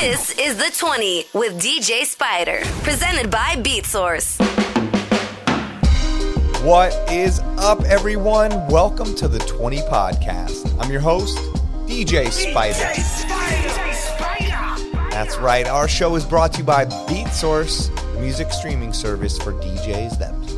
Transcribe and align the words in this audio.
This 0.00 0.38
is 0.38 0.58
the 0.58 0.70
20 0.76 1.24
with 1.32 1.58
DJ 1.58 2.04
Spider, 2.04 2.60
presented 2.82 3.30
by 3.30 3.56
BeatSource. 3.56 4.38
What 6.62 6.92
is 7.10 7.40
up, 7.56 7.82
everyone? 7.84 8.50
Welcome 8.68 9.14
to 9.14 9.26
the 9.26 9.38
20 9.38 9.78
podcast. 9.78 10.78
I'm 10.78 10.92
your 10.92 11.00
host, 11.00 11.38
DJ 11.88 12.30
Spider. 12.30 12.92
That's 15.10 15.38
right. 15.38 15.66
Our 15.66 15.88
show 15.88 16.14
is 16.14 16.26
brought 16.26 16.52
to 16.52 16.58
you 16.58 16.64
by 16.64 16.84
BeatSource, 16.84 17.88
the 18.12 18.20
music 18.20 18.52
streaming 18.52 18.92
service 18.92 19.38
for 19.38 19.54
DJs 19.54 20.18
that 20.18 20.34
play 20.42 20.46
everything. 20.46 20.55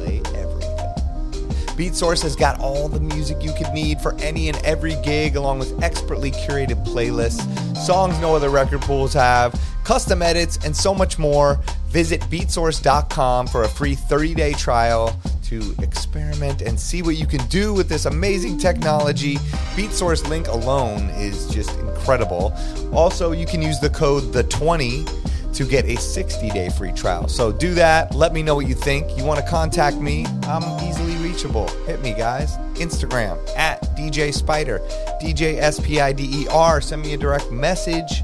BeatSource 1.78 2.22
has 2.22 2.34
got 2.34 2.58
all 2.58 2.88
the 2.88 2.98
music 2.98 3.40
you 3.40 3.52
could 3.52 3.72
need 3.72 4.00
for 4.00 4.12
any 4.16 4.48
and 4.48 4.58
every 4.64 4.96
gig, 5.04 5.36
along 5.36 5.60
with 5.60 5.80
expertly 5.80 6.32
curated 6.32 6.84
playlists, 6.84 7.76
songs 7.76 8.18
no 8.18 8.34
other 8.34 8.50
record 8.50 8.80
pools 8.80 9.12
have, 9.12 9.54
custom 9.84 10.20
edits, 10.20 10.58
and 10.64 10.76
so 10.76 10.92
much 10.92 11.20
more. 11.20 11.60
Visit 11.90 12.20
beatsource.com 12.22 13.46
for 13.46 13.62
a 13.62 13.68
free 13.68 13.94
30 13.94 14.34
day 14.34 14.54
trial 14.54 15.16
to 15.44 15.72
experiment 15.78 16.62
and 16.62 16.78
see 16.78 17.00
what 17.00 17.16
you 17.16 17.28
can 17.28 17.46
do 17.46 17.72
with 17.72 17.88
this 17.88 18.06
amazing 18.06 18.58
technology. 18.58 19.36
BeatSource 19.76 20.28
link 20.28 20.48
alone 20.48 21.08
is 21.10 21.48
just 21.48 21.78
incredible. 21.78 22.52
Also, 22.92 23.30
you 23.30 23.46
can 23.46 23.62
use 23.62 23.78
the 23.78 23.90
code 23.90 24.24
the20 24.32 25.54
to 25.54 25.64
get 25.64 25.84
a 25.86 25.96
60 25.96 26.50
day 26.50 26.70
free 26.70 26.92
trial. 26.92 27.28
So 27.28 27.52
do 27.52 27.72
that. 27.74 28.14
Let 28.16 28.32
me 28.32 28.42
know 28.42 28.56
what 28.56 28.66
you 28.66 28.74
think. 28.74 29.16
You 29.16 29.24
want 29.24 29.40
to 29.40 29.46
contact 29.48 29.98
me? 29.98 30.26
I'm 30.42 30.62
easily 30.84 31.17
reachable. 31.38 31.68
Hit 31.86 32.00
me, 32.02 32.12
guys. 32.14 32.56
Instagram 32.74 33.38
at 33.56 33.80
DJ 33.96 34.34
Spider, 34.34 34.80
DJ 35.20 35.58
S 35.58 35.78
P 35.78 36.00
I 36.00 36.12
D 36.12 36.42
E 36.42 36.48
R. 36.48 36.80
Send 36.80 37.02
me 37.02 37.14
a 37.14 37.16
direct 37.16 37.52
message. 37.52 38.22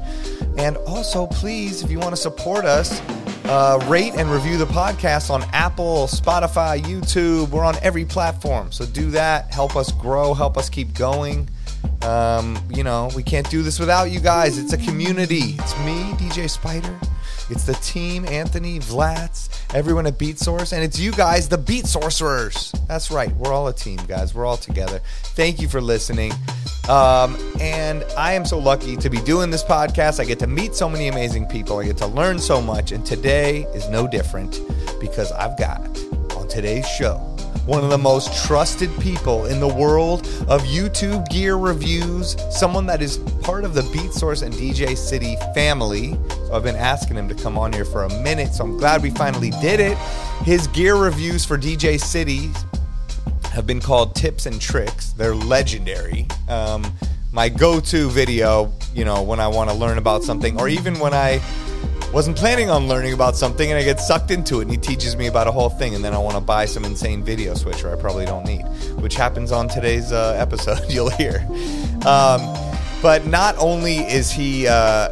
And 0.57 0.75
also, 0.85 1.25
please, 1.27 1.81
if 1.81 1.89
you 1.89 1.97
want 1.99 2.11
to 2.11 2.21
support 2.21 2.65
us, 2.65 3.01
uh, 3.45 3.83
rate 3.87 4.15
and 4.15 4.29
review 4.29 4.57
the 4.57 4.65
podcast 4.65 5.29
on 5.29 5.43
Apple, 5.53 6.07
Spotify, 6.07 6.81
YouTube. 6.81 7.49
We're 7.51 7.63
on 7.63 7.75
every 7.81 8.03
platform. 8.03 8.71
So 8.71 8.85
do 8.85 9.09
that. 9.11 9.53
Help 9.53 9.77
us 9.77 9.93
grow, 9.93 10.33
help 10.33 10.57
us 10.57 10.69
keep 10.69 10.93
going. 10.93 11.49
Um, 12.01 12.57
you 12.69 12.83
know, 12.83 13.09
we 13.15 13.23
can't 13.23 13.49
do 13.49 13.61
this 13.61 13.79
without 13.79 14.11
you 14.11 14.19
guys. 14.19 14.57
It's 14.57 14.73
a 14.73 14.77
community. 14.77 15.55
It's 15.57 15.77
me, 15.79 16.13
DJ 16.17 16.49
Spider. 16.49 16.99
It's 17.49 17.65
the 17.65 17.73
team, 17.75 18.25
Anthony, 18.25 18.79
Vlatz, 18.79 19.49
everyone 19.73 20.07
at 20.07 20.17
Beat 20.17 20.39
Source, 20.39 20.73
and 20.73 20.83
it's 20.83 20.99
you 20.99 21.11
guys, 21.11 21.47
the 21.47 21.57
Beat 21.57 21.85
Sorcerers. 21.85 22.71
That's 22.87 23.11
right. 23.11 23.33
We're 23.35 23.53
all 23.53 23.67
a 23.67 23.73
team, 23.73 23.99
guys. 24.07 24.33
We're 24.33 24.45
all 24.45 24.57
together. 24.57 24.99
Thank 25.35 25.61
you 25.61 25.67
for 25.67 25.79
listening. 25.79 26.31
Um, 26.89 27.37
and 27.59 28.03
I 28.17 28.33
am 28.33 28.45
so 28.45 28.57
lucky 28.57 28.95
to 28.97 29.09
be 29.09 29.19
doing 29.21 29.51
this 29.51 29.63
podcast. 29.63 30.19
I 30.19 30.25
get 30.25 30.39
to 30.39 30.47
meet 30.47 30.75
so 30.75 30.89
many 30.89 31.07
amazing 31.07 31.45
people. 31.45 31.79
I 31.79 31.85
get 31.85 31.97
to 31.97 32.07
learn 32.07 32.39
so 32.39 32.61
much. 32.61 32.91
And 32.91 33.05
today 33.05 33.63
is 33.75 33.89
no 33.89 34.07
different 34.07 34.59
because 34.99 35.31
I've 35.31 35.57
got 35.57 35.81
on 36.35 36.47
today's 36.47 36.87
show 36.87 37.34
one 37.65 37.83
of 37.83 37.89
the 37.89 37.97
most 37.97 38.45
trusted 38.45 38.91
people 38.99 39.45
in 39.45 39.59
the 39.59 39.67
world 39.67 40.27
of 40.47 40.61
YouTube 40.63 41.27
gear 41.29 41.57
reviews, 41.57 42.35
someone 42.51 42.85
that 42.85 43.01
is 43.01 43.17
part 43.41 43.63
of 43.63 43.73
the 43.73 43.81
Beat 43.91 44.13
Source 44.13 44.43
and 44.43 44.53
DJ 44.53 44.95
City 44.95 45.35
family. 45.55 46.17
So 46.29 46.53
I've 46.53 46.63
been 46.63 46.75
asking 46.75 47.17
him 47.17 47.27
to 47.27 47.33
come 47.33 47.57
on 47.57 47.73
here 47.73 47.85
for 47.85 48.03
a 48.03 48.21
minute, 48.21 48.53
so 48.53 48.63
I'm 48.63 48.77
glad 48.77 49.01
we 49.01 49.09
finally 49.09 49.49
did 49.61 49.79
it. 49.79 49.97
His 50.43 50.67
gear 50.67 50.95
reviews 50.95 51.43
for 51.43 51.57
DJ 51.57 51.99
City 51.99 52.51
have 53.51 53.65
been 53.65 53.81
called 53.81 54.15
tips 54.15 54.45
and 54.45 54.61
tricks. 54.61 55.13
They're 55.13 55.35
legendary. 55.35 56.27
Um, 56.47 56.85
my 57.31 57.49
go-to 57.49 58.09
video, 58.09 58.71
you 58.93 59.05
know, 59.05 59.23
when 59.23 59.39
I 59.39 59.47
want 59.47 59.71
to 59.71 59.75
learn 59.75 59.97
about 59.97 60.23
something, 60.23 60.59
or 60.59 60.69
even 60.69 60.99
when 60.99 61.13
I 61.13 61.41
wasn't 62.13 62.37
planning 62.37 62.69
on 62.69 62.87
learning 62.87 63.13
about 63.13 63.35
something 63.35 63.69
and 63.69 63.79
I 63.79 63.83
get 63.83 63.99
sucked 63.99 64.31
into 64.31 64.59
it 64.59 64.63
and 64.63 64.71
he 64.71 64.77
teaches 64.77 65.15
me 65.15 65.27
about 65.27 65.47
a 65.47 65.51
whole 65.51 65.69
thing 65.69 65.95
and 65.95 66.03
then 66.03 66.13
I 66.13 66.17
want 66.17 66.35
to 66.35 66.41
buy 66.41 66.65
some 66.65 66.85
insane 66.85 67.23
video 67.23 67.53
switcher 67.53 67.91
I 67.91 67.99
probably 67.99 68.25
don't 68.25 68.45
need, 68.45 68.63
which 69.01 69.15
happens 69.15 69.51
on 69.51 69.67
today's 69.67 70.11
uh, 70.11 70.35
episode. 70.37 70.79
You'll 70.89 71.09
hear. 71.09 71.45
Um, 72.05 72.41
but 73.01 73.25
not 73.25 73.55
only 73.57 73.97
is 73.97 74.31
he. 74.31 74.67
Uh, 74.67 75.09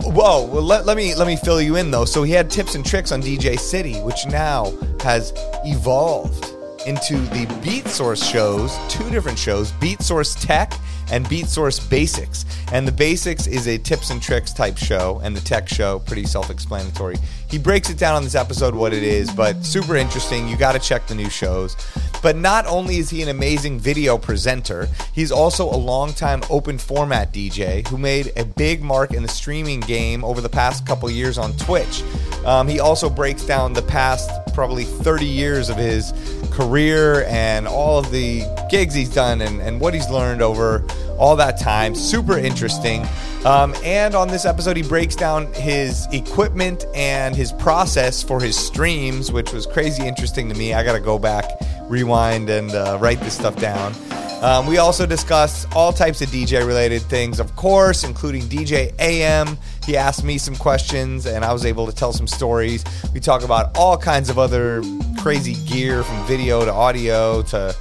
Whoa! 0.00 0.46
Well, 0.46 0.62
let, 0.62 0.86
let 0.86 0.96
me 0.96 1.14
let 1.14 1.26
me 1.26 1.36
fill 1.36 1.60
you 1.60 1.76
in 1.76 1.90
though. 1.90 2.04
So 2.04 2.22
he 2.22 2.32
had 2.32 2.50
tips 2.50 2.74
and 2.74 2.86
tricks 2.86 3.10
on 3.10 3.20
DJ 3.20 3.58
City, 3.58 3.94
which 4.00 4.26
now 4.26 4.72
has 5.00 5.32
evolved 5.64 6.52
into 6.86 7.16
the 7.16 7.60
Beat 7.62 7.88
Source 7.88 8.24
shows, 8.24 8.76
two 8.88 9.08
different 9.10 9.38
shows, 9.38 9.72
Beat 9.72 10.00
Source 10.02 10.34
Tech 10.36 10.72
and 11.10 11.28
Beat 11.28 11.46
Source 11.46 11.78
Basics. 11.78 12.44
And 12.72 12.86
the 12.86 12.92
Basics 12.92 13.46
is 13.46 13.68
a 13.68 13.78
tips 13.78 14.10
and 14.10 14.20
tricks 14.20 14.52
type 14.52 14.76
show, 14.76 15.20
and 15.22 15.36
the 15.36 15.40
tech 15.40 15.68
show, 15.68 16.00
pretty 16.00 16.24
self 16.24 16.50
explanatory. 16.50 17.16
He 17.48 17.58
breaks 17.58 17.90
it 17.90 17.98
down 17.98 18.16
on 18.16 18.24
this 18.24 18.34
episode 18.34 18.74
what 18.74 18.92
it 18.92 19.02
is, 19.02 19.30
but 19.30 19.64
super 19.64 19.96
interesting. 19.96 20.48
You 20.48 20.56
got 20.56 20.72
to 20.72 20.80
check 20.80 21.06
the 21.06 21.14
new 21.14 21.30
shows. 21.30 21.76
But 22.22 22.36
not 22.36 22.66
only 22.66 22.96
is 22.96 23.08
he 23.08 23.22
an 23.22 23.28
amazing 23.28 23.78
video 23.78 24.18
presenter, 24.18 24.88
he's 25.12 25.30
also 25.30 25.68
a 25.68 25.76
longtime 25.76 26.42
open 26.50 26.76
format 26.78 27.32
DJ 27.32 27.86
who 27.86 27.98
made 27.98 28.32
a 28.36 28.44
big 28.44 28.82
mark 28.82 29.12
in 29.12 29.22
the 29.22 29.28
streaming 29.28 29.80
game 29.80 30.24
over 30.24 30.40
the 30.40 30.48
past 30.48 30.86
couple 30.86 31.08
years 31.08 31.38
on 31.38 31.56
Twitch. 31.56 32.02
Um, 32.44 32.66
he 32.66 32.80
also 32.80 33.08
breaks 33.08 33.44
down 33.44 33.72
the 33.72 33.82
past 33.82 34.30
probably 34.54 34.84
30 34.84 35.26
years 35.26 35.68
of 35.68 35.76
his 35.76 36.12
career 36.50 37.24
and 37.26 37.68
all 37.68 37.98
of 37.98 38.10
the 38.10 38.42
gigs 38.70 38.94
he's 38.94 39.12
done 39.12 39.42
and, 39.42 39.60
and 39.60 39.80
what 39.80 39.94
he's 39.94 40.08
learned 40.08 40.42
over 40.42 40.84
all 41.18 41.36
that 41.36 41.58
time. 41.58 41.94
Super 41.94 42.38
interesting. 42.38 43.06
Um, 43.44 43.74
and 43.84 44.14
on 44.14 44.28
this 44.28 44.44
episode, 44.44 44.76
he 44.76 44.82
breaks 44.82 45.14
down 45.14 45.52
his 45.52 46.06
equipment 46.12 46.84
and 46.94 47.36
his 47.36 47.52
process 47.52 48.22
for 48.22 48.40
his 48.40 48.56
streams, 48.56 49.30
which 49.30 49.52
was 49.52 49.66
crazy 49.66 50.06
interesting 50.06 50.48
to 50.48 50.54
me. 50.56 50.74
I 50.74 50.82
got 50.82 50.94
to 50.94 51.00
go 51.00 51.18
back, 51.18 51.44
rewind, 51.82 52.50
and 52.50 52.72
uh, 52.72 52.98
write 53.00 53.20
this 53.20 53.34
stuff 53.34 53.56
down. 53.56 53.94
Um, 54.42 54.66
we 54.66 54.76
also 54.76 55.06
discussed 55.06 55.66
all 55.74 55.92
types 55.92 56.20
of 56.20 56.28
DJ 56.28 56.66
related 56.66 57.00
things, 57.02 57.40
of 57.40 57.56
course, 57.56 58.04
including 58.04 58.42
DJ 58.42 58.92
AM. 58.98 59.56
He 59.84 59.96
asked 59.96 60.24
me 60.24 60.36
some 60.36 60.54
questions 60.56 61.24
and 61.24 61.42
I 61.42 61.52
was 61.54 61.64
able 61.64 61.86
to 61.86 61.92
tell 61.92 62.12
some 62.12 62.26
stories. 62.26 62.84
We 63.14 63.20
talk 63.20 63.42
about 63.44 63.76
all 63.78 63.96
kinds 63.96 64.28
of 64.28 64.38
other 64.38 64.82
crazy 65.22 65.54
gear 65.64 66.02
from 66.02 66.22
video 66.26 66.64
to 66.64 66.72
audio 66.72 67.42
to, 67.44 67.74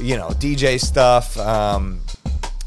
you 0.00 0.16
know, 0.16 0.28
DJ 0.28 0.80
stuff. 0.80 1.36
Um, 1.38 2.00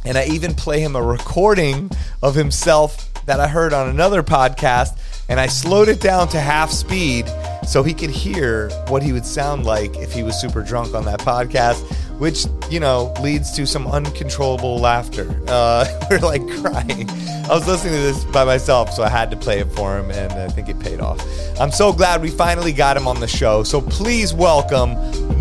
and 0.06 0.18
I 0.18 0.26
even 0.26 0.54
play 0.54 0.80
him 0.80 0.96
a 0.96 1.02
recording 1.02 1.90
of 2.22 2.36
himself 2.36 3.14
that 3.26 3.40
I 3.40 3.48
heard 3.48 3.74
on 3.74 3.90
another 3.90 4.24
podcast, 4.24 5.00
and 5.30 5.40
I 5.40 5.48
slowed 5.48 5.88
it 5.88 6.02
down 6.02 6.28
to 6.30 6.40
half 6.40 6.70
speed 6.70 7.26
so 7.66 7.82
he 7.82 7.94
could 7.94 8.10
hear 8.10 8.70
what 8.88 9.02
he 9.02 9.14
would 9.14 9.26
sound 9.26 9.66
like 9.66 9.96
if 9.98 10.12
he 10.12 10.24
was 10.24 10.40
super 10.40 10.62
drunk 10.62 10.94
on 10.94 11.06
that 11.06 11.20
podcast, 11.20 11.82
which, 12.20 12.46
you 12.70 12.80
know, 12.80 13.14
leads 13.22 13.52
to 13.54 13.66
some 13.66 13.88
uncontrollable 13.88 14.78
laughter. 14.80 15.42
Uh, 15.48 15.86
we're 16.10 16.20
like 16.20 16.46
crying. 16.62 17.10
I 17.10 17.50
was 17.50 17.68
listening 17.68 17.94
to 17.94 18.02
this 18.02 18.24
by 18.26 18.44
myself, 18.44 18.92
so 18.92 19.04
I 19.04 19.10
had 19.10 19.32
to 19.32 19.38
play 19.38 19.60
it 19.60 19.72
for 19.72 19.98
him, 19.98 20.12
and 20.12 20.34
I 20.34 20.50
think 20.50 20.68
it 20.70 20.80
paid 20.80 21.00
off. 21.00 21.22
I'm 21.60 21.72
so 21.72 21.94
glad 21.94 22.22
we 22.22 22.30
finally 22.30 22.74
got 22.74 22.98
him 22.98 23.08
on 23.08 23.20
the 23.20 23.28
show, 23.28 23.64
so 23.64 23.82
please 23.82 24.34
welcome 24.34 24.96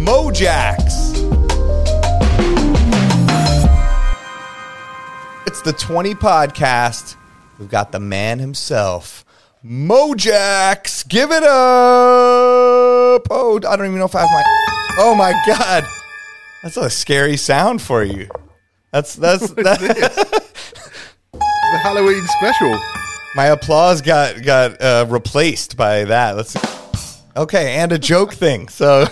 Mojaxx. 0.05 1.32
The 5.65 5.73
20 5.73 6.15
podcast. 6.17 7.15
We've 7.59 7.69
got 7.69 7.93
the 7.93 8.01
man 8.01 8.41
himself, 8.41 9.25
Mojaxx. 9.63 11.05
Give 11.05 11.31
it 11.31 11.45
up. 11.45 13.23
Oh, 13.31 13.61
I 13.69 13.77
don't 13.77 13.87
even 13.87 13.99
know 13.99 14.07
if 14.07 14.15
I 14.17 14.23
have 14.23 14.31
my. 14.33 14.43
Oh 14.99 15.15
my 15.15 15.33
god, 15.47 15.85
that's 16.65 16.77
a 16.77 16.91
scary 16.91 17.37
sound 17.37 17.81
for 17.81 18.03
you. 18.03 18.29
That's 18.91 19.15
that's 19.15 19.51
that. 19.53 19.79
the 21.33 21.79
Halloween 21.79 22.27
special. 22.39 22.77
my 23.37 23.47
applause 23.47 24.03
got 24.03 24.43
got 24.43 24.81
uh, 24.81 25.07
replaced 25.09 25.77
by 25.77 26.03
that. 26.05 26.35
Let's. 26.37 26.57
Okay, 27.37 27.77
and 27.77 27.93
a 27.93 27.99
joke 28.01 28.35
thing. 28.35 28.69
So 28.69 29.05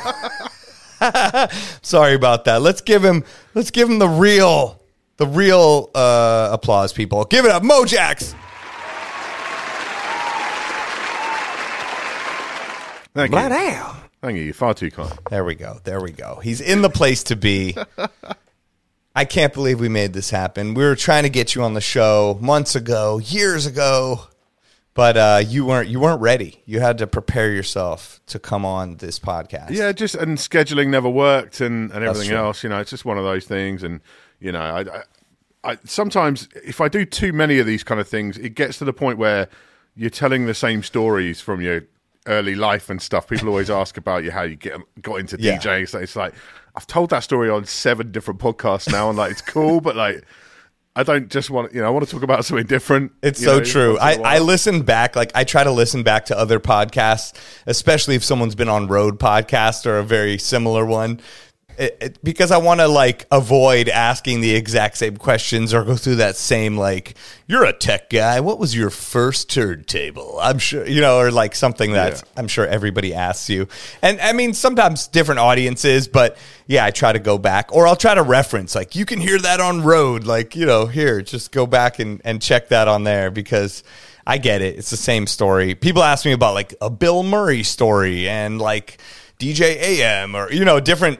sorry 1.82 2.14
about 2.14 2.46
that. 2.46 2.60
Let's 2.60 2.80
give 2.80 3.04
him. 3.04 3.22
Let's 3.54 3.70
give 3.70 3.88
him 3.88 4.00
the 4.00 4.08
real. 4.08 4.79
The 5.20 5.26
real 5.26 5.90
uh, 5.94 6.48
applause, 6.50 6.94
people. 6.94 7.26
Give 7.26 7.44
it 7.44 7.50
up, 7.50 7.62
Mojaxx. 7.62 8.34
Thank 13.12 13.30
you. 13.30 13.36
Wow. 13.36 13.96
Thank 14.22 14.38
you. 14.38 14.44
You're 14.44 14.54
far 14.54 14.72
too 14.72 14.90
kind. 14.90 15.12
There 15.28 15.44
we 15.44 15.56
go. 15.56 15.78
There 15.84 16.00
we 16.00 16.12
go. 16.12 16.40
He's 16.42 16.62
in 16.62 16.80
the 16.80 16.88
place 16.88 17.24
to 17.24 17.36
be. 17.36 17.76
I 19.14 19.26
can't 19.26 19.52
believe 19.52 19.78
we 19.78 19.90
made 19.90 20.14
this 20.14 20.30
happen. 20.30 20.72
We 20.72 20.84
were 20.84 20.96
trying 20.96 21.24
to 21.24 21.28
get 21.28 21.54
you 21.54 21.64
on 21.64 21.74
the 21.74 21.82
show 21.82 22.38
months 22.40 22.74
ago, 22.74 23.18
years 23.18 23.66
ago, 23.66 24.22
but 24.94 25.18
uh, 25.18 25.42
you 25.46 25.66
weren't. 25.66 25.90
You 25.90 26.00
weren't 26.00 26.22
ready. 26.22 26.62
You 26.64 26.80
had 26.80 26.96
to 26.96 27.06
prepare 27.06 27.52
yourself 27.52 28.22
to 28.28 28.38
come 28.38 28.64
on 28.64 28.96
this 28.96 29.18
podcast. 29.18 29.72
Yeah, 29.72 29.92
just 29.92 30.14
and 30.14 30.38
scheduling 30.38 30.88
never 30.88 31.10
worked 31.10 31.60
and, 31.60 31.90
and 31.90 32.04
everything 32.04 32.32
else. 32.34 32.62
You 32.62 32.70
know, 32.70 32.80
it's 32.80 32.88
just 32.90 33.04
one 33.04 33.18
of 33.18 33.24
those 33.24 33.44
things. 33.44 33.82
And 33.82 34.00
you 34.40 34.52
know, 34.52 34.60
I, 34.60 34.80
I, 34.80 35.02
I 35.72 35.78
sometimes 35.84 36.48
if 36.64 36.80
I 36.80 36.88
do 36.88 37.04
too 37.04 37.32
many 37.32 37.58
of 37.58 37.66
these 37.66 37.84
kind 37.84 38.00
of 38.00 38.08
things, 38.08 38.38
it 38.38 38.54
gets 38.54 38.78
to 38.78 38.84
the 38.84 38.92
point 38.92 39.18
where 39.18 39.48
you're 39.94 40.10
telling 40.10 40.46
the 40.46 40.54
same 40.54 40.82
stories 40.82 41.40
from 41.40 41.60
your 41.60 41.82
early 42.26 42.54
life 42.54 42.88
and 42.90 43.00
stuff. 43.02 43.28
People 43.28 43.48
always 43.48 43.70
ask 43.82 43.96
about 43.96 44.24
you 44.24 44.30
how 44.30 44.42
you 44.42 44.56
get 44.56 44.78
got 45.02 45.16
into 45.16 45.36
Yeah. 45.38 45.58
DJing. 45.58 45.88
So 45.88 45.98
it's 45.98 46.16
like 46.16 46.34
I've 46.74 46.86
told 46.86 47.10
that 47.10 47.20
story 47.20 47.50
on 47.50 47.64
seven 47.66 48.12
different 48.12 48.40
podcasts 48.40 48.90
now, 48.90 49.08
and 49.08 49.18
like 49.18 49.32
it's 49.32 49.42
cool, 49.42 49.80
but 49.80 49.96
like 49.96 50.24
I 50.96 51.02
don't 51.02 51.30
just 51.30 51.50
want 51.50 51.72
you 51.74 51.80
know 51.80 51.86
I 51.86 51.90
want 51.90 52.04
to 52.06 52.10
talk 52.10 52.22
about 52.22 52.44
something 52.44 52.66
different. 52.66 53.12
It's 53.22 53.42
so 53.42 53.58
know, 53.58 53.64
true. 53.64 53.98
I, 53.98 54.10
I, 54.10 54.12
a 54.12 54.16
I 54.16 54.20
while. 54.20 54.44
listen 54.44 54.82
back, 54.82 55.14
like 55.16 55.32
I 55.34 55.44
try 55.44 55.64
to 55.64 55.70
listen 55.72 56.02
back 56.02 56.26
to 56.26 56.38
other 56.38 56.58
podcasts, 56.60 57.32
especially 57.66 58.14
if 58.14 58.24
someone's 58.24 58.54
been 58.54 58.68
on 58.68 58.86
road 58.86 59.18
podcast 59.18 59.84
or 59.86 59.98
a 59.98 60.04
very 60.04 60.38
similar 60.38 60.86
one. 60.86 61.20
It, 61.78 61.96
it- 62.00 62.24
because 62.24 62.50
I 62.50 62.58
want 62.58 62.80
to 62.80 62.88
like 62.88 63.26
avoid 63.30 63.88
asking 63.88 64.40
the 64.40 64.54
exact 64.54 64.96
same 64.98 65.16
questions 65.16 65.72
or 65.72 65.84
go 65.84 65.96
through 65.96 66.16
that 66.16 66.36
same 66.36 66.76
like 66.76 67.14
you're 67.46 67.64
a 67.64 67.72
tech 67.72 68.10
guy. 68.10 68.40
What 68.40 68.58
was 68.58 68.74
your 68.76 68.90
first 68.90 69.50
turntable? 69.50 70.38
I'm 70.40 70.58
sure 70.58 70.86
you 70.86 71.00
know, 71.00 71.18
or 71.18 71.30
like 71.30 71.54
something 71.54 71.92
that 71.92 72.12
Yeah. 72.14 72.20
I'm 72.36 72.48
sure 72.48 72.66
everybody 72.66 73.14
asks 73.14 73.48
you. 73.48 73.68
And 74.02 74.20
I 74.20 74.32
mean, 74.32 74.54
sometimes 74.54 75.06
different 75.08 75.40
audiences, 75.40 76.08
but 76.08 76.36
yeah, 76.66 76.84
I 76.84 76.90
try 76.90 77.12
to 77.12 77.18
go 77.18 77.38
back 77.38 77.72
or 77.74 77.86
I'll 77.86 77.96
try 77.96 78.14
to 78.14 78.22
reference 78.22 78.74
like 78.74 78.94
you 78.94 79.04
can 79.06 79.20
hear 79.20 79.38
that 79.38 79.60
on 79.60 79.82
road. 79.82 80.24
Like, 80.24 80.54
you 80.56 80.66
know, 80.66 80.86
here, 80.86 81.20
just 81.22 81.50
go 81.52 81.66
back 81.66 81.98
and, 81.98 82.20
and 82.24 82.40
check 82.42 82.68
that 82.68 82.88
on 82.88 83.04
there 83.04 83.30
because 83.30 83.82
I 84.26 84.38
get 84.38 84.60
it. 84.62 84.76
It's 84.78 84.90
the 84.90 84.96
same 84.96 85.26
story. 85.26 85.74
People 85.74 86.02
ask 86.02 86.24
me 86.24 86.32
about 86.32 86.54
like 86.54 86.74
a 86.80 86.90
Bill 86.90 87.22
Murray 87.22 87.62
story 87.62 88.28
and 88.28 88.60
like 88.60 88.98
DJ 89.40 89.60
AM 89.80 90.36
or, 90.36 90.52
you 90.52 90.64
know, 90.64 90.78
different 90.78 91.18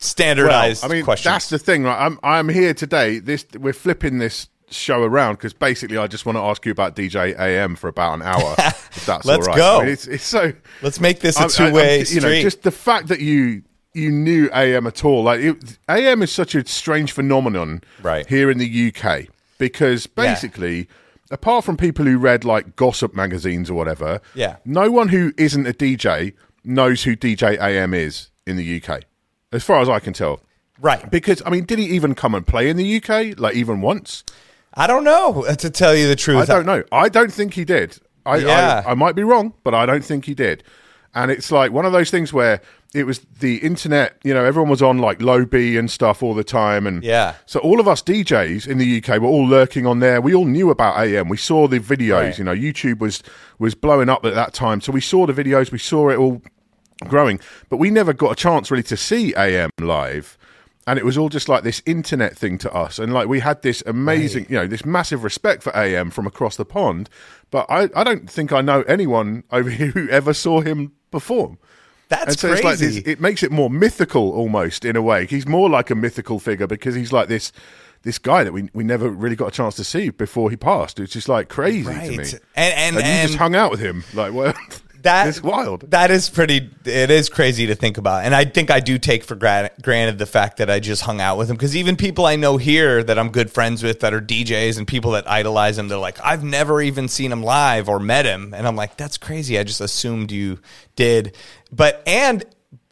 standardized 0.00 0.84
I 0.84 0.88
mean, 0.88 1.04
questions. 1.04 1.32
that's 1.32 1.48
the 1.50 1.58
thing. 1.58 1.84
Right? 1.84 2.04
I'm 2.06 2.18
I'm 2.22 2.48
here 2.48 2.74
today. 2.74 3.18
This 3.18 3.46
we're 3.58 3.72
flipping 3.72 4.18
this 4.18 4.48
show 4.70 5.02
around 5.02 5.34
because 5.34 5.52
basically 5.52 5.98
I 5.98 6.06
just 6.06 6.24
want 6.26 6.36
to 6.36 6.42
ask 6.42 6.64
you 6.64 6.72
about 6.72 6.96
DJ 6.96 7.38
AM 7.38 7.76
for 7.76 7.88
about 7.88 8.14
an 8.14 8.22
hour. 8.22 8.54
if 8.58 9.04
that's 9.06 9.24
Let's 9.26 9.46
all 9.46 9.54
right. 9.54 9.56
go. 9.56 9.78
I 9.80 9.84
mean, 9.84 9.92
it's, 9.92 10.06
it's 10.06 10.24
so. 10.24 10.52
Let's 10.82 11.00
make 11.00 11.20
this 11.20 11.38
a 11.38 11.48
two 11.48 11.72
way 11.72 12.00
you 12.00 12.04
street. 12.06 12.22
know, 12.22 12.40
just 12.42 12.62
the 12.62 12.70
fact 12.70 13.08
that 13.08 13.20
you 13.20 13.62
you 13.92 14.10
knew 14.10 14.48
AM 14.52 14.86
at 14.86 15.04
all, 15.04 15.22
like 15.24 15.40
it, 15.40 15.78
AM 15.88 16.22
is 16.22 16.30
such 16.32 16.54
a 16.54 16.66
strange 16.66 17.12
phenomenon, 17.12 17.82
Right. 18.02 18.26
here 18.26 18.50
in 18.50 18.58
the 18.58 18.92
UK 18.94 19.26
because 19.58 20.06
basically. 20.06 20.88
Apart 21.32 21.64
from 21.64 21.76
people 21.76 22.04
who 22.04 22.18
read 22.18 22.44
like 22.44 22.74
gossip 22.74 23.14
magazines 23.14 23.70
or 23.70 23.74
whatever, 23.74 24.20
Yeah. 24.34 24.56
no 24.64 24.90
one 24.90 25.06
who 25.10 25.32
isn't 25.38 25.64
a 25.64 25.72
DJ 25.72 26.32
knows 26.64 27.04
who 27.04 27.14
DJ 27.14 27.56
AM 27.56 27.94
is 27.94 28.30
in 28.48 28.56
the 28.56 28.82
UK, 28.82 29.02
as 29.52 29.64
far 29.64 29.80
as 29.80 29.88
I 29.88 29.98
can 29.98 30.12
tell. 30.12 30.40
right. 30.80 31.10
Because 31.10 31.42
I 31.44 31.50
mean, 31.50 31.64
did 31.64 31.78
he 31.78 31.86
even 31.86 32.14
come 32.14 32.34
and 32.34 32.46
play 32.46 32.68
in 32.68 32.76
the 32.76 32.96
UK, 32.96 33.38
like 33.38 33.54
even 33.54 33.80
once? 33.80 34.24
I 34.74 34.86
don't 34.86 35.04
know, 35.04 35.44
uh, 35.44 35.56
to 35.56 35.70
tell 35.70 35.94
you 35.94 36.06
the 36.06 36.16
truth. 36.16 36.42
I 36.42 36.44
don't 36.44 36.66
know. 36.66 36.84
I 36.92 37.08
don't 37.08 37.32
think 37.32 37.54
he 37.54 37.64
did. 37.64 37.98
I, 38.24 38.36
Yeah. 38.36 38.82
I, 38.86 38.92
I 38.92 38.94
might 38.94 39.16
be 39.16 39.24
wrong, 39.24 39.54
but 39.64 39.74
I 39.74 39.84
don't 39.86 40.04
think 40.04 40.26
he 40.26 40.34
did. 40.34 40.62
And 41.12 41.30
it's 41.30 41.50
like 41.50 41.72
one 41.72 41.84
of 41.84 41.92
those 41.92 42.08
things 42.08 42.32
where 42.32 42.60
it 42.94 43.04
was 43.04 43.18
the 43.40 43.56
internet. 43.58 44.16
You 44.22 44.32
know, 44.32 44.44
everyone 44.44 44.70
was 44.70 44.80
on 44.80 44.98
like 44.98 45.20
low 45.20 45.44
B 45.44 45.76
and 45.76 45.90
stuff 45.90 46.22
all 46.22 46.34
the 46.34 46.44
time, 46.44 46.86
and 46.86 47.02
Yeah. 47.02 47.34
So 47.46 47.58
all 47.60 47.80
of 47.80 47.88
us 47.88 48.00
DJs 48.02 48.68
in 48.68 48.78
the 48.78 49.02
UK 49.02 49.20
were 49.20 49.28
all 49.28 49.46
lurking 49.46 49.86
on 49.86 49.98
there. 49.98 50.20
We 50.20 50.34
all 50.34 50.44
knew 50.44 50.70
about 50.70 50.98
AM. 50.98 51.28
We 51.28 51.36
saw 51.36 51.66
the 51.66 51.80
videos. 51.80 52.20
Right. 52.22 52.38
You 52.38 52.44
know, 52.44 52.54
YouTube 52.54 53.00
was 53.00 53.22
was 53.58 53.74
blowing 53.74 54.08
up 54.08 54.24
at 54.24 54.34
that 54.34 54.52
time, 54.54 54.80
so 54.80 54.92
we 54.92 55.00
saw 55.00 55.26
the 55.26 55.32
videos. 55.32 55.72
We 55.72 55.78
saw 55.78 56.10
it 56.10 56.16
all 56.16 56.42
growing, 57.08 57.40
but 57.68 57.78
we 57.78 57.90
never 57.90 58.12
got 58.12 58.32
a 58.32 58.36
chance 58.36 58.70
really 58.70 58.82
to 58.84 58.96
see 58.96 59.34
AM 59.34 59.70
live. 59.78 60.36
And 60.86 60.98
it 60.98 61.04
was 61.04 61.16
all 61.18 61.28
just 61.28 61.48
like 61.48 61.62
this 61.62 61.82
internet 61.86 62.36
thing 62.36 62.58
to 62.58 62.72
us. 62.72 62.98
And 62.98 63.12
like 63.12 63.28
we 63.28 63.40
had 63.40 63.62
this 63.62 63.82
amazing, 63.86 64.46
you 64.48 64.56
know, 64.56 64.66
this 64.66 64.84
massive 64.84 65.22
respect 65.22 65.62
for 65.62 65.76
AM 65.76 66.10
from 66.10 66.26
across 66.26 66.56
the 66.56 66.64
pond. 66.64 67.08
But 67.50 67.66
I, 67.68 67.90
I 67.94 68.02
don't 68.02 68.28
think 68.28 68.52
I 68.52 68.60
know 68.60 68.82
anyone 68.82 69.44
over 69.52 69.70
here 69.70 69.88
who 69.88 70.08
ever 70.08 70.32
saw 70.34 70.60
him 70.62 70.92
perform. 71.10 71.58
That's 72.08 72.30
and 72.32 72.38
so 72.38 72.48
crazy. 72.48 72.64
like 72.64 72.78
this, 72.78 72.96
it 73.06 73.20
makes 73.20 73.44
it 73.44 73.52
more 73.52 73.70
mythical 73.70 74.32
almost 74.32 74.84
in 74.84 74.96
a 74.96 75.02
way. 75.02 75.26
He's 75.26 75.46
more 75.46 75.70
like 75.70 75.90
a 75.90 75.94
mythical 75.94 76.40
figure 76.40 76.66
because 76.66 76.96
he's 76.96 77.12
like 77.12 77.28
this 77.28 77.52
this 78.02 78.18
guy 78.18 78.42
that 78.42 78.52
we 78.52 78.68
we 78.72 78.82
never 78.82 79.08
really 79.10 79.36
got 79.36 79.48
a 79.48 79.52
chance 79.52 79.76
to 79.76 79.84
see 79.84 80.10
before 80.10 80.50
he 80.50 80.56
passed. 80.56 80.98
It's 80.98 81.12
just 81.12 81.28
like 81.28 81.48
crazy 81.48 81.84
to 81.84 82.10
me. 82.10 82.16
Right. 82.18 82.34
And- 82.56 82.74
and- 82.74 82.96
you 82.96 83.02
and- 83.02 83.28
just 83.28 83.38
hung 83.38 83.54
out 83.54 83.70
with 83.70 83.78
him. 83.80 84.02
Like 84.12 84.32
well 84.34 84.54
that 85.02 85.28
it's 85.28 85.42
wild. 85.42 85.90
That 85.90 86.10
is 86.10 86.28
pretty. 86.28 86.70
It 86.84 87.10
is 87.10 87.28
crazy 87.28 87.66
to 87.66 87.74
think 87.74 87.98
about, 87.98 88.24
and 88.24 88.34
I 88.34 88.44
think 88.44 88.70
I 88.70 88.80
do 88.80 88.98
take 88.98 89.24
for 89.24 89.34
gra- 89.34 89.70
granted 89.82 90.18
the 90.18 90.26
fact 90.26 90.58
that 90.58 90.70
I 90.70 90.80
just 90.80 91.02
hung 91.02 91.20
out 91.20 91.38
with 91.38 91.50
him 91.50 91.56
because 91.56 91.76
even 91.76 91.96
people 91.96 92.26
I 92.26 92.36
know 92.36 92.56
here 92.56 93.02
that 93.02 93.18
I'm 93.18 93.30
good 93.30 93.50
friends 93.50 93.82
with 93.82 94.00
that 94.00 94.14
are 94.14 94.20
DJs 94.20 94.78
and 94.78 94.86
people 94.86 95.12
that 95.12 95.28
idolize 95.28 95.78
him, 95.78 95.88
they're 95.88 95.98
like, 95.98 96.18
I've 96.22 96.44
never 96.44 96.80
even 96.80 97.08
seen 97.08 97.32
him 97.32 97.42
live 97.42 97.88
or 97.88 97.98
met 97.98 98.24
him, 98.24 98.54
and 98.54 98.66
I'm 98.66 98.76
like, 98.76 98.96
that's 98.96 99.18
crazy. 99.18 99.58
I 99.58 99.64
just 99.64 99.80
assumed 99.80 100.32
you 100.32 100.58
did, 100.96 101.36
but 101.72 102.02
and 102.06 102.44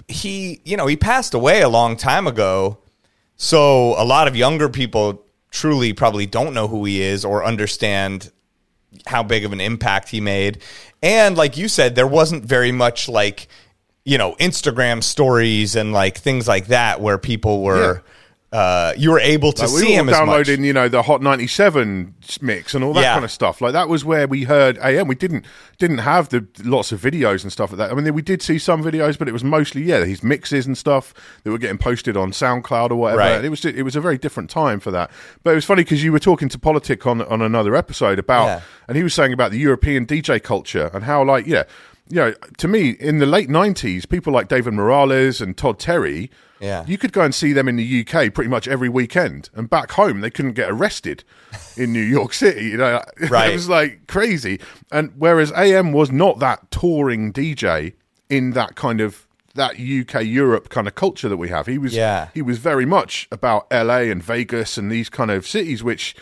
he, 0.09 0.61
you 0.65 0.77
know, 0.77 0.87
he 0.87 0.97
passed 0.97 1.35
away 1.35 1.63
a 1.63 1.69
long 1.69 1.97
time 1.97 2.27
ago. 2.27 2.79
So 3.37 3.95
a 4.01 4.05
lot 4.05 4.27
of 4.27 4.35
younger 4.35 4.69
people 4.69 5.25
truly 5.51 5.93
probably 5.93 6.27
don't 6.27 6.55
know 6.55 6.67
who 6.67 6.85
he 6.85 7.01
is 7.03 7.25
or 7.25 7.45
understand 7.45 8.33
how 9.07 9.23
big 9.23 9.45
of 9.45 9.53
an 9.53 9.61
impact 9.61 10.09
he 10.09 10.21
made. 10.21 10.63
And 11.03 11.37
like 11.37 11.57
you 11.57 11.69
said, 11.69 11.95
there 11.95 12.07
wasn't 12.07 12.45
very 12.45 12.73
much 12.73 13.09
like, 13.09 13.49
you 14.05 14.19
know, 14.19 14.35
Instagram 14.37 15.03
stories 15.03 15.77
and 15.77 15.93
like 15.93 16.19
things 16.19 16.49
like 16.49 16.67
that 16.69 17.01
where 17.01 17.19
people 17.19 17.63
were 17.63 18.03
uh 18.51 18.95
you 18.97 19.11
were 19.11 19.21
able 19.21 19.53
to 19.53 19.63
Like, 19.63 19.71
see 19.71 19.85
were 19.97 20.01
him 20.01 20.09
all 20.09 20.15
as 20.15 20.21
much. 20.21 20.27
downloading, 20.27 20.65
you 20.65 20.73
know, 20.73 20.89
the 20.89 21.03
Hot 21.03 21.21
97 21.21 22.15
mix 22.41 22.75
and 22.75 22.83
all 22.83 22.95
that 22.95 23.03
Yeah. 23.03 23.13
kind 23.13 23.25
of 23.25 23.31
stuff. 23.31 23.61
Like 23.61 23.75
that 23.75 23.89
was 23.91 24.05
where 24.07 24.27
we 24.27 24.45
heard 24.45 24.79
AM. 24.79 25.07
We 25.07 25.15
didn't 25.15 25.45
didn't 25.79 25.99
have 25.99 26.31
the 26.31 26.47
lots 26.65 26.91
of 26.91 27.01
videos 27.01 27.43
and 27.43 27.53
stuff 27.53 27.71
like 27.73 27.79
that. 27.79 27.91
I 27.91 27.95
mean, 27.95 28.15
we 28.15 28.23
did 28.23 28.41
see 28.41 28.59
some 28.59 28.83
videos, 28.83 29.19
but 29.19 29.29
it 29.29 29.33
was 29.33 29.45
mostly 29.45 29.83
yeah, 29.83 30.05
his 30.05 30.23
mixes 30.23 30.67
and 30.67 30.79
stuff 30.79 31.13
that 31.45 31.51
were 31.51 31.59
getting 31.59 31.79
posted 31.79 32.17
on 32.17 32.33
SoundCloud 32.33 32.91
or 32.91 32.97
whatever. 32.97 33.19
Right. 33.19 33.45
It 33.45 33.51
was 33.51 33.65
it 33.65 33.83
was 33.83 33.97
a 33.97 34.01
very 34.01 34.17
different 34.17 34.49
time 34.49 34.81
for 34.81 34.91
that. 34.93 35.11
But 35.43 35.51
it 35.51 35.55
was 35.57 35.67
funny 35.67 35.85
because 35.85 36.03
you 36.03 36.13
were 36.13 36.19
talking 36.19 36.49
to 36.49 36.59
Politic 36.59 37.07
on 37.07 37.21
on 37.23 37.43
another 37.43 37.77
episode 37.77 38.19
about, 38.19 38.47
Yeah. 38.47 38.61
and 38.89 38.97
he 38.97 39.03
was 39.03 39.13
saying 39.13 39.35
about 39.35 39.51
the 39.51 39.59
European 39.59 40.07
DJ 40.07 40.43
culture 40.43 40.91
and 40.95 41.05
how 41.05 41.23
like 41.23 41.47
yeah. 41.47 41.65
You 42.11 42.17
know, 42.17 42.35
to 42.59 42.69
me, 42.69 42.91
in 42.91 43.19
the 43.19 43.27
late 43.27 43.49
'90s, 43.49 44.09
people 44.09 44.33
like 44.33 44.49
David 44.49 44.75
Morales 44.75 45.41
and 45.41 45.57
Todd 45.57 45.79
Terry, 45.79 46.31
Yeah. 46.61 46.85
you 46.87 46.97
could 46.99 47.13
go 47.13 47.21
and 47.23 47.35
see 47.35 47.53
them 47.53 47.69
in 47.69 47.77
the 47.77 47.85
UK 48.07 48.31
pretty 48.33 48.49
much 48.49 48.67
every 48.67 48.89
weekend, 48.89 49.51
and 49.55 49.69
back 49.69 49.93
home 49.93 50.21
they 50.21 50.31
couldn't 50.31 50.53
get 50.53 50.71
arrested 50.71 51.23
in 51.77 51.93
New 51.93 52.03
York 52.03 52.33
City. 52.33 52.67
You 52.71 52.77
know, 52.79 53.03
Right. 53.29 53.51
it 53.51 53.55
was 53.55 53.69
like 53.69 54.07
crazy. 54.07 54.59
And 54.91 55.13
whereas 55.17 55.53
AM 55.53 55.93
was 55.93 56.11
not 56.11 56.39
that 56.39 56.71
touring 56.71 57.33
DJ 57.33 57.93
in 58.31 58.53
that 58.53 58.75
kind 58.75 59.01
of 59.01 59.27
that 59.55 59.73
UK 59.81 60.25
Europe 60.25 60.69
kind 60.69 60.87
of 60.87 60.95
culture 60.95 61.29
that 61.29 61.37
we 61.37 61.49
have, 61.49 61.67
he 61.67 61.79
was 61.79 61.93
Yeah. 61.95 62.29
he 62.33 62.43
was 62.43 62.59
very 62.59 62.87
much 62.87 63.27
about 63.33 63.67
LA 63.73 64.09
and 64.11 64.23
Vegas 64.23 64.79
and 64.79 64.91
these 64.91 65.09
kind 65.09 65.31
of 65.31 65.47
cities 65.47 65.83
which 65.83 66.15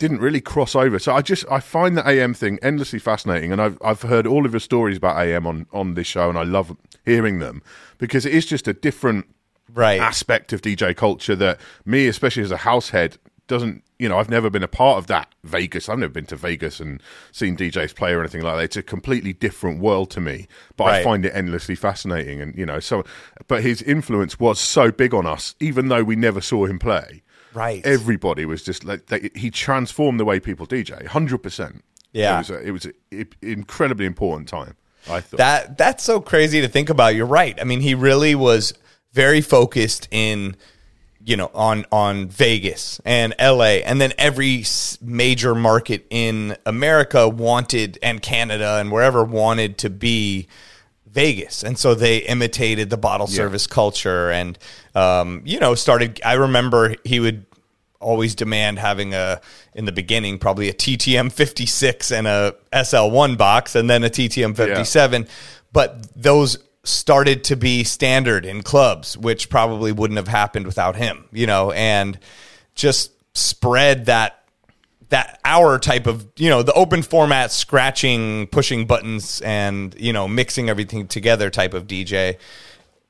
didn't 0.00 0.18
really 0.18 0.40
cross 0.40 0.74
over. 0.74 0.98
So 0.98 1.14
I 1.14 1.20
just 1.20 1.44
I 1.48 1.60
find 1.60 1.96
the 1.96 2.08
AM 2.08 2.34
thing 2.34 2.58
endlessly 2.62 2.98
fascinating, 2.98 3.52
and 3.52 3.62
I've 3.62 3.78
I've 3.84 4.02
heard 4.02 4.26
all 4.26 4.46
of 4.46 4.52
your 4.52 4.60
stories 4.60 4.96
about 4.96 5.16
AM 5.18 5.46
on 5.46 5.66
on 5.72 5.94
this 5.94 6.08
show, 6.08 6.28
and 6.28 6.36
I 6.36 6.42
love 6.42 6.76
hearing 7.04 7.38
them 7.38 7.62
because 7.98 8.26
it 8.26 8.32
is 8.32 8.46
just 8.46 8.66
a 8.66 8.72
different 8.72 9.26
right. 9.72 10.00
aspect 10.00 10.52
of 10.52 10.62
DJ 10.62 10.96
culture 10.96 11.36
that 11.36 11.60
me, 11.84 12.08
especially 12.08 12.42
as 12.42 12.50
a 12.50 12.56
househead, 12.56 13.18
doesn't. 13.46 13.84
You 13.98 14.08
know, 14.08 14.18
I've 14.18 14.30
never 14.30 14.48
been 14.48 14.62
a 14.62 14.68
part 14.68 14.96
of 14.96 15.06
that 15.08 15.34
Vegas. 15.44 15.90
I've 15.90 15.98
never 15.98 16.14
been 16.14 16.24
to 16.26 16.36
Vegas 16.36 16.80
and 16.80 17.02
seen 17.30 17.54
DJs 17.54 17.94
play 17.94 18.14
or 18.14 18.20
anything 18.20 18.40
like 18.40 18.56
that. 18.56 18.64
It's 18.64 18.76
a 18.78 18.82
completely 18.82 19.34
different 19.34 19.80
world 19.80 20.10
to 20.12 20.20
me, 20.22 20.48
but 20.78 20.84
I 20.84 21.04
find 21.04 21.26
it 21.26 21.34
endlessly 21.34 21.74
fascinating. 21.74 22.40
And 22.40 22.56
you 22.56 22.64
know, 22.64 22.80
so 22.80 23.04
but 23.48 23.62
his 23.62 23.82
influence 23.82 24.40
was 24.40 24.58
so 24.58 24.90
big 24.90 25.12
on 25.12 25.26
us, 25.26 25.54
even 25.60 25.88
though 25.88 26.02
we 26.02 26.16
never 26.16 26.40
saw 26.40 26.64
him 26.64 26.78
play. 26.78 27.22
Right. 27.54 27.84
Everybody 27.84 28.44
was 28.44 28.62
just 28.62 28.84
like 28.84 29.06
they, 29.06 29.30
he 29.34 29.50
transformed 29.50 30.20
the 30.20 30.24
way 30.24 30.40
people 30.40 30.66
DJ. 30.66 31.06
Hundred 31.06 31.38
percent. 31.38 31.84
Yeah. 32.12 32.36
It 32.36 32.38
was 32.38 32.50
a, 32.50 32.60
it 32.60 32.70
was 32.70 32.84
an 32.84 33.28
incredibly 33.42 34.06
important 34.06 34.48
time. 34.48 34.76
I 35.08 35.20
thought. 35.20 35.38
That 35.38 35.78
that's 35.78 36.04
so 36.04 36.20
crazy 36.20 36.60
to 36.60 36.68
think 36.68 36.90
about. 36.90 37.14
You're 37.14 37.26
right. 37.26 37.58
I 37.60 37.64
mean, 37.64 37.80
he 37.80 37.94
really 37.94 38.34
was 38.34 38.74
very 39.12 39.40
focused 39.40 40.08
in 40.10 40.56
you 41.24 41.36
know 41.36 41.50
on 41.54 41.84
on 41.92 42.28
Vegas 42.28 43.00
and 43.04 43.34
LA 43.40 43.82
and 43.84 44.00
then 44.00 44.12
every 44.18 44.64
major 45.02 45.54
market 45.54 46.06
in 46.10 46.56
America 46.64 47.28
wanted 47.28 47.98
and 48.02 48.22
Canada 48.22 48.78
and 48.80 48.90
wherever 48.90 49.22
wanted 49.22 49.78
to 49.78 49.90
be 49.90 50.48
Vegas. 51.12 51.64
And 51.64 51.78
so 51.78 51.94
they 51.94 52.18
imitated 52.18 52.90
the 52.90 52.96
bottle 52.96 53.26
service 53.26 53.66
culture 53.66 54.30
and 54.30 54.58
um, 54.94 55.42
you 55.44 55.58
know 55.58 55.74
started 55.74 56.20
I 56.24 56.34
remember 56.34 56.94
he 57.04 57.20
would 57.20 57.46
always 58.00 58.34
demand 58.34 58.78
having 58.78 59.12
a 59.12 59.40
in 59.74 59.84
the 59.84 59.92
beginning 59.92 60.38
probably 60.38 60.68
a 60.68 60.72
TTM 60.72 61.30
56 61.32 62.12
and 62.12 62.26
a 62.26 62.54
SL1 62.72 63.36
box 63.36 63.74
and 63.74 63.90
then 63.90 64.04
a 64.04 64.08
TTM 64.10 64.56
57 64.56 65.28
but 65.72 66.06
those 66.16 66.58
started 66.82 67.44
to 67.44 67.56
be 67.56 67.84
standard 67.84 68.46
in 68.46 68.62
clubs 68.62 69.18
which 69.18 69.50
probably 69.50 69.92
wouldn't 69.92 70.16
have 70.16 70.28
happened 70.28 70.64
without 70.64 70.96
him 70.96 71.26
you 71.30 71.46
know 71.46 71.72
and 71.72 72.18
just 72.74 73.12
spread 73.36 74.06
that 74.06 74.39
that 75.10 75.38
our 75.44 75.78
type 75.78 76.06
of 76.06 76.26
you 76.36 76.48
know 76.48 76.62
the 76.62 76.72
open 76.72 77.02
format 77.02 77.52
scratching 77.52 78.46
pushing 78.48 78.86
buttons 78.86 79.40
and 79.42 79.94
you 79.98 80.12
know 80.12 80.26
mixing 80.26 80.68
everything 80.70 81.06
together 81.06 81.50
type 81.50 81.74
of 81.74 81.86
dj 81.86 82.36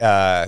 uh, 0.00 0.46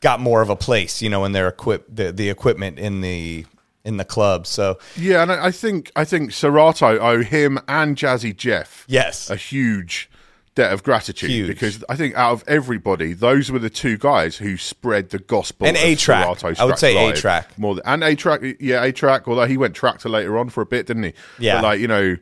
got 0.00 0.20
more 0.20 0.40
of 0.42 0.48
a 0.48 0.56
place 0.56 1.02
you 1.02 1.10
know 1.10 1.24
in 1.24 1.32
their 1.32 1.48
equip 1.48 1.84
the, 1.94 2.12
the 2.12 2.30
equipment 2.30 2.78
in 2.78 3.00
the 3.00 3.44
in 3.84 3.96
the 3.98 4.04
club 4.04 4.46
so 4.46 4.78
Yeah, 4.96 5.22
and 5.22 5.30
I 5.32 5.46
I 5.46 5.50
think 5.52 5.92
I 5.94 6.04
think 6.04 6.32
Serato 6.32 6.98
owe 6.98 7.22
him 7.22 7.58
and 7.68 7.96
Jazzy 7.96 8.36
Jeff 8.36 8.84
Yes. 8.88 9.30
a 9.30 9.36
huge 9.36 10.10
debt 10.56 10.72
of 10.72 10.82
gratitude 10.82 11.30
Huge. 11.30 11.46
because 11.46 11.84
I 11.88 11.94
think 11.94 12.16
out 12.16 12.32
of 12.32 12.44
everybody, 12.48 13.12
those 13.12 13.52
were 13.52 13.60
the 13.60 13.70
two 13.70 13.96
guys 13.96 14.36
who 14.36 14.56
spread 14.56 15.10
the 15.10 15.20
gospel. 15.20 15.68
And 15.68 15.76
of 15.76 15.82
A-Trak. 15.84 16.58
I 16.58 16.64
would 16.64 16.78
say 16.78 16.94
Live 16.96 17.16
A-Trak. 17.16 17.56
more 17.56 17.76
than, 17.76 17.84
and 17.86 18.02
A 18.02 18.16
Trak. 18.16 18.56
Yeah, 18.58 18.82
A 18.82 18.92
Trak. 18.92 19.28
Although 19.28 19.46
he 19.46 19.56
went 19.56 19.76
Traktor 19.76 20.10
later 20.10 20.36
on 20.36 20.48
for 20.48 20.60
a 20.62 20.66
bit, 20.66 20.86
didn't 20.88 21.04
he? 21.04 21.12
Yeah. 21.38 21.56
But 21.58 21.62
like 21.62 21.80
you 21.80 21.86
know. 21.88 22.16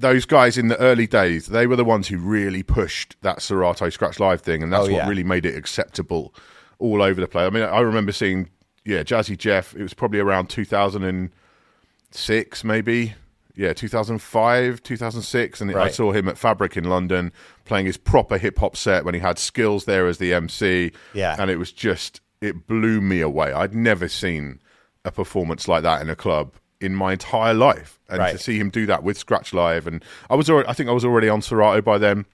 Those 0.00 0.26
guys 0.26 0.56
in 0.56 0.68
the 0.68 0.78
early 0.78 1.08
days, 1.08 1.48
they 1.48 1.66
were 1.66 1.74
the 1.74 1.84
ones 1.84 2.06
who 2.06 2.18
really 2.18 2.62
pushed 2.62 3.16
that 3.22 3.42
Serato 3.42 3.88
Scratch 3.90 4.20
Live 4.20 4.42
thing, 4.42 4.62
and 4.62 4.72
that's 4.72 4.86
Oh, 4.86 4.92
what 4.92 5.08
really 5.08 5.24
made 5.24 5.44
it 5.44 5.56
acceptable 5.56 6.32
all 6.78 7.02
over 7.02 7.20
the 7.20 7.26
place. 7.26 7.48
I 7.48 7.50
mean, 7.50 7.64
I 7.64 7.80
remember 7.80 8.12
seeing, 8.12 8.48
yeah, 8.84 9.02
Jazzy 9.02 9.36
Jeff. 9.36 9.74
It 9.74 9.82
was 9.82 9.94
probably 9.94 10.20
around 10.20 10.50
two 10.50 10.64
thousand 10.64 11.02
and 11.02 11.30
six, 12.12 12.62
maybe. 12.62 13.14
Yeah, 13.58 13.72
2005, 13.72 14.82
2006. 14.84 15.60
And 15.60 15.74
I 15.74 15.88
saw 15.90 16.12
him 16.12 16.28
at 16.28 16.38
Fabric 16.38 16.76
in 16.76 16.84
London 16.84 17.32
playing 17.64 17.86
his 17.86 17.96
proper 17.96 18.38
hip 18.38 18.58
hop 18.58 18.76
set 18.76 19.04
when 19.04 19.14
he 19.14 19.20
had 19.20 19.36
Skillz 19.36 19.84
there 19.84 20.06
as 20.06 20.18
the 20.18 20.32
MC. 20.32 20.92
Yeah. 21.12 21.34
And 21.38 21.50
it 21.50 21.56
was 21.56 21.72
just, 21.72 22.20
it 22.40 22.68
blew 22.68 23.00
me 23.00 23.20
away. 23.20 23.52
I'd 23.52 23.74
never 23.74 24.06
seen 24.08 24.60
a 25.04 25.10
performance 25.10 25.66
like 25.66 25.82
that 25.82 26.00
in 26.00 26.08
a 26.08 26.14
club 26.16 26.54
in 26.80 26.94
my 26.94 27.12
entire 27.12 27.52
life. 27.52 27.98
And 28.08 28.20
Right. 28.20 28.30
to 28.32 28.38
see 28.38 28.58
him 28.58 28.70
do 28.70 28.86
that 28.86 29.02
with 29.02 29.18
Scratch 29.18 29.52
Live. 29.52 29.88
And 29.88 30.04
I 30.30 30.36
was 30.36 30.48
already, 30.48 30.68
I 30.68 30.72
think 30.72 30.88
I 30.88 30.92
was 30.92 31.04
already 31.04 31.28
on 31.28 31.42
Serato 31.42 31.82
by 31.82 31.98
then. 31.98 32.26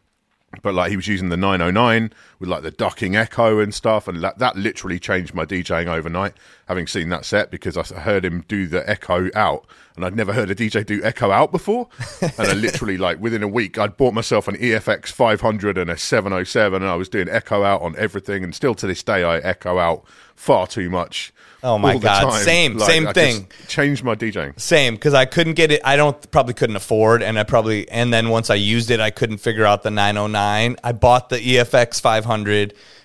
But 0.62 0.75
like 0.75 0.90
he 0.90 0.97
was 0.97 1.09
using 1.09 1.31
the 1.31 1.37
909 1.37 2.12
with 2.44 2.50
like 2.50 2.62
the 2.62 2.70
ducking 2.70 3.16
echo 3.16 3.58
and 3.58 3.74
stuff, 3.74 4.06
and 4.06 4.22
that, 4.22 4.38
that 4.38 4.56
literally 4.56 4.98
changed 4.98 5.34
my 5.34 5.44
DJing 5.44 5.86
overnight. 5.86 6.34
Having 6.66 6.86
seen 6.86 7.08
that 7.10 7.24
set 7.26 7.50
because 7.50 7.76
I 7.76 7.82
heard 8.00 8.24
him 8.24 8.44
do 8.48 8.66
the 8.66 8.88
echo 8.88 9.28
out, 9.34 9.66
and 9.96 10.04
I'd 10.04 10.16
never 10.16 10.32
heard 10.32 10.50
a 10.50 10.54
DJ 10.54 10.84
do 10.84 11.02
echo 11.04 11.30
out 11.30 11.52
before. 11.52 11.88
and 12.22 12.32
I 12.38 12.52
literally 12.54 12.96
like 12.96 13.20
within 13.20 13.42
a 13.42 13.48
week, 13.48 13.76
I'd 13.78 13.96
bought 13.96 14.14
myself 14.14 14.48
an 14.48 14.56
EFX 14.56 15.08
500 15.08 15.76
and 15.76 15.90
a 15.90 15.96
707, 15.98 16.82
and 16.82 16.90
I 16.90 16.94
was 16.96 17.08
doing 17.08 17.28
echo 17.28 17.62
out 17.64 17.82
on 17.82 17.94
everything. 17.98 18.44
And 18.44 18.54
still 18.54 18.74
to 18.76 18.86
this 18.86 19.02
day, 19.02 19.24
I 19.24 19.38
echo 19.38 19.78
out 19.78 20.04
far 20.34 20.66
too 20.66 20.88
much. 20.90 21.32
Oh 21.62 21.78
my 21.78 21.96
God. 21.96 22.30
time. 22.30 22.42
Same- 22.42 22.76
Like, 22.76 22.90
same 22.90 23.08
I 23.08 23.12
thing. 23.14 23.48
Changed 23.68 24.04
my 24.04 24.14
DJing. 24.14 24.60
Same, 24.60 24.96
because 24.96 25.14
I 25.14 25.24
couldn't 25.24 25.54
get 25.54 25.70
it. 25.72 25.80
I 25.82 25.96
don't 25.96 26.30
probably 26.30 26.52
couldn't 26.52 26.76
afford, 26.76 27.22
and 27.22 27.38
I 27.38 27.42
probably 27.44 27.88
and 27.90 28.12
then 28.12 28.28
once 28.28 28.50
I 28.50 28.54
used 28.56 28.90
it, 28.90 29.00
I 29.00 29.10
couldn't 29.10 29.38
figure 29.38 29.64
out 29.64 29.82
the 29.82 29.90
909. 29.90 30.76
I 30.84 30.92
bought 30.92 31.30
the 31.30 31.38
EFX 31.38 32.00
500. 32.02 32.33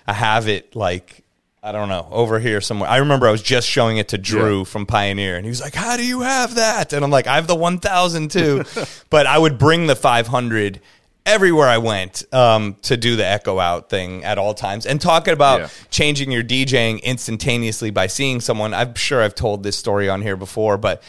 I 0.06 0.12
have 0.14 0.48
it 0.48 0.74
like 0.74 1.22
I 1.62 1.72
don't 1.72 1.88
know 1.90 2.08
over 2.10 2.38
here 2.38 2.60
somewhere. 2.62 2.88
I 2.88 2.96
remember 2.96 3.28
I 3.28 3.30
was 3.30 3.42
just 3.42 3.68
showing 3.68 3.98
it 3.98 4.08
to 4.08 4.18
Drew 4.18 4.58
Yeah. 4.58 4.64
from 4.64 4.86
Pioneer, 4.86 5.36
and 5.36 5.44
he 5.44 5.50
was 5.50 5.60
like, 5.60 5.74
"How 5.74 5.96
do 5.98 6.04
you 6.06 6.22
have 6.22 6.54
that?" 6.54 6.92
And 6.94 7.04
I'm 7.04 7.10
like, 7.10 7.26
"I 7.26 7.34
have 7.34 7.46
the 7.46 7.54
1000 7.54 8.30
too," 8.30 8.64
but 9.10 9.26
I 9.26 9.36
would 9.36 9.58
bring 9.58 9.86
the 9.86 9.94
500 9.94 10.80
everywhere 11.26 11.68
I 11.68 11.76
went 11.76 12.24
um, 12.32 12.76
to 12.82 12.96
do 12.96 13.14
the 13.14 13.26
echo 13.26 13.60
out 13.60 13.90
thing 13.90 14.24
at 14.24 14.38
all 14.38 14.54
times. 14.54 14.86
And 14.86 14.98
talking 15.00 15.34
about 15.34 15.60
Yeah. 15.60 15.68
changing 15.90 16.32
your 16.32 16.42
DJing 16.42 17.02
instantaneously 17.02 17.90
by 17.90 18.06
seeing 18.06 18.40
someone. 18.40 18.72
I'm 18.72 18.94
sure 18.94 19.22
I've 19.22 19.34
told 19.34 19.62
this 19.62 19.76
story 19.76 20.08
on 20.08 20.22
here 20.22 20.36
before, 20.36 20.78
but 20.78 21.02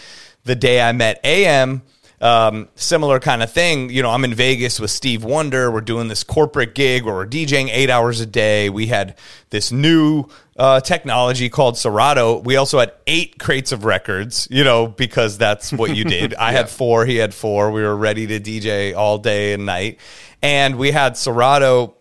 the 0.44 0.56
day 0.56 0.82
I 0.82 0.92
met 0.92 1.22
AM, 1.24 1.82
um, 2.22 2.70
similar 2.76 3.20
kind 3.20 3.42
of 3.42 3.52
thing. 3.52 3.90
You 3.90 4.04
know, 4.04 4.12
I'm 4.12 4.24
in 4.24 4.34
Vegas 4.34 4.80
with 4.80 4.92
Steve 4.92 5.24
Wonder. 5.24 5.72
We're 5.72 5.82
doing 5.82 6.08
this 6.08 6.24
corporate 6.24 6.76
gig 6.76 7.04
where 7.04 7.16
we're 7.16 7.26
DJing 7.26 7.70
eight 7.72 7.90
hours 7.90 8.20
a 8.20 8.26
day. 8.26 8.70
We 8.70 8.88
had 8.88 9.18
this 9.50 9.72
new 9.72 10.26
uh, 10.56 10.82
technology 10.82 11.50
called 11.50 11.78
Serato. 11.78 12.40
We 12.40 12.56
also 12.56 12.80
had 12.80 12.94
eight 13.08 13.40
crates 13.40 13.72
of 13.72 13.86
records, 13.86 14.48
you 14.52 14.64
know, 14.64 14.88
because 14.88 15.40
that's 15.40 15.74
what 15.74 15.96
you 15.96 16.04
did. 16.04 16.34
I 16.40 16.52
had 16.52 16.70
four, 16.70 17.06
he 17.06 17.16
had 17.16 17.34
four. 17.34 17.72
We 17.72 17.82
were 17.82 17.98
ready 17.98 18.28
to 18.28 18.40
DJ 18.40 18.96
all 18.96 19.18
day 19.18 19.54
and 19.54 19.66
night. 19.66 20.00
And 20.44 20.78
we 20.78 20.92
had 20.92 21.18
Serato 21.18 21.96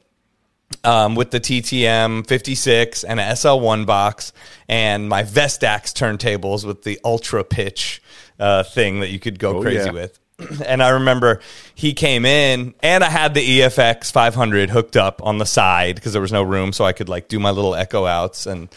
um, 0.85 1.15
with 1.15 1.31
the 1.31 1.41
TTM 1.41 2.27
56 2.27 3.05
and 3.05 3.21
a 3.21 3.25
SL1 3.25 3.87
box 3.87 4.33
and 4.69 5.09
my 5.09 5.23
Vestax 5.25 5.93
turntables 5.93 6.65
with 6.65 6.83
the 6.83 6.99
ultra 7.05 7.43
pitch 7.43 8.03
uh, 8.41 8.65
thing 8.65 9.01
that 9.01 9.11
you 9.11 9.21
could 9.21 9.39
go 9.39 9.59
Oh, 9.59 9.63
crazy 9.63 9.85
yeah. 9.87 9.91
with. 9.93 10.19
And 10.67 10.83
I 10.83 10.89
remember 10.91 11.41
he 11.75 11.93
came 11.93 12.25
in 12.25 12.73
and 12.83 13.05
I 13.05 13.11
had 13.11 13.35
the 13.35 13.61
EFX 13.61 14.11
500 14.11 14.71
hooked 14.71 14.97
up 14.97 15.21
on 15.23 15.37
the 15.37 15.45
side 15.45 15.97
because 15.97 16.15
there 16.15 16.23
was 16.23 16.33
no 16.33 16.43
room 16.43 16.73
so 16.73 16.85
I 16.87 16.93
could 16.93 17.11
like 17.11 17.29
do 17.29 17.39
my 17.39 17.51
little 17.51 17.75
echo 17.75 18.07
outs 18.07 18.47
and 18.47 18.69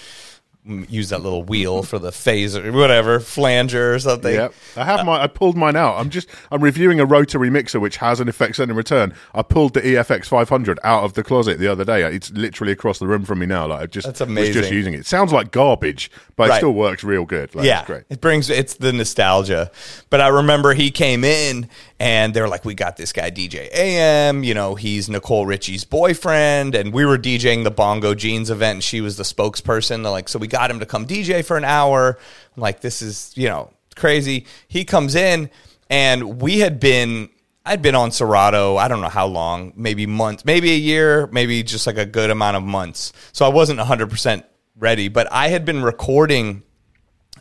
use 0.65 1.09
that 1.09 1.21
little 1.21 1.43
wheel 1.43 1.83
for 1.83 1.99
the 1.99 2.11
phaser, 2.11 2.71
whatever, 2.73 3.19
flanger 3.19 3.93
or 3.93 3.99
something. 3.99 4.33
Yep. 4.33 4.53
I 4.77 4.85
have 4.85 5.05
my 5.05 5.21
I 5.21 5.27
pulled 5.27 5.57
mine 5.57 5.75
out. 5.75 5.95
I'm 5.97 6.09
just 6.09 6.29
I'm 6.51 6.61
reviewing 6.63 6.99
a 7.01 7.05
rotary 7.05 7.49
mixer 7.49 7.79
which 7.81 7.97
has 7.97 8.19
an 8.21 8.29
effect 8.29 8.55
send 8.55 8.71
in 8.71 8.77
return. 8.77 9.13
I 9.33 9.41
pulled 9.41 9.73
the 9.73 9.81
EFX 9.81 10.25
500 10.27 10.79
out 10.83 11.03
of 11.03 11.13
the 11.13 11.23
closet 11.23 11.59
the 11.59 11.67
other 11.67 11.83
day. 11.83 12.03
It's 12.03 12.31
literally 12.31 12.71
across 12.71 12.99
the 12.99 13.07
room 13.07 13.25
from 13.25 13.39
me 13.39 13.45
now. 13.45 13.67
Like 13.67 13.81
I 13.81 13.85
just 13.87 14.07
That's 14.07 14.21
was 14.21 14.29
amazing. 14.29 14.53
just 14.53 14.71
using 14.71 14.93
it. 14.93 15.01
It 15.01 15.05
sounds 15.05 15.33
like 15.33 15.51
garbage, 15.51 16.09
but 16.37 16.47
Right. 16.47 16.55
it 16.55 16.59
still 16.59 16.73
works 16.73 17.03
real 17.03 17.25
good. 17.25 17.53
Like, 17.55 17.65
yeah, 17.65 17.83
great. 17.85 18.03
it 18.09 18.21
brings 18.21 18.49
it's 18.49 18.75
the 18.75 18.93
nostalgia. 18.93 19.69
But 20.09 20.21
I 20.21 20.29
remember 20.29 20.73
he 20.73 20.91
came 20.91 21.23
in 21.25 21.67
and 22.03 22.33
they're 22.33 22.49
like, 22.49 22.65
"We 22.65 22.75
got 22.75 22.97
this 22.97 23.13
guy 23.13 23.31
DJ 23.31 23.69
AM. 23.73 24.43
You 24.43 24.53
know, 24.53 24.75
he's 24.75 25.07
Nicole 25.07 25.45
Richie's 25.45 25.85
boyfriend, 25.85 26.75
and 26.75 26.91
we 26.91 27.05
were 27.05 27.17
DJing 27.17 27.63
the 27.63 27.71
Bongo 27.71 28.13
Jeans 28.13 28.49
event, 28.49 28.75
and 28.75 28.83
she 28.83 28.99
was 28.99 29.15
the 29.15 29.23
spokesperson. 29.23 30.03
They're 30.03 30.11
like, 30.11 30.27
so 30.27 30.37
we 30.37 30.47
got 30.47 30.69
him 30.69 30.81
to 30.81 30.85
come 30.85 31.07
DJ 31.07 31.45
for 31.45 31.55
an 31.55 31.63
hour. 31.63 32.19
I'm 32.57 32.61
like, 32.61 32.81
this 32.81 33.01
is 33.01 33.31
you 33.37 33.47
know 33.47 33.71
crazy. 33.95 34.47
He 34.67 34.83
comes 34.83 35.15
in, 35.15 35.49
and 35.89 36.41
we 36.41 36.59
had 36.59 36.81
been. 36.81 37.29
I'd 37.65 37.81
been 37.81 37.95
on 37.95 38.11
Serato, 38.11 38.75
I 38.75 38.89
don't 38.89 38.99
know 38.99 39.07
how 39.07 39.25
long, 39.25 39.71
maybe 39.77 40.05
months, 40.05 40.43
maybe 40.43 40.73
a 40.73 40.77
year, 40.77 41.27
maybe 41.27 41.63
just 41.63 41.87
like 41.87 41.97
a 41.97 42.05
good 42.05 42.29
amount 42.29 42.57
of 42.57 42.63
months. 42.63 43.13
So 43.31 43.45
I 43.45 43.47
wasn't 43.47 43.79
100% 43.79 44.43
ready, 44.75 45.07
but 45.07 45.31
I 45.31 45.47
had 45.47 45.63
been 45.63 45.81
recording 45.81 46.63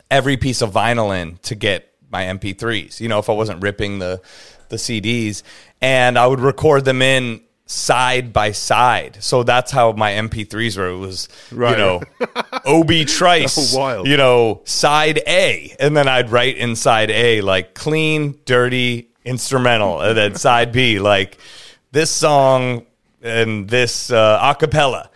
every 0.09 0.37
piece 0.37 0.61
of 0.61 0.71
vinyl 0.71 1.13
in 1.13 1.39
to 1.39 1.55
get 1.55 1.93
my 2.13 2.23
MP3s. 2.25 3.01
You 3.01 3.09
know, 3.09 3.19
if 3.19 3.27
I 3.27 3.33
wasn't 3.33 3.61
ripping 3.61 3.99
the 3.99 4.21
the 4.73 4.77
CDs, 4.77 5.43
and 5.81 6.17
I 6.17 6.27
would 6.27 6.39
record 6.41 6.83
them 6.85 7.01
in 7.01 7.41
side 7.65 8.33
by 8.33 8.51
side. 8.51 9.17
So 9.23 9.43
that's 9.43 9.71
how 9.71 9.93
my 9.93 10.11
MP3s 10.11 10.77
were. 10.77 10.89
It 10.89 10.97
was 10.97 11.29
Right. 11.51 11.71
you 11.71 11.77
know 11.77 12.01
Obie 12.65 13.05
Trice, 13.05 13.73
Oh, 13.75 13.79
wild. 13.79 14.07
you 14.07 14.17
know 14.17 14.61
side 14.65 15.19
A, 15.27 15.73
and 15.79 15.95
then 15.95 16.07
I'd 16.07 16.29
write 16.29 16.57
inside 16.57 17.09
A 17.11 17.41
like 17.41 17.73
clean, 17.73 18.37
dirty 18.45 19.09
instrumental, 19.25 20.01
and 20.01 20.17
then 20.17 20.35
side 20.35 20.71
B 20.73 20.99
like 20.99 21.37
this 21.91 22.11
song 22.11 22.85
and 23.21 23.69
this 23.69 24.11
uh, 24.11 24.37
acapella 24.41 25.07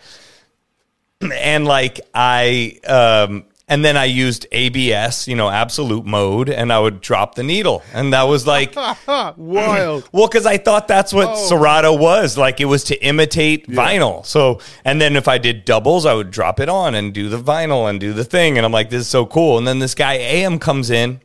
and 1.32 1.66
like 1.66 2.00
I 2.14 2.78
um 2.86 3.44
and 3.68 3.84
then 3.84 3.96
I 3.96 4.06
used 4.06 4.46
ABS, 4.50 5.28
you 5.28 5.36
know, 5.36 5.50
absolute 5.50 6.06
mode, 6.06 6.48
and 6.48 6.72
I 6.72 6.78
would 6.80 7.00
drop 7.00 7.34
the 7.34 7.42
needle, 7.42 7.82
and 7.92 8.12
that 8.12 8.22
was 8.24 8.46
like, 8.46 8.74
Wild. 9.06 10.08
well, 10.12 10.26
because 10.26 10.46
I 10.46 10.56
thought 10.56 10.88
that's 10.88 11.12
what 11.12 11.28
Oh. 11.30 11.46
Serato 11.48 11.92
was 11.94 12.38
like. 12.38 12.60
It 12.60 12.64
was 12.64 12.84
to 12.84 12.96
imitate 13.04 13.66
vinyl. 13.68 14.24
So, 14.24 14.60
and 14.84 15.00
then 15.00 15.14
if 15.16 15.28
I 15.28 15.38
did 15.38 15.64
doubles, 15.64 16.06
I 16.06 16.14
would 16.14 16.30
drop 16.30 16.60
it 16.60 16.68
on 16.68 16.94
and 16.94 17.12
do 17.12 17.28
the 17.28 17.38
vinyl 17.38 17.88
and 17.90 18.00
do 18.00 18.12
the 18.12 18.24
thing, 18.24 18.56
and 18.56 18.64
I'm 18.64 18.72
like, 18.72 18.90
this 18.90 19.02
is 19.02 19.08
so 19.08 19.26
cool. 19.26 19.58
And 19.58 19.66
then 19.68 19.78
this 19.78 19.94
guy 19.94 20.14
AM 20.14 20.58
comes 20.58 20.90
in. 20.90 21.20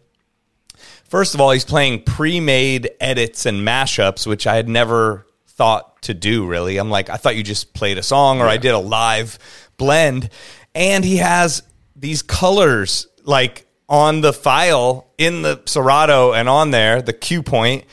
First 1.08 1.36
of 1.36 1.42
all, 1.42 1.52
he's 1.52 1.66
playing 1.66 2.04
pre-made 2.04 2.90
edits 3.00 3.46
and 3.46 3.66
mashups, 3.68 4.26
which 4.26 4.48
I 4.48 4.56
had 4.56 4.68
never 4.68 5.26
thought 5.48 6.02
to 6.04 6.14
do. 6.14 6.46
Really, 6.48 6.78
I'm 6.78 6.90
like, 6.90 7.10
I 7.10 7.18
thought 7.18 7.36
you 7.36 7.44
just 7.44 7.74
played 7.74 7.98
a 7.98 8.04
song, 8.04 8.42
or 8.42 8.48
I 8.48 8.58
did 8.58 8.72
a 8.74 8.80
live 8.80 9.38
blend, 9.78 10.30
and 10.74 11.06
he 11.06 11.18
has 11.18 11.62
these 12.04 12.22
colors 12.22 13.08
like 13.24 13.66
on 13.88 14.20
the 14.20 14.34
file 14.34 15.08
in 15.18 15.42
the 15.42 15.62
Serato 15.66 16.34
and 16.34 16.50
on 16.50 16.72
there 16.72 17.02
the 17.02 17.14
cue 17.14 17.42
point 17.42 17.86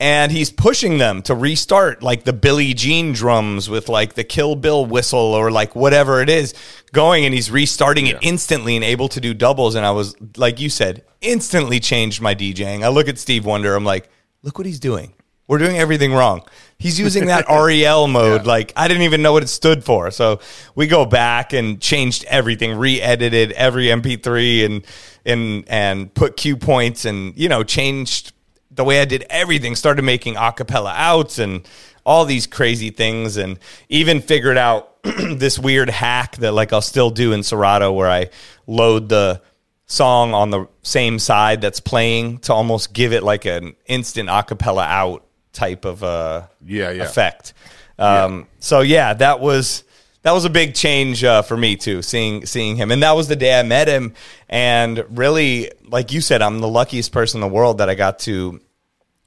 and 0.00 0.32
he's 0.32 0.50
pushing 0.50 0.96
them 0.96 1.20
to 1.20 1.34
restart 1.34 2.02
like 2.02 2.24
the 2.24 2.32
Billie 2.32 2.72
Jean 2.72 3.12
drums 3.12 3.68
with 3.68 3.90
like 3.90 4.14
the 4.14 4.24
Kill 4.24 4.56
Bill 4.56 4.86
whistle 4.86 5.34
or 5.34 5.50
like 5.50 5.76
whatever 5.76 6.22
it 6.22 6.30
is 6.30 6.54
going 6.94 7.26
and 7.26 7.34
he's 7.34 7.50
restarting 7.50 8.06
it 8.06 8.16
instantly 8.22 8.76
and 8.76 8.84
able 8.84 9.08
to 9.08 9.20
do 9.20 9.34
doubles 9.34 9.74
and 9.74 9.84
I 9.84 9.90
was 9.90 10.16
like 10.38 10.58
you 10.58 10.70
said 10.70 11.04
instantly 11.20 11.80
changed 11.80 12.22
my 12.22 12.34
DJing. 12.34 12.82
I 12.82 12.88
look 12.88 13.08
at 13.08 13.18
Steve 13.18 13.44
Wonder 13.44 13.74
I'm 13.74 13.84
like 13.84 14.08
look 14.42 14.56
what 14.56 14.66
he's 14.66 14.80
doing. 14.80 15.12
We're 15.50 15.58
doing 15.58 15.78
everything 15.78 16.12
wrong. 16.12 16.44
He's 16.78 17.00
using 17.00 17.26
that 17.26 17.46
REL 17.50 18.06
mode. 18.06 18.46
Like 18.46 18.72
I 18.76 18.86
didn't 18.86 19.02
even 19.02 19.20
know 19.20 19.32
what 19.32 19.42
it 19.42 19.48
stood 19.48 19.82
for. 19.82 20.12
So 20.12 20.38
we 20.76 20.86
go 20.86 21.04
back 21.04 21.52
and 21.52 21.80
changed 21.80 22.24
everything, 22.28 22.78
re-edited 22.78 23.50
every 23.52 23.86
MP3 23.86 24.64
and 24.64 24.86
and 25.26 25.64
and 25.66 26.14
put 26.14 26.36
cue 26.36 26.56
points 26.56 27.04
and 27.04 27.36
you 27.36 27.48
know 27.48 27.64
changed 27.64 28.32
the 28.70 28.84
way 28.84 29.00
I 29.00 29.04
did 29.04 29.26
everything, 29.28 29.74
started 29.74 30.02
making 30.02 30.36
a 30.36 30.52
cappella 30.52 30.94
outs 30.94 31.40
and 31.40 31.66
all 32.06 32.24
these 32.26 32.46
crazy 32.46 32.90
things, 32.90 33.36
and 33.36 33.58
even 33.88 34.20
figured 34.20 34.56
out 34.56 35.02
this 35.02 35.58
weird 35.58 35.90
hack 35.90 36.36
that 36.36 36.52
like 36.52 36.72
I'll 36.72 36.80
still 36.80 37.10
do 37.10 37.32
in 37.32 37.42
Serato 37.42 37.90
where 37.90 38.08
I 38.08 38.30
load 38.68 39.08
the 39.08 39.42
song 39.86 40.32
on 40.32 40.50
the 40.50 40.68
same 40.82 41.18
side 41.18 41.60
that's 41.60 41.80
playing 41.80 42.38
to 42.38 42.52
almost 42.52 42.92
give 42.92 43.12
it 43.12 43.24
like 43.24 43.46
an 43.46 43.74
instant 43.86 44.28
a 44.30 44.44
cappella 44.44 44.84
out 44.84 45.26
type 45.52 45.84
of 45.84 46.02
uh 46.04 46.42
Yeah, 46.64 46.90
yeah. 46.90 47.04
effect. 47.04 47.54
Um, 47.98 48.46
So 48.60 48.80
yeah, 48.80 49.14
that 49.14 49.40
was 49.40 49.84
that 50.22 50.32
was 50.32 50.44
a 50.44 50.50
big 50.50 50.74
change 50.74 51.24
uh, 51.24 51.42
for 51.42 51.56
me 51.56 51.76
too, 51.76 52.02
seeing 52.02 52.44
seeing 52.46 52.76
him, 52.76 52.90
and 52.90 53.02
that 53.02 53.12
was 53.12 53.28
the 53.28 53.36
day 53.36 53.58
I 53.58 53.62
met 53.62 53.88
him. 53.88 54.14
And 54.48 55.04
really, 55.16 55.70
like 55.86 56.12
you 56.12 56.20
said, 56.20 56.42
I'm 56.42 56.60
the 56.60 56.68
luckiest 56.68 57.12
person 57.12 57.42
in 57.42 57.48
the 57.48 57.54
world 57.54 57.78
that 57.78 57.88
I 57.88 57.94
got 57.94 58.18
to 58.20 58.60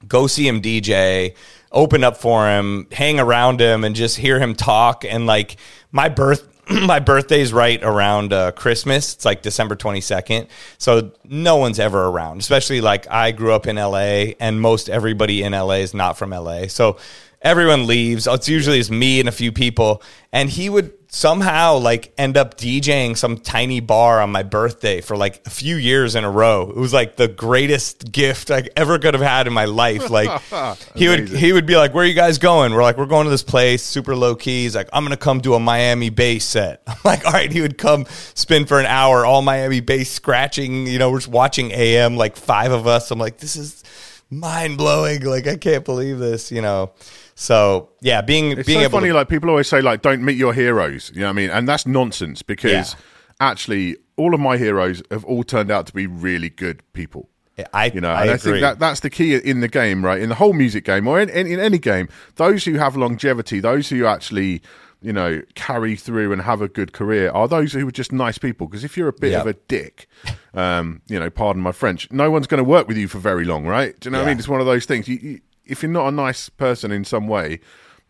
go 0.07 0.27
see 0.27 0.47
him 0.47 0.61
DJ, 0.61 1.35
open 1.71 2.03
up 2.03 2.17
for 2.17 2.47
him, 2.47 2.87
hang 2.91 3.19
around 3.19 3.59
him, 3.59 3.83
and 3.83 3.95
just 3.95 4.17
hear 4.17 4.39
him 4.39 4.53
talk. 4.55 5.05
And 5.05 5.25
like 5.25 5.57
my 5.91 6.09
birth. 6.09 6.49
My 6.85 6.99
birthday's 6.99 7.51
right 7.51 7.81
around 7.83 8.31
uh, 8.31 8.51
Christmas. 8.51 9.13
It's 9.13 9.25
like 9.25 9.41
December 9.41 9.75
22nd. 9.75 10.47
So 10.77 11.11
no 11.25 11.57
one's 11.57 11.79
ever 11.79 12.05
around, 12.05 12.39
especially 12.39 12.81
like 12.81 13.09
I 13.09 13.31
grew 13.31 13.53
up 13.53 13.67
in 13.67 13.75
LA 13.75 14.33
and 14.39 14.61
most 14.61 14.89
everybody 14.89 15.43
in 15.43 15.51
LA 15.51 15.75
is 15.75 15.93
not 15.93 16.17
from 16.17 16.29
LA. 16.29 16.67
So 16.67 16.97
everyone 17.41 17.85
leaves. 17.85 18.27
It's 18.27 18.47
usually 18.47 18.77
just 18.77 18.91
me 18.91 19.19
and 19.19 19.27
a 19.27 19.33
few 19.33 19.51
people. 19.51 20.01
And 20.31 20.49
he 20.49 20.69
would 20.69 20.93
somehow 21.13 21.77
like 21.77 22.11
end 22.17 22.35
up 22.35 22.57
DJing 22.57 23.15
some 23.15 23.37
tiny 23.37 23.79
bar 23.79 24.19
on 24.19 24.31
my 24.31 24.41
birthday 24.41 24.99
for 24.99 25.15
like 25.15 25.45
a 25.45 25.49
few 25.51 25.75
years 25.75 26.15
in 26.15 26.23
a 26.23 26.29
row. 26.29 26.67
It 26.71 26.75
was 26.75 26.91
like 26.91 27.17
the 27.17 27.27
greatest 27.27 28.11
gift 28.11 28.49
I 28.49 28.63
ever 28.75 28.97
could 28.97 29.13
have 29.13 29.21
had 29.21 29.45
in 29.45 29.53
my 29.53 29.65
life. 29.65 30.09
Like 30.09 30.41
he 30.95 31.07
would 31.07 31.29
he 31.29 31.53
would 31.53 31.67
be 31.67 31.77
like, 31.77 31.93
"Where 31.93 32.03
are 32.03 32.07
you 32.07 32.15
guys 32.15 32.39
going?" 32.39 32.73
We're 32.73 32.81
like, 32.81 32.97
"We're 32.97 33.05
going 33.05 33.25
to 33.25 33.29
this 33.29 33.43
place, 33.43 33.83
super 33.83 34.15
low 34.15 34.35
key." 34.35 34.63
He's 34.63 34.75
like, 34.75 34.89
"I'm 34.91 35.05
gonna 35.05 35.15
come 35.15 35.39
do 35.39 35.53
a 35.53 35.59
Miami 35.59 36.09
bass 36.09 36.45
set." 36.45 36.81
I'm 36.87 36.97
like, 37.05 37.25
"All 37.25 37.31
right." 37.31 37.51
He 37.51 37.61
would 37.61 37.77
come 37.77 38.07
spin 38.33 38.65
for 38.65 38.79
an 38.79 38.87
hour, 38.87 39.23
all 39.23 39.43
Miami 39.43 39.81
bass 39.81 40.09
scratching. 40.09 40.87
You 40.87 40.97
know, 40.97 41.11
we're 41.11 41.19
just 41.19 41.31
watching 41.31 41.71
AM, 41.71 42.17
like 42.17 42.35
five 42.35 42.71
of 42.71 42.87
us. 42.87 43.11
I'm 43.11 43.19
like, 43.19 43.37
"This 43.37 43.55
is 43.55 43.83
mind 44.31 44.79
blowing!" 44.79 45.23
Like, 45.23 45.45
I 45.45 45.57
can't 45.57 45.85
believe 45.85 46.17
this. 46.17 46.51
You 46.51 46.63
know. 46.63 46.93
So 47.35 47.89
yeah, 48.01 48.21
being 48.21 48.51
It's 48.51 48.67
being 48.67 48.83
so 48.83 48.89
funny. 48.89 49.07
to 49.09 49.13
like 49.13 49.29
people 49.29 49.49
always 49.49 49.67
say, 49.67 49.81
like, 49.81 50.01
don't 50.01 50.23
meet 50.23 50.37
your 50.37 50.53
heroes. 50.53 51.11
You 51.13 51.21
know 51.21 51.27
what 51.27 51.31
I 51.31 51.33
mean? 51.33 51.49
And 51.49 51.67
that's 51.67 51.85
nonsense 51.87 52.41
because 52.41 52.71
Yeah. 52.71 52.99
actually, 53.39 53.97
all 54.15 54.33
of 54.33 54.39
my 54.39 54.57
heroes 54.57 55.01
have 55.11 55.25
all 55.25 55.43
turned 55.43 55.71
out 55.71 55.87
to 55.87 55.93
be 55.93 56.05
really 56.07 56.49
good 56.49 56.81
people. 56.93 57.29
I 57.71 57.91
You 57.93 58.01
know, 58.01 58.09
I 58.09 58.21
and 58.23 58.31
I 58.31 58.37
think 58.37 58.61
that 58.61 58.79
that's 58.79 59.01
the 59.01 59.09
key 59.11 59.35
in 59.35 59.59
the 59.61 59.67
game, 59.67 60.03
right? 60.03 60.19
In 60.19 60.29
the 60.29 60.35
whole 60.35 60.53
music 60.53 60.85
game 60.85 61.07
or 61.07 61.19
in, 61.19 61.29
in, 61.29 61.45
in 61.45 61.59
any 61.59 61.77
game, 61.77 62.09
those 62.35 62.65
who 62.65 62.73
have 62.79 62.95
longevity, 62.95 63.59
those 63.59 63.89
who 63.89 64.05
actually, 64.07 64.63
you 65.03 65.13
know, 65.13 65.39
carry 65.53 65.95
through 65.95 66.31
and 66.33 66.41
have 66.41 66.61
a 66.63 66.67
good 66.67 66.93
career 66.93 67.29
are 67.29 67.47
those 67.47 67.73
who 67.73 67.87
are 67.87 67.91
just 67.91 68.11
nice 68.11 68.39
people. 68.39 68.65
Because 68.67 68.83
if 68.83 68.97
you're 68.97 69.07
a 69.07 69.13
bit 69.13 69.31
Yep. 69.33 69.41
of 69.41 69.47
a 69.47 69.53
dick, 69.67 70.07
um, 70.55 71.01
you 71.07 71.19
know, 71.19 71.29
pardon 71.29 71.61
my 71.61 71.71
French, 71.71 72.09
no 72.11 72.31
one's 72.31 72.47
going 72.47 72.57
to 72.57 72.63
work 72.63 72.87
with 72.87 72.97
you 72.97 73.07
for 73.07 73.19
very 73.19 73.45
long, 73.45 73.65
right? 73.67 73.99
Do 73.99 74.07
you 74.07 74.11
know 74.11 74.19
what 74.19 74.25
I 74.25 74.31
mean? 74.31 74.39
It's 74.39 74.47
one 74.47 74.59
of 74.59 74.65
those 74.65 74.85
things. 74.85 75.07
You, 75.07 75.19
you, 75.21 75.39
if 75.65 75.83
you're 75.83 75.91
not 75.91 76.07
a 76.07 76.11
nice 76.11 76.49
person 76.49 76.91
in 76.91 77.05
some 77.05 77.27
way, 77.27 77.59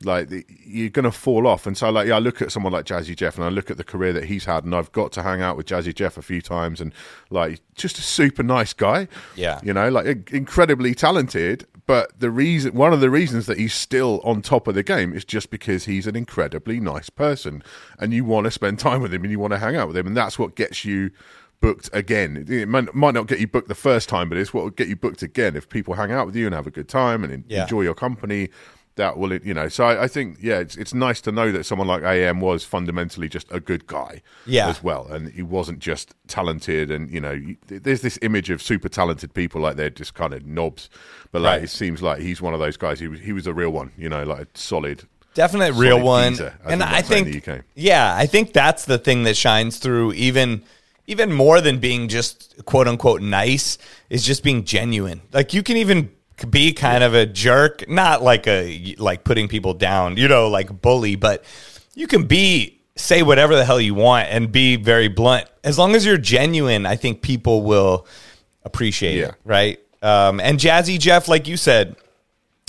like 0.06 0.30
you're 0.66 0.90
going 0.90 1.04
to 1.06 1.12
fall 1.12 1.48
off. 1.48 1.66
And 1.66 1.78
so, 1.78 1.90
like, 1.90 2.08
yeah, 2.08 2.16
I 2.16 2.20
look 2.20 2.42
at 2.42 2.52
someone 2.52 2.74
like 2.74 2.86
Jazzy 2.86 3.16
Jeff, 3.16 3.36
and 3.36 3.46
I 3.46 3.50
look 3.50 3.72
at 3.72 3.78
the 3.78 3.84
career 3.84 4.14
that 4.14 4.26
he's 4.26 4.46
had, 4.46 4.64
and 4.66 4.76
I've 4.76 4.92
got 4.92 5.12
to 5.14 5.24
hang 5.24 5.42
out 5.42 5.58
with 5.58 5.66
Jazzy 5.66 5.94
Jeff 5.94 6.18
a 6.18 6.22
few 6.22 6.42
times, 6.42 6.82
and 6.82 6.94
like, 7.30 7.62
just 7.76 7.98
a 7.98 8.02
super 8.02 8.44
nice 8.44 8.74
guy. 8.74 9.08
Yeah. 9.36 9.60
you 9.64 9.74
know, 9.74 9.90
like 9.90 10.32
incredibly 10.32 10.94
talented. 10.94 11.66
But 11.86 12.18
the 12.18 12.32
reason, 12.32 12.74
one 12.76 12.94
of 12.94 13.02
the 13.02 13.10
reasons 13.10 13.46
that 13.48 13.58
he's 13.58 13.74
still 13.74 14.22
on 14.24 14.42
top 14.42 14.68
of 14.68 14.76
the 14.76 14.84
game 14.84 15.14
is 15.14 15.26
just 15.26 15.50
because 15.50 15.84
he's 15.84 16.08
an 16.08 16.16
incredibly 16.16 16.80
nice 16.80 17.10
person, 17.10 17.64
and 18.00 18.14
you 18.14 18.24
want 18.26 18.46
to 18.46 18.52
spend 18.52 18.80
time 18.80 19.02
with 19.02 19.14
him, 19.14 19.24
and 19.24 19.32
you 19.32 19.40
want 19.40 19.52
to 19.52 19.60
hang 19.60 19.76
out 19.76 19.88
with 19.88 19.98
him, 19.98 20.08
and 20.08 20.18
that's 20.18 20.40
what 20.40 20.56
gets 20.56 20.86
you 20.86 21.12
booked 21.64 21.90
again. 21.94 22.46
It 22.50 22.68
might, 22.68 22.94
might 22.94 23.14
not 23.14 23.28
get 23.28 23.40
you 23.40 23.48
booked 23.48 23.70
the 23.70 23.76
first 23.90 24.10
time, 24.10 24.28
but 24.30 24.38
it's 24.38 24.54
what 24.54 24.64
will 24.66 24.70
get 24.72 24.88
you 24.90 24.96
booked 24.98 25.24
again 25.24 25.56
if 25.56 25.68
people 25.70 25.94
hang 25.96 26.12
out 26.12 26.26
with 26.28 26.36
you 26.36 26.46
and 26.46 26.54
have 26.54 26.68
a 26.68 26.72
good 26.72 26.90
time 26.90 27.24
and 27.24 27.44
Yeah. 27.48 27.64
enjoy 27.64 27.82
your 27.82 27.96
company. 27.96 28.50
That 28.96 29.18
will, 29.18 29.34
you 29.34 29.56
know. 29.56 29.70
So 29.70 29.86
I, 29.86 30.04
I 30.04 30.08
think, 30.08 30.38
yeah, 30.40 30.60
it's 30.60 30.76
it's 30.78 30.94
nice 30.94 31.20
to 31.22 31.32
know 31.32 31.52
that 31.52 31.64
someone 31.66 31.88
like 31.88 32.04
AM 32.04 32.40
was 32.42 32.64
fundamentally 32.64 33.28
just 33.28 33.48
a 33.52 33.60
good 33.60 33.88
guy, 33.88 34.22
Yeah. 34.46 34.68
as 34.70 34.84
well, 34.84 35.08
and 35.10 35.32
he 35.32 35.42
wasn't 35.42 35.80
just 35.80 36.14
talented. 36.28 36.92
And 36.92 37.10
you 37.10 37.20
know, 37.20 37.42
there's 37.68 38.02
this 38.02 38.20
image 38.22 38.52
of 38.52 38.62
super 38.62 38.90
talented 38.90 39.34
people 39.34 39.62
like 39.62 39.78
they're 39.78 39.90
just 39.90 40.14
kind 40.14 40.32
of 40.32 40.46
knobs, 40.46 40.92
but 41.32 41.42
like 41.42 41.54
Right. 41.58 41.64
it 41.64 41.70
seems 41.72 42.04
like 42.04 42.20
he's 42.20 42.40
one 42.40 42.54
of 42.54 42.60
those 42.60 42.78
guys. 42.78 43.00
He 43.00 43.08
was 43.08 43.20
he 43.22 43.34
was 43.34 43.48
a 43.48 43.54
real 43.54 43.72
one, 43.72 43.94
you 43.98 44.10
know, 44.10 44.24
like 44.26 44.42
a 44.42 44.48
solid. 44.54 45.08
definite 45.34 45.74
real 45.74 46.00
one 46.00 46.34
geezer, 46.34 46.54
and 46.64 46.84
i 46.84 47.02
think 47.02 47.26
yeah 47.74 48.14
i 48.16 48.28
think 48.28 48.54
that's 48.54 48.86
the 48.86 49.00
thing 49.00 49.24
that 49.24 49.36
shines 49.36 49.80
through 49.80 50.14
even 50.14 50.62
even 51.08 51.32
more 51.34 51.60
than 51.62 51.80
being 51.80 52.08
just 52.08 52.64
quote 52.66 52.88
unquote 52.88 53.22
nice 53.22 53.78
is 54.10 54.24
just 54.26 54.44
being 54.44 54.64
genuine. 54.64 55.22
Like 55.32 55.54
you 55.54 55.64
can 55.64 55.78
even 55.78 56.12
be 56.50 56.74
kind 56.74 57.04
of 57.04 57.14
a 57.14 57.26
jerk 57.26 57.88
not 57.88 58.22
like 58.24 58.48
a 58.48 58.96
like 58.98 59.24
putting 59.24 59.48
people 59.48 59.74
down 59.76 60.18
you 60.18 60.28
know 60.28 60.48
like 60.50 60.82
bully 60.82 61.16
but 61.16 61.46
you 61.94 62.08
can 62.08 62.24
be 62.26 62.82
say 62.96 63.22
whatever 63.22 63.56
the 63.56 63.64
hell 63.64 63.80
you 63.80 63.94
want 63.94 64.28
and 64.30 64.52
be 64.52 64.76
very 64.76 65.08
blunt. 65.08 65.48
As 65.64 65.78
long 65.78 65.96
as 65.96 66.06
you're 66.06 66.18
genuine 66.18 66.86
i 66.88 66.96
think 66.96 67.22
people 67.22 67.62
will 67.62 68.08
appreciate 68.66 69.18
Yeah. 69.20 69.28
it 69.28 69.36
right? 69.46 69.80
Um, 70.02 70.40
and 70.42 70.60
jazzy 70.60 71.00
jeff 71.00 71.28
like 71.28 71.48
you 71.48 71.56
said 71.56 71.96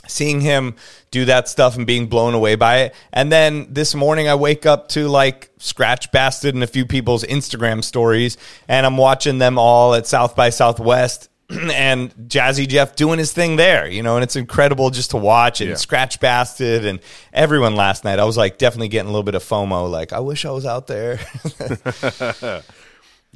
seeing 0.07 0.41
him 0.41 0.75
do 1.11 1.25
that 1.27 1.49
stuff 1.49 1.77
and 1.77 1.87
being 1.87 2.07
blown 2.07 2.35
away 2.35 2.55
by 2.55 2.79
it. 2.83 2.95
And 3.13 3.31
then 3.31 3.67
this 3.73 3.95
morning 3.95 4.29
I 4.29 4.35
wake 4.35 4.67
up 4.67 4.89
to 4.91 5.09
like 5.09 5.51
Scratch 5.59 6.11
Bastid 6.13 6.51
and 6.51 6.63
a 6.63 6.67
few 6.67 6.87
people's 6.87 7.25
Instagram 7.25 7.83
stories 7.85 8.37
and 8.69 8.85
I'm 8.87 8.97
watching 8.97 9.39
them 9.39 9.59
all 9.59 9.95
at 9.95 10.07
South 10.07 10.35
by 10.37 10.51
Southwest 10.51 11.29
and 11.51 12.15
Jazzy 12.17 12.67
Jeff 12.67 12.97
doing 12.97 13.19
his 13.19 13.33
thing 13.33 13.57
there, 13.57 13.87
you 13.87 14.03
know, 14.03 14.17
and 14.17 14.25
it's 14.25 14.35
incredible 14.37 14.91
just 14.91 15.11
to 15.11 15.17
watch 15.17 15.61
and 15.61 15.71
Yeah. 15.71 15.77
Scratch 15.77 16.19
Bastid 16.21 16.85
and 16.87 17.01
everyone 17.33 17.77
last 17.77 18.03
night. 18.05 18.19
I 18.19 18.25
was 18.25 18.37
like 18.37 18.59
definitely 18.59 18.89
getting 18.89 19.09
a 19.09 19.13
little 19.13 19.23
bit 19.25 19.35
of 19.35 19.45
FOMO 19.45 19.91
like 19.91 20.13
I 20.13 20.21
wish 20.21 20.45
I 20.45 20.51
was 20.51 20.67
out 20.67 20.87
there. 20.87 21.21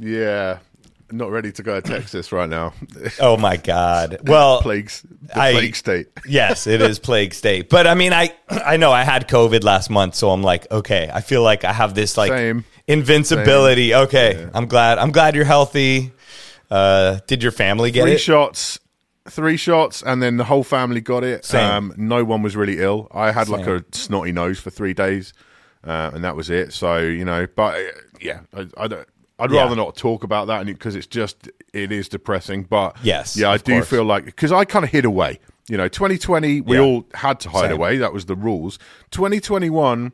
Yeah, 0.00 0.58
not 1.10 1.30
ready 1.30 1.52
to 1.52 1.62
go 1.62 1.80
to 1.80 1.88
Texas 1.88 2.32
right 2.32 2.48
now. 2.48 2.72
oh 3.20 3.36
my 3.36 3.56
god. 3.56 4.18
Well, 4.28 4.60
plagues, 4.60 5.04
I- 5.34 5.52
plague 5.52 5.76
state. 5.76 6.08
yes, 6.26 6.66
it 6.66 6.80
is 6.82 6.98
plague 6.98 7.34
state. 7.34 7.68
But 7.70 7.86
I 7.86 7.94
mean, 7.94 8.12
I 8.12 8.34
I 8.48 8.76
know 8.76 8.92
I 8.92 9.04
had 9.04 9.28
COVID 9.28 9.64
last 9.64 9.90
month, 9.90 10.14
so 10.14 10.30
I'm 10.30 10.42
like, 10.42 10.70
okay, 10.70 11.10
I 11.12 11.20
feel 11.20 11.42
like 11.42 11.64
I 11.64 11.72
have 11.72 11.94
this 11.94 12.16
like 12.16 12.30
Same. 12.32 12.64
invincibility. 12.86 13.94
Okay, 13.94 14.48
I'm 14.54 14.66
glad. 14.66 14.98
I'm 14.98 15.12
glad 15.12 15.34
you're 15.34 15.44
healthy. 15.44 16.12
Uh, 16.70 17.20
did 17.26 17.42
your 17.42 17.52
family 17.52 17.90
get 17.90 18.02
three 18.02 18.12
it? 18.12 18.18
shots 18.18 18.78
three 19.30 19.56
shots 19.56 20.02
and 20.02 20.22
then 20.22 20.36
the 20.36 20.44
whole 20.44 20.64
family 20.64 21.00
got 21.00 21.22
it 21.22 21.44
Same. 21.44 21.70
um 21.70 21.94
no 21.96 22.24
one 22.24 22.42
was 22.42 22.56
really 22.56 22.80
ill 22.80 23.08
i 23.12 23.30
had 23.30 23.48
like 23.48 23.66
a 23.66 23.84
snotty 23.92 24.32
nose 24.32 24.58
for 24.58 24.70
three 24.70 24.94
days 24.94 25.32
uh, 25.84 26.10
and 26.14 26.24
that 26.24 26.34
was 26.34 26.48
it 26.50 26.72
so 26.72 26.98
you 26.98 27.24
know 27.24 27.46
but 27.54 27.74
uh, 27.74 27.82
yeah 28.20 28.40
i, 28.54 28.66
I 28.76 28.88
don't 28.88 29.06
I'd 29.38 29.50
Yeah. 29.50 29.62
rather 29.62 29.76
not 29.76 29.96
talk 29.96 30.24
about 30.24 30.46
that 30.48 30.66
because 30.66 30.96
it's 30.96 31.06
just 31.06 31.48
it 31.72 31.92
is 31.92 32.08
depressing. 32.08 32.64
But 32.64 32.96
Yes, 33.02 33.36
yeah, 33.36 33.50
I 33.50 33.56
do 33.58 33.74
course. 33.74 33.88
feel 33.88 34.04
like 34.04 34.24
because 34.24 34.50
I 34.52 34.64
kind 34.64 34.84
of 34.84 34.90
hid 34.90 35.04
away. 35.04 35.38
You 35.68 35.76
know, 35.76 35.86
2020 35.88 36.60
we 36.62 36.76
Yeah. 36.76 36.82
all 36.82 37.06
had 37.14 37.40
to 37.40 37.50
hide 37.50 37.64
Same. 37.70 37.72
away. 37.72 37.98
That 37.98 38.12
was 38.12 38.24
the 38.26 38.34
rules. 38.36 38.78
2021 39.10 40.12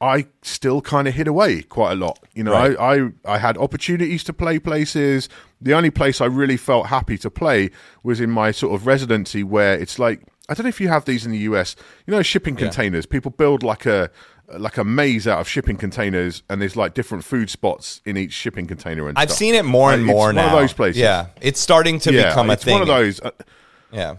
I 0.00 0.26
still 0.42 0.80
kind 0.80 1.08
of 1.08 1.14
hid 1.14 1.26
away 1.26 1.62
quite 1.62 1.90
a 1.92 1.96
lot. 1.96 2.20
You 2.32 2.44
know, 2.44 2.52
Right. 2.52 2.76
I, 2.78 2.94
I 3.00 3.34
I 3.34 3.38
had 3.38 3.58
opportunities 3.58 4.22
to 4.24 4.32
play 4.32 4.60
places. 4.60 5.28
The 5.60 5.74
only 5.74 5.90
place 5.90 6.20
I 6.20 6.26
really 6.26 6.56
felt 6.56 6.86
happy 6.86 7.18
to 7.18 7.28
play 7.30 7.70
was 8.04 8.20
in 8.20 8.30
my 8.30 8.52
sort 8.52 8.74
of 8.76 8.86
residency, 8.86 9.42
where 9.42 9.74
it's 9.74 9.98
like 9.98 10.22
I 10.48 10.54
don't 10.54 10.64
know 10.64 10.68
if 10.68 10.80
you 10.80 10.88
have 10.88 11.04
these 11.04 11.26
in 11.26 11.32
the 11.32 11.38
US. 11.50 11.74
You 12.06 12.12
know, 12.14 12.22
shipping 12.22 12.54
containers. 12.54 13.06
People 13.06 13.32
build 13.32 13.62
like 13.64 13.86
a 13.86 14.08
like 14.56 14.78
a 14.78 14.84
maze 14.84 15.26
out 15.28 15.40
of 15.40 15.48
shipping 15.48 15.76
containers, 15.76 16.42
and 16.48 16.60
there's 16.62 16.76
like 16.76 16.94
different 16.94 17.24
food 17.24 17.50
spots 17.50 18.00
in 18.04 18.16
each 18.16 18.32
shipping 18.32 18.66
container. 18.66 19.08
And 19.08 19.18
I've 19.18 19.28
stuff. 19.30 19.38
seen 19.38 19.54
it 19.54 19.64
more 19.64 19.92
and 19.92 20.06
Like, 20.06 20.14
more 20.16 20.30
it's 20.30 20.36
now. 20.36 20.46
One 20.46 20.54
of 20.54 20.60
those 20.60 20.72
places. 20.72 21.00
Yeah, 21.00 21.26
it's 21.40 21.60
starting 21.60 21.98
to 22.00 22.12
yeah, 22.12 22.28
become 22.28 22.48
a 22.50 22.50
thing. 22.50 22.54
it's 22.54 22.64
thing. 22.64 22.72
one 22.74 22.82
of 22.82 22.88
those. 22.88 23.20
uh, 23.20 23.30
Yeah, 23.92 24.16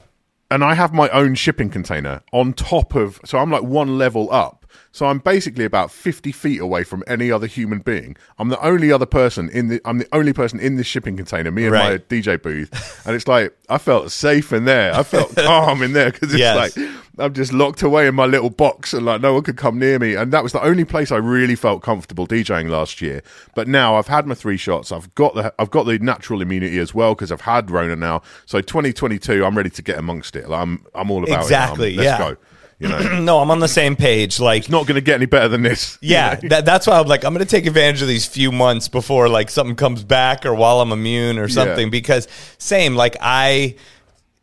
and 0.52 0.64
I 0.64 0.74
have 0.76 0.94
my 0.94 1.10
own 1.10 1.36
shipping 1.36 1.70
container 1.70 2.22
on 2.32 2.54
top 2.54 2.96
of. 2.96 3.20
So 3.26 3.38
I'm 3.38 3.50
like 3.52 3.64
one 3.64 3.98
level 3.98 4.32
up 4.32 4.59
So 4.92 5.06
I'm 5.06 5.20
basically 5.20 5.66
about 5.66 5.92
50 5.92 6.32
feet 6.32 6.60
away 6.60 6.84
from 6.84 7.04
any 7.06 7.32
other 7.32 7.46
human 7.46 7.78
being. 7.80 8.18
I'm 8.40 8.50
the 8.50 8.60
only 8.66 8.92
other 8.92 9.06
person 9.06 9.48
in 9.50 9.68
the. 9.68 9.80
I'm 9.86 10.00
the 10.00 10.08
only 10.12 10.34
person 10.34 10.60
in 10.60 10.78
this 10.78 10.88
shipping 10.88 11.16
container. 11.16 11.52
Me 11.52 11.66
and 11.66 11.74
my 11.74 11.98
DJ 12.00 12.42
booth, 12.42 13.06
and 13.06 13.16
it's 13.16 13.28
like 13.28 13.56
I 13.70 13.78
felt 13.78 14.12
safe 14.12 14.52
in 14.52 14.66
there. 14.66 14.94
I 14.96 15.04
felt 15.04 15.36
calm 15.36 15.84
in 15.84 15.94
there 15.94 16.12
because 16.12 16.34
it's 16.34 16.40
Yes. 16.40 16.76
like 16.76 16.90
I'm 17.20 17.34
just 17.34 17.54
locked 17.54 17.84
away 17.84 18.08
in 18.08 18.16
my 18.16 18.26
little 18.26 18.50
box, 18.50 18.94
and 18.94 19.06
like 19.06 19.22
no 19.22 19.34
one 19.36 19.44
could 19.44 19.58
come 19.58 19.78
near 19.78 20.00
me. 20.00 20.16
And 20.16 20.32
that 20.34 20.42
was 20.42 20.54
the 20.54 20.64
only 20.64 20.86
place 20.86 21.12
I 21.12 21.18
really 21.18 21.56
felt 21.56 21.84
comfortable 21.84 22.26
DJing 22.26 22.70
last 22.70 23.00
year. 23.00 23.22
But 23.54 23.68
now 23.68 23.96
I've 23.96 24.08
had 24.08 24.26
my 24.26 24.34
three 24.34 24.58
shots. 24.58 24.92
I've 24.92 25.14
got 25.14 25.36
the 25.36 25.54
I've 25.60 25.70
got 25.70 25.84
the 25.86 26.00
natural 26.00 26.42
immunity 26.42 26.80
as 26.80 26.96
well 26.96 27.14
because 27.14 27.32
I've 27.32 27.42
had 27.42 27.70
Rona 27.70 27.96
now. 27.96 28.24
So 28.48 28.60
2022, 28.60 29.46
I'm 29.46 29.56
ready 29.56 29.70
to 29.70 29.82
get 29.84 30.00
amongst 30.00 30.36
it. 30.36 30.50
Like, 30.50 30.62
I'm 30.64 30.84
I'm 30.96 31.12
all 31.12 31.24
about 31.24 31.44
Exactly, 31.44 31.94
it. 31.94 31.98
Let's 31.98 32.20
yeah. 32.20 32.30
go. 32.32 32.38
You 32.80 32.88
know, 32.88 33.20
no, 33.20 33.40
I'm 33.40 33.52
on 33.52 33.60
the 33.60 33.68
same 33.68 33.96
page. 33.96 34.40
Like, 34.40 34.70
not 34.70 34.88
going 34.88 34.96
to 34.96 35.02
get 35.02 35.16
any 35.16 35.26
better 35.26 35.50
than 35.50 35.62
this. 35.62 35.98
you 36.02 36.14
yeah, 36.14 36.40
know? 36.42 36.50
that, 36.50 36.66
that's 36.66 36.88
why 36.88 36.98
I'm 37.00 37.08
like, 37.08 37.24
I'm 37.26 37.34
going 37.34 37.46
to 37.46 37.50
take 37.50 37.66
advantage 37.66 38.02
of 38.02 38.08
these 38.08 38.26
few 38.26 38.52
months 38.52 38.88
before 38.88 39.28
like 39.28 39.50
something 39.50 39.76
comes 39.76 40.04
back 40.04 40.46
or 40.46 40.56
while 40.56 40.80
I'm 40.82 40.92
immune 40.92 41.38
or 41.38 41.50
something. 41.50 41.88
Yeah. 41.88 41.92
Because 41.92 42.28
same, 42.58 42.96
like 42.96 43.18
I, 43.20 43.76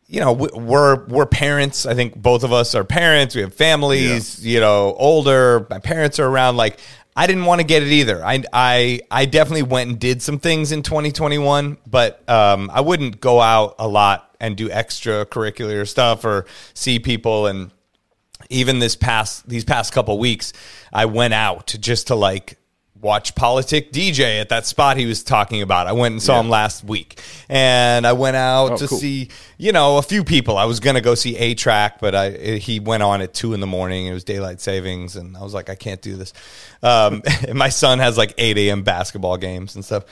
you 0.07 0.21
know, 0.21 0.33
we- 0.33 0.49
we're 0.53 1.05
we're 1.07 1.25
parents. 1.25 1.85
I 1.85 1.95
think 1.95 2.15
both 2.15 2.43
of 2.43 2.53
us 2.53 2.75
are 2.75 2.83
parents. 2.83 3.35
We 3.35 3.41
have 3.41 3.53
families. 3.53 4.45
You 4.45 4.59
know, 4.59 4.93
older. 4.97 5.65
My 5.69 5.79
parents 5.79 6.19
are 6.19 6.27
around. 6.27 6.57
Like, 6.57 6.79
I 7.15 7.25
didn't 7.25 7.45
want 7.45 7.61
to 7.61 7.67
get 7.67 7.81
it 7.81 7.89
either. 7.89 8.23
I 8.23 8.43
I 8.53 9.01
I 9.09 9.25
definitely 9.25 9.63
went 9.63 9.89
and 9.89 9.99
did 9.99 10.21
some 10.21 10.37
things 10.37 10.71
in 10.71 10.83
2021, 10.83 11.77
but 11.87 12.27
um, 12.29 12.69
I 12.71 12.81
wouldn't 12.81 13.19
go 13.19 13.41
out 13.41 13.75
a 13.79 13.87
lot 13.87 14.35
and 14.39 14.55
do 14.55 14.69
extracurricular 14.69 15.87
stuff 15.87 16.23
or 16.23 16.45
see 16.75 16.99
people 16.99 17.47
and 17.47 17.71
even 18.49 18.79
this 18.79 18.95
past 18.95 19.47
these 19.47 19.63
past 19.65 19.93
couple 19.93 20.17
weeks, 20.19 20.53
I 20.93 21.05
went 21.05 21.33
out 21.33 21.75
just 21.79 22.07
to 22.07 22.15
like 22.15 22.57
watch 22.99 23.35
Politic 23.35 23.91
DJ 23.91 24.41
at 24.41 24.49
that 24.49 24.65
spot 24.65 24.97
he 24.97 25.05
was 25.05 25.23
talking 25.23 25.61
about. 25.61 25.85
I 25.85 25.91
went 25.91 26.13
and 26.13 26.21
saw 26.21 26.33
Yeah. 26.33 26.39
him 26.39 26.49
last 26.49 26.83
week, 26.83 27.21
and 27.47 28.07
I 28.07 28.13
went 28.13 28.35
out 28.37 28.71
Oh, 28.71 28.77
to 28.77 28.87
cool. 28.87 28.97
see 28.97 29.29
you 29.57 29.71
know 29.71 29.97
a 29.97 30.01
few 30.01 30.23
people. 30.23 30.57
I 30.57 30.65
was 30.65 30.79
gonna 30.79 31.01
go 31.01 31.13
see 31.13 31.37
A 31.37 31.53
Trak, 31.53 31.93
but 32.01 32.15
I 32.15 32.31
he 32.57 32.79
went 32.79 33.03
on 33.03 33.21
at 33.21 33.33
two 33.33 33.53
in 33.53 33.59
the 33.59 33.67
morning. 33.67 34.07
It 34.07 34.13
was 34.13 34.23
daylight 34.23 34.61
savings, 34.61 35.15
and 35.15 35.37
I 35.37 35.41
was 35.41 35.53
like, 35.53 35.69
I 35.69 35.75
can't 35.75 36.01
do 36.01 36.15
this. 36.15 36.33
Um, 36.81 37.21
my 37.53 37.69
son 37.69 37.99
has 37.99 38.17
like 38.17 38.33
eight 38.39 38.57
a.m. 38.57 38.81
basketball 38.81 39.37
games 39.37 39.75
and 39.75 39.85
stuff, 39.85 40.03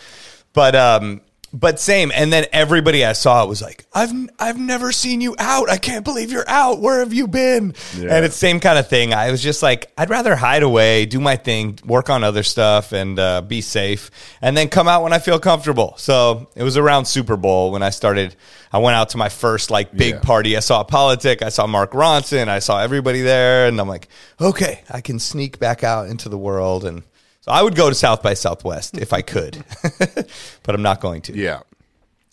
but 0.54 0.76
um, 0.76 1.22
but 1.58 1.80
same. 1.80 2.12
And 2.14 2.34
then 2.34 2.46
everybody 2.52 3.06
I 3.06 3.14
saw 3.14 3.46
was 3.46 3.62
like, 3.62 3.86
I've 3.94 4.12
I've 4.38 4.60
never 4.60 4.92
seen 4.92 5.22
you 5.22 5.36
out. 5.40 5.70
I 5.70 5.78
can't 5.78 6.04
believe 6.04 6.30
you're 6.32 6.48
out. 6.50 6.82
Where 6.82 7.00
have 7.00 7.14
you 7.14 7.28
been? 7.28 7.74
Yeah. 7.98 8.16
And 8.16 8.26
it's 8.26 8.36
same 8.36 8.60
kind 8.60 8.78
of 8.78 8.88
thing. 8.90 9.14
I 9.14 9.32
was 9.32 9.42
just 9.42 9.64
like, 9.64 9.92
I'd 9.98 10.10
rather 10.10 10.36
hide 10.36 10.64
away, 10.64 11.06
do 11.06 11.20
my 11.22 11.38
thing, 11.38 11.80
work 11.86 12.10
on 12.10 12.24
other 12.26 12.44
stuff, 12.44 12.92
and 12.92 13.18
uh, 13.18 13.42
be 13.42 13.62
safe, 13.62 14.12
and 14.42 14.56
then 14.58 14.68
come 14.68 14.88
out 14.90 15.02
when 15.02 15.14
I 15.14 15.20
feel 15.20 15.40
comfortable. 15.40 15.94
So 15.98 16.50
it 16.56 16.64
was 16.64 16.76
around 16.76 17.06
Super 17.06 17.38
Bowl 17.38 17.72
when 17.72 17.82
I 17.84 17.90
started. 17.90 18.36
I 18.74 18.80
went 18.80 18.98
out 18.98 19.10
to 19.12 19.18
my 19.18 19.30
first 19.30 19.72
like 19.72 19.96
big 19.96 20.16
Yeah. 20.16 20.20
party. 20.20 20.58
I 20.58 20.60
saw 20.60 20.84
Politic. 20.84 21.42
I 21.42 21.48
saw 21.50 21.66
Mark 21.66 21.94
Ronson. 21.94 22.50
I 22.50 22.60
saw 22.60 22.82
everybody 22.82 23.22
there, 23.22 23.68
and 23.68 23.80
I'm 23.80 23.88
like, 23.88 24.10
okay, 24.42 24.82
I 24.90 25.00
can 25.00 25.18
sneak 25.20 25.58
back 25.60 25.84
out 25.86 26.10
into 26.10 26.28
the 26.28 26.38
world 26.38 26.84
and. 26.84 27.04
So 27.46 27.52
I 27.52 27.62
would 27.62 27.76
go 27.76 27.90
to 27.90 27.96
South 27.96 28.24
by 28.24 28.34
Southwest 28.34 28.98
if 28.98 29.14
I 29.14 29.22
could, 29.22 29.64
but 30.64 30.74
I'm 30.74 30.82
not 30.82 31.00
going 31.00 31.22
to. 31.22 31.34
Yeah. 31.38 31.60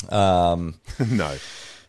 Um, 0.09 0.81
no. 1.11 1.37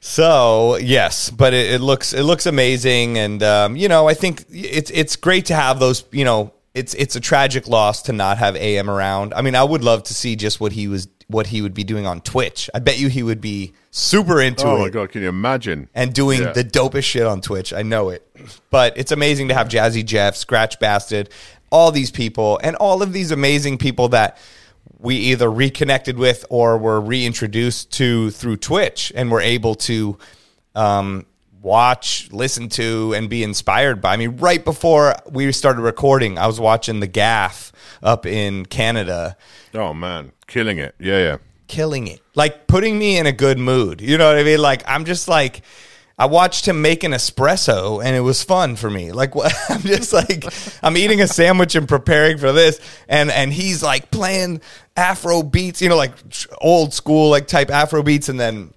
So 0.02 0.76
yes, 0.76 1.30
but 1.30 1.54
it, 1.54 1.76
it 1.76 1.80
looks 1.80 2.14
it 2.14 2.24
looks 2.24 2.46
amazing, 2.46 3.18
and 3.18 3.42
um, 3.42 3.78
you 3.78 3.88
know 3.88 4.10
I 4.10 4.14
think 4.14 4.44
it's 4.52 4.92
it's 4.92 5.16
great 5.16 5.46
to 5.46 5.56
have 5.56 5.80
those. 5.80 6.04
You 6.12 6.26
know, 6.26 6.52
it's 6.74 6.94
it's 6.96 7.16
a 7.16 7.22
tragic 7.22 7.70
loss 7.70 8.02
to 8.04 8.12
not 8.14 8.38
have 8.40 8.58
AM 8.58 8.90
around. 8.90 9.34
I 9.34 9.42
mean, 9.42 9.56
I 9.56 9.64
would 9.64 9.84
love 9.86 10.04
to 10.04 10.14
see 10.14 10.36
just 10.36 10.60
what 10.60 10.74
he 10.74 10.90
was 10.90 11.08
what 11.28 11.48
he 11.48 11.62
would 11.62 11.74
be 11.74 11.86
doing 11.86 12.06
on 12.06 12.20
Twitch. 12.20 12.70
I 12.76 12.80
bet 12.80 13.00
you 13.00 13.08
he 13.08 13.24
would 13.24 13.40
be 13.40 13.72
super 13.92 14.42
into 14.42 14.68
Oh 14.68 14.76
it 14.76 14.80
Oh 14.80 14.82
my 14.82 14.90
god, 14.90 15.12
can 15.12 15.22
you 15.22 15.30
imagine? 15.30 15.88
and 15.96 16.14
doing 16.14 16.42
Yeah. 16.42 16.52
the 16.52 16.66
dopest 16.66 17.06
shit 17.06 17.26
on 17.26 17.40
Twitch. 17.40 17.72
I 17.72 17.84
know 17.84 18.10
it. 18.10 18.28
But 18.70 18.98
it's 18.98 19.14
amazing 19.14 19.48
to 19.48 19.54
have 19.54 19.70
Jazzy 19.70 20.06
Jeff, 20.06 20.36
Scratch 20.36 20.78
Bastid, 20.82 21.30
all 21.74 21.92
these 21.92 22.12
people, 22.12 22.60
and 22.64 22.78
all 22.78 23.02
of 23.02 23.12
these 23.12 23.32
amazing 23.32 23.78
people 23.78 24.08
that 24.10 24.38
we 25.00 25.16
either 25.16 25.52
reconnected 25.52 26.18
with 26.18 26.46
or 26.50 26.78
were 26.78 27.02
reintroduced 27.02 27.92
to 27.94 28.30
through 28.32 28.58
Twitch 28.58 29.12
and 29.16 29.30
were 29.30 29.42
able 29.42 29.76
to 29.76 30.18
um, 30.76 31.26
watch, 31.62 32.30
listen 32.32 32.70
to, 32.70 33.14
and 33.14 33.30
be 33.30 33.44
inspired 33.44 34.00
by. 34.02 34.14
I 34.14 34.18
mean, 34.18 34.38
right 34.38 34.64
before 34.64 35.16
we 35.30 35.52
started 35.52 35.82
recording, 35.82 36.38
I 36.38 36.48
was 36.48 36.60
watching 36.60 37.02
The 37.02 37.08
Gaff 37.08 37.74
up 38.02 38.26
in 38.26 38.66
Canada 38.66 39.36
Oh 39.76 39.94
man, 39.94 40.32
killing 40.48 40.78
it. 40.78 40.96
Yeah, 41.00 41.18
yeah. 41.18 41.38
killing 41.68 42.08
it. 42.08 42.22
Like 42.36 42.68
putting 42.68 42.98
me 42.98 43.18
in 43.18 43.26
a 43.26 43.32
good 43.32 43.58
mood. 43.58 44.02
You 44.02 44.18
know 44.18 44.28
what 44.28 44.38
I 44.38 44.44
mean? 44.44 44.60
Like 44.60 44.84
I'm 44.88 45.06
just 45.06 45.28
like 45.28 45.62
I 46.18 46.28
watched 46.28 46.68
him 46.68 46.82
make 46.82 47.04
an 47.04 47.12
espresso 47.12 48.04
and 48.04 48.16
it 48.16 48.20
was 48.20 48.44
fun 48.44 48.76
for 48.76 48.90
me. 48.90 49.12
Like 49.12 49.34
I'm 49.70 49.82
just 49.82 50.14
like 50.14 50.46
I'm 50.84 50.96
eating 50.98 51.22
a 51.22 51.28
sandwich 51.28 51.76
and 51.76 51.88
preparing 51.88 52.38
for 52.38 52.52
this 52.52 52.80
and 53.08 53.32
and 53.32 53.52
he's 53.52 53.82
like 53.82 54.12
playing 54.12 54.62
afro 54.96 55.42
beats, 55.42 55.82
you 55.82 55.90
know, 55.90 55.98
like 55.98 56.14
old 56.62 56.94
school 56.94 57.32
like 57.32 57.48
type 57.48 57.72
afro 57.72 58.04
beats 58.04 58.30
and 58.30 58.40
then 58.40 58.74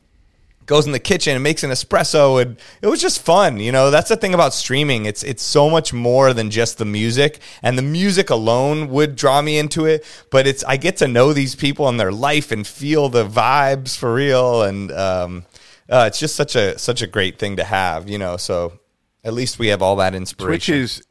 goes 0.64 0.84
in 0.84 0.90
the 0.90 0.98
kitchen 0.98 1.34
and 1.34 1.44
makes 1.44 1.62
an 1.62 1.70
espresso 1.70 2.42
and 2.42 2.56
it 2.82 2.88
was 2.88 3.00
just 3.00 3.22
fun 3.22 3.60
you 3.60 3.70
know? 3.70 3.90
That's 3.90 4.08
the 4.08 4.16
thing 4.16 4.32
about 4.32 4.54
streaming. 4.54 5.04
It's 5.04 5.22
it's 5.22 5.42
so 5.42 5.68
much 5.68 5.92
more 5.92 6.32
than 6.32 6.50
just 6.50 6.78
the 6.78 6.86
music 6.86 7.40
and 7.62 7.76
the 7.76 7.82
music 7.82 8.30
alone 8.30 8.88
would 8.88 9.14
draw 9.14 9.42
me 9.42 9.58
into 9.58 9.84
it 9.84 10.06
but 10.30 10.46
it's 10.46 10.64
i 10.64 10.78
get 10.78 10.96
to 10.96 11.06
know 11.06 11.34
these 11.34 11.54
people 11.54 11.86
and 11.86 12.00
their 12.00 12.12
life 12.12 12.50
and 12.50 12.66
feel 12.66 13.10
the 13.10 13.26
vibes 13.28 13.94
for 13.94 14.14
real 14.14 14.62
and 14.62 14.90
um, 14.90 15.44
uh, 15.88 16.04
it's 16.08 16.18
just 16.18 16.34
such 16.36 16.56
a 16.56 16.78
such 16.78 17.02
a 17.02 17.06
great 17.06 17.38
thing 17.38 17.56
to 17.56 17.64
have 17.64 18.08
you 18.08 18.18
know 18.18 18.36
so 18.36 18.78
at 19.24 19.32
least 19.34 19.58
we 19.58 19.68
have 19.68 19.82
all 19.82 19.96
that 19.96 20.14
inspiration. 20.14 20.48
Twitch 20.54 20.68
is 20.68 21.02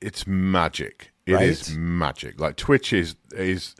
it's 0.00 0.26
magic. 0.26 1.12
It 1.26 1.40
is 1.40 1.70
Right? 1.70 1.78
magic. 1.78 2.40
Like 2.40 2.56
Twitch 2.56 2.92
is 2.92 3.16
is 3.32 3.74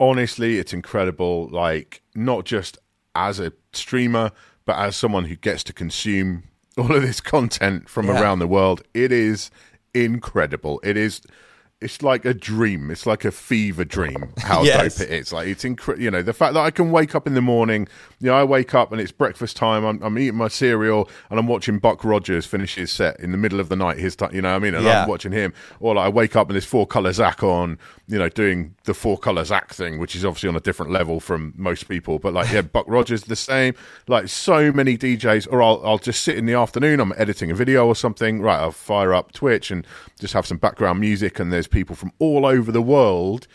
honestly, 0.00 0.58
it's 0.58 0.72
incredible. 0.72 1.48
Like 1.48 2.02
not 2.14 2.44
just 2.44 2.78
as 3.14 3.38
a 3.40 3.52
streamer, 3.72 4.30
but 4.64 4.76
as 4.78 4.96
someone 4.96 5.24
who 5.26 5.36
gets 5.36 5.62
to 5.64 5.72
consume 5.72 6.44
all 6.78 6.94
of 6.94 7.02
this 7.02 7.20
content 7.20 7.88
from 7.88 8.06
Yeah. 8.06 8.20
around 8.20 8.38
the 8.40 8.48
world. 8.48 8.82
It 8.94 9.12
is 9.12 9.50
incredible. 9.94 10.80
It 10.82 10.96
is. 10.96 11.20
It's 11.80 12.02
like 12.02 12.24
a 12.24 12.32
dream. 12.32 12.90
It's 12.90 13.04
like 13.04 13.24
a 13.24 13.30
fever 13.32 13.84
dream. 13.84 14.32
How 14.38 14.62
Yes. 14.64 14.96
dope 14.96 15.06
it 15.08 15.12
is! 15.12 15.32
Like 15.32 15.48
it's 15.48 15.64
incredible. 15.64 16.02
You 16.02 16.10
know 16.10 16.22
the 16.22 16.32
fact 16.32 16.54
that 16.54 16.60
I 16.64 16.70
can 16.70 16.90
wake 16.90 17.14
up 17.14 17.26
in 17.26 17.34
the 17.34 17.42
morning. 17.42 17.88
You 18.24 18.30
know, 18.30 18.36
I 18.36 18.44
wake 18.44 18.74
up 18.74 18.90
and 18.90 19.02
it's 19.02 19.12
breakfast 19.12 19.54
time. 19.54 19.84
I'm, 19.84 20.02
I'm 20.02 20.18
eating 20.18 20.36
my 20.36 20.48
cereal 20.48 21.10
and 21.28 21.38
I'm 21.38 21.46
watching 21.46 21.78
Buck 21.78 22.02
Rogers 22.06 22.46
finish 22.46 22.74
his 22.74 22.90
set 22.90 23.20
in 23.20 23.32
the 23.32 23.36
middle 23.36 23.60
of 23.60 23.68
the 23.68 23.76
night. 23.76 23.98
His 23.98 24.16
time. 24.16 24.34
You 24.34 24.40
know 24.40 24.48
what 24.48 24.56
I 24.56 24.58
mean? 24.60 24.74
And 24.74 24.82
Yeah. 24.82 25.02
I'm 25.02 25.08
watching 25.10 25.30
him. 25.30 25.52
Or 25.78 25.96
like 25.96 26.06
I 26.06 26.08
wake 26.08 26.34
up 26.34 26.48
and 26.48 26.54
there's 26.54 26.64
four 26.64 26.86
color 26.86 27.12
Zack 27.12 27.42
on. 27.42 27.78
You 28.06 28.18
know, 28.18 28.30
doing 28.30 28.76
the 28.84 28.94
four 28.94 29.18
color 29.18 29.44
Zack 29.44 29.74
thing, 29.74 29.98
which 29.98 30.16
is 30.16 30.24
obviously 30.24 30.48
on 30.48 30.56
a 30.56 30.60
different 30.60 30.90
level 30.90 31.20
from 31.20 31.52
most 31.54 31.86
people. 31.86 32.18
But 32.18 32.32
like, 32.32 32.50
yeah, 32.50 32.62
Buck 32.76 32.86
Rogers 32.88 33.24
the 33.24 33.36
same. 33.36 33.74
Like 34.08 34.28
so 34.28 34.72
many 34.72 34.96
DJs. 34.96 35.46
Or 35.52 35.62
I'll 35.62 35.82
I'll 35.84 35.98
just 35.98 36.22
sit 36.22 36.38
in 36.38 36.46
the 36.46 36.54
afternoon. 36.54 37.00
I'm 37.00 37.12
editing 37.18 37.50
a 37.50 37.54
video 37.54 37.86
or 37.86 37.94
something. 37.94 38.40
Right, 38.40 38.58
I'll 38.58 38.70
fire 38.70 39.12
up 39.12 39.32
Twitch 39.32 39.70
and 39.70 39.86
just 40.18 40.32
have 40.32 40.46
some 40.46 40.56
background 40.56 40.98
music. 40.98 41.38
And 41.38 41.52
there's 41.52 41.66
people 41.66 41.94
from 41.94 42.10
all 42.18 42.46
over 42.46 42.72
the 42.72 42.80
world 42.80 43.46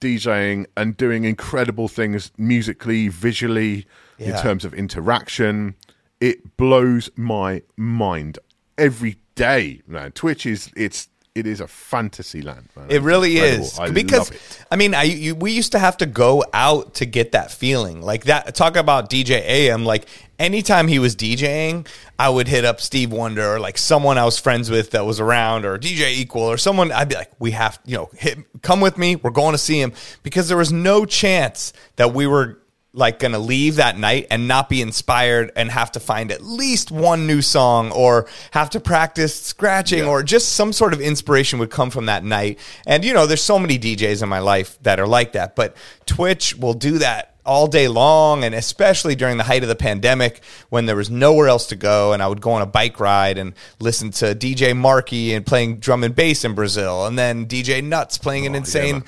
DJing 0.00 0.66
and 0.76 0.96
doing 0.96 1.24
incredible 1.24 1.88
things 1.88 2.32
musically, 2.36 3.08
visually, 3.08 3.86
in 4.18 4.36
terms 4.36 4.64
of 4.64 4.74
interaction. 4.74 5.74
It 6.20 6.56
blows 6.56 7.10
my 7.16 7.62
mind 7.76 8.38
every 8.76 9.16
day, 9.34 9.80
man. 9.86 10.12
Twitch 10.12 10.44
is 10.44 10.70
it's 10.76 11.08
it 11.34 11.46
is 11.46 11.60
a 11.60 11.68
fantasy 11.68 12.42
land, 12.42 12.68
man. 12.76 12.86
It 12.90 12.96
It's 12.96 13.04
really 13.04 13.36
incredible. 13.36 13.64
is 13.64 13.78
I 13.78 13.90
because 13.90 14.30
love 14.30 14.32
it. 14.32 14.64
I 14.70 14.76
mean, 14.76 14.94
I 14.94 15.02
you, 15.04 15.34
we 15.34 15.52
used 15.52 15.72
to 15.72 15.78
have 15.78 15.96
to 15.98 16.06
go 16.06 16.44
out 16.52 16.94
to 16.94 17.06
get 17.06 17.32
that 17.32 17.52
feeling 17.52 18.02
like 18.02 18.24
that. 18.24 18.54
Talk 18.54 18.76
about 18.76 19.08
DJ 19.08 19.40
AM. 19.42 19.84
Like 19.84 20.06
anytime 20.40 20.88
he 20.88 20.98
was 20.98 21.14
DJing, 21.14 21.86
I 22.18 22.28
would 22.30 22.48
hit 22.48 22.64
up 22.64 22.80
Steve 22.80 23.12
Wonder 23.12 23.54
or 23.54 23.60
like 23.60 23.78
someone 23.78 24.18
I 24.18 24.24
was 24.24 24.40
friends 24.40 24.70
with 24.70 24.90
that 24.90 25.06
was 25.06 25.20
around 25.20 25.64
or 25.64 25.78
DJ 25.78 26.12
Equal 26.12 26.42
or 26.42 26.58
someone. 26.58 26.90
I'd 26.90 27.08
be 27.08 27.14
like, 27.14 27.30
we 27.38 27.52
have 27.52 27.78
you 27.84 27.96
know, 27.96 28.10
hit, 28.14 28.38
come 28.62 28.80
with 28.80 28.98
me. 28.98 29.14
We're 29.14 29.30
going 29.30 29.52
to 29.52 29.58
see 29.58 29.80
him 29.80 29.92
because 30.24 30.48
there 30.48 30.58
was 30.58 30.72
no 30.72 31.04
chance 31.04 31.72
that 31.94 32.12
we 32.12 32.26
were 32.26 32.60
like 32.92 33.18
gonna 33.20 33.38
leave 33.38 33.76
that 33.76 33.96
night 33.98 34.26
and 34.30 34.48
not 34.48 34.68
be 34.68 34.82
inspired 34.82 35.52
and 35.54 35.70
have 35.70 35.92
to 35.92 36.00
find 36.00 36.32
at 36.32 36.42
least 36.42 36.90
one 36.90 37.26
new 37.26 37.40
song 37.40 37.92
or 37.92 38.26
have 38.50 38.68
to 38.70 38.80
practice 38.80 39.40
scratching 39.40 40.00
Yeah. 40.00 40.08
or 40.08 40.22
just 40.22 40.54
some 40.54 40.72
sort 40.72 40.92
of 40.92 41.00
inspiration 41.00 41.58
would 41.60 41.70
come 41.70 41.90
from 41.90 42.06
that 42.06 42.24
night. 42.24 42.58
And 42.86 43.04
you 43.04 43.14
know, 43.14 43.26
there's 43.26 43.42
so 43.42 43.58
many 43.58 43.78
DJs 43.78 44.22
in 44.22 44.28
my 44.28 44.40
life 44.40 44.78
that 44.82 44.98
are 44.98 45.06
like 45.06 45.32
that, 45.32 45.54
but 45.54 45.76
Twitch 46.06 46.56
will 46.56 46.74
do 46.74 46.98
that 46.98 47.28
all 47.46 47.66
day 47.66 47.88
long, 47.88 48.44
and 48.44 48.54
especially 48.54 49.14
during 49.16 49.38
the 49.38 49.42
height 49.44 49.62
of 49.62 49.68
the 49.68 49.74
pandemic 49.74 50.42
when 50.68 50.84
there 50.86 50.94
was 50.94 51.08
nowhere 51.10 51.48
else 51.48 51.66
to 51.68 51.74
go, 51.74 52.12
and 52.12 52.22
I 52.22 52.28
would 52.28 52.40
go 52.40 52.50
on 52.52 52.60
a 52.62 52.66
bike 52.66 53.00
ride 53.00 53.38
and 53.38 53.54
listen 53.80 54.10
to 54.12 54.34
DJ 54.34 54.76
Marky 54.76 55.32
and 55.32 55.44
playing 55.44 55.78
drum 55.78 56.04
and 56.04 56.14
bass 56.14 56.44
in 56.44 56.54
Brazil, 56.54 57.06
and 57.06 57.18
then 57.18 57.46
DJ 57.46 57.82
Nuts 57.82 58.18
playing 58.18 58.46
an 58.46 58.54
oh, 58.54 58.58
insane 58.58 59.04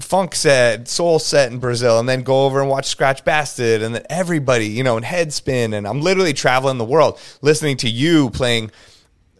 funk 0.00 0.34
set, 0.34 0.88
soul 0.88 1.18
set 1.18 1.52
in 1.52 1.58
Brazil, 1.58 1.98
and 1.98 2.08
then 2.08 2.22
go 2.22 2.44
over 2.46 2.60
and 2.60 2.68
watch 2.68 2.86
Scratch 2.86 3.24
Bastid, 3.24 3.82
and 3.82 3.94
then 3.94 4.04
everybody, 4.08 4.66
you 4.66 4.82
know, 4.84 4.96
and 4.96 5.04
Headspin, 5.06 5.74
and 5.74 5.86
I'm 5.86 6.00
literally 6.00 6.32
traveling 6.32 6.78
the 6.78 6.84
world 6.84 7.18
listening 7.40 7.76
to 7.78 7.88
you 7.90 8.30
playing 8.30 8.70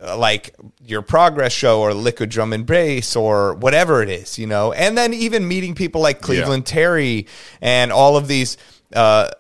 uh, 0.03 0.17
like 0.17 0.55
your 0.85 1.01
progress 1.03 1.53
show 1.53 1.81
or 1.81 1.95
liquid 1.95 2.29
drum 2.31 2.53
and 2.53 2.67
bass 2.67 3.15
or 3.15 3.55
whatever 3.55 4.03
it 4.03 4.09
is, 4.09 4.39
you 4.39 4.47
know, 4.47 4.73
and 4.73 4.99
then 4.99 5.15
even 5.15 5.47
meeting 5.47 5.75
people 5.75 6.01
like 6.01 6.21
Cleveland 6.21 6.67
Terry 6.67 7.27
and 7.61 7.93
all 7.93 8.17
of 8.17 8.27
these 8.29 8.57
uh, 8.95 9.31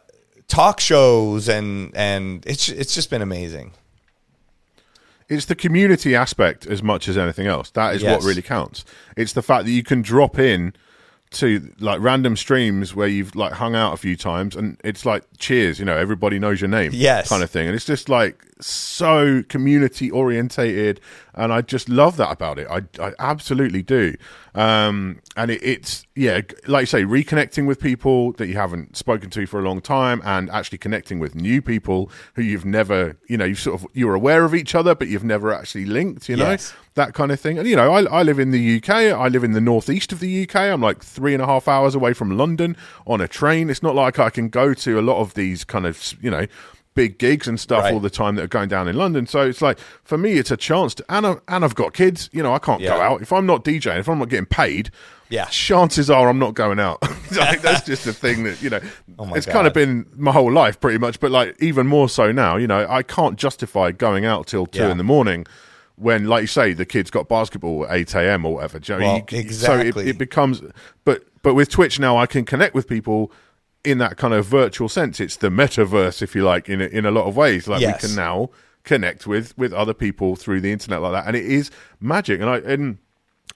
talk 0.48 0.78
shows, 0.80 1.48
and 1.48 1.90
and 1.96 2.44
it's 2.46 2.68
it's 2.68 2.94
just 2.94 3.10
been 3.10 3.22
amazing. 3.22 3.72
It's 5.28 5.46
the 5.46 5.54
community 5.54 6.14
aspect 6.14 6.66
as 6.66 6.82
much 6.82 7.08
as 7.08 7.16
anything 7.16 7.46
else. 7.46 7.70
That 7.70 7.94
is 7.94 8.02
Yes. 8.02 8.18
what 8.20 8.26
really 8.28 8.42
counts. 8.42 8.84
It's 9.16 9.32
the 9.32 9.42
fact 9.42 9.64
that 9.64 9.70
you 9.70 9.82
can 9.82 10.02
drop 10.02 10.38
in 10.38 10.74
to 11.32 11.72
like 11.78 12.00
random 12.00 12.36
streams 12.36 12.94
where 12.94 13.08
you've 13.08 13.34
like 13.34 13.52
hung 13.52 13.74
out 13.74 13.92
a 13.94 13.96
few 13.96 14.16
times 14.16 14.56
and 14.56 14.78
it's 14.84 15.04
like 15.06 15.24
cheers, 15.38 15.78
you 15.78 15.84
know, 15.84 15.96
everybody 15.96 16.38
knows 16.38 16.60
your 16.60 16.68
name. 16.68 16.90
Yes. 16.94 17.28
Kind 17.28 17.42
of 17.42 17.50
thing. 17.50 17.66
And 17.66 17.74
it's 17.74 17.84
just 17.84 18.08
like 18.08 18.44
so 18.64 19.42
community 19.48 20.10
orientated 20.10 21.00
and 21.34 21.52
I 21.52 21.62
just 21.62 21.88
love 21.88 22.16
that 22.18 22.30
about 22.30 22.58
it. 22.58 22.66
I 22.70 22.82
I 23.02 23.12
absolutely 23.18 23.82
do. 23.82 24.14
Um 24.54 25.20
and 25.36 25.50
it, 25.50 25.62
it's 25.62 26.06
yeah, 26.14 26.42
like 26.66 26.82
you 26.82 26.86
say, 26.86 27.04
reconnecting 27.04 27.66
with 27.66 27.80
people 27.80 28.32
that 28.32 28.48
you 28.48 28.54
haven't 28.54 28.96
spoken 28.96 29.30
to 29.30 29.46
for 29.46 29.58
a 29.58 29.62
long 29.62 29.80
time 29.80 30.20
and 30.24 30.50
actually 30.50 30.76
connecting 30.78 31.18
with 31.18 31.34
new 31.34 31.62
people 31.62 32.10
who 32.34 32.42
you've 32.42 32.66
never, 32.66 33.16
you 33.28 33.36
know, 33.38 33.46
you 33.46 33.54
sort 33.54 33.80
of 33.80 33.86
you're 33.94 34.14
aware 34.14 34.44
of 34.44 34.54
each 34.54 34.74
other 34.74 34.94
but 34.94 35.08
you've 35.08 35.24
never 35.24 35.52
actually 35.52 35.86
linked, 35.86 36.28
you 36.28 36.36
know 36.36 36.50
Yes. 36.50 36.74
that 36.94 37.14
kind 37.14 37.32
of 37.32 37.40
thing. 37.40 37.58
And 37.58 37.66
you 37.66 37.76
know, 37.76 37.92
I, 37.92 38.02
I 38.04 38.22
live 38.22 38.38
in 38.38 38.50
the 38.50 38.76
UK. 38.76 38.90
I 38.90 39.28
live 39.28 39.42
in 39.44 39.52
the 39.52 39.60
northeast 39.60 40.12
of 40.12 40.20
the 40.20 40.42
UK. 40.42 40.56
I'm 40.56 40.82
like 40.82 41.02
three 41.02 41.32
and 41.32 41.42
a 41.42 41.46
half 41.46 41.66
hours 41.66 41.94
away 41.94 42.12
from 42.12 42.36
London 42.36 42.76
on 43.06 43.20
a 43.22 43.28
train. 43.28 43.70
It's 43.70 43.82
not 43.82 43.94
like 43.94 44.18
I 44.18 44.28
can 44.28 44.48
go 44.50 44.74
to 44.74 44.98
a 44.98 45.02
lot 45.02 45.20
of 45.20 45.32
these 45.34 45.64
kind 45.64 45.86
of 45.86 46.14
you 46.20 46.30
know 46.30 46.46
big 46.94 47.18
gigs 47.18 47.48
and 47.48 47.58
stuff 47.58 47.84
Right. 47.84 47.94
all 47.94 48.00
the 48.00 48.10
time 48.10 48.34
that 48.36 48.42
are 48.42 48.48
going 48.48 48.68
down 48.68 48.86
in 48.88 48.96
London. 48.96 49.26
So 49.26 49.40
it's 49.42 49.62
like 49.62 49.78
for 50.04 50.18
me, 50.18 50.34
it's 50.34 50.50
a 50.50 50.56
chance 50.56 50.94
to. 50.96 51.04
And, 51.08 51.26
I, 51.26 51.34
and 51.48 51.64
I've 51.64 51.74
got 51.74 51.94
kids. 51.94 52.28
You 52.32 52.42
know, 52.42 52.54
I 52.54 52.58
can't 52.58 52.82
go 52.82 53.00
out 53.00 53.22
if 53.22 53.32
I'm 53.32 53.46
not 53.46 53.64
DJing. 53.64 53.98
If 53.98 54.08
I'm 54.08 54.18
not 54.18 54.28
getting 54.28 54.46
paid. 54.46 54.90
Yeah. 55.30 55.46
chances 55.46 56.10
are 56.10 56.28
I'm 56.28 56.38
not 56.38 56.52
going 56.52 56.78
out. 56.78 57.00
like, 57.32 57.62
that's 57.62 57.86
just 57.86 58.06
a 58.06 58.12
thing 58.12 58.44
that 58.44 58.60
you 58.62 58.68
know. 58.68 58.80
Oh 59.18 59.32
it's 59.34 59.46
kind 59.46 59.66
of 59.66 59.72
been 59.72 60.06
my 60.16 60.32
whole 60.32 60.50
life 60.52 60.78
pretty 60.80 60.98
much, 60.98 61.20
but 61.20 61.30
like 61.30 61.56
even 61.60 61.86
more 61.86 62.08
so 62.08 62.32
now. 62.32 62.56
You 62.56 62.66
know, 62.66 62.86
I 62.88 63.02
can't 63.02 63.36
justify 63.38 63.92
going 63.92 64.24
out 64.26 64.46
till 64.46 64.66
two 64.66 64.80
Yeah. 64.80 64.90
in 64.90 64.98
the 64.98 65.04
morning 65.04 65.46
when, 65.96 66.26
like 66.26 66.42
you 66.42 66.46
say, 66.48 66.72
the 66.74 66.84
kids 66.86 67.10
got 67.10 67.28
basketball 67.28 67.86
at 67.86 67.92
eight 67.96 68.14
a.m. 68.14 68.44
or 68.44 68.54
whatever. 68.56 68.80
Know, 68.88 68.98
Well, 68.98 69.24
you- 69.30 69.50
So 69.52 69.78
it, 69.78 69.96
it 69.96 70.18
becomes, 70.18 70.60
but 71.04 71.24
but 71.42 71.54
with 71.54 71.68
Twitch 71.70 71.98
now, 71.98 72.16
I 72.18 72.26
can 72.26 72.44
connect 72.44 72.74
with 72.74 72.86
people 72.88 73.32
in 73.84 73.98
that 73.98 74.16
kind 74.16 74.32
of 74.34 74.46
virtual 74.46 74.88
sense. 74.88 75.18
It's 75.20 75.36
the 75.36 75.48
metaverse, 75.48 76.22
if 76.22 76.34
you 76.34 76.44
like, 76.44 76.68
in 76.68 76.80
a, 76.80 76.84
in 76.86 77.04
a 77.06 77.10
lot 77.10 77.26
of 77.26 77.36
ways. 77.36 77.66
Like 77.66 77.80
Yes. 77.80 78.02
we 78.02 78.08
can 78.08 78.16
now 78.16 78.50
connect 78.84 79.26
with 79.26 79.56
with 79.58 79.72
other 79.72 79.94
people 79.94 80.36
through 80.36 80.60
the 80.60 80.72
internet 80.72 81.00
like 81.02 81.12
that, 81.12 81.26
and 81.26 81.36
it 81.36 81.44
is 81.44 81.70
magic. 82.00 82.40
And 82.40 82.48
I 82.50 82.58
and 82.58 82.98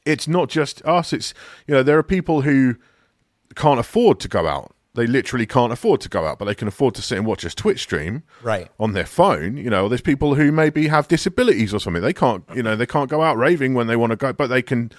it's 0.05 0.27
not 0.29 0.49
just 0.49 0.85
us. 0.85 1.12
It's 1.12 1.35
you 1.67 1.75
know 1.75 1.83
there 1.83 1.99
are 1.99 2.03
people 2.03 2.43
who 2.43 2.77
can't 3.55 3.81
afford 3.81 4.21
to 4.21 4.29
go 4.29 4.47
out. 4.47 4.73
They 4.95 5.07
literally 5.07 5.45
can't 5.47 5.73
afford 5.73 6.01
to 6.03 6.09
go 6.09 6.25
out, 6.27 6.39
but 6.39 6.47
they 6.47 6.55
can 6.55 6.69
afford 6.69 6.95
to 6.95 7.03
sit 7.03 7.19
and 7.19 7.27
watch 7.27 7.45
a 7.45 7.51
Twitch 7.55 7.81
stream 7.83 8.23
Right. 8.43 8.69
on 8.81 8.93
their 8.95 9.05
phone. 9.05 9.59
You 9.59 9.69
know, 9.69 9.89
there's 9.91 10.01
people 10.01 10.35
who 10.37 10.51
maybe 10.51 10.89
have 10.89 11.07
disabilities 11.07 11.75
or 11.75 11.79
something. 11.81 12.03
They 12.03 12.15
can't, 12.15 12.45
you 12.55 12.62
know, 12.62 12.77
they 12.77 12.87
can't 12.87 13.11
go 13.11 13.21
out 13.21 13.37
raving 13.37 13.75
when 13.75 13.89
they 13.89 13.97
want 13.97 14.12
to 14.12 14.17
go, 14.17 14.33
but 14.33 14.47
they 14.47 14.62
can 14.62 14.91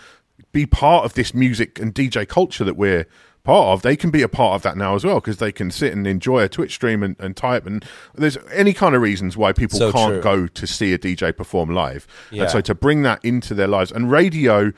be 0.51 0.67
part 0.67 1.03
of 1.03 1.15
this 1.15 1.33
music 1.33 1.79
and 1.79 1.95
DJ 1.95 2.27
culture 2.27 2.63
that 2.63 2.75
we're 2.77 3.07
part 3.47 3.67
of. 3.69 3.81
They 3.81 3.95
can 3.95 4.11
be 4.11 4.21
a 4.21 4.27
part 4.27 4.55
of 4.55 4.61
that 4.63 4.77
now 4.77 4.93
as 4.93 5.05
well 5.05 5.15
because 5.15 5.37
they 5.37 5.51
can 5.51 5.71
sit 5.71 5.93
and 5.93 6.05
enjoy 6.05 6.41
a 6.43 6.49
Twitch 6.49 6.73
stream 6.73 7.01
and, 7.01 7.15
and 7.17 7.35
type. 7.35 7.65
And 7.65 7.83
there's 8.13 8.37
any 8.51 8.73
kind 8.73 8.93
of 8.93 9.01
reasons 9.01 9.37
why 9.37 9.53
people 9.53 9.79
So 9.79 9.91
can't 9.91 10.15
true. 10.15 10.21
go 10.21 10.47
to 10.47 10.67
see 10.67 10.93
a 10.93 10.99
DJ 10.99 11.35
perform 11.35 11.69
live. 11.73 12.05
Yeah. 12.29 12.43
And 12.43 12.51
so 12.51 12.61
to 12.61 12.75
bring 12.75 13.03
that 13.03 13.23
into 13.23 13.53
their 13.53 13.67
lives 13.67 13.91
and 13.91 14.11
radio, 14.11 14.73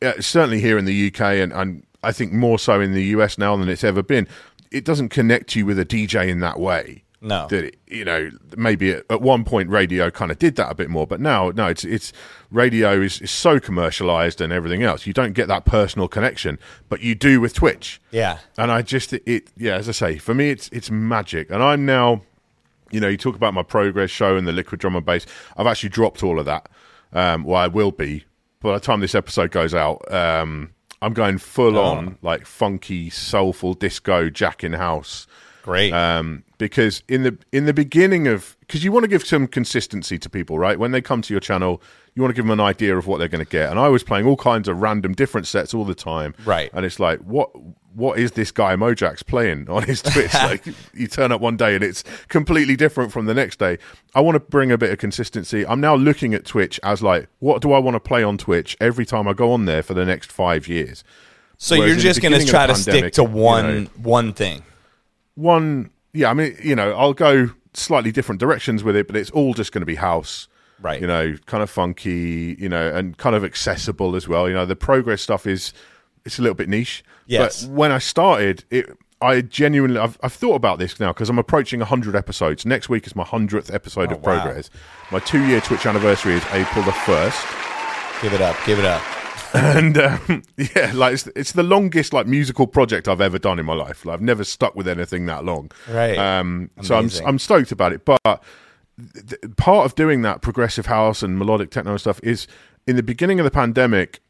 uh, 0.00 0.12
certainly 0.20 0.60
here 0.60 0.78
in 0.78 0.86
the 0.86 1.08
UK 1.08 1.20
and, 1.20 1.52
and 1.52 1.84
I 2.02 2.12
think 2.12 2.32
more 2.32 2.58
so 2.58 2.80
in 2.80 2.92
the 2.92 3.04
US 3.16 3.36
now 3.36 3.56
than 3.56 3.68
it's 3.68 3.84
ever 3.84 4.02
been, 4.02 4.26
it 4.70 4.84
doesn't 4.84 5.10
connect 5.10 5.54
you 5.54 5.66
with 5.66 5.78
a 5.78 5.84
DJ 5.84 6.28
in 6.28 6.40
that 6.40 6.58
way. 6.58 7.04
No. 7.20 7.48
That 7.48 7.76
you 7.88 8.04
know, 8.04 8.30
maybe 8.56 8.92
at, 8.92 9.04
at 9.10 9.20
one 9.20 9.44
point 9.44 9.70
radio 9.70 10.10
kind 10.10 10.30
of 10.30 10.38
did 10.38 10.56
that 10.56 10.70
a 10.70 10.74
bit 10.74 10.88
more, 10.88 11.06
but 11.06 11.20
now 11.20 11.50
no, 11.50 11.66
it's 11.66 11.84
it's 11.84 12.12
radio 12.50 13.00
is, 13.00 13.20
is 13.20 13.30
so 13.30 13.58
commercialized 13.58 14.40
and 14.40 14.52
everything 14.52 14.82
else. 14.82 15.06
You 15.06 15.12
don't 15.12 15.32
get 15.32 15.48
that 15.48 15.64
personal 15.64 16.06
connection, 16.06 16.58
but 16.88 17.00
you 17.00 17.14
do 17.14 17.40
with 17.40 17.54
Twitch. 17.54 18.00
Yeah. 18.12 18.38
And 18.56 18.70
I 18.70 18.82
just 18.82 19.12
it 19.12 19.50
yeah, 19.56 19.74
as 19.74 19.88
I 19.88 19.92
say, 19.92 20.18
for 20.18 20.34
me 20.34 20.50
it's 20.50 20.68
it's 20.72 20.90
magic. 20.90 21.50
And 21.50 21.62
I'm 21.62 21.84
now 21.84 22.22
you 22.90 23.00
know, 23.00 23.08
you 23.08 23.16
talk 23.16 23.36
about 23.36 23.52
my 23.52 23.62
progress 23.62 24.10
show 24.10 24.36
and 24.36 24.46
the 24.46 24.52
liquid 24.52 24.80
drum 24.80 24.96
and 24.96 25.04
bass. 25.04 25.26
I've 25.56 25.66
actually 25.66 25.90
dropped 25.90 26.22
all 26.22 26.38
of 26.38 26.46
that. 26.46 26.68
Um, 27.12 27.44
well, 27.44 27.60
I 27.60 27.66
will 27.66 27.92
be 27.92 28.24
by 28.60 28.74
the 28.74 28.80
time 28.80 29.00
this 29.00 29.14
episode 29.14 29.50
goes 29.50 29.74
out. 29.74 30.10
Um, 30.12 30.70
I'm 31.00 31.12
going 31.12 31.38
full 31.38 31.78
on 31.78 32.18
like 32.22 32.44
funky, 32.44 33.08
soulful 33.10 33.74
disco, 33.74 34.30
jack 34.30 34.64
in 34.64 34.72
house. 34.72 35.26
Great. 35.68 35.92
Um, 35.92 36.44
because 36.56 37.02
in 37.08 37.24
the 37.24 37.36
in 37.52 37.66
the 37.66 37.74
beginning 37.74 38.26
of 38.26 38.56
because 38.60 38.82
you 38.82 38.90
want 38.90 39.04
to 39.04 39.08
give 39.08 39.22
some 39.22 39.46
consistency 39.46 40.18
to 40.18 40.30
people, 40.30 40.58
right? 40.58 40.78
When 40.78 40.92
they 40.92 41.02
come 41.02 41.20
to 41.20 41.34
your 41.34 41.40
channel, 41.40 41.82
you 42.14 42.22
want 42.22 42.34
to 42.34 42.34
give 42.34 42.46
them 42.46 42.58
an 42.58 42.64
idea 42.64 42.96
of 42.96 43.06
what 43.06 43.18
they're 43.18 43.28
going 43.28 43.44
to 43.44 43.50
get. 43.50 43.68
And 43.68 43.78
I 43.78 43.88
was 43.88 44.02
playing 44.02 44.24
all 44.24 44.38
kinds 44.38 44.66
of 44.66 44.80
random 44.80 45.12
different 45.12 45.46
sets 45.46 45.74
all 45.74 45.84
the 45.84 45.94
time, 45.94 46.34
Right. 46.46 46.70
And 46.72 46.86
it's 46.86 46.98
like, 46.98 47.18
what 47.20 47.50
what 47.94 48.18
is 48.18 48.32
this 48.32 48.50
guy 48.50 48.76
Mojaxx 48.76 49.22
playing 49.22 49.68
on 49.68 49.82
his 49.82 50.00
Twitch? 50.00 50.32
like 50.34 50.64
you 50.94 51.06
turn 51.06 51.32
up 51.32 51.42
one 51.42 51.58
day 51.58 51.74
and 51.74 51.84
it's 51.84 52.02
completely 52.28 52.74
different 52.74 53.12
from 53.12 53.26
the 53.26 53.34
next 53.34 53.58
day. 53.58 53.76
I 54.14 54.22
want 54.22 54.36
to 54.36 54.40
bring 54.40 54.72
a 54.72 54.78
bit 54.78 54.90
of 54.90 54.96
consistency. 54.96 55.66
I'm 55.66 55.82
now 55.82 55.96
looking 55.96 56.32
at 56.32 56.46
Twitch 56.46 56.80
as 56.82 57.02
like, 57.02 57.28
what 57.40 57.60
do 57.60 57.74
I 57.74 57.78
want 57.78 57.94
to 57.96 58.00
play 58.00 58.22
on 58.22 58.38
Twitch 58.38 58.74
every 58.80 59.04
time 59.04 59.28
I 59.28 59.34
go 59.34 59.52
on 59.52 59.66
there 59.66 59.82
for 59.82 59.92
the 59.92 60.06
next 60.06 60.32
five 60.32 60.66
years? 60.66 61.04
so 61.58 61.76
whereas 61.76 61.96
you're 61.96 62.02
just 62.14 62.22
going 62.22 62.32
to 62.40 62.46
try 62.46 62.66
to 62.66 62.74
stick 62.74 62.92
pandemic, 62.92 63.12
to 63.14 63.22
you 63.22 63.28
one 63.28 63.84
know- 63.84 63.90
one 63.96 64.32
thing. 64.32 64.62
One 65.38 65.90
yeah 66.12 66.30
i 66.30 66.34
mean 66.34 66.56
you 66.62 66.74
know 66.74 66.92
i'll 66.96 67.14
go 67.14 67.48
slightly 67.74 68.10
different 68.12 68.40
directions 68.40 68.82
with 68.82 68.96
it 68.96 69.06
but 69.06 69.16
it's 69.16 69.30
all 69.30 69.54
just 69.54 69.72
going 69.72 69.82
to 69.82 69.86
be 69.86 69.94
house 69.94 70.48
Right. 70.80 71.00
you 71.00 71.06
know 71.08 71.34
kind 71.46 71.62
of 71.62 71.70
funky 71.70 72.56
you 72.58 72.68
know 72.68 72.88
and 72.94 73.16
kind 73.18 73.34
of 73.34 73.44
accessible 73.44 74.14
as 74.16 74.28
well 74.28 74.48
you 74.48 74.54
know 74.54 74.64
the 74.66 74.76
progress 74.76 75.22
stuff 75.22 75.46
is 75.46 75.72
it's 76.24 76.38
a 76.38 76.42
little 76.42 76.54
bit 76.54 76.68
niche 76.68 77.02
Yes. 77.26 77.64
but 77.64 77.70
when 77.72 77.90
i 77.92 77.98
started 77.98 78.64
it 78.70 78.86
i 79.20 79.40
genuinely 79.40 79.98
i've, 79.98 80.16
I've 80.22 80.32
thought 80.32 80.54
about 80.54 80.78
this 80.78 81.00
now 81.00 81.12
because 81.12 81.28
i'm 81.30 81.38
approaching 81.38 81.80
100 81.80 82.14
episodes 82.14 82.64
next 82.64 82.88
week 82.88 83.06
is 83.08 83.16
my 83.16 83.24
100th 83.24 83.74
episode 83.74 84.12
Oh, 84.12 84.16
of 84.16 84.22
wow. 84.22 84.40
progress 84.40 84.70
my 85.10 85.18
two 85.18 85.44
year 85.46 85.60
twitch 85.60 85.84
anniversary 85.84 86.34
is 86.34 86.44
april 86.52 86.84
the 86.84 86.92
1st 86.92 87.64
Give 88.22 88.32
it 88.34 88.40
up. 88.40 88.56
Give 88.66 88.80
it 88.80 88.84
up. 88.84 89.00
And 89.54 89.96
um, 89.98 90.42
yeah, 90.56 90.92
like 90.94 91.14
it's, 91.14 91.26
it's 91.36 91.52
the 91.52 91.62
longest 91.62 92.12
like 92.12 92.26
musical 92.26 92.66
project 92.66 93.08
I've 93.08 93.20
ever 93.20 93.38
done 93.38 93.58
in 93.58 93.66
my 93.66 93.74
life. 93.74 94.04
Like, 94.04 94.14
I've 94.14 94.22
never 94.22 94.44
stuck 94.44 94.74
with 94.74 94.88
anything 94.88 95.26
that 95.26 95.44
long. 95.44 95.70
Right. 95.88 96.16
Um, 96.18 96.70
so 96.82 96.96
I'm 96.96 97.10
I'm 97.26 97.38
stoked 97.38 97.72
about 97.72 97.92
it. 97.92 98.04
But 98.04 98.20
th- 99.28 99.40
part 99.56 99.86
of 99.86 99.94
doing 99.94 100.22
that 100.22 100.42
progressive 100.42 100.86
house 100.86 101.22
and 101.22 101.38
melodic 101.38 101.70
techno 101.70 101.92
and 101.92 102.00
stuff 102.00 102.20
is 102.22 102.46
in 102.86 102.96
the 102.96 103.02
beginning 103.02 103.40
of 103.40 103.44
the 103.44 103.50
pandemic. 103.50 104.20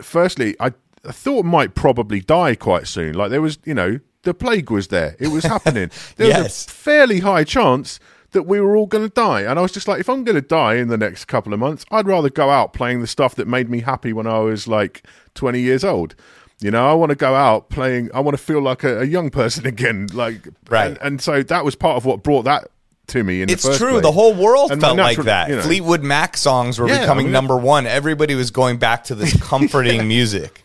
Firstly, 0.00 0.54
I, 0.60 0.72
I 1.04 1.12
thought 1.12 1.44
might 1.44 1.74
probably 1.74 2.20
die 2.20 2.54
quite 2.54 2.86
soon. 2.86 3.14
Like 3.14 3.30
there 3.30 3.42
was, 3.42 3.58
you 3.64 3.74
know, 3.74 3.98
the 4.22 4.34
plague 4.34 4.70
was 4.70 4.88
there. 4.88 5.16
It 5.18 5.28
was 5.28 5.44
happening. 5.44 5.90
There 6.16 6.28
Yes. 6.28 6.42
was 6.44 6.66
a 6.66 6.70
fairly 6.70 7.20
high 7.20 7.44
chance 7.44 7.98
that 8.32 8.42
we 8.44 8.60
were 8.60 8.76
all 8.76 8.86
going 8.86 9.04
to 9.08 9.14
die. 9.14 9.40
And 9.42 9.58
I 9.58 9.62
was 9.62 9.72
just 9.72 9.88
like, 9.88 10.00
if 10.00 10.08
I'm 10.08 10.22
going 10.24 10.34
to 10.36 10.42
die 10.46 10.74
in 10.74 10.88
the 10.88 10.98
next 10.98 11.24
couple 11.26 11.52
of 11.54 11.58
months, 11.58 11.84
I'd 11.90 12.06
rather 12.06 12.28
go 12.30 12.50
out 12.50 12.72
playing 12.74 13.00
the 13.00 13.06
stuff 13.06 13.34
that 13.36 13.48
made 13.48 13.70
me 13.70 13.80
happy 13.80 14.12
when 14.12 14.26
I 14.26 14.38
was 14.40 14.68
like 14.68 15.02
20 15.34 15.60
years 15.60 15.82
old. 15.84 16.14
You 16.60 16.70
know, 16.70 16.90
I 16.90 16.92
want 16.94 17.10
to 17.10 17.16
go 17.16 17.34
out 17.34 17.70
playing. 17.70 18.10
I 18.12 18.20
want 18.20 18.36
to 18.36 18.42
feel 18.42 18.60
like 18.60 18.82
a, 18.84 19.00
a 19.00 19.04
young 19.04 19.30
person 19.30 19.64
again. 19.74 20.08
Like, 20.12 20.48
Right. 20.68 20.88
And, 20.88 20.98
and 21.00 21.22
so 21.22 21.42
that 21.42 21.64
was 21.64 21.74
part 21.74 21.96
of 21.96 22.04
what 22.04 22.22
brought 22.22 22.42
that 22.42 22.68
to 23.08 23.24
me. 23.24 23.40
In 23.40 23.48
It's 23.48 23.62
the 23.62 23.68
first 23.70 23.80
true. 23.80 23.90
place. 23.92 24.02
The 24.02 24.12
whole 24.12 24.34
world 24.34 24.72
And 24.72 24.80
felt 24.80 24.98
like 24.98 25.16
that. 25.18 25.48
you 25.48 25.56
know. 25.56 25.62
Fleetwood 25.62 26.02
Mac 26.02 26.36
songs 26.36 26.78
were 26.78 26.88
Yeah, 26.88 27.00
becoming 27.00 27.26
I 27.26 27.28
mean- 27.28 27.32
number 27.32 27.56
one. 27.56 27.86
Everybody 27.86 28.34
was 28.34 28.50
going 28.50 28.76
back 28.78 29.04
to 29.04 29.14
this 29.14 29.34
comforting 29.42 30.06
music. 30.06 30.62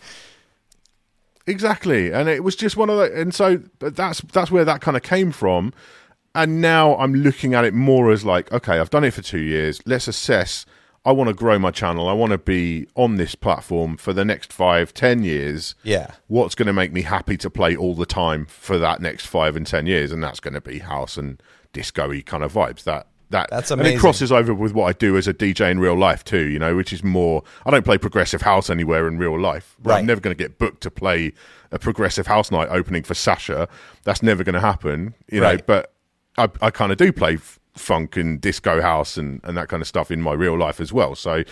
Exactly, 1.45 2.11
and 2.13 2.29
it 2.29 2.41
was 2.41 2.55
just 2.55 2.77
one 2.77 2.89
of 2.89 2.97
the, 2.97 3.19
and 3.19 3.35
so 3.35 3.59
but 3.79 3.97
that's 3.97 4.21
that's 4.21 4.49
where 4.49 4.63
that 4.63 4.79
kind 4.79 4.95
of 4.95 5.03
came 5.03 5.33
from, 5.33 5.73
and 6.35 6.61
now 6.61 6.95
I'm 6.97 7.13
looking 7.13 7.53
at 7.53 7.65
it 7.65 7.73
more 7.73 8.11
as 8.11 8.25
like, 8.25 8.51
okay, 8.51 8.79
I've 8.79 8.89
done 8.89 9.03
it 9.03 9.11
for 9.11 9.21
two 9.21 9.39
years. 9.41 9.81
Let's 9.85 10.07
assess. 10.07 10.65
I 11.05 11.11
want 11.11 11.27
to 11.27 11.33
grow 11.33 11.59
my 11.59 11.71
channel. 11.71 12.07
I 12.07 12.13
want 12.13 12.31
to 12.31 12.37
be 12.37 12.87
on 12.95 13.17
this 13.17 13.35
platform 13.35 13.97
for 13.97 14.13
the 14.13 14.23
next 14.23 14.53
five, 14.53 14.93
ten 14.93 15.23
years. 15.23 15.75
Yeah. 15.83 16.11
What's 16.27 16.55
going 16.55 16.67
to 16.67 16.73
make 16.73 16.93
me 16.93 17.01
happy 17.01 17.35
to 17.37 17.49
play 17.49 17.75
all 17.75 17.93
the 17.93 18.05
time 18.05 18.45
for 18.45 18.77
that 18.77 19.01
next 19.01 19.25
five 19.25 19.55
and 19.57 19.67
ten 19.67 19.85
years? 19.85 20.11
And 20.13 20.23
that's 20.23 20.39
going 20.39 20.53
to 20.53 20.61
be 20.61 20.79
house 20.79 21.17
and 21.17 21.43
disco-y 21.73 22.21
kind 22.25 22.41
of 22.43 22.53
vibes. 22.53 22.83
That 22.85 23.07
that 23.31 23.49
That's 23.49 23.69
amazing. 23.71 23.93
And 23.93 23.97
it 23.97 23.99
crosses 23.99 24.31
over 24.31 24.53
with 24.53 24.73
what 24.73 24.85
I 24.85 24.93
do 24.93 25.17
as 25.17 25.27
a 25.27 25.33
DJ 25.33 25.69
in 25.71 25.79
real 25.79 25.95
life 25.97 26.23
too. 26.23 26.47
You 26.47 26.59
know, 26.59 26.73
which 26.75 26.93
is 26.93 27.03
more. 27.03 27.43
I 27.65 27.71
don't 27.71 27.83
play 27.83 27.97
progressive 27.97 28.41
house 28.43 28.69
anywhere 28.69 29.05
in 29.07 29.17
real 29.17 29.37
life. 29.37 29.75
Right. 29.83 29.99
I'm 29.99 30.05
never 30.05 30.21
going 30.21 30.35
to 30.35 30.41
get 30.41 30.57
booked 30.57 30.81
to 30.83 30.91
play 30.91 31.33
a 31.71 31.79
progressive 31.79 32.27
house 32.27 32.49
night 32.49 32.69
opening 32.71 33.03
for 33.03 33.13
Sasha. 33.13 33.67
That's 34.03 34.23
never 34.23 34.43
going 34.45 34.53
to 34.53 34.61
happen. 34.61 35.15
You 35.29 35.41
know, 35.41 35.47
Right. 35.47 35.65
but 35.67 35.92
I, 36.37 36.49
I 36.61 36.71
kind 36.71 36.91
of 36.91 36.97
do 36.97 37.11
play 37.11 37.35
f- 37.35 37.59
funk 37.75 38.17
and 38.17 38.39
disco 38.39 38.81
house 38.81 39.17
and, 39.17 39.41
and 39.43 39.57
that 39.57 39.67
kind 39.67 39.81
of 39.81 39.87
stuff 39.87 40.11
in 40.11 40.21
my 40.21 40.33
real 40.33 40.57
life 40.57 40.79
as 40.79 40.91
well. 40.93 41.15
So 41.15 41.43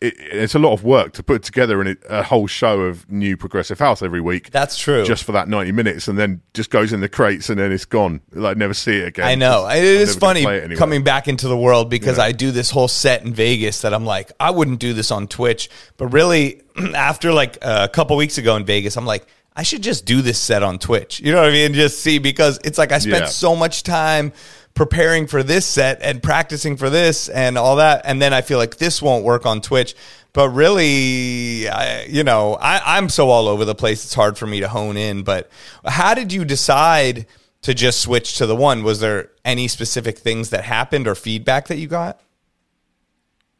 it, 0.00 0.14
it's 0.18 0.54
a 0.54 0.58
lot 0.58 0.72
of 0.72 0.82
work 0.82 1.12
to 1.14 1.22
put 1.22 1.42
together 1.42 1.82
a, 1.82 1.96
a 2.08 2.22
whole 2.22 2.46
show 2.46 2.82
of 2.82 3.10
new 3.10 3.36
progressive 3.36 3.78
house 3.78 4.02
every 4.02 4.20
week. 4.20 4.50
That's 4.50 4.78
true. 4.78 5.04
Just 5.04 5.24
for 5.24 5.32
that 5.32 5.48
90 5.48 5.72
minutes 5.72 6.08
and 6.08 6.18
then 6.18 6.40
just 6.54 6.70
goes 6.70 6.92
in 6.92 7.00
the 7.00 7.08
crates 7.08 7.50
and 7.50 7.58
then 7.58 7.72
it's 7.72 7.84
gone. 7.84 8.20
Like 8.32 8.56
never 8.56 8.74
see 8.74 8.98
it 8.98 9.08
again. 9.08 9.26
I 9.26 9.34
know. 9.34 9.68
It 9.68 9.82
is 9.84 10.16
funny 10.16 10.44
it 10.44 10.76
coming 10.76 11.04
back 11.04 11.28
into 11.28 11.48
the 11.48 11.56
world 11.56 11.90
because 11.90 12.18
I 12.18 12.32
do 12.32 12.50
this 12.50 12.70
whole 12.70 12.88
set 12.88 13.24
in 13.24 13.34
Vegas 13.34 13.82
that 13.82 13.92
I'm 13.92 14.04
like, 14.04 14.32
I 14.40 14.50
wouldn't 14.50 14.80
do 14.80 14.92
this 14.94 15.10
on 15.10 15.28
Twitch. 15.28 15.68
But 15.96 16.08
really, 16.08 16.62
after 16.94 17.32
like 17.32 17.58
a 17.62 17.88
couple 17.88 18.16
weeks 18.16 18.38
ago 18.38 18.56
in 18.56 18.64
Vegas, 18.64 18.96
I'm 18.96 19.06
like, 19.06 19.26
I 19.60 19.62
should 19.62 19.82
just 19.82 20.06
do 20.06 20.22
this 20.22 20.38
set 20.38 20.62
on 20.62 20.78
Twitch. 20.78 21.20
You 21.20 21.32
know 21.32 21.42
what 21.42 21.50
I 21.50 21.52
mean? 21.52 21.74
Just 21.74 22.00
see 22.00 22.18
because 22.18 22.58
it's 22.64 22.78
like 22.78 22.92
I 22.92 22.98
spent 22.98 23.24
Yeah. 23.24 23.26
so 23.26 23.54
much 23.54 23.82
time 23.82 24.32
preparing 24.72 25.26
for 25.26 25.42
this 25.42 25.66
set 25.66 26.00
and 26.00 26.22
practicing 26.22 26.78
for 26.78 26.88
this 26.88 27.28
and 27.28 27.58
all 27.58 27.76
that. 27.76 28.00
And 28.06 28.22
then 28.22 28.32
I 28.32 28.40
feel 28.40 28.56
like 28.56 28.78
this 28.78 29.02
won't 29.02 29.22
work 29.22 29.44
on 29.44 29.60
Twitch. 29.60 29.94
But 30.32 30.48
really, 30.48 31.68
I, 31.68 32.04
you 32.04 32.24
know, 32.24 32.54
I, 32.54 32.96
I'm 32.96 33.10
so 33.10 33.28
all 33.28 33.48
over 33.48 33.66
the 33.66 33.74
place. 33.74 34.02
It's 34.02 34.14
hard 34.14 34.38
for 34.38 34.46
me 34.46 34.60
to 34.60 34.68
hone 34.68 34.96
in. 34.96 35.24
But 35.24 35.50
how 35.84 36.14
did 36.14 36.32
you 36.32 36.46
decide 36.46 37.26
to 37.60 37.74
just 37.74 38.00
switch 38.00 38.38
to 38.38 38.46
the 38.46 38.56
one? 38.56 38.82
Was 38.82 39.00
there 39.00 39.28
any 39.44 39.68
specific 39.68 40.16
things 40.16 40.48
that 40.48 40.64
happened 40.64 41.06
or 41.06 41.14
feedback 41.14 41.66
that 41.68 41.76
you 41.76 41.86
got? 41.86 42.18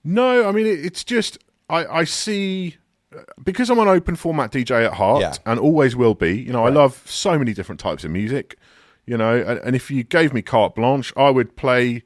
No, 0.02 0.48
I 0.48 0.52
mean 0.52 0.64
it, 0.66 0.82
it's 0.82 1.04
just 1.04 1.36
I, 1.68 1.84
I 1.84 2.04
see 2.04 2.76
because 3.42 3.70
I'm 3.70 3.78
an 3.78 3.88
open 3.88 4.16
format 4.16 4.52
DJ 4.52 4.84
at 4.86 4.94
heart 4.94 5.20
Yeah. 5.22 5.32
and 5.46 5.58
always 5.58 5.96
will 5.96 6.14
be. 6.14 6.38
You 6.38 6.52
know, 6.52 6.64
I 6.64 6.70
love 6.70 7.02
so 7.06 7.38
many 7.38 7.52
different 7.52 7.80
types 7.80 8.04
of 8.04 8.10
music. 8.10 8.56
You 9.06 9.16
know, 9.16 9.34
and, 9.36 9.58
and 9.60 9.74
if 9.76 9.90
you 9.90 10.04
gave 10.04 10.32
me 10.32 10.42
carte 10.42 10.74
blanche, 10.76 11.12
I 11.16 11.30
would 11.30 11.56
play 11.56 12.02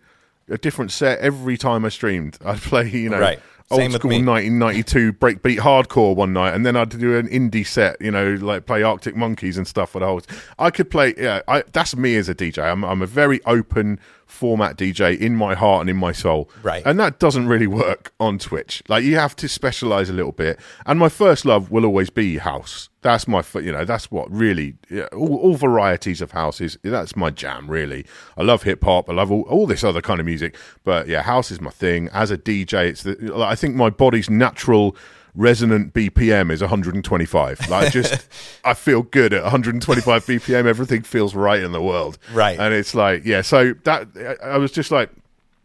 a 0.48 0.56
different 0.56 0.90
set 0.90 1.18
every 1.18 1.56
time 1.58 1.84
I 1.84 1.88
streamed. 1.90 2.38
I'd 2.44 2.58
play, 2.58 2.88
you 2.88 3.10
know, 3.10 3.18
Right. 3.20 3.40
old 3.70 3.80
Same 3.80 3.92
school 3.92 4.10
1992 4.10 5.12
breakbeat 5.14 5.58
hardcore 5.58 6.14
one 6.16 6.32
night, 6.32 6.54
and 6.54 6.64
then 6.64 6.76
I'd 6.76 6.90
do 6.90 7.16
an 7.18 7.28
indie 7.28 7.66
set. 7.66 8.00
You 8.00 8.10
know, 8.10 8.34
like 8.40 8.64
play 8.64 8.82
Arctic 8.82 9.16
Monkeys 9.16 9.58
and 9.58 9.66
stuff 9.66 9.90
for 9.90 9.98
the 10.00 10.06
whole. 10.06 10.22
I 10.58 10.70
could 10.70 10.90
play. 10.90 11.14
Yeah, 11.18 11.40
I, 11.48 11.62
that's 11.72 11.94
me 11.96 12.16
as 12.16 12.28
a 12.30 12.34
DJ. 12.34 12.62
I'm, 12.62 12.84
I'm 12.84 13.02
a 13.02 13.06
very 13.06 13.42
open 13.44 14.00
format 14.34 14.76
DJ 14.76 15.18
in 15.18 15.36
my 15.36 15.54
heart 15.54 15.82
and 15.82 15.90
in 15.90 15.96
my 15.96 16.12
soul. 16.12 16.50
Right. 16.62 16.82
And 16.84 16.98
that 17.00 17.18
doesn't 17.18 17.46
really 17.46 17.66
work 17.66 18.12
on 18.20 18.38
Twitch. 18.38 18.82
Like 18.88 19.04
you 19.04 19.16
have 19.16 19.34
to 19.36 19.48
specialize 19.48 20.10
a 20.10 20.12
little 20.12 20.32
bit. 20.32 20.58
And 20.84 20.98
my 20.98 21.08
first 21.08 21.44
love 21.44 21.70
will 21.70 21.84
always 21.84 22.10
be 22.10 22.38
house. 22.38 22.90
That's 23.02 23.28
my, 23.28 23.44
you 23.54 23.70
know, 23.70 23.84
that's 23.84 24.10
what 24.10 24.30
really 24.30 24.76
all, 25.12 25.36
all 25.36 25.54
varieties 25.54 26.20
of 26.20 26.32
houses. 26.32 26.78
That's 26.82 27.14
my 27.14 27.30
jam, 27.30 27.70
really. 27.70 28.06
I 28.36 28.42
love 28.42 28.62
hip 28.62 28.82
hop. 28.82 29.08
I 29.08 29.12
love 29.12 29.30
all, 29.30 29.42
all 29.42 29.66
this 29.66 29.84
other 29.84 30.00
kind 30.00 30.20
of 30.20 30.26
music. 30.26 30.56
But 30.84 31.06
yeah, 31.06 31.22
house 31.22 31.50
is 31.50 31.60
my 31.60 31.70
thing. 31.70 32.08
As 32.12 32.30
a 32.30 32.38
DJ, 32.38 32.86
it's 32.86 33.02
the. 33.02 33.34
I 33.36 33.54
think 33.54 33.74
my 33.74 33.90
body's 33.90 34.30
natural 34.30 34.96
resonant 35.34 35.92
BPM 35.92 36.50
is 36.50 36.60
125. 36.60 37.68
Like 37.68 37.92
just, 37.92 38.28
I 38.64 38.74
feel 38.74 39.02
good 39.02 39.32
at 39.32 39.42
125 39.42 40.26
BPM. 40.26 40.66
Everything 40.66 41.02
feels 41.02 41.34
right 41.34 41.62
in 41.62 41.72
the 41.72 41.82
world. 41.82 42.18
Right. 42.32 42.58
And 42.58 42.72
it's 42.74 42.94
like, 42.94 43.24
yeah. 43.24 43.42
So 43.42 43.74
that 43.84 44.08
I 44.42 44.54
I 44.54 44.58
was 44.58 44.72
just 44.72 44.90
like, 44.90 45.10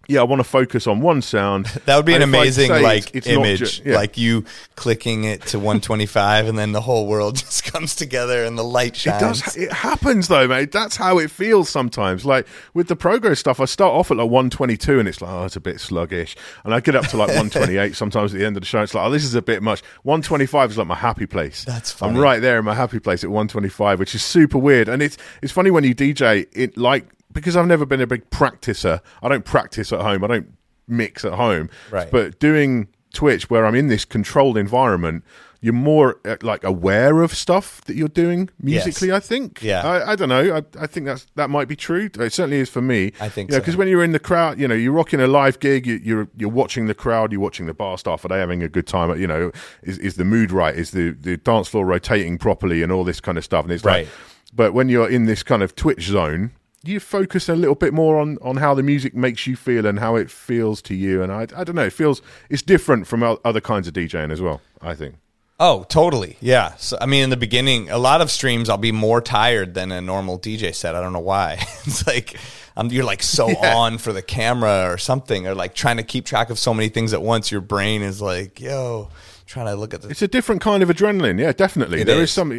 yeah, 0.09 0.19
I 0.19 0.23
want 0.23 0.39
to 0.41 0.43
focus 0.43 0.87
on 0.87 0.99
one 1.01 1.21
sound. 1.21 1.67
That 1.85 1.95
would 1.95 2.05
be 2.05 2.13
an 2.15 2.21
amazing 2.21 2.69
like 2.71 3.15
it's- 3.15 3.25
it's 3.25 3.27
image, 3.27 3.81
ju- 3.81 3.89
yeah. 3.91 3.95
like 3.95 4.17
you 4.17 4.43
clicking 4.75 5.23
it 5.23 5.41
to 5.47 5.57
125, 5.59 6.47
and 6.47 6.57
then 6.57 6.71
the 6.73 6.81
whole 6.81 7.07
world 7.07 7.35
just 7.37 7.63
comes 7.71 7.95
together 7.95 8.43
and 8.43 8.57
the 8.57 8.63
light 8.63 8.93
It 8.93 8.97
shines. 8.97 9.41
does. 9.41 9.55
It 9.55 9.71
happens 9.71 10.27
though, 10.27 10.47
mate. 10.47 10.71
That's 10.71 10.95
how 10.97 11.17
it 11.19 11.31
feels 11.31 11.69
sometimes. 11.69 12.25
Like 12.25 12.47
with 12.73 12.87
the 12.87 12.95
progress 12.95 13.39
stuff, 13.39 13.59
I 13.59 13.65
start 13.65 13.93
off 13.93 14.11
at 14.11 14.17
like 14.17 14.29
122, 14.29 14.99
and 14.99 15.07
it's 15.07 15.21
like, 15.21 15.31
oh, 15.31 15.45
it's 15.45 15.55
a 15.55 15.61
bit 15.61 15.79
sluggish. 15.79 16.35
And 16.65 16.73
I 16.73 16.79
get 16.79 16.95
up 16.95 17.07
to 17.07 17.17
like 17.17 17.27
128 17.37 17.95
sometimes 17.95 18.33
at 18.33 18.39
the 18.39 18.45
end 18.45 18.57
of 18.57 18.61
the 18.61 18.67
show. 18.67 18.81
It's 18.81 18.93
like, 18.93 19.05
oh, 19.05 19.11
this 19.11 19.23
is 19.23 19.35
a 19.35 19.41
bit 19.41 19.61
much. 19.63 19.81
125 20.03 20.71
is 20.71 20.77
like 20.77 20.87
my 20.87 20.95
happy 20.95 21.25
place. 21.27 21.63
That's 21.65 22.01
I'm 22.01 22.17
right 22.17 22.41
there 22.41 22.59
in 22.59 22.65
my 22.65 22.73
happy 22.75 22.99
place 22.99 23.23
at 23.23 23.29
125, 23.29 23.99
which 23.99 24.15
is 24.15 24.23
super 24.23 24.57
weird. 24.57 24.89
And 24.89 25.01
it's 25.01 25.17
it's 25.41 25.51
funny 25.51 25.71
when 25.71 25.83
you 25.83 25.93
DJ 25.95 26.47
it 26.53 26.77
like 26.77 27.05
because 27.33 27.55
I've 27.55 27.67
never 27.67 27.85
been 27.85 28.01
a 28.01 28.07
big 28.07 28.29
practicer. 28.29 29.01
I 29.21 29.29
don't 29.29 29.45
practice 29.45 29.91
at 29.93 30.01
home. 30.01 30.23
I 30.23 30.27
don't 30.27 30.53
mix 30.87 31.23
at 31.23 31.33
home. 31.33 31.69
Right. 31.91 32.09
But 32.11 32.39
doing 32.39 32.87
Twitch, 33.13 33.49
where 33.49 33.65
I'm 33.65 33.75
in 33.75 33.87
this 33.87 34.05
controlled 34.05 34.57
environment. 34.57 35.23
You're 35.61 35.73
more 35.73 36.21
uh, 36.23 36.37
like 36.41 36.63
aware 36.63 37.21
of 37.21 37.33
stuff 37.35 37.81
that 37.81 37.97
you're 37.97 38.07
doing 38.07 38.49
musically. 38.61 39.11
I 39.11 39.19
think. 39.19 39.61
Yeah. 39.61 39.85
I, 39.85 40.11
I 40.11 40.15
don't 40.15 40.29
know. 40.29 40.55
I, 40.55 40.63
I 40.81 40.87
think 40.87 41.05
that's 41.05 41.27
that 41.35 41.49
might 41.49 41.67
be 41.67 41.75
true. 41.75 42.09
It 42.17 42.31
certainly 42.31 42.59
is 42.61 42.69
for 42.69 42.81
me. 42.81 43.11
I 43.19 43.27
think 43.27 43.49
you 43.49 43.53
know, 43.53 43.57
so. 43.57 43.59
because 43.59 43.75
when 43.75 43.89
you're 43.89 44.03
in 44.03 44.13
the 44.13 44.19
crowd, 44.19 44.57
you 44.57 44.69
know, 44.69 44.75
you're 44.75 44.93
rocking 44.93 45.19
a 45.19 45.27
live 45.27 45.59
gig. 45.59 45.85
You, 45.85 45.99
you're 46.01 46.29
you're 46.37 46.49
watching 46.49 46.85
the 46.85 46.93
crowd. 46.95 47.33
You're 47.33 47.41
watching 47.41 47.65
the 47.65 47.73
bar 47.73 47.97
staff. 47.97 48.23
Are 48.23 48.29
they 48.29 48.39
having 48.39 48.63
a 48.63 48.69
good 48.69 48.87
time? 48.87 49.19
You 49.19 49.27
know, 49.27 49.51
is 49.83 49.97
is 49.97 50.15
the 50.15 50.23
mood 50.23 50.51
right? 50.53 50.73
Is 50.73 50.91
the 50.91 51.11
the 51.11 51.35
dance 51.35 51.67
floor 51.67 51.85
rotating 51.85 52.37
properly 52.37 52.81
and 52.81 52.89
all 52.89 53.03
this 53.03 53.19
kind 53.19 53.37
of 53.37 53.43
stuff? 53.43 53.65
And 53.65 53.73
it's 53.73 53.83
Right. 53.83 54.05
like, 54.05 54.13
but 54.53 54.73
when 54.73 54.87
you're 54.87 55.09
in 55.09 55.25
this 55.25 55.43
kind 55.43 55.61
of 55.61 55.75
Twitch 55.75 56.03
zone. 56.05 56.51
You 56.83 56.99
focus 56.99 57.49
a 57.49 57.55
little 57.55 57.75
bit 57.75 57.93
more 57.93 58.19
on, 58.19 58.37
on 58.41 58.57
how 58.57 58.73
the 58.73 58.83
music 58.83 59.13
makes 59.13 59.45
you 59.45 59.55
feel 59.55 59.85
and 59.85 59.99
how 59.99 60.15
it 60.15 60.31
feels 60.31 60.81
to 60.83 60.95
you, 60.95 61.21
and 61.21 61.31
I, 61.31 61.41
I 61.55 61.63
don't 61.63 61.75
know. 61.75 61.85
It 61.85 61.93
feels 61.93 62.21
it's 62.49 62.61
different 62.61 63.05
from 63.07 63.23
other 63.23 63.61
kinds 63.61 63.87
of 63.87 63.93
DJing 63.93 64.31
as 64.31 64.41
well. 64.41 64.61
I 64.81 64.95
think. 64.95 65.15
Oh, 65.59 65.85
totally. 65.89 66.37
Yeah. 66.39 66.75
So, 66.77 66.97
I 67.01 67.05
mean, 67.05 67.25
in 67.25 67.29
the 67.29 67.37
beginning, 67.37 67.89
a 67.89 67.97
lot 67.97 68.21
of 68.21 68.31
streams, 68.31 68.69
I'll 68.69 68.77
be 68.77 68.93
more 68.93 69.19
tired 69.19 69.73
than 69.73 69.91
a 69.91 69.99
normal 69.99 70.39
DJ 70.39 70.73
set. 70.73 70.95
I 70.95 71.01
don't 71.01 71.11
know 71.11 71.19
why. 71.19 71.53
it's 71.85 72.07
like 72.07 72.37
um, 72.77 72.87
you're 72.87 73.03
like 73.03 73.21
so 73.21 73.49
on 73.57 73.97
for 73.97 74.13
the 74.13 74.21
camera 74.21 74.89
or 74.89 74.97
something, 74.97 75.47
or 75.47 75.55
like 75.55 75.75
trying 75.75 75.97
to 75.97 76.03
keep 76.03 76.25
track 76.25 76.49
of 76.49 76.57
so 76.57 76.73
many 76.73 76.87
things 76.87 77.13
at 77.13 77.21
once. 77.21 77.51
Your 77.51 77.61
brain 77.61 78.01
is 78.01 78.21
like, 78.21 78.61
yo, 78.61 79.09
trying 79.49 79.65
to 79.65 79.75
look 79.75 79.93
at 79.93 80.01
the. 80.01 80.09
It's 80.09 80.21
a 80.21 80.27
different 80.27 80.61
kind 80.61 80.83
of 80.83 80.89
adrenaline. 80.89 81.39
Yeah, 81.39 81.51
definitely. 81.51 82.01
It 82.01 82.05
There 82.05 82.17
is. 82.17 82.29
is 82.29 82.31
some 82.31 82.51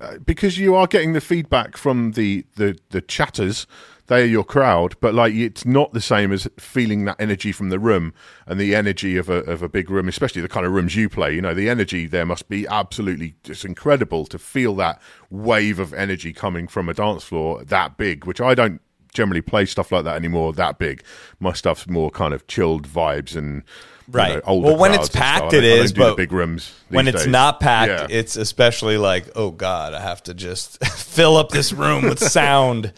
uh, 0.00 0.18
because 0.24 0.58
you 0.58 0.74
are 0.74 0.86
getting 0.86 1.12
the 1.12 1.20
feedback 1.20 1.76
from 1.76 2.12
the 2.12 2.44
the 2.56 2.78
the 2.90 3.00
chatters. 3.00 3.66
They 4.08 4.22
are 4.22 4.26
your 4.26 4.44
crowd, 4.44 4.96
but 5.00 5.14
like 5.14 5.32
it's 5.32 5.64
not 5.64 5.92
the 5.92 6.00
same 6.00 6.32
as 6.32 6.48
feeling 6.58 7.04
that 7.04 7.16
energy 7.20 7.52
from 7.52 7.68
the 7.68 7.78
room 7.78 8.12
and 8.46 8.58
the 8.60 8.74
energy 8.74 9.16
of 9.16 9.30
a 9.30 9.44
of 9.44 9.62
a 9.62 9.68
big 9.68 9.88
room, 9.88 10.08
especially 10.08 10.42
the 10.42 10.48
kind 10.48 10.66
of 10.66 10.72
rooms 10.72 10.96
you 10.96 11.08
play. 11.08 11.32
You 11.34 11.40
know, 11.40 11.54
the 11.54 11.70
energy 11.70 12.06
there 12.06 12.26
must 12.26 12.48
be 12.48 12.66
absolutely 12.66 13.36
just 13.44 13.64
incredible 13.64 14.26
to 14.26 14.38
feel 14.38 14.74
that 14.76 15.00
wave 15.30 15.78
of 15.78 15.94
energy 15.94 16.32
coming 16.32 16.66
from 16.66 16.88
a 16.88 16.94
dance 16.94 17.22
floor 17.22 17.64
that 17.64 17.96
big, 17.96 18.24
which 18.24 18.40
I 18.40 18.54
don't 18.54 18.80
generally 19.14 19.42
play 19.42 19.66
stuff 19.66 19.92
like 19.92 20.04
that 20.04 20.16
anymore. 20.16 20.52
That 20.52 20.78
big, 20.78 21.04
my 21.38 21.52
stuff's 21.52 21.86
more 21.88 22.10
kind 22.10 22.34
of 22.34 22.46
chilled 22.48 22.88
vibes 22.88 23.36
and 23.36 23.62
you 24.12 24.18
Right. 24.18 24.34
know, 24.36 24.40
older 24.46 24.68
Well, 24.68 24.76
when 24.78 24.94
it's 24.94 25.08
packed, 25.08 25.52
it 25.52 25.64
is. 25.64 25.64
it 25.64 25.70
don't- 25.70 25.72
I 25.72 25.76
don't 25.76 25.84
is, 25.84 25.92
do 25.92 26.00
the 26.02 26.06
but 26.10 26.16
big 26.16 26.32
rooms. 26.32 26.72
when 26.88 27.08
it's 27.08 27.22
days. 27.24 27.26
not 27.32 27.60
packed, 27.60 28.10
Yeah. 28.10 28.18
it's 28.18 28.36
especially 28.36 28.96
like, 28.98 29.26
oh 29.36 29.50
God, 29.50 29.94
I 29.94 30.00
have 30.00 30.22
to 30.24 30.34
just 30.34 30.84
fill 30.96 31.36
up 31.36 31.50
this 31.50 31.72
room 31.72 32.04
with 32.04 32.18
sound 32.38 32.92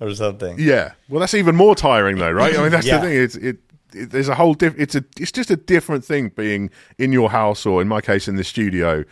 or 0.00 0.14
something. 0.14 0.56
Yeah. 0.58 0.92
Well, 1.08 1.20
that's 1.20 1.34
even 1.34 1.56
more 1.56 1.74
tiring, 1.74 2.18
though, 2.18 2.30
right? 2.32 2.56
I 2.58 2.62
mean, 2.62 2.70
that's 2.70 2.86
Yeah. 2.86 2.98
the 2.98 3.06
thing. 3.08 3.16
It's 3.18 3.36
it, 3.36 3.56
it. 3.94 4.10
There's 4.10 4.28
a 4.28 4.34
whole 4.34 4.54
diff. 4.54 4.74
It's 4.78 4.94
a. 4.94 5.04
It's 5.20 5.30
just 5.32 5.50
a 5.50 5.56
different 5.56 6.04
thing 6.04 6.30
being 6.34 6.70
in 6.98 7.12
your 7.12 7.30
house 7.30 7.66
or, 7.66 7.82
in 7.82 7.88
my 7.88 8.00
case, 8.00 8.26
in 8.28 8.36
the 8.36 8.44
studio. 8.44 9.04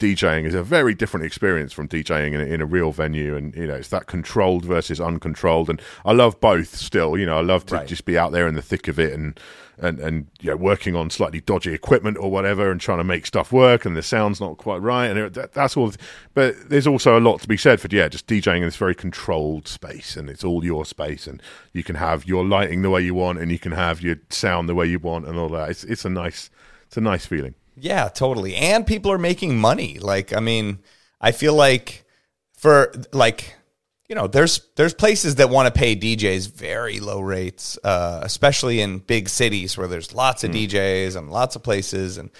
DJing 0.00 0.44
is 0.46 0.54
a 0.54 0.62
very 0.62 0.94
different 0.94 1.26
experience 1.26 1.72
from 1.72 1.88
DJing 1.88 2.32
in 2.34 2.40
a, 2.40 2.44
in 2.44 2.60
a 2.60 2.64
real 2.66 2.92
venue, 2.92 3.34
and 3.34 3.52
you 3.56 3.66
know 3.66 3.74
it's 3.74 3.88
that 3.88 4.06
controlled 4.06 4.64
versus 4.64 5.00
uncontrolled. 5.00 5.68
And 5.68 5.82
I 6.04 6.12
love 6.12 6.38
both. 6.40 6.76
Still, 6.76 7.18
you 7.18 7.26
know, 7.26 7.36
I 7.36 7.40
love 7.40 7.66
to 7.66 7.74
Right. 7.74 7.86
just 7.88 8.04
be 8.04 8.16
out 8.16 8.30
there 8.30 8.46
in 8.46 8.54
the 8.54 8.62
thick 8.62 8.86
of 8.86 9.00
it 9.00 9.12
and 9.12 9.40
and 9.80 9.98
and 10.00 10.26
you 10.40 10.50
know 10.50 10.56
working 10.56 10.94
on 10.96 11.10
slightly 11.10 11.40
dodgy 11.40 11.72
equipment 11.72 12.16
or 12.18 12.30
whatever, 12.30 12.70
and 12.70 12.80
trying 12.80 12.98
to 12.98 13.04
make 13.04 13.26
stuff 13.26 13.52
work, 13.52 13.84
and 13.84 13.96
the 13.96 14.02
sound's 14.02 14.40
not 14.40 14.58
quite 14.58 14.82
right, 14.82 15.06
and 15.06 15.34
that, 15.34 15.52
that's 15.52 15.76
all. 15.76 15.92
But 16.34 16.68
there's 16.68 16.86
also 16.86 17.18
a 17.18 17.20
lot 17.20 17.40
to 17.40 17.48
be 17.48 17.56
said 17.56 17.80
for 17.80 17.88
yeah, 17.90 18.08
just 18.08 18.26
DJing 18.26 18.58
in 18.58 18.64
this 18.64 18.76
very 18.76 18.94
controlled 18.94 19.68
space, 19.68 20.16
and 20.16 20.28
it's 20.28 20.44
all 20.44 20.64
your 20.64 20.84
space, 20.84 21.26
and 21.26 21.42
you 21.72 21.82
can 21.82 21.96
have 21.96 22.26
your 22.26 22.44
lighting 22.44 22.82
the 22.82 22.90
way 22.90 23.02
you 23.02 23.14
want, 23.14 23.38
and 23.38 23.50
you 23.50 23.58
can 23.58 23.72
have 23.72 24.00
your 24.02 24.16
sound 24.30 24.68
the 24.68 24.74
way 24.74 24.86
you 24.86 24.98
want, 24.98 25.26
and 25.26 25.38
all 25.38 25.48
that. 25.50 25.70
It's 25.70 25.84
it's 25.84 26.04
a 26.04 26.10
nice 26.10 26.50
it's 26.86 26.96
a 26.96 27.00
nice 27.00 27.26
feeling. 27.26 27.54
Yeah, 27.76 28.08
totally. 28.08 28.54
And 28.56 28.86
people 28.86 29.12
are 29.12 29.18
making 29.18 29.58
money. 29.58 29.98
Like, 29.98 30.34
I 30.34 30.40
mean, 30.40 30.78
I 31.20 31.32
feel 31.32 31.54
like 31.54 32.04
for 32.52 32.92
like 33.12 33.54
you 34.08 34.14
know, 34.14 34.26
there's 34.26 34.62
there's 34.76 34.94
places 34.94 35.34
that 35.34 35.50
want 35.50 35.72
to 35.72 35.78
pay 35.78 35.94
DJs 35.94 36.50
very 36.52 36.98
low 36.98 37.20
rates, 37.20 37.78
uh, 37.84 38.20
especially 38.22 38.80
in 38.80 38.98
big 39.00 39.28
cities 39.28 39.76
where 39.76 39.86
there's 39.86 40.14
lots 40.14 40.44
of 40.44 40.50
DJs 40.50 41.14
and 41.16 41.30
lots 41.30 41.56
of 41.56 41.62
places, 41.62 42.16
and 42.16 42.30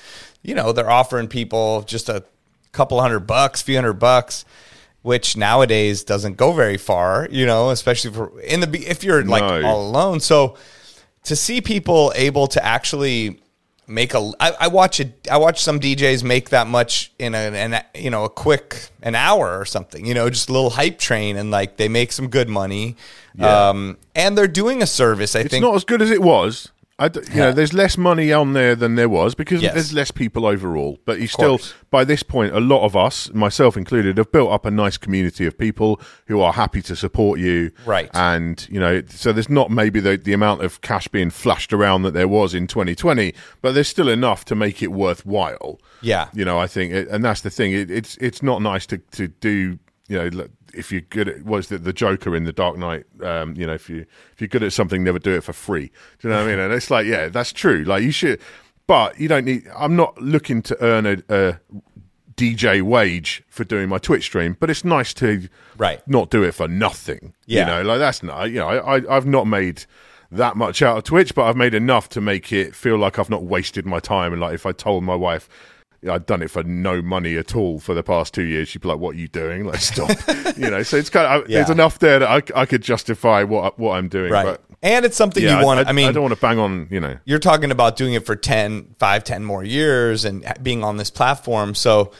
you 0.42 0.54
know 0.54 0.72
they're 0.72 0.90
offering 0.90 1.28
people 1.28 1.82
just 1.82 2.08
a 2.08 2.24
couple 2.72 3.00
hundred 3.00 3.20
bucks, 3.20 3.60
few 3.60 3.74
hundred 3.74 3.94
bucks, 3.94 4.46
which 5.02 5.36
nowadays 5.36 6.04
doesn't 6.04 6.38
go 6.38 6.52
very 6.52 6.78
far. 6.78 7.28
You 7.30 7.44
know, 7.44 7.68
especially 7.70 8.12
for 8.12 8.40
in 8.40 8.60
the 8.60 8.86
if 8.88 9.04
you're 9.04 9.22
like 9.24 9.42
No. 9.42 9.68
all 9.68 9.88
alone. 9.90 10.20
So 10.20 10.56
to 11.24 11.36
see 11.36 11.60
people 11.60 12.12
able 12.16 12.46
to 12.46 12.64
actually 12.64 13.40
make 13.88 14.14
a 14.14 14.30
I, 14.38 14.52
I 14.60 14.68
watch 14.68 15.00
it 15.00 15.26
I 15.30 15.38
watch 15.38 15.62
some 15.62 15.80
DJs 15.80 16.22
make 16.22 16.50
that 16.50 16.66
much 16.66 17.10
in 17.18 17.34
a 17.34 17.38
an, 17.38 17.82
you 17.94 18.10
know 18.10 18.24
a 18.24 18.28
quick 18.30 18.90
an 19.02 19.14
hour 19.14 19.58
or 19.58 19.64
something 19.64 20.04
you 20.06 20.14
know 20.14 20.28
just 20.30 20.48
a 20.48 20.52
little 20.52 20.70
hype 20.70 20.98
train 20.98 21.36
and 21.36 21.50
like 21.50 21.76
they 21.78 21.88
make 21.88 22.12
some 22.12 22.28
good 22.28 22.48
money 22.48 22.96
Yeah. 23.34 23.68
um 23.70 23.96
and 24.14 24.36
they're 24.36 24.46
doing 24.48 24.82
a 24.82 24.86
service 24.86 25.34
I 25.34 25.40
It's 25.40 25.50
think 25.50 25.62
not 25.62 25.74
as 25.74 25.84
good 25.84 26.02
as 26.02 26.10
it 26.10 26.20
was. 26.22 26.70
I 27.00 27.06
d- 27.08 27.20
you 27.30 27.36
know, 27.36 27.52
there's 27.52 27.72
less 27.72 27.96
money 27.96 28.32
on 28.32 28.54
there 28.54 28.74
than 28.74 28.96
there 28.96 29.08
was 29.08 29.36
because 29.36 29.62
Yes. 29.62 29.74
there's 29.74 29.92
less 29.92 30.10
people 30.10 30.44
overall. 30.44 30.98
But 31.04 31.20
you 31.20 31.28
still, 31.28 31.60
by 31.90 32.02
this 32.04 32.24
point, 32.24 32.52
a 32.54 32.60
lot 32.60 32.84
of 32.84 32.96
us, 32.96 33.32
myself 33.32 33.76
included, 33.76 34.18
have 34.18 34.32
built 34.32 34.50
up 34.50 34.66
a 34.66 34.70
nice 34.72 34.96
community 34.96 35.46
of 35.46 35.56
people 35.56 36.00
who 36.26 36.40
are 36.40 36.52
happy 36.52 36.82
to 36.82 36.96
support 36.96 37.38
you. 37.38 37.70
Right. 37.86 38.10
And 38.14 38.66
you 38.68 38.80
know, 38.80 39.02
so 39.08 39.32
there's 39.32 39.48
not 39.48 39.70
maybe 39.70 40.00
the 40.00 40.16
the 40.16 40.32
amount 40.32 40.64
of 40.64 40.80
cash 40.80 41.06
being 41.06 41.30
flushed 41.30 41.72
around 41.72 42.02
that 42.02 42.14
there 42.14 42.26
was 42.28 42.52
in 42.52 42.66
2020, 42.66 43.32
but 43.62 43.72
there's 43.74 43.88
still 43.88 44.08
enough 44.08 44.44
to 44.46 44.56
make 44.56 44.82
it 44.82 44.90
worthwhile. 44.90 45.80
Yeah. 46.00 46.28
You 46.34 46.44
know, 46.44 46.58
I 46.58 46.66
think, 46.66 46.92
and 47.10 47.24
that's 47.24 47.42
the 47.42 47.50
thing. 47.50 47.72
It, 47.72 47.90
it's 47.92 48.16
it's 48.16 48.42
not 48.42 48.60
nice 48.60 48.86
to 48.86 48.98
to 48.98 49.28
do. 49.28 49.78
You 50.08 50.30
know, 50.30 50.48
if 50.78 50.90
you're 50.92 51.00
good 51.02 51.28
at 51.28 51.42
was 51.44 51.68
the 51.68 51.78
the 51.78 51.92
Joker 51.92 52.34
in 52.36 52.44
the 52.44 52.52
Dark 52.52 52.76
Knight. 52.78 53.04
Um, 53.22 53.54
you 53.56 53.66
know, 53.66 53.74
if 53.74 53.90
you 53.90 54.06
if 54.32 54.40
you're 54.40 54.48
good 54.48 54.62
at 54.62 54.72
something, 54.72 55.02
never 55.04 55.18
do 55.18 55.34
it 55.34 55.42
for 55.44 55.52
free. 55.52 55.86
Do 56.20 56.28
you 56.28 56.30
know 56.30 56.36
what 56.40 56.46
I 56.46 56.50
mean? 56.50 56.58
And 56.60 56.72
it's 56.72 56.90
like, 56.90 57.06
yeah, 57.06 57.28
that's 57.28 57.52
true. 57.52 57.84
Like 57.84 58.02
you 58.02 58.10
should, 58.12 58.40
but 58.86 59.18
you 59.20 59.28
don't 59.28 59.44
need. 59.44 59.64
I'm 59.76 59.96
not 59.96 60.20
looking 60.22 60.62
to 60.62 60.82
earn 60.82 61.06
a. 61.06 61.16
a 61.28 61.60
DJ 62.36 62.82
wage 62.82 63.42
for 63.48 63.64
doing 63.64 63.88
my 63.88 63.98
Twitch 63.98 64.22
stream, 64.22 64.56
but 64.60 64.70
it's 64.70 64.84
nice 64.84 65.12
to 65.14 65.48
Right. 65.76 66.00
not 66.06 66.30
do 66.30 66.44
it 66.44 66.52
for 66.52 66.68
nothing. 66.68 67.34
Yeah. 67.46 67.62
You 67.62 67.66
know, 67.66 67.82
like 67.90 67.98
that's 67.98 68.22
not, 68.22 68.44
you 68.52 68.60
know, 68.60 68.68
I, 68.68 68.98
I, 68.98 69.16
I've 69.16 69.26
not 69.26 69.48
made 69.48 69.86
that 70.30 70.56
much 70.56 70.80
out 70.80 70.96
of 70.98 71.02
Twitch, 71.02 71.34
but 71.34 71.46
I've 71.46 71.56
made 71.56 71.74
enough 71.74 72.08
to 72.10 72.20
make 72.20 72.52
it 72.52 72.76
feel 72.76 72.96
like 72.96 73.18
I've 73.18 73.28
not 73.28 73.42
wasted 73.42 73.86
my 73.86 73.98
time. 73.98 74.32
And 74.32 74.40
like, 74.40 74.54
if 74.54 74.66
I 74.66 74.70
told 74.70 75.02
my 75.02 75.16
wife 75.16 75.48
I'd 76.08 76.26
done 76.26 76.42
it 76.42 76.50
for 76.50 76.62
no 76.62 77.02
money 77.02 77.36
at 77.36 77.56
all 77.56 77.80
for 77.80 77.94
the 77.94 78.02
past 78.02 78.32
two 78.34 78.44
years, 78.44 78.68
she'd 78.68 78.82
be 78.82 78.88
like, 78.88 78.98
"What 78.98 79.16
are 79.16 79.18
you 79.18 79.28
doing? 79.28 79.64
Like, 79.68 79.80
stop." 79.80 80.10
you 80.56 80.70
know, 80.70 80.82
so 80.82 80.96
it's 80.96 81.10
kind 81.10 81.42
of 81.42 81.48
there's 81.48 81.70
enough 81.70 81.98
there 81.98 82.20
that 82.20 82.28
I, 82.28 82.60
I 82.60 82.66
could 82.66 82.82
justify 82.82 83.42
what 83.42 83.78
what 83.78 83.96
I'm 83.96 84.08
doing. 84.08 84.30
right 84.30 84.44
But 84.44 84.62
and 84.82 85.04
it's 85.04 85.16
something 85.16 85.42
yeah, 85.42 85.58
you 85.58 85.66
want 85.66 85.86
I, 85.86 85.90
I, 85.90 85.92
mean 85.92 86.08
I 86.08 86.12
don't 86.12 86.22
want 86.22 86.34
to 86.34 86.40
bang 86.40 86.58
on. 86.58 86.86
You 86.90 87.00
know, 87.00 87.18
you're 87.24 87.40
talking 87.40 87.72
about 87.72 87.96
doing 87.96 88.14
it 88.14 88.24
for 88.24 88.36
10 88.36 88.94
5 88.98 89.24
10 89.24 89.44
more 89.44 89.64
years 89.64 90.24
and 90.24 90.44
being 90.62 90.84
on 90.84 90.96
this 90.98 91.10
platform 91.10 91.74
so 91.74 92.12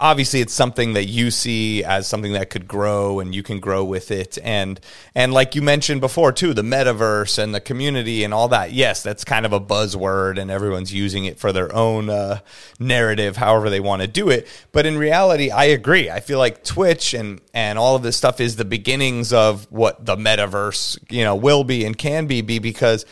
obviously 0.00 0.40
it's 0.40 0.52
something 0.52 0.94
that 0.94 1.04
you 1.04 1.30
see 1.30 1.84
as 1.84 2.08
something 2.08 2.32
that 2.32 2.50
could 2.50 2.66
grow 2.66 3.20
and 3.20 3.32
you 3.34 3.42
can 3.42 3.60
grow 3.60 3.84
with 3.84 4.10
it. 4.10 4.36
And 4.42 4.80
and 5.14 5.32
like 5.32 5.54
you 5.54 5.62
mentioned 5.62 6.00
before 6.00 6.32
too 6.32 6.52
the 6.52 6.62
metaverse 6.62 7.38
and 7.38 7.54
the 7.54 7.60
community 7.60 8.24
and 8.24 8.34
all 8.34 8.48
that. 8.48 8.72
Yes 8.72 9.02
that's 9.02 9.24
kind 9.24 9.46
of 9.46 9.52
a 9.52 9.60
buzzword 9.60 10.38
and 10.38 10.50
everyone's 10.50 10.92
using 10.92 11.26
it 11.26 11.38
for 11.38 11.52
their 11.52 11.72
own 11.74 12.10
uh, 12.10 12.40
narrative 12.80 13.36
however 13.36 13.70
they 13.70 13.80
want 13.80 14.02
to 14.02 14.08
do 14.08 14.30
it. 14.30 14.48
But 14.72 14.84
in 14.84 14.98
reality 14.98 15.50
i 15.50 15.64
agree. 15.64 16.10
I 16.10 16.20
feel 16.20 16.38
like 16.38 16.64
twitch 16.64 17.14
and 17.14 17.40
and 17.52 17.78
all 17.78 17.94
of 17.94 18.02
this 18.02 18.16
stuff 18.16 18.40
is 18.40 18.56
the 18.56 18.64
beginnings 18.64 19.32
of 19.32 19.70
what 19.70 20.04
the 20.04 20.16
metaverse 20.16 20.98
you 21.10 21.22
know 21.22 21.36
will 21.36 21.62
be 21.62 21.84
and 21.84 21.96
can 21.96 22.26
be 22.26 22.40
be 22.40 22.58
because 22.58 23.06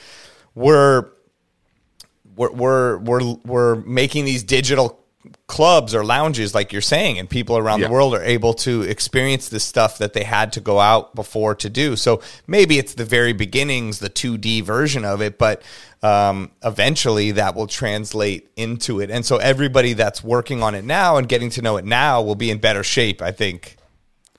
we're 0.54 1.10
we're 2.34 2.50
we're 2.50 2.98
we're, 2.98 3.34
we're 3.44 3.74
making 3.76 4.24
these 4.24 4.42
digital 4.42 5.01
clubs 5.52 5.94
or 5.94 6.02
lounges 6.02 6.54
like 6.54 6.72
you're 6.72 6.80
saying 6.80 7.18
and 7.18 7.28
people 7.28 7.58
around 7.58 7.80
Yeah. 7.80 7.88
the 7.88 7.92
world 7.92 8.14
are 8.14 8.22
able 8.24 8.54
to 8.66 8.80
experience 8.82 9.50
this 9.50 9.62
stuff 9.62 9.98
that 9.98 10.14
they 10.14 10.24
had 10.24 10.50
to 10.54 10.60
go 10.60 10.80
out 10.80 11.14
before 11.14 11.54
to 11.56 11.68
do 11.68 11.94
so 11.94 12.22
maybe 12.46 12.78
it's 12.78 12.94
the 12.94 13.04
very 13.04 13.34
beginnings 13.34 13.98
the 13.98 14.08
2d 14.08 14.62
version 14.62 15.04
of 15.04 15.20
it 15.20 15.36
but 15.36 15.60
um, 16.02 16.50
eventually 16.64 17.32
that 17.32 17.54
will 17.54 17.66
translate 17.66 18.48
into 18.56 18.98
it 19.02 19.10
and 19.10 19.26
so 19.26 19.36
everybody 19.36 19.92
that's 19.92 20.24
working 20.24 20.62
on 20.62 20.74
it 20.74 20.84
now 20.86 21.18
and 21.18 21.28
getting 21.28 21.50
to 21.50 21.60
know 21.60 21.76
it 21.76 21.84
now 21.84 22.22
will 22.22 22.34
be 22.34 22.50
in 22.50 22.56
better 22.56 22.82
shape 22.82 23.20
i 23.20 23.30
think 23.30 23.76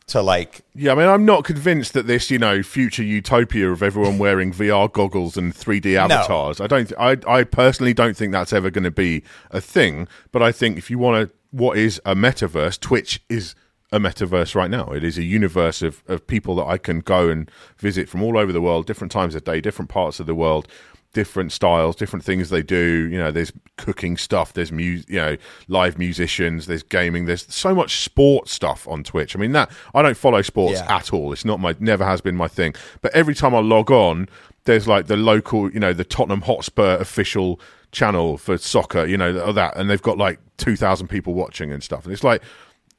to 0.08 0.22
like 0.22 0.62
yeah. 0.76 0.92
I 0.92 0.96
mean, 0.96 1.08
I'm 1.08 1.26
not 1.26 1.44
convinced 1.44 1.94
that 1.94 2.08
this, 2.08 2.30
you 2.30 2.38
know, 2.38 2.62
future 2.62 3.04
utopia 3.04 3.72
of 3.72 3.82
everyone 3.82 4.18
wearing 4.18 4.52
VR 4.52 4.92
goggles 4.92 5.38
and 5.38 5.54
3D 5.54 5.96
avatars. 5.96 6.60
I 6.60 6.68
don't. 6.68 6.92
I 7.00 7.18
I 7.28 7.44
personally 7.44 7.94
don't 7.94 8.18
think 8.18 8.32
that's 8.32 8.54
ever 8.54 8.70
going 8.70 8.84
to 8.84 8.92
be 8.92 9.24
a 9.52 9.62
thing. 9.62 10.08
But 10.32 10.42
I 10.42 10.52
think 10.52 10.78
if 10.78 10.90
you 10.90 11.00
want 11.00 11.30
to, 11.30 11.36
what 11.52 11.78
is 11.78 12.02
a 12.06 12.16
metaverse? 12.16 12.80
Twitch 12.80 13.22
is 13.30 13.56
a 13.94 14.00
metaverse 14.00 14.56
right 14.56 14.72
now. 14.72 14.92
It 14.92 15.04
is 15.04 15.20
a 15.20 15.24
universe 15.24 15.84
of, 15.84 16.04
of 16.08 16.26
people 16.26 16.56
that 16.56 16.66
I 16.66 16.80
can 16.80 17.00
go 17.00 17.30
and 17.30 17.50
visit 17.78 18.10
from 18.10 18.24
all 18.24 18.38
over 18.40 18.52
the 18.52 18.62
world, 18.62 18.88
different 18.88 19.12
times 19.12 19.36
of 19.36 19.44
day, 19.44 19.62
different 19.62 19.90
parts 19.90 20.20
of 20.20 20.26
the 20.26 20.34
world, 20.34 20.68
different 21.14 21.52
styles, 21.52 21.96
different 21.96 22.26
things 22.26 22.50
they 22.50 22.62
do. 22.64 23.08
You 23.10 23.18
know, 23.18 23.32
there's 23.32 23.54
cooking 23.78 24.18
stuff, 24.18 24.54
there's 24.54 24.72
music, 24.72 25.10
you 25.10 25.18
know, 25.18 25.38
live 25.68 25.98
musicians, 25.98 26.66
there's 26.66 26.84
gaming, 26.84 27.26
there's 27.26 27.46
so 27.54 27.74
much 27.74 28.04
sport 28.04 28.50
stuff 28.50 28.88
on 28.88 29.04
Twitch. 29.04 29.36
I 29.36 29.40
mean, 29.40 29.52
that 29.54 29.72
I 29.94 30.02
don't 30.02 30.18
follow 30.18 30.42
sports 30.42 30.80
Yeah. 30.80 30.96
at 30.98 31.14
all. 31.14 31.32
It's 31.32 31.46
not 31.46 31.60
my, 31.60 31.76
never 31.80 32.04
has 32.06 32.20
been 32.22 32.36
my 32.36 32.48
thing. 32.48 32.74
But 33.02 33.14
every 33.16 33.36
time 33.36 33.56
I 33.56 33.60
log 33.60 33.92
on, 33.92 34.28
there's 34.66 34.88
like 34.88 35.08
the 35.08 35.18
local, 35.18 35.72
you 35.72 35.80
know, 35.80 35.94
the 35.94 36.04
Tottenham 36.04 36.42
Hotspur 36.42 36.98
official 36.98 37.60
channel 37.92 38.38
for 38.38 38.58
soccer, 38.58 39.06
you 39.06 39.18
know, 39.18 39.38
or 39.40 39.54
that, 39.54 39.78
and 39.78 39.90
they've 39.90 40.02
got 40.02 40.18
like 40.18 40.40
2,000 40.58 41.08
people 41.08 41.34
watching 41.34 41.72
and 41.72 41.84
stuff. 41.84 42.06
And 42.06 42.14
it's 42.14 42.24
like, 42.24 42.42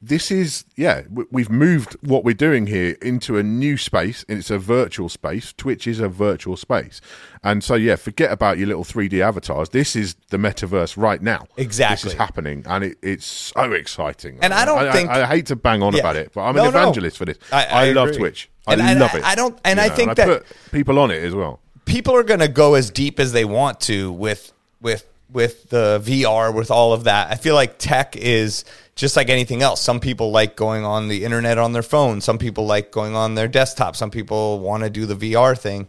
this 0.06 0.30
is 0.30 0.64
yeah 0.76 1.02
we've 1.30 1.48
moved 1.50 1.96
what 2.02 2.24
we're 2.24 2.34
doing 2.34 2.66
here 2.66 2.96
into 3.00 3.38
a 3.38 3.42
new 3.42 3.76
space 3.76 4.24
and 4.28 4.38
it's 4.38 4.50
a 4.50 4.58
virtual 4.58 5.08
space. 5.08 5.52
Twitch 5.56 5.86
is 5.86 6.00
a 6.00 6.08
virtual 6.08 6.56
space. 6.56 7.00
And 7.42 7.62
so 7.64 7.74
yeah 7.74 7.96
forget 7.96 8.30
about 8.32 8.58
your 8.58 8.66
little 8.68 8.84
3d 8.84 9.20
avatars. 9.20 9.70
This 9.70 9.96
is 9.96 10.14
the 10.30 10.36
metaverse 10.36 10.96
right 10.96 11.22
now. 11.22 11.46
Exactly. 11.56 11.94
this 12.08 12.12
is 12.14 12.18
happening 12.18 12.64
and 12.66 12.84
it, 12.84 12.98
it's 13.02 13.26
so 13.26 13.72
exciting. 13.72 14.38
And 14.42 14.52
I 14.52 14.64
don't 14.64 14.78
I, 14.78 14.92
think- 14.92 15.10
I, 15.10 15.26
hate 15.26 15.46
to 15.46 15.56
bang 15.56 15.82
on 15.82 15.94
Yeah. 15.94 16.00
about 16.00 16.16
it 16.16 16.32
but 16.34 16.42
i'm 16.42 16.54
No, 16.56 16.66
an 16.66 16.72
no. 16.72 16.80
evangelist 16.80 17.16
for 17.16 17.24
this. 17.24 17.38
I- 17.52 17.66
I 17.88 17.92
love 17.92 18.16
twitch. 18.16 18.50
I 18.66 18.72
And 18.74 18.82
I- 18.82 18.94
love 18.94 19.10
I- 19.14 19.18
it. 19.18 19.24
I 19.24 19.34
don't- 19.34 19.58
and 19.64 19.78
You 19.78 19.84
I 19.84 19.88
know, 19.88 19.94
think 19.94 20.10
I 20.10 20.14
that- 20.14 20.42
people 20.72 20.98
on 20.98 21.10
it 21.10 21.22
as 21.24 21.34
well. 21.34 21.60
people 21.86 22.14
are 22.16 22.22
going 22.22 22.40
to 22.40 22.48
go 22.48 22.74
as 22.74 22.90
deep 22.90 23.18
as 23.20 23.32
they 23.32 23.44
want 23.44 23.80
to 23.80 24.12
with 24.12 24.52
with 24.80 25.06
with 25.34 25.68
the 25.68 26.00
VR 26.02 26.54
with 26.54 26.70
all 26.70 26.92
of 26.92 27.04
that. 27.04 27.30
I 27.30 27.34
feel 27.34 27.54
like 27.54 27.78
tech 27.78 28.16
is 28.16 28.64
just 28.94 29.16
like 29.16 29.28
anything 29.28 29.62
else. 29.62 29.80
Some 29.80 30.00
people 30.00 30.30
like 30.30 30.56
going 30.56 30.84
on 30.84 31.08
the 31.08 31.24
internet 31.24 31.58
on 31.58 31.72
their 31.72 31.82
phone. 31.82 32.20
Some 32.20 32.38
people 32.38 32.64
like 32.64 32.92
going 32.92 33.16
on 33.16 33.34
their 33.34 33.48
desktop. 33.48 33.96
Some 33.96 34.10
people 34.10 34.60
want 34.60 34.84
to 34.84 34.90
do 34.90 35.04
the 35.04 35.16
VR 35.16 35.58
thing. 35.58 35.88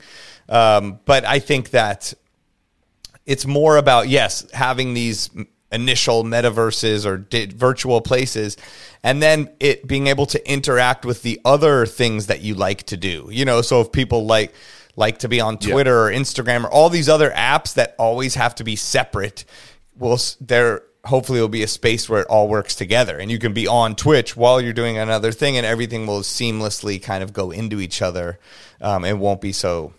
Um, 0.49 0.99
but 1.05 1.25
I 1.25 1.39
think 1.39 1.69
that 1.69 2.13
it's 3.25 3.45
more 3.45 3.77
about 3.77 4.07
yes 4.07 4.45
having 4.51 4.93
these 4.93 5.29
initial 5.71 6.23
metaverses 6.23 7.05
or 7.05 7.17
di- 7.17 7.47
virtual 7.47 7.99
places 7.99 8.55
and 9.03 9.21
then 9.21 9.49
it 9.59 9.85
being 9.87 10.07
able 10.07 10.25
to 10.27 10.51
interact 10.51 11.05
with 11.05 11.21
the 11.23 11.41
other 11.43 11.85
things 11.85 12.27
that 12.27 12.41
you 12.41 12.53
like 12.53 12.83
to 12.83 12.95
do 12.95 13.27
you 13.31 13.43
know 13.43 13.61
so 13.61 13.81
if 13.81 13.91
people 13.91 14.25
like 14.25 14.53
like 14.95 15.19
to 15.19 15.27
be 15.29 15.39
on 15.41 15.57
twitter 15.57 16.03
or 16.07 16.11
instagram 16.11 16.63
or 16.63 16.71
all 16.71 16.89
these 16.89 17.09
other 17.09 17.29
apps 17.31 17.73
that 17.73 17.95
always 17.99 18.35
have 18.35 18.55
to 18.55 18.63
be 18.63 18.75
separate 18.75 19.45
will 19.97 20.19
there 20.41 20.81
hopefully 21.05 21.39
will 21.39 21.47
be 21.47 21.61
a 21.63 21.67
space 21.67 22.09
where 22.09 22.21
it 22.21 22.27
all 22.27 22.47
works 22.47 22.75
together 22.75 23.17
and 23.17 23.29
you 23.29 23.37
can 23.37 23.53
be 23.53 23.67
on 23.67 23.95
twitch 23.95 24.35
while 24.35 24.59
you're 24.59 24.73
doing 24.73 24.97
another 24.97 25.31
thing 25.31 25.55
and 25.57 25.65
everything 25.65 26.07
will 26.07 26.21
seamlessly 26.21 27.01
kind 27.01 27.23
of 27.23 27.31
go 27.33 27.51
into 27.51 27.79
each 27.79 28.01
other 28.01 28.39
um, 28.81 29.05
it 29.05 29.17
won't 29.17 29.41
be 29.41 29.51
so 29.51 29.93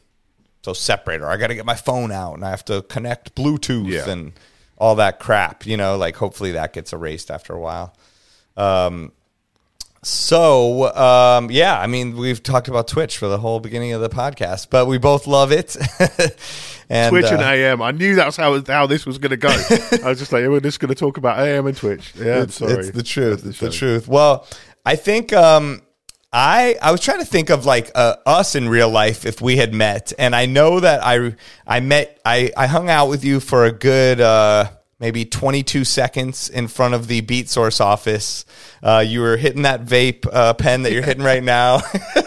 so 0.63 0.73
separate 0.73 1.21
or 1.23 1.29
I 1.29 1.37
got 1.37 1.47
to 1.47 1.55
get 1.55 1.65
my 1.65 1.77
phone 1.77 2.11
out 2.11 2.35
and 2.35 2.45
I 2.45 2.51
have 2.51 2.65
to 2.65 2.83
connect 2.83 3.37
Bluetooth 3.37 3.89
Yeah. 3.89 4.11
and 4.11 4.33
all 4.79 4.97
that 4.97 5.21
crap, 5.21 5.65
you 5.65 5.77
know, 5.77 5.97
like 5.97 6.17
hopefully 6.17 6.53
that 6.53 6.73
gets 6.73 6.93
erased 6.93 7.31
after 7.31 7.55
a 7.55 7.59
while. 7.61 7.95
Um, 8.57 9.13
so, 10.07 10.95
um, 10.95 11.51
yeah, 11.51 11.81
I 11.81 11.89
mean, 11.89 12.17
we've 12.17 12.41
talked 12.41 12.69
about 12.69 12.87
Twitch 12.87 13.19
for 13.19 13.27
the 13.27 13.39
whole 13.39 13.59
beginning 13.59 13.93
of 13.93 14.01
the 14.01 14.09
podcast, 14.09 14.71
but 14.71 14.87
we 14.87 14.99
both 14.99 15.27
love 15.27 15.51
it. 15.51 15.77
and 16.89 17.11
Twitch 17.11 17.25
and 17.27 17.43
uh, 17.43 17.51
AM. 17.51 17.83
I 17.83 17.91
knew 17.91 18.15
that's 18.15 18.37
how 18.37 18.63
how 18.69 18.87
this 18.87 19.05
was 19.05 19.19
going 19.19 19.31
to 19.31 19.37
go. 19.37 19.49
I 20.05 20.09
was 20.09 20.21
just 20.21 20.33
like, 20.33 20.47
we're 20.47 20.61
just 20.61 20.79
going 20.79 20.91
to 20.91 20.95
talk 20.95 21.17
about 21.17 21.41
AM 21.41 21.67
and 21.67 21.77
Twitch. 21.77 22.13
Yeah, 22.15 22.43
it's, 22.43 22.55
sorry. 22.55 22.75
it's 22.75 22.91
the 22.91 23.03
truth. 23.03 23.45
It's 23.45 23.59
the 23.59 23.73
show. 23.73 23.79
truth. 23.79 24.07
Well, 24.07 24.47
I 24.85 24.95
think 24.95 25.33
um, 25.33 25.83
I 26.33 26.77
I 26.81 26.93
was 26.93 27.01
trying 27.01 27.19
to 27.19 27.27
think 27.27 27.51
of 27.51 27.67
like 27.67 27.91
uh, 27.97 28.15
us 28.27 28.55
in 28.55 28.69
real 28.69 28.89
life 28.89 29.27
if 29.27 29.41
we 29.41 29.57
had 29.57 29.75
met, 29.75 30.13
and 30.21 30.37
I 30.37 30.47
know 30.47 30.79
that 30.79 31.05
I 31.05 31.35
I 31.67 31.81
met 31.81 32.21
I 32.25 32.53
I 32.57 32.69
hung 32.69 32.89
out 32.89 33.09
with 33.09 33.25
you 33.25 33.41
for 33.41 33.65
a 33.65 33.73
good 33.73 34.21
uh, 34.21 34.71
maybe 34.99 35.25
22 35.27 35.85
seconds 35.85 36.49
in 36.49 36.67
front 36.69 36.95
of 36.95 37.07
the 37.07 37.21
Beatsource 37.23 37.81
office. 37.81 38.45
Uh, 38.83 39.05
you 39.07 39.21
were 39.21 39.37
hitting 39.37 39.63
that 39.63 39.85
vape 39.85 40.27
uh, 40.33 40.55
pen 40.55 40.83
that 40.85 40.93
you're 40.93 41.03
hitting 41.03 41.23
right 41.25 41.43
now, 41.59 41.81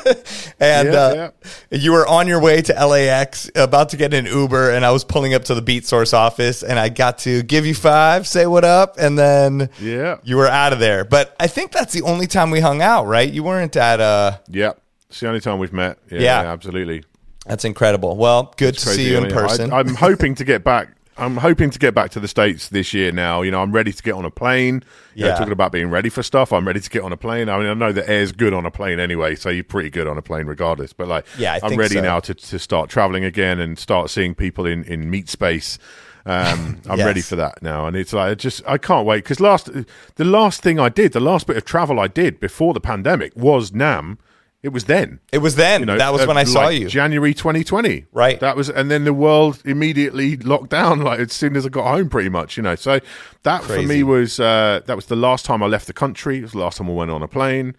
and 0.60 0.88
Yeah, 0.94 1.00
uh, 1.00 1.32
you 1.72 1.92
were 1.92 2.06
on 2.08 2.28
your 2.28 2.40
way 2.42 2.62
to 2.62 2.74
LAX, 2.86 3.50
about 3.56 3.90
to 3.90 3.98
get 3.98 4.14
an 4.14 4.26
Uber, 4.26 4.72
and 4.72 4.86
I 4.86 4.92
was 4.92 5.04
pulling 5.04 5.34
up 5.34 5.46
to 5.46 5.56
the 5.56 5.62
Beatsource 5.62 6.14
office, 6.14 6.64
and 6.64 6.78
I 6.80 6.90
got 6.90 7.20
to 7.20 7.44
give 7.44 7.66
you 7.66 7.74
five, 7.76 8.28
say 8.28 8.46
what 8.46 8.64
up, 8.64 8.96
and 9.00 9.18
then 9.18 9.70
Yeah. 9.80 10.18
you 10.24 10.38
were 10.38 10.48
out 10.48 10.74
of 10.74 10.80
there. 10.80 11.06
But 11.06 11.36
I 11.40 11.48
think 11.48 11.72
that's 11.72 11.94
the 11.94 12.02
only 12.04 12.28
time 12.28 12.52
we 12.52 12.60
hung 12.60 12.82
out, 12.82 13.06
right? 13.08 13.32
You 13.32 13.44
weren't 13.44 13.76
at 13.76 14.00
uh 14.00 14.38
Yeah, 14.48 14.74
it's 15.10 15.20
the 15.20 15.28
only 15.28 15.40
time 15.42 15.60
we've 15.60 15.74
met. 15.74 15.98
Yeah, 16.12 16.20
Yeah. 16.20 16.42
yeah, 16.44 16.52
absolutely. 16.52 17.04
That's 17.46 17.66
incredible. 17.66 18.16
Well, 18.16 18.54
good 18.58 18.76
to 18.78 18.90
see 18.90 19.10
you 19.10 19.18
in 19.18 19.32
person. 19.32 19.74
I, 19.74 19.80
I'm 19.80 19.96
hoping 19.96 20.36
to 20.36 20.44
get 20.44 20.64
back. 20.64 20.90
I'm 21.20 21.38
hoping 21.38 21.70
to 21.70 21.80
get 21.80 21.94
back 21.94 22.12
to 22.12 22.20
the 22.20 22.28
states 22.28 22.70
this 22.70 22.94
year. 22.94 23.12
Now, 23.12 23.42
you 23.42 23.52
know, 23.52 23.62
I'm 23.62 23.72
ready 23.72 23.92
to 23.92 24.02
get 24.04 24.14
on 24.14 24.26
a 24.26 24.32
plane. 24.32 24.84
You 25.16 25.24
know, 25.26 25.30
Yeah. 25.32 25.36
talking 25.36 25.52
about 25.54 25.72
being 25.72 25.90
ready 25.90 26.10
for 26.10 26.24
stuff. 26.24 26.54
I'm 26.54 26.66
ready 26.66 26.80
to 26.80 26.90
get 26.90 27.04
on 27.04 27.12
a 27.12 27.18
plane. 27.18 27.50
I 27.50 27.58
mean, 27.58 27.68
I 27.68 27.74
know 27.74 27.92
the 27.92 28.10
air's 28.10 28.32
good 28.32 28.54
on 28.54 28.66
a 28.66 28.72
plane 28.72 29.00
anyway, 29.00 29.36
so 29.36 29.50
you're 29.50 29.64
pretty 29.64 29.90
good 29.90 30.08
on 30.08 30.18
a 30.18 30.22
plane 30.22 30.46
regardless. 30.48 30.94
But 30.94 31.08
like, 31.08 31.26
Yeah, 31.38 31.54
I 31.54 31.56
I'm 31.62 31.70
think 31.70 31.80
ready 31.80 31.96
so. 31.96 32.02
now 32.02 32.20
to 32.22 32.34
to 32.34 32.58
start 32.60 32.90
traveling 32.90 33.24
again 33.26 33.60
and 33.60 33.78
start 33.78 34.10
seeing 34.10 34.34
people 34.36 34.66
in 34.66 34.84
in 34.86 35.10
meat 35.10 35.30
space. 35.30 35.78
Um, 36.26 36.78
I'm 36.90 37.00
Yes. 37.00 37.06
ready 37.06 37.22
for 37.22 37.36
that 37.38 37.62
now, 37.62 37.88
and 37.88 37.96
it's 37.96 38.14
like 38.14 38.32
I 38.32 38.36
just 38.36 38.62
I 38.68 38.78
can't 38.78 39.06
wait 39.06 39.24
because 39.24 39.40
last 39.40 39.70
the 40.16 40.26
last 40.26 40.62
thing 40.62 40.80
I 40.80 40.90
did, 40.90 41.12
the 41.14 41.20
last 41.20 41.48
bit 41.48 41.58
of 41.58 41.66
travel 41.66 42.00
I 42.00 42.08
did 42.08 42.40
before 42.40 42.74
the 42.74 42.82
pandemic 42.82 43.34
was 43.36 43.72
NAMM. 43.72 44.18
It 44.62 44.70
was 44.70 44.86
then. 44.86 45.20
it 45.32 45.38
was 45.38 45.56
then. 45.56 45.80
You 45.82 45.86
know, 45.86 45.98
that 45.98 46.12
was 46.12 46.24
uh, 46.24 46.26
when 46.26 46.38
I 46.38 46.44
saw 46.44 46.68
you. 46.68 46.90
January 46.90 47.34
2020. 47.34 48.08
Right. 48.12 48.40
That 48.42 48.58
was, 48.58 48.70
and 48.70 48.92
then 48.92 49.06
the 49.06 49.14
world 49.14 49.62
immediately 49.64 50.36
locked 50.36 50.70
down. 50.70 51.00
Like 51.04 51.20
as 51.22 51.32
soon 51.32 51.56
as 51.56 51.66
I 51.66 51.70
got 51.70 51.86
home, 51.90 52.10
pretty 52.10 52.28
much. 52.30 52.58
You 52.58 52.64
know, 52.64 52.76
so 52.76 53.00
that 53.44 53.64
for 53.64 53.82
me 53.82 54.04
was 54.04 54.40
uh, 54.40 54.82
that 54.86 54.96
was 54.98 55.06
the 55.06 55.16
last 55.16 55.46
time 55.46 55.64
I 55.64 55.68
left 55.68 55.88
the 55.88 55.94
country. 55.94 56.40
It 56.40 56.42
was 56.42 56.52
the 56.52 56.58
last 56.60 56.78
time 56.78 56.90
I 56.90 56.94
went 56.94 57.10
on 57.12 57.22
a 57.24 57.28
plane. 57.28 57.76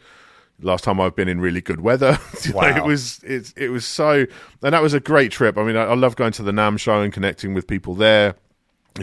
Last 0.63 0.85
time 0.85 1.01
I've 1.01 1.15
been 1.17 1.29
in 1.29 1.41
really 1.41 1.61
good 1.61 1.81
weather. 1.81 2.19
You 2.45 2.53
know, 2.53 2.59
Wow. 2.59 2.77
it 2.77 2.85
was 2.85 3.21
it, 3.25 3.53
it 3.57 3.69
was 3.71 3.85
so, 3.85 4.27
and 4.63 4.73
that 4.75 4.81
was 4.83 4.95
a 4.95 5.01
great 5.01 5.33
trip. 5.33 5.59
I 5.59 5.63
mean, 5.65 5.77
I, 5.77 5.85
I 5.85 5.95
love 5.95 6.17
going 6.17 6.33
to 6.33 6.43
the 6.43 6.53
NAMM 6.53 6.79
show 6.79 7.01
and 7.03 7.13
connecting 7.13 7.53
with 7.55 7.67
people 7.67 7.95
there. 7.95 8.37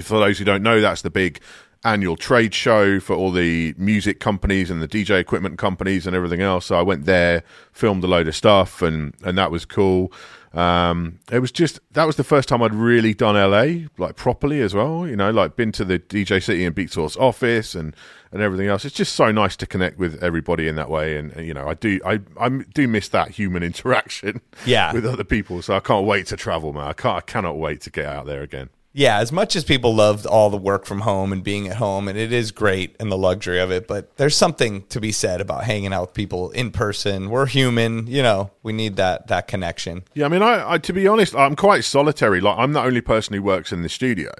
For 0.01 0.19
those 0.19 0.37
who 0.39 0.45
don't 0.45 0.63
know, 0.63 0.81
that's 0.81 1.01
the 1.03 1.09
big 1.11 1.39
annual 1.83 2.15
trade 2.15 2.53
show 2.53 2.99
for 2.99 3.15
all 3.15 3.31
the 3.31 3.73
music 3.77 4.19
companies 4.19 4.69
and 4.69 4.81
the 4.81 4.87
DJ 4.87 5.19
equipment 5.19 5.57
companies 5.57 6.07
and 6.07 6.15
everything 6.15 6.41
else. 6.41 6.65
So 6.67 6.77
I 6.77 6.81
went 6.81 7.05
there, 7.05 7.43
filmed 7.71 8.03
a 8.03 8.07
load 8.07 8.27
of 8.27 8.35
stuff, 8.35 8.81
and 8.81 9.13
and 9.23 9.37
that 9.37 9.51
was 9.51 9.65
cool. 9.65 10.11
Um, 10.53 11.19
it 11.31 11.39
was 11.39 11.51
just 11.51 11.79
that 11.91 12.05
was 12.05 12.15
the 12.15 12.23
first 12.23 12.49
time 12.49 12.63
I'd 12.63 12.73
really 12.73 13.13
done 13.13 13.35
LA 13.35 13.87
like 13.97 14.15
properly 14.15 14.61
as 14.61 14.73
well. 14.73 15.07
You 15.07 15.15
know, 15.15 15.29
like 15.29 15.55
been 15.55 15.71
to 15.73 15.85
the 15.85 15.99
DJcity 15.99 16.65
and 16.65 16.75
Beatsource 16.75 17.17
office 17.19 17.75
and 17.75 17.95
and 18.31 18.41
everything 18.41 18.67
else. 18.67 18.83
It's 18.83 18.95
just 18.95 19.13
so 19.13 19.31
nice 19.31 19.55
to 19.57 19.65
connect 19.65 19.97
with 19.99 20.21
everybody 20.23 20.67
in 20.67 20.75
that 20.75 20.89
way. 20.89 21.17
And, 21.17 21.31
and, 21.31 21.45
you 21.45 21.53
know, 21.53 21.67
I 21.67 21.73
do 21.75 21.99
I 22.05 22.21
I 22.39 22.49
do 22.49 22.87
miss 22.87 23.09
that 23.09 23.29
human 23.31 23.61
interaction. 23.71 24.41
Yeah. 24.65 24.93
with 24.93 25.05
other 25.05 25.23
people. 25.23 25.61
So 25.61 25.75
I 25.75 25.79
can't 25.79 26.05
wait 26.05 26.27
to 26.27 26.37
travel, 26.37 26.73
man. 26.73 26.87
I 26.87 26.93
can't 26.93 27.17
I 27.17 27.21
cannot 27.21 27.57
wait 27.57 27.81
to 27.81 27.91
get 27.91 28.05
out 28.05 28.25
there 28.25 28.41
again. 28.41 28.69
Yeah, 28.93 29.19
as 29.19 29.31
much 29.31 29.55
as 29.55 29.63
people 29.63 29.93
loved 29.93 30.25
all 30.25 30.49
the 30.49 30.57
work 30.57 30.85
from 30.87 31.01
home 31.01 31.31
and 31.31 31.43
being 31.43 31.67
at 31.67 31.75
home, 31.75 32.07
and 32.07 32.17
it 32.17 32.31
is 32.33 32.51
great 32.51 32.95
and 32.99 33.11
the 33.11 33.17
luxury 33.17 33.59
of 33.59 33.69
it, 33.69 33.87
but 33.87 34.15
there's 34.17 34.35
something 34.35 34.83
to 34.87 34.99
be 34.99 35.11
said 35.11 35.39
about 35.39 35.65
hanging 35.65 35.93
out 35.93 36.01
with 36.01 36.13
people 36.15 36.49
in 36.51 36.71
person. 36.71 37.29
We're 37.29 37.45
human, 37.45 38.07
you 38.07 38.23
know. 38.23 38.49
We 38.63 38.73
need 38.73 38.95
that 38.95 39.27
that 39.27 39.47
connection. 39.47 40.03
Yeah, 40.15 40.25
I 40.25 40.29
mean, 40.29 40.41
I, 40.41 40.73
I 40.73 40.77
to 40.79 40.93
be 40.93 41.07
honest, 41.07 41.35
I'm 41.35 41.55
quite 41.55 41.83
solitary. 41.83 42.41
Like, 42.41 42.57
I'm 42.57 42.73
the 42.73 42.81
only 42.81 43.01
person 43.01 43.35
who 43.35 43.43
works 43.43 43.71
in 43.71 43.83
the 43.83 43.89
studio. 43.89 44.31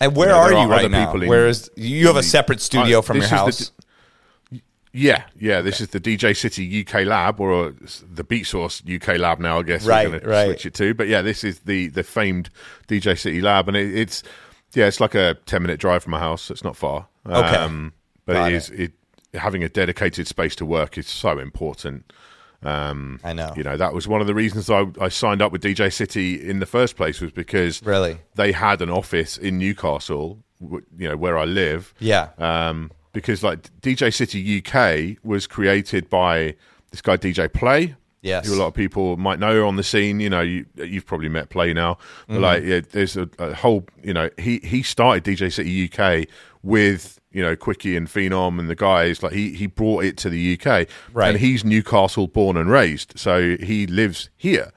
And 0.00 0.16
where 0.16 0.30
Yeah, 0.30 0.34
are 0.36 0.50
there 0.50 0.58
you 0.62 0.66
right 0.68 0.90
now? 0.90 1.06
people 1.06 1.22
in- 1.22 1.28
Where 1.28 1.46
is 1.46 1.70
you 1.76 2.08
have 2.08 2.16
a 2.16 2.24
separate 2.24 2.60
studio 2.60 2.98
I- 2.98 3.02
from 3.02 3.18
your 3.18 3.26
the 3.28 3.36
house? 3.36 3.68
d- 3.70 3.81
Yeah, 4.92 5.24
yeah. 5.38 5.62
This 5.62 5.80
is 5.80 5.88
the 5.88 6.00
DJcity 6.00 6.86
UK 6.86 7.06
lab, 7.06 7.40
or 7.40 7.66
uh, 7.68 7.72
the 8.12 8.24
Beatsource 8.24 8.82
UK 8.84 9.18
lab 9.18 9.38
now. 9.40 9.58
I 9.60 9.62
guess 9.62 9.86
Right, 9.86 10.06
we're 10.10 10.18
going 10.20 10.30
right. 10.30 10.42
to 10.44 10.48
switch 10.50 10.66
it 10.66 10.74
to. 10.74 10.92
But 10.94 11.08
yeah, 11.08 11.22
this 11.22 11.44
is 11.44 11.60
the 11.60 11.88
the 11.88 12.02
famed 12.02 12.50
DJcity 12.88 13.40
lab, 13.42 13.68
and 13.68 13.76
it, 13.76 13.94
it's 13.96 14.22
yeah, 14.74 14.86
it's 14.86 15.00
like 15.00 15.14
a 15.14 15.34
ten 15.46 15.62
minute 15.62 15.80
drive 15.80 16.02
from 16.02 16.10
my 16.10 16.18
house. 16.18 16.42
So 16.42 16.52
it's 16.52 16.64
not 16.64 16.76
far. 16.76 17.08
Okay. 17.26 17.90
but 18.26 18.32
Got 18.34 18.52
it 18.52 18.54
is 18.54 18.70
it 18.70 18.92
having 19.34 19.64
a 19.64 19.68
dedicated 19.68 20.26
space 20.26 20.54
to 20.56 20.66
work 20.66 20.98
is 20.98 21.06
so 21.08 21.38
important. 21.38 22.12
Um, 22.62 23.18
I 23.24 23.32
know. 23.32 23.52
You 23.56 23.62
know, 23.64 23.76
that 23.78 23.92
was 23.94 24.06
one 24.06 24.20
of 24.20 24.26
the 24.26 24.34
reasons 24.34 24.68
I, 24.70 24.84
I 25.00 25.08
signed 25.08 25.40
up 25.42 25.52
with 25.52 25.62
DJcity 25.62 26.40
in 26.40 26.60
the 26.60 26.66
first 26.66 26.96
place 26.96 27.20
was 27.20 27.32
because 27.32 27.82
Really? 27.82 28.18
they 28.34 28.52
had 28.52 28.80
an 28.82 28.90
office 28.90 29.36
in 29.38 29.58
Newcastle, 29.58 30.38
you 30.60 31.08
know, 31.08 31.16
where 31.16 31.36
I 31.38 31.44
live. 31.44 31.92
Yeah. 31.98 32.28
Um, 32.38 32.92
because 33.12 33.42
like 33.42 33.62
DJcity 33.80 34.66
UK 34.66 35.18
was 35.24 35.46
created 35.46 36.08
by 36.10 36.54
this 36.90 37.00
guy 37.02 37.16
DJ 37.16 37.52
Play. 37.52 37.94
Yes. 38.22 38.46
Who 38.46 38.54
a 38.54 38.58
lot 38.60 38.68
of 38.68 38.74
people 38.74 39.16
might 39.16 39.40
know 39.40 39.66
on 39.66 39.74
the 39.74 39.82
scene. 39.82 40.20
You 40.20 40.30
know, 40.30 40.42
you, 40.42 40.64
you've 40.76 41.06
probably 41.06 41.28
met 41.28 41.48
Play 41.48 41.72
now. 41.74 41.98
But 42.28 42.34
Mm-hmm. 42.34 42.42
like, 42.42 42.62
yeah, 42.62 42.80
there's 42.92 43.16
a, 43.16 43.28
a 43.40 43.52
whole. 43.52 43.84
You 44.02 44.14
know, 44.14 44.30
he 44.38 44.58
he 44.62 44.82
started 44.84 45.24
DJcity 45.24 45.92
UK 46.22 46.28
with 46.62 47.20
you 47.32 47.42
know 47.42 47.56
Quickie 47.56 47.96
and 47.96 48.06
Phenom 48.06 48.60
and 48.60 48.70
the 48.70 48.76
guys. 48.76 49.24
Like 49.24 49.32
he 49.32 49.52
he 49.54 49.66
brought 49.66 50.04
it 50.04 50.16
to 50.18 50.30
the 50.30 50.56
UK. 50.56 50.86
Right. 51.12 51.30
And 51.30 51.38
he's 51.38 51.64
Newcastle 51.64 52.28
born 52.28 52.56
and 52.56 52.70
raised, 52.70 53.18
so 53.18 53.56
he 53.56 53.88
lives 53.88 54.30
here. 54.36 54.70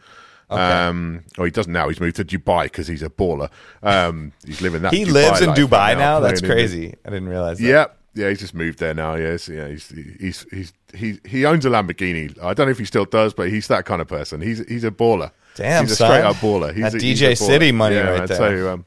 Um, 0.50 1.24
or 1.38 1.46
he 1.46 1.52
doesn't 1.52 1.74
now. 1.74 1.88
He's 1.90 2.00
moved 2.00 2.16
to 2.18 2.26
Dubai 2.26 2.64
because 2.64 2.88
he's 2.88 3.02
a 3.04 3.10
baller. 3.10 3.50
Um, 3.82 4.32
he's 4.46 4.62
living 4.62 4.84
that. 4.84 4.94
he 4.94 5.04
Dubai 5.06 5.12
lives 5.12 5.42
in 5.42 5.50
Dubai 5.52 5.72
right 5.72 5.98
now. 5.98 6.20
That's 6.20 6.40
playing 6.42 6.54
in 6.54 6.58
the- 6.58 6.64
crazy. 6.68 6.96
I 7.06 7.10
didn't 7.10 7.30
realize 7.30 7.58
that. 7.60 7.64
yeah, 7.68 7.86
yeah, 8.16 8.30
he's 8.30 8.40
just 8.40 8.54
moved 8.56 8.80
there 8.80 8.94
now. 8.94 9.16
Yes, 9.16 9.48
yeah, 9.48 9.68
he's 9.68 9.90
he's 10.20 10.46
he's 10.52 10.74
he 10.94 11.20
he 11.26 11.46
owns 11.46 11.66
a 11.66 11.70
Lamborghini. 11.70 12.38
I 12.42 12.54
don't 12.54 12.68
know 12.68 12.72
if 12.72 12.80
he 12.80 12.86
still 12.86 13.06
does, 13.06 13.34
but 13.34 13.50
he's 13.50 13.68
that 13.68 13.86
kind 13.86 14.02
of 14.02 14.08
person. 14.08 14.42
He's 14.42 14.66
he's 14.68 14.84
a 14.84 14.92
baller. 14.92 15.32
Damn, 15.56 15.84
he's 15.84 15.94
a 15.94 15.96
son. 15.96 16.10
straight 16.12 16.24
up 16.26 16.36
baller. 16.38 16.74
He's 16.74 16.84
That 16.92 16.96
a, 16.96 17.06
he's 17.06 17.22
DJ 17.22 17.32
a. 17.32 17.36
City 17.36 17.72
money 17.72 17.96
yeah, 17.96 18.10
right 18.10 18.18
man. 18.20 18.28
there. 18.28 18.38
So, 18.38 18.74
um, 18.74 18.86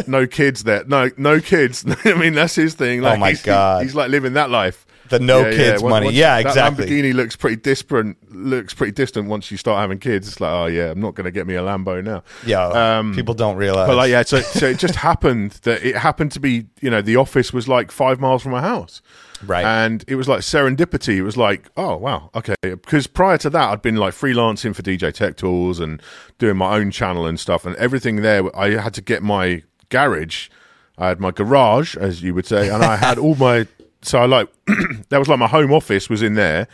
no 0.06 0.26
kids 0.26 0.64
there. 0.64 0.84
No, 0.84 1.10
no 1.16 1.40
kids. 1.40 1.84
I 2.04 2.14
mean, 2.14 2.34
that's 2.34 2.54
his 2.54 2.74
thing. 2.74 3.00
Like, 3.00 3.16
Oh 3.16 3.20
my 3.20 3.30
he's, 3.30 3.40
he- 3.40 3.46
God. 3.46 3.82
he's 3.82 3.94
like 3.94 4.10
living 4.10 4.34
that 4.34 4.50
life. 4.50 4.86
The 5.10 5.18
no 5.18 5.44
kids 5.44 5.82
Once- 5.82 5.90
money. 5.90 6.06
once 6.06 6.16
Yeah, 6.16 6.42
that 6.42 6.46
exactly. 6.48 6.86
Lamborghini 6.86 7.14
looks 7.14 7.36
pretty 7.36 7.56
disparate. 7.56 8.16
Looks 8.32 8.72
pretty 8.72 8.92
distant 8.92 9.28
once 9.28 9.50
you 9.50 9.56
start 9.56 9.78
having 9.80 9.98
kids. 9.98 10.26
It's 10.28 10.40
like, 10.40 10.50
oh 10.50 10.66
yeah, 10.66 10.90
I'm 10.92 11.00
not 11.00 11.14
going 11.14 11.26
to 11.26 11.30
get 11.30 11.46
me 11.46 11.54
a 11.54 11.60
Lambo 11.62 12.02
now. 12.02 12.22
Yeah. 12.46 12.66
Um, 12.98 13.14
people 13.14 13.34
don't 13.34 13.56
realize. 13.56 13.86
But 13.88 13.96
like, 13.96 14.10
yeah, 14.10 14.22
so 14.22 14.40
so 14.40 14.66
it 14.66 14.78
just 14.78 14.94
happened 15.08 15.52
that 15.64 15.82
it 15.84 15.96
happened 15.96 16.32
to 16.32 16.40
be, 16.40 16.66
you 16.80 16.90
know, 16.90 17.02
the 17.02 17.16
office 17.16 17.52
was 17.52 17.68
like 17.68 17.90
five 17.90 18.18
miles 18.20 18.42
from 18.42 18.52
my 18.52 18.62
house, 18.62 19.02
Right. 19.44 19.64
And 19.64 20.02
it 20.08 20.14
was 20.14 20.26
like 20.26 20.40
serendipity. 20.40 21.16
It 21.16 21.22
was 21.22 21.36
like, 21.36 21.68
oh 21.76 21.96
wow, 21.96 22.30
okay. 22.34 22.54
Because 22.62 23.06
prior 23.06 23.36
to 23.38 23.50
that, 23.50 23.68
I'd 23.70 23.82
been 23.82 23.96
like 23.96 24.14
freelancing 24.14 24.74
for 24.74 24.82
DJ 24.82 25.12
Tech 25.12 25.36
Tools 25.36 25.80
and 25.80 26.00
doing 26.38 26.56
my 26.56 26.76
own 26.76 26.90
channel 26.90 27.26
and 27.26 27.38
stuff, 27.38 27.66
and 27.66 27.76
everything 27.76 28.22
there. 28.22 28.54
I 28.56 28.70
had 28.80 28.94
to 28.94 29.02
get 29.02 29.22
my 29.22 29.62
garage. 29.90 30.48
I 30.96 31.08
had 31.08 31.20
my 31.20 31.30
garage, 31.30 31.94
as 31.96 32.22
you 32.22 32.34
would 32.34 32.46
say, 32.46 32.70
and 32.70 32.82
I 32.82 32.96
had 32.96 33.18
all 33.18 33.34
my. 33.34 33.66
So 34.04 34.18
I 34.18 34.26
like 34.26 34.48
that 35.08 35.18
was 35.18 35.28
like 35.28 35.38
my 35.38 35.46
home 35.48 35.72
office 35.72 36.08
was 36.08 36.22
in 36.22 36.34
there, 36.34 36.68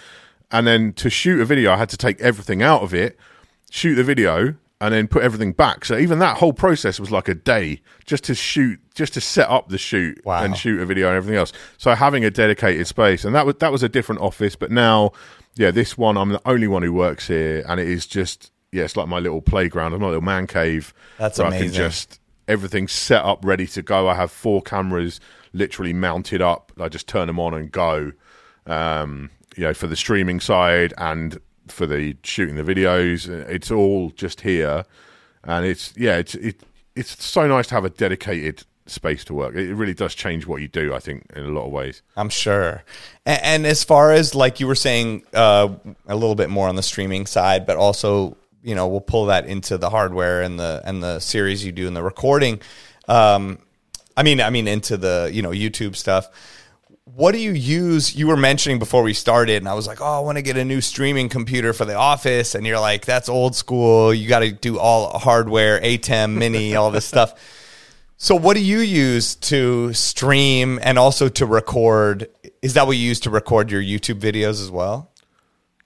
and 0.50 0.66
then 0.66 0.92
to 0.94 1.08
shoot 1.10 1.40
a 1.40 1.44
video, 1.44 1.72
I 1.72 1.76
had 1.76 1.88
to 1.90 1.96
take 1.96 2.20
everything 2.20 2.62
out 2.62 2.82
of 2.82 2.92
it, 2.94 3.16
shoot 3.70 3.94
the 3.94 4.04
video, 4.04 4.54
and 4.80 4.94
then 4.94 5.06
put 5.08 5.22
everything 5.22 5.52
back. 5.52 5.84
So 5.84 5.96
even 5.98 6.18
that 6.20 6.38
whole 6.38 6.52
process 6.52 6.98
was 6.98 7.10
like 7.10 7.28
a 7.28 7.34
day 7.34 7.80
just 8.06 8.24
to 8.24 8.34
shoot, 8.34 8.80
just 8.94 9.14
to 9.14 9.20
set 9.20 9.48
up 9.48 9.68
the 9.68 9.78
shoot 9.78 10.20
Wow. 10.24 10.42
and 10.42 10.56
shoot 10.56 10.80
a 10.80 10.86
video 10.86 11.08
and 11.08 11.16
everything 11.16 11.36
else. 11.38 11.52
So 11.78 11.94
having 11.94 12.24
a 12.24 12.30
dedicated 12.30 12.86
space, 12.86 13.24
and 13.24 13.34
that 13.34 13.46
was 13.46 13.56
that 13.56 13.72
was 13.72 13.82
a 13.82 13.88
different 13.88 14.20
office. 14.22 14.56
But 14.56 14.70
now, 14.70 15.12
yeah, 15.56 15.70
this 15.70 15.96
one 15.98 16.16
I'm 16.16 16.30
the 16.30 16.42
only 16.48 16.66
one 16.68 16.82
who 16.82 16.92
works 16.92 17.28
here, 17.28 17.64
and 17.68 17.78
it 17.80 17.88
is 17.88 18.06
just 18.06 18.50
yeah, 18.72 18.84
it's 18.84 18.96
like 18.96 19.08
my 19.08 19.18
little 19.18 19.42
playground, 19.42 19.92
my 19.98 20.06
little 20.06 20.20
man 20.20 20.46
cave. 20.46 20.94
That's 21.18 21.38
where 21.38 21.46
I 21.46 21.50
amazing. 21.50 21.68
can 21.68 21.74
just 21.74 22.20
everything's 22.48 22.92
set 22.92 23.24
up, 23.24 23.44
ready 23.44 23.66
to 23.68 23.82
go. 23.82 24.08
I 24.08 24.14
have 24.14 24.30
four 24.32 24.62
cameras 24.62 25.20
literally 25.52 25.92
mounted 25.92 26.42
up. 26.42 26.72
I 26.80 26.88
just 26.88 27.08
turn 27.08 27.26
them 27.26 27.38
on 27.38 27.54
and 27.54 27.70
go. 27.70 28.12
Um, 28.66 29.30
you 29.56 29.64
know, 29.64 29.74
for 29.74 29.86
the 29.86 29.96
streaming 29.96 30.40
side 30.40 30.94
and 30.96 31.38
for 31.68 31.86
the 31.86 32.16
shooting 32.22 32.56
the 32.56 32.62
videos, 32.62 33.28
it's 33.28 33.70
all 33.70 34.10
just 34.10 34.42
here, 34.42 34.84
and 35.44 35.66
it's 35.66 35.92
yeah, 35.96 36.16
it's 36.16 36.34
it, 36.36 36.62
it's 36.94 37.24
so 37.24 37.46
nice 37.46 37.66
to 37.68 37.74
have 37.74 37.84
a 37.84 37.90
dedicated 37.90 38.64
space 38.86 39.24
to 39.24 39.34
work. 39.34 39.54
It 39.54 39.74
really 39.74 39.94
does 39.94 40.14
change 40.14 40.46
what 40.46 40.60
you 40.60 40.68
do. 40.68 40.94
I 40.94 40.98
think 40.98 41.26
in 41.34 41.44
a 41.44 41.48
lot 41.48 41.66
of 41.66 41.72
ways. 41.72 42.02
I'm 42.16 42.28
sure. 42.28 42.84
And, 43.24 43.40
and 43.42 43.66
as 43.66 43.84
far 43.84 44.12
as 44.12 44.34
like 44.34 44.60
you 44.60 44.66
were 44.66 44.74
saying, 44.74 45.24
uh, 45.32 45.68
a 46.06 46.14
little 46.14 46.34
bit 46.34 46.50
more 46.50 46.68
on 46.68 46.76
the 46.76 46.82
streaming 46.82 47.26
side, 47.26 47.66
but 47.66 47.76
also 47.76 48.36
you 48.62 48.74
know 48.74 48.86
we'll 48.86 49.00
pull 49.00 49.26
that 49.26 49.46
into 49.46 49.78
the 49.78 49.90
hardware 49.90 50.42
and 50.42 50.58
the 50.58 50.82
and 50.84 51.02
the 51.02 51.18
series 51.20 51.64
you 51.64 51.72
do 51.72 51.86
in 51.86 51.94
the 51.94 52.02
recording. 52.02 52.60
Um, 53.08 53.58
I 54.16 54.22
mean, 54.22 54.40
I 54.40 54.50
mean 54.50 54.68
into 54.68 54.96
the 54.96 55.30
you 55.32 55.42
know 55.42 55.50
YouTube 55.50 55.96
stuff. 55.96 56.28
What 57.04 57.32
do 57.32 57.38
you 57.38 57.52
use? 57.52 58.14
You 58.14 58.28
were 58.28 58.36
mentioning 58.36 58.78
before 58.78 59.02
we 59.02 59.14
started, 59.14 59.56
and 59.56 59.68
I 59.68 59.74
was 59.74 59.86
like, 59.86 60.00
"Oh, 60.00 60.04
I 60.04 60.20
want 60.20 60.36
to 60.36 60.42
get 60.42 60.56
a 60.56 60.64
new 60.64 60.80
streaming 60.80 61.28
computer 61.28 61.72
for 61.72 61.84
the 61.84 61.94
office." 61.94 62.54
And 62.54 62.66
you're 62.66 62.80
like, 62.80 63.04
"That's 63.04 63.28
old 63.28 63.56
school. 63.56 64.14
You 64.14 64.28
got 64.28 64.40
to 64.40 64.52
do 64.52 64.78
all 64.78 65.18
hardware, 65.18 65.80
ATEM, 65.80 66.36
Mini, 66.36 66.76
all 66.76 66.90
this 66.90 67.04
stuff." 67.14 67.34
So, 68.22 68.36
what 68.36 68.54
do 68.54 68.62
you 68.62 68.80
use 68.80 69.34
to 69.36 69.94
stream 69.94 70.78
and 70.82 70.98
also 70.98 71.30
to 71.30 71.46
record? 71.46 72.28
Is 72.60 72.74
that 72.74 72.86
what 72.86 72.98
you 72.98 73.02
use 73.02 73.20
to 73.20 73.30
record 73.30 73.70
your 73.70 73.80
YouTube 73.80 74.20
videos 74.20 74.60
as 74.62 74.70
well? 74.70 75.10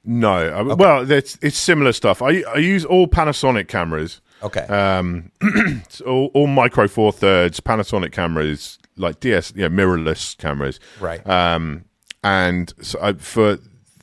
No, 0.05 0.33
I, 0.33 0.63
well, 0.63 1.11
it's, 1.11 1.39
it's 1.41 1.57
similar 1.57 1.93
stuff. 1.93 2.21
I 2.21 2.43
I 2.43 2.57
use 2.57 2.85
all 2.85 3.07
Panasonic 3.07 3.69
cameras. 3.69 4.21
Okay. 4.45 4.61
Um, 4.61 5.33
all, 6.07 6.31
all 6.35 6.47
micro 6.47 6.87
four 6.87 7.13
thirds 7.13 7.61
Panasonic 7.61 8.13
cameras, 8.13 8.79
like 8.97 9.21
DS, 9.21 9.53
you 9.57 9.69
know, 9.69 9.71
mirrorless 9.71 10.37
cameras. 10.39 10.79
Right. 11.01 11.27
Um, 11.27 11.87
and 12.23 12.73
so 12.81 12.99
I, 13.03 13.15
for 13.15 13.59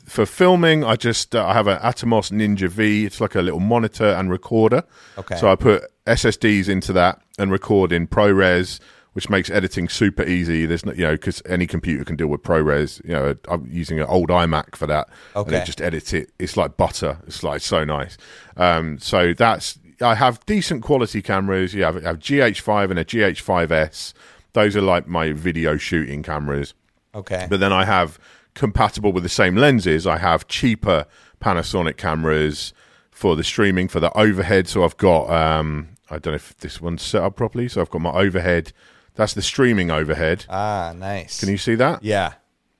for 0.06 0.26
filming, 0.26 0.84
I 0.84 0.96
just 0.96 1.36
uh, 1.36 1.46
I 1.46 1.54
have 1.54 1.68
an 1.68 1.80
Atomos 1.80 2.32
Ninja 2.32 2.68
V. 2.68 3.06
It's 3.06 3.22
like 3.22 3.36
a 3.36 3.42
little 3.42 3.60
monitor 3.60 4.10
and 4.10 4.30
recorder. 4.30 4.84
Okay. 5.18 5.38
So 5.38 5.50
I 5.50 5.56
put 5.56 5.84
SSDs 6.06 6.68
into 6.68 6.92
that 6.94 7.22
and 7.40 7.52
record 7.52 7.92
in 7.92 8.08
ProRes, 8.08 8.80
which 9.14 9.30
makes 9.30 9.50
editing 9.50 9.88
super 9.88 10.24
easy. 10.24 10.66
There's 10.66 10.86
no, 10.86 10.92
you 10.94 11.04
know, 11.04 11.14
because 11.14 11.42
any 11.46 11.66
computer 11.66 12.04
can 12.04 12.16
deal 12.16 12.28
with 12.28 12.44
ProRes. 12.44 13.04
You 13.06 13.14
know, 13.14 13.36
I'm 13.48 13.68
using 13.72 14.00
an 14.00 14.08
old 14.08 14.30
iMac 14.30 14.76
for 14.76 14.86
that. 14.88 15.10
Okay. 15.36 15.56
And 15.56 15.64
it 15.64 15.66
just 15.66 15.82
edits 15.82 16.14
it. 16.14 16.32
It's 16.40 16.58
like 16.58 16.78
butter. 16.78 17.20
It's 17.26 17.42
like 17.42 17.62
so 17.62 17.84
nice. 17.84 18.18
Um, 18.58 19.00
so 19.00 19.34
that's 19.34 19.80
I 20.02 20.16
have 20.16 20.46
decent 20.46 20.84
quality 20.84 21.22
cameras. 21.22 21.74
Have, 21.74 21.98
I 21.98 22.02
have 22.02 22.20
GH5 22.20 22.92
and 22.92 23.00
a 23.00 23.06
GH5S. 23.06 24.14
Those 24.54 24.76
are 24.76 24.82
like 24.82 25.08
my 25.08 25.32
video 25.32 25.78
shooting 25.78 26.24
cameras. 26.24 26.74
Okay. 27.16 27.48
But 27.50 27.60
then 27.60 27.74
I 27.74 27.86
have 27.86 28.20
compatible 28.54 29.12
with 29.12 29.24
the 29.24 29.30
same 29.30 29.56
lenses. 29.56 30.06
I 30.06 30.18
have 30.18 30.48
cheaper 30.48 31.06
Panasonic 31.40 31.98
cameras 31.98 32.74
for 33.12 33.36
the 33.36 33.44
streaming 33.44 33.88
for 33.88 34.00
the 34.00 34.16
overhead. 34.18 34.68
So 34.68 34.84
I've 34.84 34.98
got 34.98 35.30
um, 35.30 35.90
I 36.10 36.20
don't 36.20 36.34
know 36.34 36.36
if 36.36 36.58
this 36.58 36.82
one's 36.82 37.02
set 37.02 37.24
up 37.24 37.36
properly. 37.36 37.68
So 37.68 37.82
I've 37.82 37.90
got 37.90 38.02
my 38.02 38.12
overhead. 38.12 38.74
That's 39.16 39.34
the 39.34 39.42
streaming 39.42 39.92
overhead. 39.92 40.46
ah, 40.50 40.94
nice. 40.96 41.40
Can 41.40 41.50
you 41.50 41.58
see 41.58 41.76
that? 41.76 42.04
Yeah. 42.04 42.34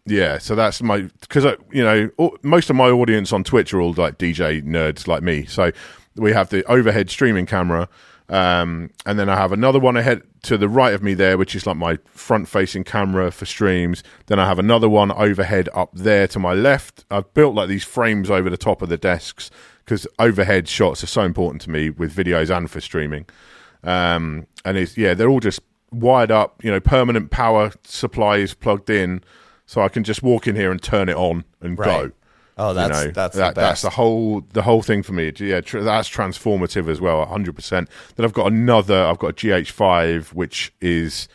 Yeah, 0.06 0.40
so 0.40 0.56
that's 0.56 0.82
my 0.82 1.02
because 1.20 1.46
you 1.72 1.84
know 1.84 2.10
all, 2.18 2.36
most 2.42 2.72
of 2.72 2.76
my 2.76 2.90
audience 2.90 3.32
on 3.32 3.44
Twitch 3.44 3.72
are 3.72 3.80
all 3.80 3.94
like 3.94 4.18
DJ 4.18 4.64
nerds 4.64 5.08
like 5.08 5.22
me. 5.22 5.46
So 5.46 5.72
we 6.16 6.34
have 6.34 6.50
the 6.50 6.64
overhead 6.66 7.10
streaming 7.10 7.46
camera, 7.46 7.88
um, 8.30 8.90
and 9.06 9.20
then 9.20 9.28
I 9.30 9.36
have 9.36 9.52
another 9.52 9.80
one 9.80 9.98
ahead 9.98 10.22
to 10.44 10.58
the 10.58 10.70
right 10.70 10.94
of 10.94 11.04
me 11.04 11.14
there, 11.14 11.38
which 11.38 11.54
is 11.56 11.66
like 11.68 11.78
my 11.78 12.00
front-facing 12.14 12.84
camera 12.86 13.30
for 13.32 13.46
streams. 13.46 14.04
Then 14.28 14.40
I 14.40 14.48
have 14.48 14.58
another 14.60 14.88
one 14.90 15.12
overhead 15.12 15.68
up 15.74 15.90
there 15.94 16.28
to 16.30 16.40
my 16.40 16.54
left. 16.54 17.04
I've 17.12 17.34
built 17.34 17.56
like 17.56 17.68
these 17.70 17.84
frames 17.84 18.30
over 18.30 18.50
the 18.50 18.58
top 18.58 18.82
of 18.82 18.90
the 18.90 18.98
desks 18.98 19.52
because 19.84 20.08
overhead 20.18 20.68
shots 20.70 21.04
are 21.04 21.08
so 21.08 21.24
important 21.24 21.62
to 21.64 21.70
me 21.70 21.90
with 21.90 22.16
videos 22.16 22.56
and 22.56 22.70
for 22.72 22.80
streaming. 22.80 23.26
Um, 23.84 24.48
and 24.64 24.78
it's 24.78 24.98
yeah, 24.98 25.14
they're 25.14 25.30
all 25.30 25.40
just 25.40 25.60
wired 25.92 26.32
up. 26.32 26.64
You 26.64 26.72
know, 26.72 26.80
permanent 26.80 27.32
power 27.32 27.72
supply 27.84 28.38
is 28.38 28.54
plugged 28.54 28.90
in, 28.90 29.24
so 29.66 29.82
I 29.82 29.90
can 29.90 30.04
just 30.04 30.24
walk 30.24 30.48
in 30.48 30.56
here 30.56 30.72
and 30.72 30.82
turn 30.82 31.10
it 31.10 31.16
on 31.18 31.44
and 31.62 31.78
Right. 31.78 31.86
go. 32.10 32.12
Oh, 32.64 32.70
You 32.70 32.76
that's 32.76 33.06
know, 33.06 33.12
that's 33.12 33.36
that, 33.38 33.56
the 33.56 33.62
that's 33.62 33.82
the 33.82 33.90
whole 33.90 34.42
the 34.54 34.62
whole 34.62 34.82
thing 34.82 35.04
for 35.04 35.14
me. 35.14 35.32
Yeah, 35.38 35.62
tr- 35.62 35.80
that's 35.80 36.10
transformative 36.10 36.88
as 36.90 37.02
well, 37.02 37.26
hundred 37.26 37.56
percent. 37.56 37.90
Then 38.16 38.26
I've 38.26 38.34
got 38.34 38.48
another. 38.52 39.04
I've 39.06 39.20
got 39.20 39.30
a 39.30 39.34
GH5, 39.34 40.34
which 40.34 40.72
is 40.82 41.28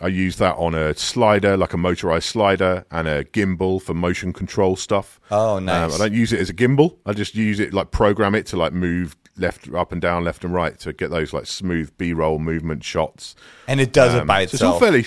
I 0.00 0.08
use 0.08 0.36
that 0.36 0.56
on 0.56 0.74
a 0.74 0.94
slider, 0.94 1.56
like 1.56 1.72
a 1.72 1.76
motorized 1.76 2.26
slider, 2.28 2.84
and 2.90 3.06
a 3.06 3.24
gimbal 3.24 3.80
for 3.80 3.94
motion 3.94 4.32
control 4.32 4.74
stuff. 4.76 5.20
Oh, 5.30 5.58
Um, 5.58 5.66
nice. 5.66 5.94
I 5.94 5.98
don't 5.98 6.12
use 6.14 6.32
it 6.32 6.40
as 6.40 6.50
a 6.50 6.54
gimbal. 6.54 6.96
I 7.06 7.12
just 7.12 7.34
use 7.34 7.60
it 7.60 7.72
like 7.72 7.90
program 7.90 8.34
it 8.34 8.46
to 8.46 8.56
like 8.56 8.72
move 8.72 9.14
left, 9.36 9.72
up 9.72 9.92
and 9.92 10.00
down, 10.02 10.24
left 10.24 10.44
and 10.44 10.52
right 10.52 10.78
to 10.80 10.92
get 10.92 11.10
those 11.10 11.32
like 11.32 11.46
smooth 11.46 11.90
B-roll 11.98 12.38
movement 12.38 12.82
shots. 12.84 13.34
and 13.68 13.80
it 13.80 13.92
does 13.92 14.14
it 14.14 14.22
Um, 14.22 14.26
by 14.26 14.46
so 14.46 14.54
it's 14.54 14.62
all 14.62 14.78
fairly, 14.80 15.04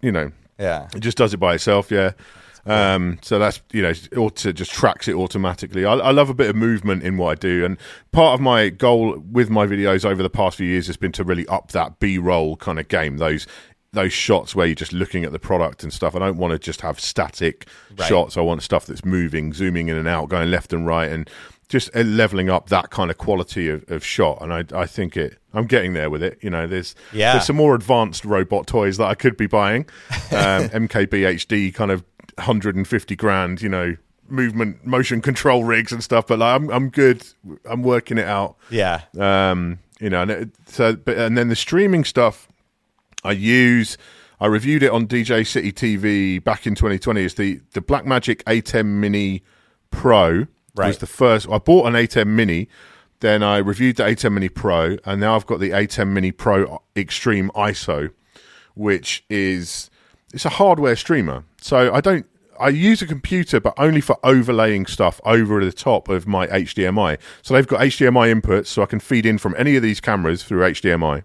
you 0.00 0.10
know, 0.12 0.32
yeah. 0.58 0.88
it 0.94 1.00
just 1.00 1.16
does 1.18 1.34
it 1.34 1.38
by 1.38 1.54
itself. 1.54 1.90
Yeah. 1.90 2.12
Um, 2.66 3.18
so 3.22 3.38
that's 3.38 3.60
you 3.72 3.82
know, 3.82 3.90
it 3.90 4.16
auto, 4.16 4.52
just 4.52 4.70
tracks 4.70 5.08
it 5.08 5.14
automatically. 5.14 5.84
I, 5.84 5.94
I 5.94 6.10
love 6.10 6.30
a 6.30 6.34
bit 6.34 6.50
of 6.50 6.56
movement 6.56 7.02
in 7.02 7.16
what 7.16 7.30
I 7.30 7.34
do, 7.34 7.64
and 7.64 7.76
part 8.12 8.34
of 8.34 8.40
my 8.40 8.68
goal 8.68 9.18
with 9.18 9.50
my 9.50 9.66
videos 9.66 10.04
over 10.04 10.22
the 10.22 10.30
past 10.30 10.56
few 10.58 10.66
years 10.66 10.86
has 10.88 10.96
been 10.96 11.12
to 11.12 11.24
really 11.24 11.46
up 11.48 11.72
that 11.72 11.98
B-roll 12.00 12.56
kind 12.56 12.78
of 12.78 12.88
game. 12.88 13.16
Those 13.18 13.46
those 13.92 14.12
shots 14.12 14.54
where 14.54 14.66
you're 14.66 14.74
just 14.76 14.92
looking 14.92 15.24
at 15.24 15.32
the 15.32 15.38
product 15.40 15.82
and 15.82 15.92
stuff. 15.92 16.14
I 16.14 16.20
don't 16.20 16.36
want 16.36 16.52
to 16.52 16.58
just 16.60 16.80
have 16.82 17.00
static 17.00 17.66
Right. 17.98 18.06
shots. 18.08 18.36
I 18.36 18.40
want 18.40 18.62
stuff 18.62 18.86
that's 18.86 19.04
moving, 19.04 19.52
zooming 19.52 19.88
in 19.88 19.96
and 19.96 20.06
out, 20.06 20.28
going 20.28 20.48
left 20.48 20.72
and 20.72 20.86
right, 20.86 21.10
and 21.10 21.28
just 21.68 21.90
uh, 21.96 22.00
leveling 22.02 22.48
up 22.50 22.68
that 22.68 22.90
kind 22.90 23.10
of 23.10 23.18
quality 23.18 23.68
of, 23.68 23.84
of 23.90 24.04
shot. 24.04 24.38
And 24.42 24.52
I, 24.52 24.64
I 24.72 24.86
think 24.86 25.16
it. 25.16 25.38
I'm 25.52 25.66
getting 25.66 25.94
there 25.94 26.08
with 26.08 26.22
it. 26.22 26.38
You 26.40 26.50
know, 26.50 26.68
there's 26.68 26.94
Yeah. 27.12 27.32
there's 27.32 27.46
some 27.46 27.56
more 27.56 27.74
advanced 27.74 28.24
robot 28.24 28.68
toys 28.68 28.96
that 28.98 29.06
I 29.06 29.14
could 29.16 29.36
be 29.36 29.46
buying. 29.48 29.86
Um, 30.32 30.68
MKBHD 30.68 31.74
kind 31.74 31.90
of 31.90 32.04
150 32.40 33.16
grand. 33.16 33.62
You 33.62 33.68
know, 33.68 33.96
movement, 34.28 34.86
motion 34.86 35.20
control 35.20 35.64
rigs 35.64 35.92
and 35.92 36.02
stuff. 36.02 36.26
But 36.26 36.38
like, 36.38 36.60
I'm 36.60 36.70
I'm 36.70 36.88
good. 36.90 37.26
I'm 37.64 37.82
working 37.82 38.18
it 38.18 38.26
out. 38.26 38.56
Yeah. 38.70 39.02
Um, 39.18 39.78
you 40.00 40.10
know, 40.10 40.22
and 40.22 40.30
it, 40.30 40.50
so 40.66 40.96
but 40.96 41.18
and 41.18 41.36
then 41.36 41.48
the 41.48 41.56
streaming 41.56 42.04
stuff 42.04 42.48
I 43.24 43.32
use. 43.32 43.98
I 44.42 44.46
reviewed 44.46 44.82
it 44.82 44.90
on 44.90 45.06
DJcityTV 45.06 46.42
back 46.42 46.66
in 46.66 46.74
2020. 46.74 47.22
It's 47.22 47.34
the 47.34 47.60
the 47.72 47.82
Blackmagic 47.82 48.42
ATEM 48.44 48.86
Mini 48.86 49.42
Pro. 49.90 50.46
Right. 50.74 50.86
Was 50.88 50.98
the 50.98 51.06
first. 51.06 51.46
I 51.50 51.58
bought 51.58 51.86
an 51.86 51.94
ATEM 51.94 52.28
Mini. 52.28 52.68
Then 53.20 53.42
I 53.42 53.58
reviewed 53.58 53.96
the 53.96 54.04
ATEM 54.04 54.32
Mini 54.32 54.48
Pro, 54.48 54.96
and 55.04 55.20
now 55.20 55.36
I've 55.36 55.44
got 55.44 55.60
the 55.60 55.70
ATEM 55.70 56.08
Mini 56.08 56.32
Pro 56.32 56.82
Extreme 56.96 57.50
ISO, 57.50 58.12
which 58.74 59.24
is 59.28 59.90
it's 60.32 60.46
a 60.46 60.50
hardware 60.50 60.96
streamer. 60.96 61.44
So 61.60 61.92
I 61.92 62.00
don't 62.00 62.26
I 62.60 62.68
use 62.68 63.02
a 63.02 63.06
computer, 63.06 63.60
but 63.60 63.74
only 63.78 64.00
for 64.00 64.18
overlaying 64.22 64.86
stuff 64.86 65.20
over 65.24 65.64
the 65.64 65.72
top 65.72 66.08
of 66.08 66.26
my 66.26 66.46
HDMI. 66.48 67.18
So 67.42 67.54
they've 67.54 67.66
got 67.66 67.80
HDMI 67.80 68.40
inputs, 68.40 68.66
so 68.66 68.82
I 68.82 68.86
can 68.86 69.00
feed 69.00 69.26
in 69.26 69.38
from 69.38 69.54
any 69.58 69.76
of 69.76 69.82
these 69.82 70.00
cameras 70.00 70.44
through 70.44 70.60
HDMI 70.60 71.24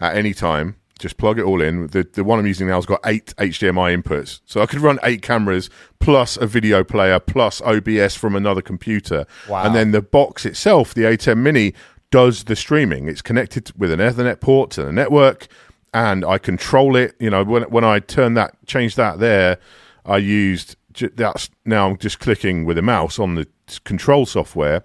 at 0.00 0.16
any 0.16 0.32
time. 0.32 0.76
Just 0.98 1.16
plug 1.16 1.38
it 1.38 1.42
all 1.42 1.60
in. 1.60 1.88
The 1.88 2.04
the 2.04 2.22
one 2.22 2.38
I'm 2.38 2.46
using 2.46 2.68
now 2.68 2.76
has 2.76 2.86
got 2.86 3.00
eight 3.04 3.34
HDMI 3.36 4.00
inputs, 4.00 4.40
so 4.46 4.62
I 4.62 4.66
could 4.66 4.78
run 4.78 5.00
eight 5.02 5.20
cameras 5.20 5.68
plus 5.98 6.36
a 6.36 6.46
video 6.46 6.84
player 6.84 7.18
plus 7.18 7.60
OBS 7.62 8.14
from 8.14 8.36
another 8.36 8.62
computer. 8.62 9.26
Wow. 9.48 9.64
And 9.64 9.74
then 9.74 9.90
the 9.90 10.00
box 10.02 10.46
itself, 10.46 10.94
the 10.94 11.02
ATEM 11.02 11.38
Mini, 11.38 11.74
does 12.12 12.44
the 12.44 12.54
streaming. 12.54 13.08
It's 13.08 13.22
connected 13.22 13.72
with 13.76 13.90
an 13.90 13.98
Ethernet 13.98 14.40
port 14.40 14.70
to 14.72 14.84
the 14.84 14.92
network, 14.92 15.48
and 15.92 16.24
I 16.24 16.38
control 16.38 16.94
it. 16.94 17.16
You 17.18 17.30
know, 17.30 17.42
when 17.42 17.64
when 17.64 17.82
I 17.82 17.98
turn 17.98 18.34
that, 18.34 18.54
change 18.66 18.94
that 18.94 19.18
there, 19.18 19.58
I 20.04 20.16
used 20.18 20.76
that's 21.14 21.48
now 21.64 21.88
I'm 21.90 21.96
just 21.96 22.18
clicking 22.18 22.64
with 22.64 22.76
a 22.78 22.82
mouse 22.82 23.18
on 23.18 23.34
the 23.34 23.46
control 23.84 24.26
software 24.26 24.84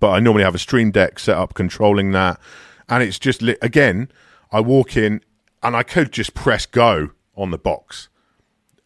but 0.00 0.10
I 0.10 0.18
normally 0.20 0.44
have 0.44 0.54
a 0.54 0.58
Stream 0.58 0.90
Deck 0.90 1.18
set 1.18 1.36
up 1.36 1.52
controlling 1.52 2.12
that, 2.12 2.40
and 2.88 3.02
it's 3.02 3.18
just 3.18 3.42
li- 3.42 3.56
again, 3.60 4.10
I 4.50 4.60
walk 4.60 4.96
in 4.96 5.20
and 5.62 5.76
I 5.76 5.82
could 5.82 6.10
just 6.10 6.32
press 6.32 6.64
go 6.64 7.10
on 7.36 7.50
the 7.50 7.58
box, 7.58 8.08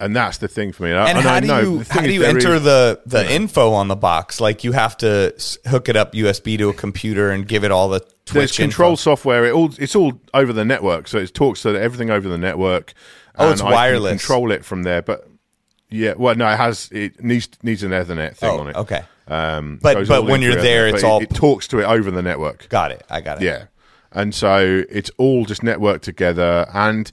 and 0.01 0.15
that's 0.15 0.39
the 0.39 0.49
thing 0.49 0.73
for 0.73 0.83
me. 0.83 0.93
I- 0.93 1.09
And 1.09 1.19
I 1.19 1.23
how 1.23 1.41
do 1.41 1.47
know 1.47 1.61
you 1.61 1.79
the 1.79 1.85
thing 1.85 2.01
how 2.03 2.07
do 2.09 2.13
you 2.13 2.25
enter 2.25 2.55
is- 2.57 2.65
the 2.65 3.01
the 3.07 3.33
info 3.33 3.73
on 3.73 3.87
the 3.87 3.95
box? 3.97 4.41
Like 4.41 4.65
you 4.65 4.73
have 4.73 4.97
to 4.99 5.35
hook 5.69 5.89
it 5.89 5.97
up 5.97 6.15
USB 6.15 6.59
to 6.59 6.69
a 6.69 6.75
computer 6.75 7.31
and 7.31 7.47
give 7.47 7.63
it 7.63 7.71
all 7.71 7.89
the 7.89 8.01
There's 8.33 8.57
control 8.57 8.91
info. 8.91 9.01
software. 9.01 9.45
It 9.47 9.53
all 9.53 9.71
it's 9.79 9.95
all 9.95 10.21
over 10.35 10.53
the 10.53 10.65
network, 10.65 11.07
so 11.07 11.19
it 11.19 11.33
talks 11.33 11.63
to 11.63 11.81
everything 11.81 12.11
over 12.11 12.29
the 12.29 12.39
network. 12.39 12.93
Oh, 13.39 13.53
it's 13.53 13.61
and 13.61 13.69
I 13.69 13.71
can 13.71 13.77
wireless. 13.77 14.11
control 14.27 14.51
it 14.51 14.65
from 14.65 14.83
there, 14.83 15.01
but 15.01 15.28
yeah, 15.91 16.15
well, 16.17 16.35
no, 16.35 16.49
it 16.51 16.57
has 16.57 16.89
it 16.93 17.23
needs 17.23 17.49
needs 17.63 17.83
an 17.83 17.91
Ethernet 17.93 18.37
thing 18.37 18.51
Oh, 18.51 18.59
on 18.61 18.69
it. 18.69 18.77
okay. 18.77 19.03
Um, 19.27 19.79
But- 19.83 20.09
but 20.09 20.25
when 20.25 20.41
you're 20.43 20.55
there, 20.57 20.89
Ethernet, 20.91 20.95
it's 20.95 21.05
all- 21.05 21.21
it, 21.21 21.31
it 21.31 21.35
talks 21.35 21.69
to 21.69 21.81
it 21.81 21.85
over 21.85 22.11
the 22.11 22.23
network. 22.23 22.69
Got 22.69 22.93
it. 22.93 23.05
I 23.11 23.21
got 23.21 23.41
it. 23.43 23.45
Yeah. 23.45 23.65
And 24.13 24.35
so 24.35 24.85
it's 24.89 25.11
all 25.19 25.45
just 25.45 25.61
networked 25.63 26.01
together 26.01 26.67
and 26.73 27.11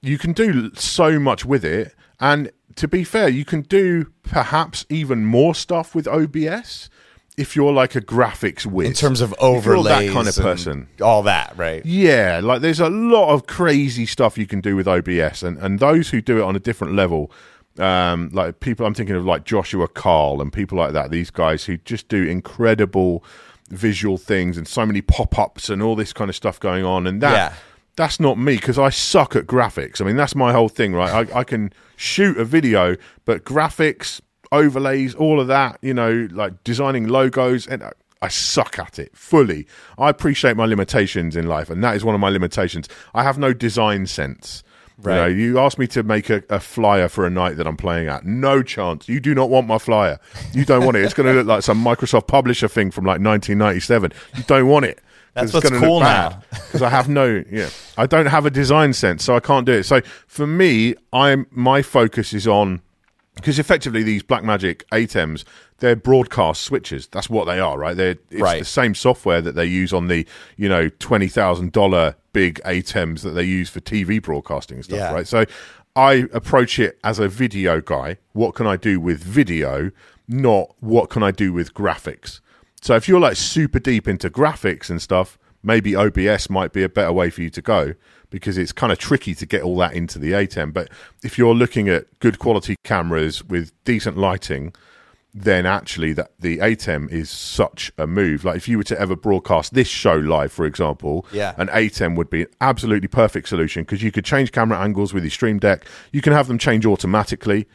you 0.00 0.16
can 0.18 0.32
do 0.32 0.70
so 0.74 1.18
much 1.18 1.44
with 1.44 1.64
it. 1.64 1.92
And 2.20 2.50
to 2.76 2.86
be 2.86 3.02
fair, 3.02 3.28
you 3.28 3.44
can 3.44 3.62
do 3.62 4.06
perhaps 4.22 4.86
even 4.88 5.24
more 5.24 5.54
stuff 5.56 5.94
with 5.94 6.06
OBS 6.06 6.88
if 7.36 7.56
you're 7.56 7.72
like 7.72 7.94
a 7.96 8.00
graphics 8.00 8.64
whiz. 8.64 8.86
In 8.88 8.94
terms 8.94 9.20
of 9.20 9.34
overlays, 9.40 10.08
that 10.08 10.12
kind 10.14 10.28
of 10.28 10.36
person. 10.36 10.86
all 11.02 11.22
that, 11.24 11.52
right? 11.56 11.84
Yeah, 11.84 12.40
like 12.42 12.60
there's 12.62 12.80
a 12.80 12.88
lot 12.88 13.30
of 13.34 13.46
crazy 13.46 14.06
stuff 14.06 14.38
you 14.38 14.46
can 14.46 14.60
do 14.60 14.76
with 14.76 14.86
OBS, 14.86 15.42
and, 15.42 15.58
and 15.58 15.78
those 15.80 16.10
who 16.10 16.20
do 16.22 16.38
it 16.38 16.42
on 16.42 16.54
a 16.56 16.58
different 16.60 16.94
level, 16.94 17.30
um, 17.78 18.30
like 18.32 18.60
people 18.60 18.86
I'm 18.86 18.94
thinking 18.94 19.16
of 19.16 19.24
like 19.24 19.44
Joshua 19.44 19.88
Carl 19.88 20.40
and 20.40 20.52
people 20.52 20.78
like 20.78 20.92
that, 20.92 21.10
these 21.10 21.30
guys 21.30 21.64
who 21.64 21.76
just 21.78 22.08
do 22.08 22.22
incredible 22.22 23.24
visual 23.68 24.16
things 24.16 24.56
and 24.56 24.66
so 24.66 24.86
many 24.86 25.02
pop 25.02 25.38
ups 25.38 25.68
and 25.68 25.82
all 25.82 25.96
this 25.96 26.12
kind 26.12 26.28
of 26.28 26.36
stuff 26.36 26.60
going 26.60 26.84
on, 26.84 27.06
and 27.06 27.20
that. 27.22 27.32
Yeah. 27.32 27.52
That's 27.96 28.20
not 28.20 28.36
me 28.36 28.56
because 28.56 28.78
I 28.78 28.90
suck 28.90 29.34
at 29.36 29.46
graphics. 29.46 30.02
I 30.02 30.04
mean, 30.04 30.16
that's 30.16 30.34
my 30.34 30.52
whole 30.52 30.68
thing, 30.68 30.92
right? 30.92 31.30
I, 31.32 31.38
I 31.38 31.44
can 31.44 31.72
shoot 31.96 32.36
a 32.36 32.44
video, 32.44 32.96
but 33.24 33.42
graphics, 33.42 34.20
overlays, 34.52 35.14
all 35.14 35.40
of 35.40 35.46
that, 35.46 35.78
you 35.80 35.94
know, 35.94 36.28
like 36.30 36.62
designing 36.62 37.08
logos, 37.08 37.66
and 37.66 37.82
I 38.20 38.28
suck 38.28 38.78
at 38.78 38.98
it 38.98 39.16
fully. 39.16 39.66
I 39.98 40.10
appreciate 40.10 40.58
my 40.58 40.66
limitations 40.66 41.36
in 41.36 41.46
life, 41.46 41.70
and 41.70 41.82
that 41.84 41.96
is 41.96 42.04
one 42.04 42.14
of 42.14 42.20
my 42.20 42.28
limitations. 42.28 42.88
I 43.14 43.22
have 43.22 43.38
no 43.38 43.54
design 43.54 44.06
sense. 44.06 44.62
You, 45.04 45.10
know, 45.10 45.26
you 45.26 45.58
ask 45.58 45.78
me 45.78 45.86
to 45.88 46.02
make 46.02 46.30
a, 46.30 46.42
a 46.48 46.58
flyer 46.58 47.08
for 47.08 47.26
a 47.26 47.30
night 47.30 47.58
that 47.58 47.66
I'm 47.66 47.76
playing 47.76 48.08
at. 48.08 48.24
No 48.24 48.62
chance. 48.62 49.08
You 49.08 49.20
do 49.20 49.34
not 49.34 49.50
want 49.50 49.66
my 49.66 49.78
flyer. 49.78 50.18
You 50.52 50.64
don't 50.64 50.84
want 50.84 50.96
it. 50.96 51.04
It's 51.04 51.12
going 51.12 51.26
to 51.26 51.34
look 51.34 51.46
like 51.46 51.62
some 51.62 51.84
Microsoft 51.84 52.26
publisher 52.28 52.66
thing 52.66 52.90
from 52.90 53.04
like 53.04 53.20
1997. 53.20 54.12
You 54.36 54.42
don't 54.44 54.68
want 54.68 54.86
it. 54.86 55.00
That's 55.34 55.54
it's 55.54 55.64
what's 55.64 55.78
cool 55.78 56.00
now. 56.00 56.42
Because 56.50 56.80
I 56.80 56.88
have 56.88 57.08
no, 57.08 57.44
yeah, 57.50 57.68
I 57.98 58.06
don't 58.06 58.26
have 58.26 58.46
a 58.46 58.50
design 58.50 58.94
sense, 58.94 59.22
so 59.22 59.36
I 59.36 59.40
can't 59.40 59.66
do 59.66 59.72
it. 59.72 59.84
So 59.84 60.00
for 60.26 60.46
me, 60.46 60.94
I'm 61.12 61.46
my 61.50 61.82
focus 61.82 62.32
is 62.32 62.48
on 62.48 62.80
because 63.34 63.58
effectively 63.58 64.02
these 64.02 64.22
Blackmagic 64.22 64.82
ATEMs, 64.92 65.44
they're 65.78 65.96
broadcast 65.96 66.62
switches. 66.62 67.06
That's 67.08 67.28
what 67.28 67.44
they 67.46 67.60
are, 67.60 67.78
right? 67.78 67.96
They're 67.96 68.16
it's 68.30 68.40
Right. 68.40 68.58
the 68.60 68.64
same 68.64 68.94
software 68.94 69.40
that 69.42 69.54
they 69.54 69.66
use 69.66 69.92
on 69.92 70.08
the 70.08 70.26
you 70.56 70.68
know 70.68 70.88
twenty 70.98 71.28
thousand 71.28 71.72
dollar 71.72 72.16
big 72.32 72.60
ATEMs 72.64 73.22
that 73.22 73.30
they 73.30 73.44
use 73.44 73.68
for 73.70 73.80
TV 73.80 74.18
broadcasting 74.22 74.76
and 74.78 74.84
stuff, 74.84 74.98
Yeah. 74.98 75.12
right? 75.12 75.26
So 75.26 75.44
I 75.94 76.26
approach 76.32 76.78
it 76.78 76.98
as 77.04 77.18
a 77.18 77.28
video 77.28 77.80
guy. 77.80 78.18
What 78.32 78.54
can 78.54 78.66
I 78.66 78.76
do 78.76 79.00
with 79.00 79.22
video? 79.22 79.90
Not 80.28 80.74
what 80.80 81.08
can 81.08 81.22
I 81.22 81.30
do 81.30 81.52
with 81.52 81.72
graphics. 81.72 82.40
So 82.82 82.94
if 82.96 83.08
you're 83.08 83.20
like 83.20 83.36
super 83.36 83.78
deep 83.78 84.06
into 84.06 84.28
graphics 84.28 84.90
and 84.90 85.00
stuff, 85.00 85.38
maybe 85.62 85.96
OBS 85.96 86.50
might 86.50 86.72
be 86.72 86.82
a 86.82 86.88
better 86.88 87.12
way 87.12 87.30
for 87.30 87.40
you 87.42 87.50
to 87.50 87.62
go 87.62 87.94
because 88.28 88.58
it's 88.58 88.72
kind 88.72 88.92
of 88.92 88.98
tricky 88.98 89.34
to 89.34 89.46
get 89.46 89.62
all 89.62 89.76
that 89.78 89.94
into 89.94 90.18
the 90.18 90.32
ATEM. 90.32 90.72
But 90.72 90.90
if 91.22 91.38
you're 91.38 91.54
looking 91.54 91.88
at 91.88 92.06
good 92.20 92.38
quality 92.38 92.76
cameras 92.84 93.42
with 93.44 93.72
decent 93.84 94.18
lighting, 94.18 94.74
then 95.38 95.66
actually 95.66 96.14
that 96.14 96.30
the 96.40 96.56
ATEM 96.58 97.10
is 97.12 97.28
such 97.28 97.92
a 97.98 98.06
move. 98.06 98.42
Like 98.42 98.56
if 98.56 98.68
you 98.68 98.78
were 98.78 98.84
to 98.84 98.98
ever 98.98 99.14
broadcast 99.14 99.74
this 99.74 99.86
show 99.86 100.14
live, 100.14 100.50
for 100.50 100.64
example, 100.64 101.26
Yeah. 101.30 101.52
an 101.58 101.68
ATEM 101.68 102.16
would 102.16 102.30
be 102.30 102.42
an 102.42 102.48
absolutely 102.62 103.08
perfect 103.08 103.48
solution 103.48 103.82
because 103.82 104.02
you 104.02 104.10
could 104.10 104.24
change 104.24 104.50
camera 104.50 104.78
angles 104.80 105.12
with 105.12 105.24
your 105.24 105.30
Stream 105.30 105.58
Deck. 105.58 105.84
You 106.10 106.22
can 106.22 106.32
have 106.32 106.48
them 106.48 106.56
change 106.56 106.86
automatically, 106.86 107.66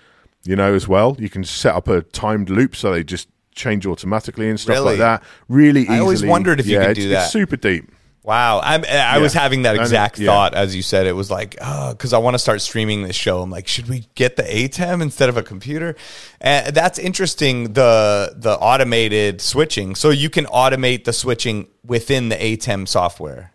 you 0.44 0.56
know, 0.56 0.74
as 0.74 0.88
well. 0.88 1.16
You 1.20 1.30
can 1.30 1.44
set 1.44 1.76
up 1.76 1.88
a 1.88 2.02
timed 2.02 2.50
loop 2.50 2.76
so 2.76 2.92
they 2.92 3.04
just 3.04 3.28
change 3.54 3.86
automatically 3.86 4.50
and 4.50 4.60
stuff 4.60 4.74
Really? 4.78 4.86
like 4.86 4.98
that. 4.98 5.24
Really 5.48 5.82
easily. 5.82 5.98
I 5.98 6.00
always 6.00 6.26
wondered 6.26 6.60
if 6.60 6.66
you 6.66 6.78
Yeah, 6.78 6.88
could 6.88 6.92
it's- 6.98 7.04
do 7.06 7.10
that. 7.10 7.24
It's 7.26 7.32
super 7.32 7.58
deep. 7.58 7.92
Wow, 8.24 8.60
I'm, 8.64 8.86
I 8.86 9.18
was 9.18 9.34
having 9.34 9.64
that 9.64 9.72
And 9.72 9.80
it- 9.80 9.82
exact 9.82 10.20
yeah. 10.20 10.28
thought 10.28 10.54
as 10.54 10.76
you 10.76 10.84
said. 10.84 11.08
It 11.08 11.14
was 11.14 11.32
like, 11.32 11.56
uh, 11.60 11.94
because 11.94 12.14
I 12.14 12.20
want 12.20 12.36
to 12.36 12.40
start 12.40 12.62
streaming 12.62 13.02
this 13.02 13.16
show. 13.16 13.42
I'm 13.42 13.50
like, 13.50 13.68
should 13.68 13.90
we 13.90 14.06
get 14.14 14.36
the 14.36 14.44
ATEM 14.44 15.02
instead 15.02 15.28
of 15.28 15.38
a 15.38 15.44
computer? 15.44 15.96
And 16.40 16.76
that's 16.76 17.00
interesting. 17.00 17.74
The 17.74 18.34
the 18.38 18.54
automated 18.60 19.42
switching, 19.42 19.96
so 19.96 20.12
you 20.12 20.30
can 20.30 20.46
automate 20.46 21.06
the 21.06 21.14
switching 21.14 21.68
within 21.84 22.30
the 22.30 22.36
ATEM 22.36 22.88
software. 22.88 23.54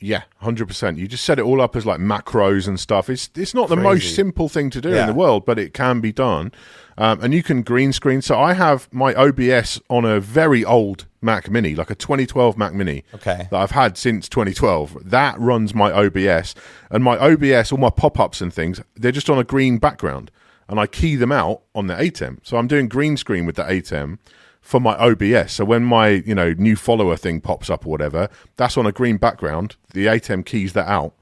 Yeah, 0.00 0.22
hundred 0.36 0.68
percent. 0.68 0.98
You 0.98 1.08
just 1.08 1.24
set 1.24 1.38
it 1.40 1.42
all 1.42 1.60
up 1.60 1.74
as 1.74 1.84
like 1.84 1.98
macros 1.98 2.68
and 2.68 2.78
stuff. 2.78 3.10
It's 3.10 3.30
it's 3.34 3.52
not 3.54 3.68
the 3.68 3.76
most 3.76 4.14
simple 4.14 4.48
thing 4.48 4.70
to 4.70 4.80
do 4.80 4.90
Yeah. 4.90 5.00
in 5.00 5.06
the 5.08 5.14
world, 5.14 5.44
but 5.44 5.58
it 5.58 5.74
can 5.74 6.00
be 6.00 6.12
done. 6.12 6.52
Um, 6.96 7.20
and 7.22 7.32
you 7.34 7.42
can 7.42 7.62
green 7.62 7.92
screen. 7.92 8.22
So 8.22 8.38
I 8.38 8.52
have 8.52 8.88
my 8.92 9.12
OBS 9.14 9.80
on 9.88 10.04
a 10.04 10.20
very 10.20 10.64
old 10.64 11.06
Mac 11.20 11.50
Mini, 11.50 11.74
like 11.74 11.90
a 11.90 11.94
2012 11.94 12.56
Mac 12.56 12.72
Mini, 12.74 13.04
Okay. 13.14 13.48
that 13.50 13.56
I've 13.60 13.72
had 13.72 13.96
since 13.96 14.28
2012. 14.28 15.10
That 15.10 15.38
runs 15.40 15.74
my 15.74 15.90
OBS, 15.92 16.54
and 16.90 17.02
my 17.02 17.16
OBS, 17.18 17.72
all 17.72 17.78
my 17.78 17.90
pop 17.90 18.18
ups 18.20 18.40
and 18.40 18.52
things, 18.52 18.80
they're 18.96 19.12
just 19.12 19.28
on 19.30 19.38
a 19.38 19.44
green 19.44 19.78
background, 19.78 20.30
and 20.68 20.78
I 20.78 20.86
key 20.86 21.16
them 21.16 21.32
out 21.32 21.62
on 21.74 21.86
the 21.88 21.94
ATEM. 21.94 22.38
So 22.42 22.56
I'm 22.56 22.68
doing 22.68 22.88
green 22.88 23.16
screen 23.16 23.46
with 23.46 23.56
the 23.56 23.64
ATEM 23.64 24.18
for 24.60 24.80
my 24.80 24.94
OBS. 24.98 25.52
So 25.52 25.64
when 25.64 25.82
my 25.84 26.08
you 26.08 26.34
know 26.34 26.52
new 26.58 26.76
follower 26.76 27.16
thing 27.16 27.40
pops 27.40 27.70
up 27.70 27.86
or 27.86 27.90
whatever, 27.90 28.28
that's 28.56 28.76
on 28.76 28.86
a 28.86 28.92
green 28.92 29.16
background. 29.16 29.76
The 29.94 30.06
ATEM 30.06 30.44
keys 30.44 30.72
that 30.74 30.86
out, 30.88 31.14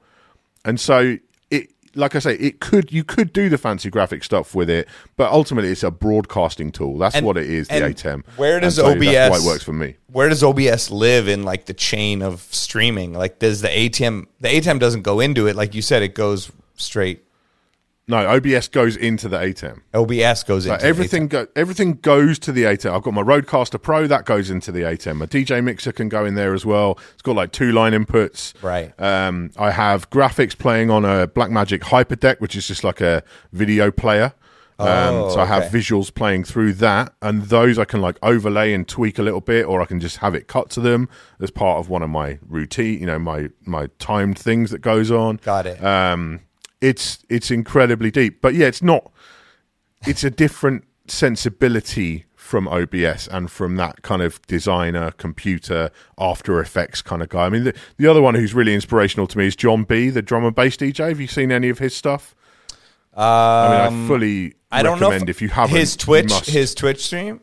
and 0.64 0.78
so 0.80 1.18
like 1.96 2.14
I 2.14 2.18
say, 2.20 2.34
it 2.34 2.60
could 2.60 2.92
you 2.92 3.02
could 3.04 3.32
do 3.32 3.48
the 3.48 3.58
fancy 3.58 3.90
graphic 3.90 4.22
stuff 4.22 4.54
with 4.54 4.70
it, 4.70 4.86
but 5.16 5.32
ultimately 5.32 5.70
it's 5.70 5.82
a 5.82 5.90
broadcasting 5.90 6.70
tool. 6.70 6.98
That's 6.98 7.16
And- 7.16 7.26
what 7.26 7.36
it 7.36 7.48
is. 7.50 7.68
The 7.68 7.74
ATEM. 7.74 8.22
where 8.36 8.60
does 8.60 8.76
so 8.76 8.86
OBS 8.92 9.06
That's 9.06 9.30
why 9.30 9.38
it 9.38 9.46
works 9.52 9.64
for 9.64 9.72
me. 9.72 9.96
Where 10.12 10.28
does 10.28 10.42
OBS 10.42 10.90
live 10.90 11.28
in 11.28 11.42
like 11.42 11.66
the 11.66 11.74
chain 11.74 12.22
of 12.22 12.42
streaming? 12.50 13.12
Like, 13.14 13.38
does 13.38 13.60
the 13.62 13.68
ATEM 13.68 14.26
the 14.40 14.48
ATEM 14.48 14.78
doesn't 14.78 15.02
go 15.02 15.20
into 15.20 15.46
it? 15.46 15.56
Like 15.56 15.74
you 15.74 15.82
said, 15.82 16.02
it 16.02 16.14
goes 16.14 16.50
straight. 16.76 17.22
No, 18.08 18.18
OBS 18.18 18.68
goes 18.68 18.96
into 18.96 19.28
the 19.28 19.36
ATEM. 19.36 19.80
OBS 19.92 20.44
goes 20.44 20.64
into 20.64 20.74
Like 20.74 20.80
the 20.82 20.86
everything 20.86 21.26
go, 21.26 21.48
everything 21.56 21.94
goes 21.94 22.38
to 22.40 22.52
the 22.52 22.62
ATEM. 22.62 22.92
I've 22.92 23.02
got 23.02 23.14
my 23.14 23.22
Rodecaster 23.22 23.82
Pro 23.82 24.06
that 24.06 24.24
goes 24.24 24.48
into 24.48 24.70
the 24.70 24.82
ATEM. 24.82 25.16
My 25.16 25.26
DJ 25.26 25.62
mixer 25.62 25.90
can 25.90 26.08
go 26.08 26.24
in 26.24 26.36
there 26.36 26.54
as 26.54 26.64
well. 26.64 27.00
It's 27.14 27.22
got 27.22 27.34
like 27.34 27.50
two 27.50 27.72
line 27.72 27.92
inputs. 27.92 28.54
Right. 28.62 28.98
Um, 29.00 29.50
I 29.56 29.72
have 29.72 30.08
graphics 30.10 30.56
playing 30.56 30.88
on 30.88 31.04
a 31.04 31.26
Blackmagic 31.26 31.80
Hyperdeck, 31.80 32.40
which 32.40 32.54
is 32.54 32.68
just 32.68 32.84
like 32.84 33.00
a 33.00 33.24
video 33.52 33.90
player. 33.90 34.34
Um, 34.78 34.86
Oh, 34.88 35.30
so 35.30 35.40
I 35.40 35.46
have 35.46 35.64
okay. 35.64 35.78
visuals 35.78 36.14
playing 36.14 36.44
through 36.44 36.74
that, 36.74 37.14
and 37.22 37.44
those 37.44 37.78
I 37.78 37.86
can 37.86 38.00
like 38.02 38.18
overlay 38.22 38.72
and 38.74 38.86
tweak 38.86 39.18
a 39.18 39.22
little 39.22 39.40
bit, 39.40 39.64
or 39.64 39.80
I 39.80 39.86
can 39.86 39.98
just 40.00 40.18
have 40.18 40.34
it 40.34 40.48
cut 40.48 40.68
to 40.70 40.80
them 40.80 41.08
as 41.40 41.50
part 41.50 41.80
of 41.80 41.88
one 41.88 42.02
of 42.02 42.10
my 42.10 42.38
routine, 42.46 43.00
you 43.00 43.06
know, 43.06 43.18
my 43.18 43.48
my 43.64 43.88
timed 43.98 44.38
things 44.38 44.70
that 44.70 44.80
goes 44.80 45.10
on. 45.10 45.40
Got 45.42 45.66
it. 45.66 45.82
Um, 45.82 46.40
it's 46.88 47.24
it's 47.28 47.50
incredibly 47.50 48.10
deep, 48.10 48.40
but 48.40 48.54
yeah, 48.54 48.66
it's 48.66 48.82
not. 48.82 49.10
It's 50.06 50.24
a 50.24 50.30
different 50.30 50.84
sensibility 51.06 52.24
from 52.34 52.68
OBS 52.68 53.26
and 53.28 53.50
from 53.50 53.74
that 53.76 54.02
kind 54.02 54.22
of 54.22 54.40
designer, 54.46 55.10
computer, 55.12 55.90
After 56.18 56.60
Effects 56.60 57.02
kind 57.02 57.20
of 57.22 57.28
guy. 57.28 57.46
I 57.46 57.48
mean, 57.48 57.64
the, 57.64 57.74
the 57.96 58.06
other 58.06 58.22
one 58.22 58.36
who's 58.36 58.54
really 58.54 58.72
inspirational 58.74 59.26
to 59.26 59.38
me 59.38 59.46
is 59.48 59.56
John 59.56 59.82
B, 59.82 60.10
the 60.10 60.22
drum 60.22 60.44
and 60.44 60.54
bass 60.54 60.76
DJ. 60.76 61.08
Have 61.08 61.18
you 61.20 61.26
seen 61.26 61.50
any 61.50 61.68
of 61.70 61.80
his 61.80 61.94
stuff? 61.96 62.34
I 63.16 63.88
mean, 63.90 64.04
I 64.04 64.06
fully 64.06 64.46
Um, 64.46 64.52
I 64.70 64.82
don't 64.82 65.00
know 65.00 65.08
recommend 65.08 65.30
if, 65.30 65.42
you 65.42 65.48
haven't. 65.48 65.76
his 65.76 65.96
Twitch 65.96 66.32
his 66.46 66.74
Twitch 66.74 67.04
stream. 67.06 67.40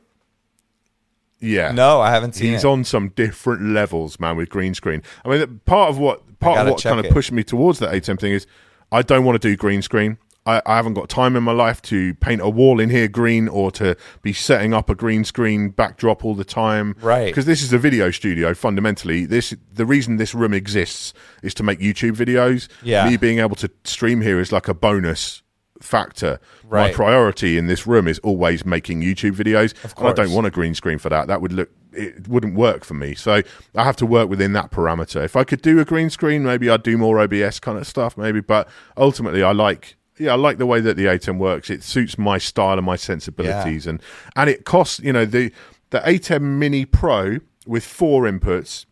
yeah, 1.39 1.71
No, 1.71 1.99
I 1.99 2.11
haven't 2.11 2.33
seen 2.35 2.53
he's 2.53 2.63
it. 2.63 2.67
on 2.67 2.83
some 2.83 3.09
different 3.09 3.63
levels, 3.63 4.19
man, 4.19 4.37
with 4.37 4.49
green 4.49 4.73
screen. 4.73 5.01
I 5.25 5.29
mean, 5.29 5.59
part 5.65 5.89
of 5.89 5.97
what 5.97 6.39
part 6.39 6.59
of 6.59 6.67
what 6.71 6.83
kind 6.83 6.99
of 6.99 7.05
it. 7.07 7.11
pushed 7.11 7.31
me 7.31 7.43
towards 7.43 7.79
that 7.79 7.91
ATEM 7.93 8.19
thing 8.19 8.33
is 8.33 8.45
I 8.93 9.01
don't 9.01 9.25
want 9.25 9.41
to 9.41 9.47
do 9.49 9.57
green 9.57 9.81
screen. 9.81 10.19
I, 10.45 10.61
I 10.65 10.75
haven't 10.75 10.93
got 10.93 11.09
time 11.09 11.35
in 11.35 11.43
my 11.43 11.51
life 11.51 11.81
to 11.83 12.13
paint 12.15 12.41
a 12.41 12.49
wall 12.49 12.79
in 12.79 12.89
here 12.89 13.07
green 13.07 13.47
or 13.47 13.71
to 13.71 13.95
be 14.21 14.33
setting 14.33 14.73
up 14.73 14.89
a 14.89 14.95
green 14.95 15.23
screen 15.23 15.69
backdrop 15.69 16.23
all 16.23 16.35
the 16.35 16.43
time. 16.43 16.95
Right. 17.01 17.25
Because 17.25 17.45
this 17.45 17.63
is 17.63 17.73
a 17.73 17.77
video 17.77 18.11
studio. 18.11 18.53
Fundamentally, 18.53 19.25
this 19.25 19.55
the 19.73 19.85
reason 19.85 20.17
this 20.17 20.35
room 20.35 20.53
exists 20.53 21.13
is 21.41 21.53
to 21.55 21.63
make 21.63 21.79
YouTube 21.79 22.15
videos. 22.15 22.67
Yeah. 22.83 23.09
Me 23.09 23.17
being 23.17 23.39
able 23.39 23.55
to 23.57 23.71
stream 23.83 24.21
here 24.21 24.39
is 24.39 24.51
like 24.51 24.67
a 24.67 24.73
bonus 24.73 25.41
factor. 25.81 26.39
Right. 26.63 26.89
My 26.89 26.93
priority 26.93 27.57
in 27.57 27.67
this 27.67 27.87
room 27.87 28.07
is 28.07 28.19
always 28.19 28.65
making 28.65 29.01
YouTube 29.01 29.35
videos. 29.35 29.73
Of 29.83 29.95
And 29.97 30.07
I 30.07 30.13
don't 30.13 30.33
want 30.33 30.45
a 30.45 30.51
green 30.51 30.75
screen 30.75 30.99
for 30.99 31.09
that. 31.09 31.27
That 31.27 31.41
would 31.41 31.53
look 31.53 31.69
it 31.95 32.27
wouldn't 32.27 32.55
work 32.55 32.83
for 32.83 32.93
me. 32.93 33.15
So 33.15 33.41
I 33.75 33.83
have 33.83 33.95
to 33.97 34.05
work 34.05 34.29
within 34.29 34.53
that 34.53 34.71
parameter. 34.71 35.23
If 35.23 35.35
I 35.35 35.43
could 35.43 35.61
do 35.61 35.79
a 35.79 35.85
green 35.85 36.09
screen, 36.09 36.43
maybe 36.43 36.69
I'd 36.69 36.83
do 36.83 36.97
more 36.97 37.19
OBS 37.19 37.59
kind 37.59 37.77
of 37.77 37.87
stuff, 37.87 38.17
maybe. 38.17 38.41
But 38.41 38.67
ultimately, 38.97 39.43
I 39.43 39.51
like 39.51 39.95
yeah, 40.19 40.33
I 40.33 40.35
like 40.35 40.59
the 40.59 40.65
way 40.67 40.79
that 40.79 40.95
the 40.95 41.05
ATEM 41.05 41.39
works. 41.39 41.69
It 41.71 41.81
suits 41.83 42.17
my 42.19 42.37
style 42.37 42.77
and 42.77 42.85
my 42.85 42.95
sensibilities, 42.95 43.87
and 43.87 44.01
and 44.35 44.49
it 44.49 44.65
costs 44.65 44.99
you 44.99 45.11
know 45.13 45.25
the 45.25 45.51
the 45.89 45.99
ATEM 45.99 46.41
Mini 46.41 46.85
Pro 46.85 47.39
with 47.65 47.83
four 47.85 48.23
inputs. 48.23 48.85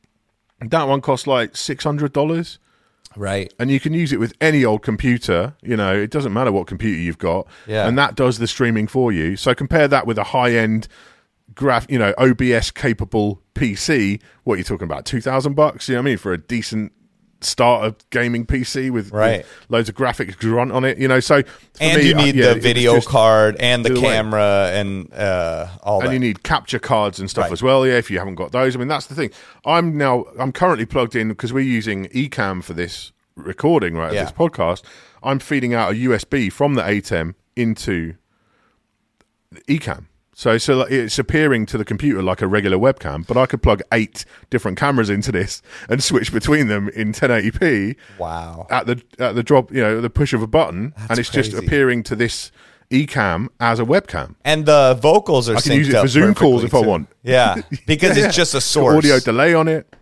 That 0.60 0.88
one 0.88 1.02
costs 1.02 1.28
like 1.28 1.56
six 1.56 1.84
hundred 1.84 2.14
dollars 2.14 2.60
Right. 3.18 3.54
and 3.60 3.70
you 3.70 3.80
can 3.82 3.94
use 3.94 4.14
it 4.14 4.20
with 4.22 4.34
any 4.40 4.64
old 4.64 4.84
computer. 4.84 5.54
You 5.62 5.76
know, 5.76 5.94
it 5.94 6.12
doesn't 6.12 6.32
matter 6.32 6.52
what 6.52 6.68
computer 6.68 6.98
you've 7.02 7.18
got, 7.18 7.46
Yeah. 7.68 7.88
and 7.88 7.98
that 7.98 8.16
does 8.16 8.38
the 8.40 8.48
streaming 8.48 8.88
for 8.88 9.12
you. 9.12 9.36
So 9.36 9.54
compare 9.54 9.88
that 9.90 10.08
with 10.08 10.18
a 10.18 10.24
high 10.26 10.52
end 10.56 10.88
graph, 11.56 11.86
you 11.90 12.00
know, 12.00 12.14
OBS 12.18 12.72
capable 12.72 13.42
PC. 13.56 14.22
What 14.44 14.56
are 14.56 14.58
you're 14.58 14.64
talking 14.64 14.86
about, 14.86 15.06
two 15.06 15.22
thousand 15.22 15.56
bucks? 15.56 15.88
You 15.90 15.96
know 15.96 16.02
what 16.02 16.08
I 16.08 16.12
mean 16.12 16.18
for 16.18 16.34
a 16.34 16.38
decent 16.38 16.92
starter 17.44 17.96
gaming 18.12 18.46
PC 18.46 18.92
with, 18.92 19.06
with 19.06 19.12
Right. 19.14 19.46
loads 19.68 19.90
of 19.90 19.96
graphics 19.96 20.38
grunt 20.38 20.72
on 20.72 20.86
it. 20.86 21.00
You 21.00 21.08
know, 21.08 21.20
so 21.20 21.42
for 21.42 21.50
And 21.80 22.00
me, 22.00 22.10
you 22.10 22.16
I- 22.16 22.26
need 22.26 22.36
yeah, 22.36 22.54
the 22.54 22.60
video 22.60 22.94
just- 22.96 23.08
card 23.08 23.56
and 23.60 23.84
the 23.84 23.90
either 23.94 24.00
way. 24.00 24.08
camera 24.10 24.70
and 24.74 25.12
uh, 25.12 25.66
all 25.82 26.00
that. 26.02 26.06
and 26.06 26.12
that. 26.12 26.14
you 26.14 26.20
need 26.20 26.44
capture 26.44 26.78
cards 26.78 27.20
and 27.20 27.28
stuff 27.32 27.46
Right. 27.46 27.52
as 27.52 27.64
well. 27.64 27.86
Yeah, 27.88 27.94
if 27.94 28.12
you 28.12 28.20
haven't 28.20 28.36
got 28.36 28.52
those, 28.52 28.76
I 28.76 28.80
mean 28.80 28.88
that's 28.90 29.08
the 29.08 29.16
thing. 29.16 29.32
I'm 29.66 29.98
now 29.98 30.26
I'm 30.38 30.52
currently 30.52 30.86
plugged 30.86 31.16
in 31.16 31.30
because 31.30 31.52
we're 31.52 31.62
using 31.62 32.06
Ecamm 32.10 32.64
for 32.64 32.74
this 32.74 33.12
recording 33.36 33.96
right 33.96 34.14
Yeah. 34.14 34.24
this 34.26 34.32
podcast. 34.34 34.84
I'm 35.24 35.40
feeding 35.40 35.74
out 35.74 35.94
a 35.94 35.96
USB 35.96 36.52
from 36.52 36.76
the 36.76 36.84
ATEM 36.84 37.34
into 37.56 38.14
Ecamm. 39.68 40.06
So, 40.34 40.58
so 40.58 40.82
it's 40.82 41.20
appearing 41.20 41.66
to 41.68 41.78
the 41.78 41.84
computer 41.84 42.24
like 42.24 42.42
a 42.42 42.48
regular 42.48 42.78
webcam, 42.78 43.28
but 43.28 43.36
I 43.36 43.46
could 43.46 43.62
plug 43.62 43.82
eight 43.92 44.24
different 44.50 44.78
cameras 44.78 45.10
into 45.10 45.32
this 45.32 45.62
and 45.90 46.02
switch 46.02 46.32
between 46.32 46.68
them 46.68 46.90
in 46.90 47.12
1080p 47.12 47.98
wow. 48.18 48.66
at 48.70 48.88
the 48.88 49.04
at 49.20 49.36
the 49.36 49.44
drop, 49.44 49.72
you 49.72 49.82
know, 49.82 50.00
the 50.00 50.10
push 50.10 50.34
of 50.34 50.42
a 50.42 50.48
button, 50.48 50.94
and 51.10 51.20
it's 51.20 51.30
just 51.30 51.54
appearing 51.54 52.04
to 52.04 52.16
this 52.16 52.52
Ecamm 52.92 53.50
as 53.60 53.80
a 53.80 53.84
webcam. 53.84 54.36
And 54.44 54.66
the 54.66 54.98
vocals 55.02 55.50
are 55.50 55.58
I 55.58 55.62
can 55.62 55.74
use 55.74 55.90
it 55.90 56.00
for 56.00 56.08
Zoom 56.08 56.34
calls 56.34 56.64
if 56.64 56.74
I 56.74 56.80
want. 56.80 57.10
Yeah, 57.24 57.62
because 57.86 58.18
Yeah, 58.18 58.28
it's 58.28 58.36
just 58.36 58.54
a 58.54 58.62
source. 58.62 58.98
Audio 58.98 59.20
delay 59.20 59.54
on 59.54 59.68
it. 59.68 59.94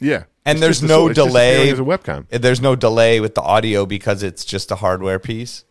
Yeah. 0.00 0.24
and 0.46 0.56
It's 0.56 0.60
there's 0.60 0.82
no 0.82 1.12
delay 1.12 1.70
as 1.70 1.78
a 1.78 1.82
webcam. 1.82 2.26
There's 2.30 2.60
no 2.60 2.74
delay 2.74 3.20
with 3.20 3.34
the 3.34 3.42
audio 3.42 3.84
because 3.84 4.22
it's 4.22 4.44
just 4.44 4.70
a 4.70 4.76
hardware 4.76 5.18
piece. 5.18 5.64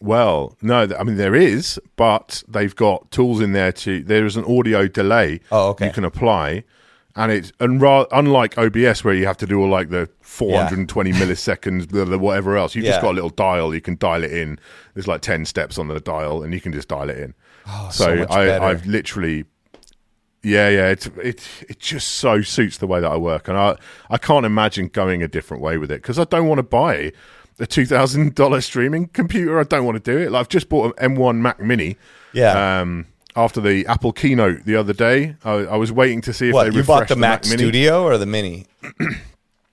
Well, 0.00 0.56
no, 0.62 0.88
I 0.98 1.02
mean 1.04 1.16
there 1.16 1.34
is, 1.34 1.80
but 1.96 2.42
they've 2.48 2.74
got 2.74 3.10
tools 3.10 3.40
in 3.40 3.52
there 3.52 3.72
to. 3.72 4.02
There 4.02 4.26
is 4.26 4.36
an 4.36 4.44
audio 4.44 4.86
delay. 4.88 5.40
Oh, 5.50 5.68
okay. 5.70 5.86
You 5.86 5.92
can 5.92 6.04
apply, 6.04 6.64
and 7.16 7.32
it's 7.32 7.52
and 7.58 7.80
ra- 7.80 8.06
unlike 8.12 8.56
OBS 8.56 9.02
where 9.04 9.14
you 9.14 9.26
have 9.26 9.36
to 9.38 9.46
do 9.46 9.60
all 9.60 9.68
like 9.68 9.90
the 9.90 10.08
420 10.20 11.12
milliseconds, 11.12 11.90
the, 11.90 12.04
the 12.04 12.18
whatever 12.18 12.56
else. 12.56 12.74
You've 12.74 12.84
Yeah. 12.84 12.92
just 12.92 13.02
got 13.02 13.10
a 13.10 13.14
little 13.16 13.30
dial. 13.30 13.74
You 13.74 13.80
can 13.80 13.96
dial 13.96 14.22
it 14.22 14.32
in. 14.32 14.58
There's 14.94 15.08
like 15.08 15.20
10 15.20 15.44
steps 15.46 15.78
on 15.78 15.88
the 15.88 15.98
dial, 16.00 16.42
and 16.42 16.54
you 16.54 16.60
can 16.60 16.72
just 16.72 16.88
dial 16.88 17.10
it 17.10 17.18
in. 17.18 17.34
Oh, 17.66 17.88
so 17.92 18.16
so 18.18 18.22
I, 18.30 18.70
I've 18.70 18.86
literally. 18.86 19.44
Yeah, 20.44 20.68
yeah, 20.68 20.88
it 20.90 21.06
it 21.18 21.48
it 21.68 21.80
just 21.80 22.06
so 22.12 22.42
suits 22.42 22.78
the 22.78 22.86
way 22.86 23.00
that 23.00 23.10
I 23.10 23.16
work, 23.16 23.48
and 23.48 23.58
I 23.58 23.76
I 24.08 24.18
can't 24.18 24.46
imagine 24.46 24.86
going 24.86 25.20
a 25.24 25.28
different 25.28 25.60
way 25.64 25.78
with 25.78 25.90
it 25.90 26.00
because 26.00 26.16
I 26.16 26.24
don't 26.24 26.46
want 26.46 26.60
to 26.60 26.62
buy 26.62 27.12
a 27.58 27.66
two 27.66 27.86
thousand 27.86 28.34
dollar 28.34 28.60
streaming 28.60 29.08
computer. 29.08 29.58
I 29.58 29.64
don't 29.64 29.84
want 29.84 30.02
to 30.02 30.12
do 30.12 30.18
it. 30.18 30.30
Like 30.32 30.40
I've 30.40 30.48
just 30.48 30.68
bought 30.68 30.96
an 31.00 31.16
M1 31.16 31.36
Mac 31.38 31.60
Mini. 31.60 31.96
Yeah. 32.32 32.80
Um, 32.80 33.06
after 33.36 33.60
the 33.60 33.86
Apple 33.86 34.12
keynote 34.12 34.64
the 34.64 34.74
other 34.74 34.92
day, 34.92 35.36
I, 35.44 35.52
I 35.52 35.76
was 35.76 35.92
waiting 35.92 36.20
to 36.22 36.32
see 36.32 36.48
if 36.48 36.54
What 36.54 36.70
they 36.70 36.76
you 36.76 36.82
bought 36.82 37.02
refreshed 37.02 37.08
the 37.10 37.16
Mac, 37.16 37.44
Mini. 37.44 37.56
Studio 37.58 38.02
or 38.02 38.18
the 38.18 38.26
Mini? 38.26 38.66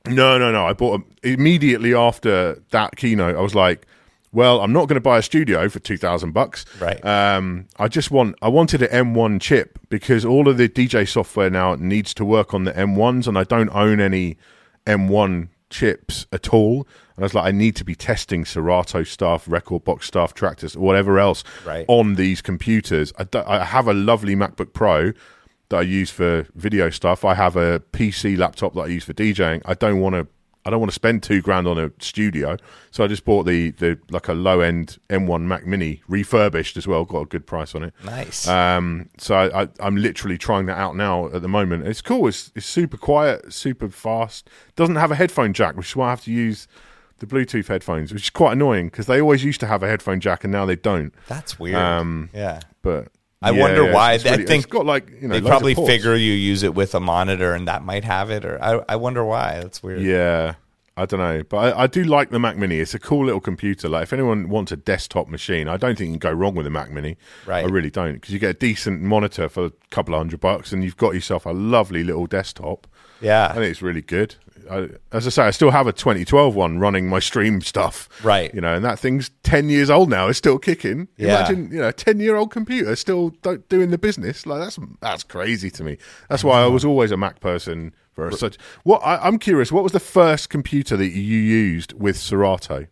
No, 0.08 0.38
no, 0.38 0.52
no. 0.52 0.68
I 0.68 0.74
bought 0.74 0.92
them 0.92 1.06
immediately 1.24 1.96
after 1.96 2.62
that 2.72 2.96
keynote. 2.96 3.36
I 3.36 3.42
was 3.42 3.56
like, 3.56 3.88
well, 4.32 4.62
I'm 4.62 4.72
not 4.72 4.88
going 4.88 4.98
to 4.98 5.02
buy 5.02 5.18
a 5.18 5.22
studio 5.24 5.68
for 5.70 5.80
two 5.80 5.98
thousand 5.98 6.32
bucks. 6.34 6.64
Right. 6.80 7.04
Um, 7.04 7.66
I 7.80 7.88
just 7.88 8.12
want. 8.12 8.36
I 8.42 8.48
wanted 8.50 8.84
an 8.84 9.14
M1 9.14 9.42
chip 9.42 9.80
because 9.90 10.24
all 10.26 10.48
of 10.48 10.58
the 10.58 10.70
DJ 10.70 11.08
software 11.08 11.50
now 11.50 11.74
needs 11.76 12.14
to 12.16 12.26
work 12.26 12.54
on 12.54 12.66
the 12.66 12.74
M1s, 12.74 13.28
and 13.28 13.38
I 13.38 13.46
don't 13.46 13.70
own 13.74 14.00
any 14.00 14.38
M1 14.86 15.48
chips 15.70 16.28
at 16.32 16.50
all. 16.54 16.88
And 17.16 17.24
I 17.24 17.26
was 17.26 17.34
like, 17.34 17.46
I 17.46 17.52
need 17.52 17.76
to 17.78 17.86
be 17.86 17.96
testing 17.96 18.44
Serato 18.46 19.04
stuff, 19.04 19.46
rekordbox 19.46 20.04
stuff, 20.04 20.34
Traktors, 20.34 20.76
whatever 20.76 21.18
else 21.20 21.44
Right. 21.66 21.86
on 21.88 22.16
these 22.16 22.42
computers. 22.42 23.14
I, 23.18 23.24
do- 23.24 23.44
I 23.46 23.64
have 23.64 23.88
a 23.88 23.94
lovely 23.94 24.36
MacBook 24.36 24.74
Pro 24.74 25.14
that 25.70 25.78
I 25.78 25.82
use 25.82 26.10
for 26.12 26.46
video 26.56 26.90
stuff. 26.90 27.24
I 27.26 27.34
have 27.36 27.56
a 27.56 27.80
PC 27.92 28.38
laptop 28.38 28.74
that 28.74 28.82
I 28.82 28.88
use 28.88 29.04
for 29.06 29.14
DJing. 29.14 29.62
I 29.66 29.74
don't 29.74 30.00
want 30.02 30.16
to. 30.16 30.28
I 30.68 30.72
don't 30.72 30.80
want 30.80 30.90
to 30.90 30.96
spend 30.96 31.22
two 31.22 31.44
grand 31.44 31.68
on 31.68 31.78
a 31.78 31.92
studio, 32.00 32.58
so 32.90 33.04
I 33.04 33.08
just 33.08 33.24
bought 33.24 33.44
the 33.44 33.70
the 33.72 34.00
like 34.10 34.28
a 34.28 34.34
low 34.34 34.62
end 34.62 34.98
M1 35.12 35.42
Mac 35.44 35.68
Mini 35.68 36.02
refurbished 36.08 36.76
as 36.76 36.88
well. 36.88 37.06
Got 37.06 37.20
a 37.22 37.26
good 37.26 37.46
price 37.46 37.76
on 37.76 37.84
it. 37.84 37.94
Nice. 38.04 38.48
Um, 38.48 39.10
so 39.20 39.36
I, 39.36 39.68
I'm 39.80 39.96
literally 39.96 40.40
trying 40.40 40.66
that 40.66 40.78
out 40.80 40.96
now 40.96 41.28
at 41.28 41.44
the 41.44 41.48
moment. 41.48 41.86
It's 41.88 42.02
cool. 42.02 42.28
It's, 42.28 42.52
it's 42.56 42.66
super 42.66 42.98
quiet, 42.98 43.54
super 43.54 43.90
fast. 43.90 44.50
Doesn't 44.76 44.96
have 44.96 45.12
a 45.12 45.16
headphone 45.16 45.54
jack, 45.54 45.78
which 45.78 45.90
is 45.92 45.96
why 45.96 46.08
I 46.08 46.10
have 46.10 46.24
to 46.24 46.32
use 46.32 46.68
the 47.20 47.26
Bluetooth 47.26 47.68
headphones, 47.68 48.14
which 48.14 48.24
is 48.24 48.30
quite 48.30 48.54
annoying 48.54 48.88
because 48.88 49.06
they 49.06 49.22
always 49.22 49.44
used 49.44 49.60
to 49.62 49.68
have 49.68 49.84
a 49.84 49.88
headphone 49.88 50.20
jack 50.20 50.44
and 50.44 50.52
now 50.52 50.66
they 50.66 50.76
don't. 50.76 51.14
That's 51.28 51.58
weird. 51.60 51.76
Um, 51.76 52.30
yeah. 52.34 52.60
But 52.82 53.08
I 53.42 53.52
yeah, 53.52 53.62
wonder 53.62 53.84
yeah, 53.86 53.94
why. 53.94 54.12
I 54.14 54.16
really- 54.18 54.46
think 54.46 54.64
it's 54.64 54.66
got 54.66 54.86
like 54.86 55.10
you 55.22 55.28
know 55.28 55.40
they 55.40 55.48
probably 55.48 55.76
figure 55.76 56.16
you 56.16 56.34
use 56.34 56.64
it 56.64 56.76
with 56.76 56.94
a 56.96 57.00
monitor 57.00 57.54
and 57.54 57.68
that 57.68 57.84
might 57.84 58.04
have 58.04 58.30
it, 58.30 58.44
or 58.46 58.62
I, 58.62 58.82
I 58.90 58.96
wonder 58.98 59.24
why. 59.24 59.60
That's 59.60 59.82
weird. 59.82 60.02
Yeah. 60.02 60.56
I 60.98 61.06
don't 61.06 61.20
know, 61.20 61.44
but 61.44 61.58
I, 61.58 61.84
I 61.84 61.88
do 61.88 62.06
like 62.06 62.30
the 62.30 62.40
Mac 62.40 62.56
Mini. 62.56 62.80
It's 62.80 62.94
a 62.94 63.00
cool 63.00 63.26
little 63.26 63.42
computer. 63.42 63.90
Like, 63.90 64.04
if 64.04 64.14
anyone 64.14 64.48
wants 64.48 64.72
a 64.72 64.78
desktop 64.78 65.28
machine, 65.28 65.68
I 65.68 65.76
don't 65.76 65.98
think 65.98 66.08
you 66.08 66.18
can 66.18 66.20
go 66.20 66.32
wrong 66.32 66.56
with 66.56 66.66
a 66.66 66.70
Mac 66.70 66.90
Mini. 66.90 67.18
Right. 67.46 67.66
I 67.66 67.68
really 67.68 67.90
don't, 67.92 68.14
because 68.14 68.32
you 68.32 68.40
get 68.40 68.52
a 68.52 68.54
decent 68.58 69.02
monitor 69.02 69.50
for 69.50 69.66
a 69.66 69.72
couple 69.92 70.14
of 70.14 70.20
hundred 70.20 70.40
bucks, 70.40 70.72
and 70.72 70.86
you've 70.86 70.96
got 70.96 71.14
yourself 71.14 71.46
a 71.46 71.50
lovely 71.52 72.02
little 72.06 72.28
desktop. 72.28 72.88
I 73.22 73.26
Yeah. 73.26 73.52
think 73.54 73.66
it's 73.66 73.82
really 73.82 74.02
good. 74.04 74.36
I, 74.70 74.90
as 75.12 75.28
I 75.28 75.30
say, 75.30 75.44
I 75.44 75.52
still 75.52 75.72
have 75.72 75.88
a 75.88 75.94
2012 75.94 76.56
one 76.56 76.80
running 76.80 77.08
my 77.08 77.20
stream 77.20 77.62
stuff. 77.62 78.10
Right. 78.24 78.54
You 78.54 78.62
know, 78.62 78.76
and 78.76 78.86
that 78.86 79.00
thing's 79.00 79.32
10 79.44 79.70
years 79.70 79.90
old 79.90 80.10
now. 80.10 80.28
It's 80.28 80.38
still 80.38 80.58
kicking. 80.58 81.08
Yeah. 81.18 81.40
Imagine, 81.40 81.72
you 81.72 81.80
know, 81.80 81.90
a 81.90 81.94
10 81.94 82.20
year 82.20 82.36
old 82.36 82.52
computer 82.52 82.96
still 82.96 83.30
doing 83.70 83.92
the 83.92 83.98
business. 83.98 84.46
Like 84.46 84.62
that's 84.62 84.80
that's 85.02 85.24
crazy 85.24 85.70
to 85.72 85.84
me. 85.84 85.98
That's 86.30 86.44
why 86.44 86.62
I 86.62 86.68
was 86.68 86.86
always 86.86 87.12
a 87.12 87.18
Mac 87.18 87.40
person. 87.40 87.94
For 88.14 88.32
such. 88.32 88.58
What 88.84 89.02
I, 89.06 89.18
I'm 89.18 89.38
curious. 89.38 89.74
What 89.74 89.84
was 89.84 89.92
the 89.92 90.00
first 90.00 90.50
computer 90.50 90.96
that 90.96 91.10
you 91.10 91.38
used 91.38 91.92
with 91.94 92.16
Serato? 92.16 92.88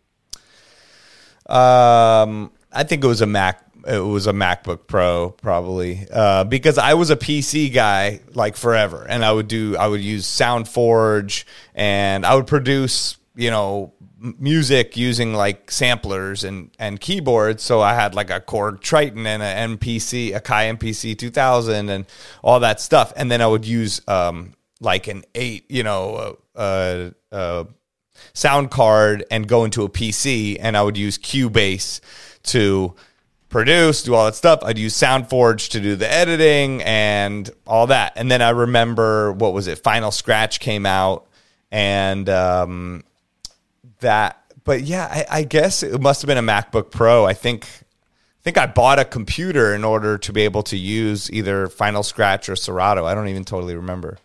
Um, 1.46 2.52
I 2.72 2.84
think 2.84 3.02
it 3.02 3.06
was 3.06 3.22
a 3.22 3.26
Mac. 3.26 3.63
It 3.86 3.98
was 4.00 4.26
a 4.26 4.32
MacBook 4.32 4.86
Pro, 4.86 5.30
probably, 5.30 6.06
uh, 6.12 6.44
because 6.44 6.78
I 6.78 6.94
was 6.94 7.10
a 7.10 7.16
PC 7.16 7.72
guy 7.72 8.20
like 8.32 8.56
forever, 8.56 9.06
and 9.08 9.24
I 9.24 9.32
would 9.32 9.48
do. 9.48 9.76
I 9.76 9.86
would 9.86 10.00
use 10.00 10.26
SoundForge, 10.26 11.44
and 11.74 12.24
I 12.24 12.34
would 12.34 12.46
produce, 12.46 13.16
you 13.34 13.50
know, 13.50 13.92
music 14.38 14.96
using 14.96 15.34
like 15.34 15.70
samplers 15.70 16.44
and 16.44 16.70
and 16.78 17.00
keyboards. 17.00 17.62
So 17.62 17.80
I 17.80 17.94
had 17.94 18.14
like 18.14 18.30
a 18.30 18.40
Korg 18.40 18.80
Triton 18.80 19.26
and 19.26 19.42
an 19.42 19.76
MPC, 19.76 20.32
Akai 20.32 20.76
MPC 20.76 21.16
2000, 21.18 21.88
and 21.88 22.06
all 22.42 22.60
that 22.60 22.80
stuff. 22.80 23.12
And 23.16 23.30
then 23.30 23.40
I 23.40 23.46
would 23.46 23.66
use 23.66 24.00
um 24.08 24.54
like 24.80 25.08
an 25.08 25.24
eight, 25.34 25.70
you 25.70 25.82
know, 25.82 26.38
uh, 26.54 27.10
uh, 27.32 27.64
sound 28.32 28.70
card 28.70 29.24
and 29.30 29.48
go 29.48 29.64
into 29.64 29.82
a 29.84 29.88
PC 29.88 30.58
and 30.60 30.76
I 30.76 30.82
would 30.82 30.96
use 30.96 31.18
Cubase 31.18 32.00
to 32.44 32.94
produce, 33.54 34.02
do 34.02 34.16
all 34.16 34.24
that 34.24 34.34
stuff. 34.34 34.58
I'd 34.64 34.78
use 34.78 34.98
SoundForge 34.98 35.70
to 35.70 35.80
do 35.80 35.94
the 35.94 36.12
editing 36.12 36.82
and 36.82 37.48
all 37.68 37.86
that. 37.86 38.14
And 38.16 38.28
then 38.28 38.42
I 38.42 38.50
remember 38.50 39.30
what 39.30 39.52
was 39.52 39.68
it? 39.68 39.78
Final 39.78 40.10
Scratch 40.10 40.58
came 40.58 40.84
out 40.84 41.28
and 41.70 42.28
um, 42.28 43.04
that. 44.00 44.42
But 44.64 44.82
yeah, 44.82 45.06
I, 45.08 45.38
I 45.38 45.42
guess 45.44 45.84
it 45.84 46.00
must 46.00 46.20
have 46.22 46.26
been 46.26 46.36
a 46.36 46.42
MacBook 46.42 46.90
Pro. 46.90 47.24
I 47.24 47.32
think. 47.32 47.64
I 47.64 48.42
think 48.44 48.58
I 48.58 48.66
bought 48.66 48.98
a 48.98 49.06
computer 49.06 49.74
in 49.74 49.84
order 49.84 50.18
to 50.18 50.30
be 50.30 50.42
able 50.42 50.62
to 50.64 50.76
use 50.76 51.30
either 51.32 51.66
Final 51.68 52.02
Scratch 52.02 52.50
or 52.50 52.56
Serato. 52.56 53.06
I 53.06 53.14
don't 53.14 53.28
even 53.28 53.42
totally 53.42 53.74
remember. 53.74 54.18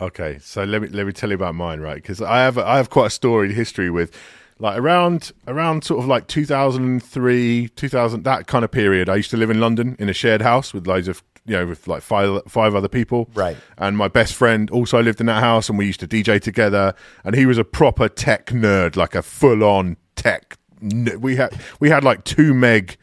Okay, 0.00 0.38
so 0.40 0.64
let 0.64 0.80
me 0.80 0.88
let 0.88 1.04
me 1.04 1.12
tell 1.12 1.28
you 1.28 1.34
about 1.34 1.54
mine, 1.54 1.80
right? 1.80 1.96
Because 1.96 2.22
I 2.22 2.38
have 2.38 2.56
I 2.56 2.78
have 2.78 2.88
quite 2.88 3.08
a 3.08 3.10
storied 3.10 3.50
history 3.50 3.90
with, 3.90 4.16
like 4.60 4.78
around 4.78 5.32
around 5.48 5.82
sort 5.84 6.00
of 6.00 6.06
like 6.06 6.26
two 6.28 6.44
thousand 6.46 7.02
three, 7.02 7.68
two 7.76 7.88
thousand 7.88 8.24
that 8.24 8.46
kind 8.46 8.64
of 8.64 8.70
period. 8.70 9.08
I 9.08 9.16
used 9.16 9.30
to 9.30 9.36
live 9.36 9.50
in 9.50 9.58
London 9.60 9.96
in 9.98 10.08
a 10.08 10.12
shared 10.12 10.42
house 10.42 10.72
with 10.74 10.86
loads 10.86 11.08
of 11.08 11.22
you 11.46 11.56
know 11.56 11.66
with 11.66 11.88
like 11.88 12.02
five 12.02 12.42
five 12.46 12.74
other 12.74 12.88
people, 12.88 13.28
Right. 13.34 13.56
And 13.78 13.96
my 13.96 14.08
best 14.08 14.34
friend 14.34 14.70
also 14.70 15.02
lived 15.02 15.20
in 15.20 15.26
that 15.26 15.42
house, 15.42 15.68
and 15.68 15.78
we 15.78 15.86
used 15.86 16.00
to 16.00 16.06
DJ 16.06 16.40
together. 16.40 16.94
And 17.24 17.34
he 17.34 17.46
was 17.46 17.56
a 17.58 17.64
proper 17.64 18.08
tech 18.08 18.46
nerd, 18.46 18.94
like 18.96 19.14
a 19.14 19.22
full 19.22 19.64
on 19.64 19.96
tech. 20.16 20.58
n- 20.82 21.18
We 21.20 21.36
had 21.36 21.58
we 21.80 21.88
had 21.90 22.04
like 22.04 22.24
two 22.24 22.52
meg 22.54 22.96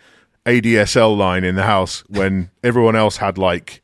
ADSL 0.45 1.17
line 1.17 1.43
in 1.43 1.55
the 1.55 1.63
house 1.63 2.03
when 2.07 2.49
everyone 2.63 2.95
else 2.95 3.17
had 3.17 3.37
like 3.37 3.81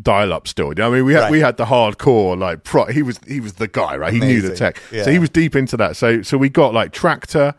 dial 0.00 0.32
up 0.32 0.46
still. 0.48 0.72
I 0.80 0.88
mean, 0.90 1.04
we 1.04 1.12
had 1.14 1.22
Right. 1.22 1.30
we 1.32 1.40
had 1.40 1.56
the 1.56 1.64
hardcore 1.66 2.38
like 2.38 2.64
pro. 2.64 2.86
He 2.86 3.02
was 3.02 3.18
he 3.26 3.40
was 3.40 3.54
the 3.54 3.68
guy, 3.68 3.96
right? 3.96 4.12
He 4.12 4.20
knew 4.20 4.40
the 4.40 4.54
tech, 4.54 4.80
Yeah. 4.92 5.02
so 5.04 5.10
he 5.10 5.18
was 5.18 5.30
deep 5.30 5.56
into 5.56 5.76
that. 5.78 5.96
So 5.96 6.22
so 6.22 6.36
we 6.38 6.48
got 6.48 6.72
like 6.74 6.92
Traktor 6.92 7.54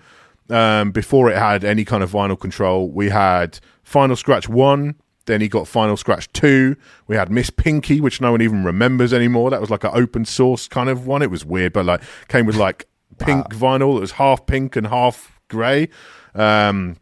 um, 0.50 0.92
before 0.92 1.30
it 1.30 1.38
had 1.38 1.64
any 1.64 1.86
kind 1.86 2.02
of 2.04 2.12
vinyl 2.12 2.40
control. 2.40 2.90
We 2.90 3.10
had 3.10 3.60
Final 3.84 4.16
Scratch 4.16 4.48
one. 4.50 4.96
Then 5.26 5.42
he 5.42 5.48
got 5.48 5.68
Final 5.68 5.96
Scratch 5.96 6.32
two. 6.34 6.76
We 7.08 7.16
had 7.16 7.30
Ms. 7.32 7.52
Pinky, 7.52 8.02
which 8.02 8.20
no 8.20 8.32
one 8.32 8.42
even 8.42 8.64
remembers 8.64 9.14
anymore. 9.14 9.52
That 9.52 9.62
was 9.62 9.70
like 9.70 9.84
an 9.84 9.92
open 9.94 10.26
source 10.26 10.68
kind 10.68 10.90
of 10.90 11.06
one. 11.06 11.22
It 11.22 11.30
was 11.30 11.46
weird, 11.46 11.74
but 11.74 11.86
like 11.86 12.02
came 12.30 12.46
with 12.48 12.56
like 12.56 12.88
pink 13.20 13.54
vinyl. 13.54 13.98
It 13.98 14.02
was 14.02 14.12
half 14.14 14.46
pink 14.48 14.76
and 14.76 14.88
half 14.88 15.40
grey. 15.50 15.90
Um, 16.34 16.96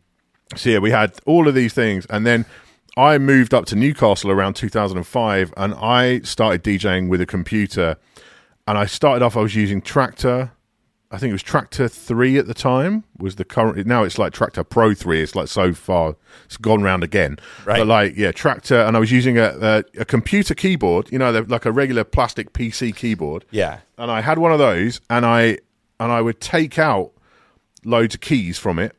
so 0.55 0.69
yeah, 0.69 0.79
we 0.79 0.91
had 0.91 1.13
all 1.25 1.47
of 1.47 1.55
these 1.55 1.73
things, 1.73 2.05
and 2.09 2.25
then 2.25 2.45
I 2.97 3.17
moved 3.19 3.53
up 3.53 3.65
to 3.67 3.75
Newcastle 3.75 4.31
around 4.31 4.55
2005, 4.55 5.53
and 5.55 5.73
I 5.75 6.19
started 6.21 6.63
DJing 6.63 7.07
with 7.09 7.21
a 7.21 7.25
computer. 7.25 7.97
And 8.67 8.77
I 8.77 8.85
started 8.85 9.23
off, 9.23 9.37
I 9.37 9.41
was 9.41 9.55
using 9.55 9.81
Traktor. 9.81 10.51
I 11.09 11.17
think 11.17 11.29
it 11.29 11.33
was 11.33 11.43
Traktor 11.43 11.89
Three 11.89 12.37
at 12.37 12.47
the 12.47 12.53
time. 12.53 13.05
Was 13.17 13.35
the 13.35 13.45
current? 13.45 13.87
Now 13.87 14.03
it's 14.03 14.17
like 14.19 14.33
Traktor 14.33 14.67
Pro 14.67 14.93
Three. 14.93 15.21
It's 15.21 15.35
like 15.35 15.47
so 15.47 15.71
far, 15.71 16.17
it's 16.45 16.57
gone 16.57 16.81
round 16.83 17.01
again. 17.01 17.37
Right. 17.63 17.77
But 17.77 17.87
like 17.87 18.17
yeah, 18.17 18.33
Traktor, 18.33 18.85
and 18.85 18.97
I 18.97 18.99
was 18.99 19.09
using 19.09 19.37
a 19.37 19.55
a, 19.61 19.83
a 20.01 20.05
computer 20.05 20.53
keyboard. 20.53 21.09
You 21.09 21.19
know, 21.19 21.31
like 21.47 21.65
a 21.65 21.71
regular 21.71 22.03
plastic 22.03 22.51
PC 22.51 22.93
keyboard 22.93 23.45
Yeah. 23.51 23.79
and 23.97 24.11
I 24.11 24.19
had 24.19 24.37
one 24.37 24.51
of 24.51 24.59
those, 24.59 24.99
and 25.09 25.25
I 25.25 25.59
and 25.97 26.11
I 26.11 26.19
would 26.21 26.41
take 26.41 26.77
out 26.77 27.11
loads 27.85 28.13
of 28.15 28.19
keys 28.19 28.57
from 28.59 28.77
it, 28.77 28.93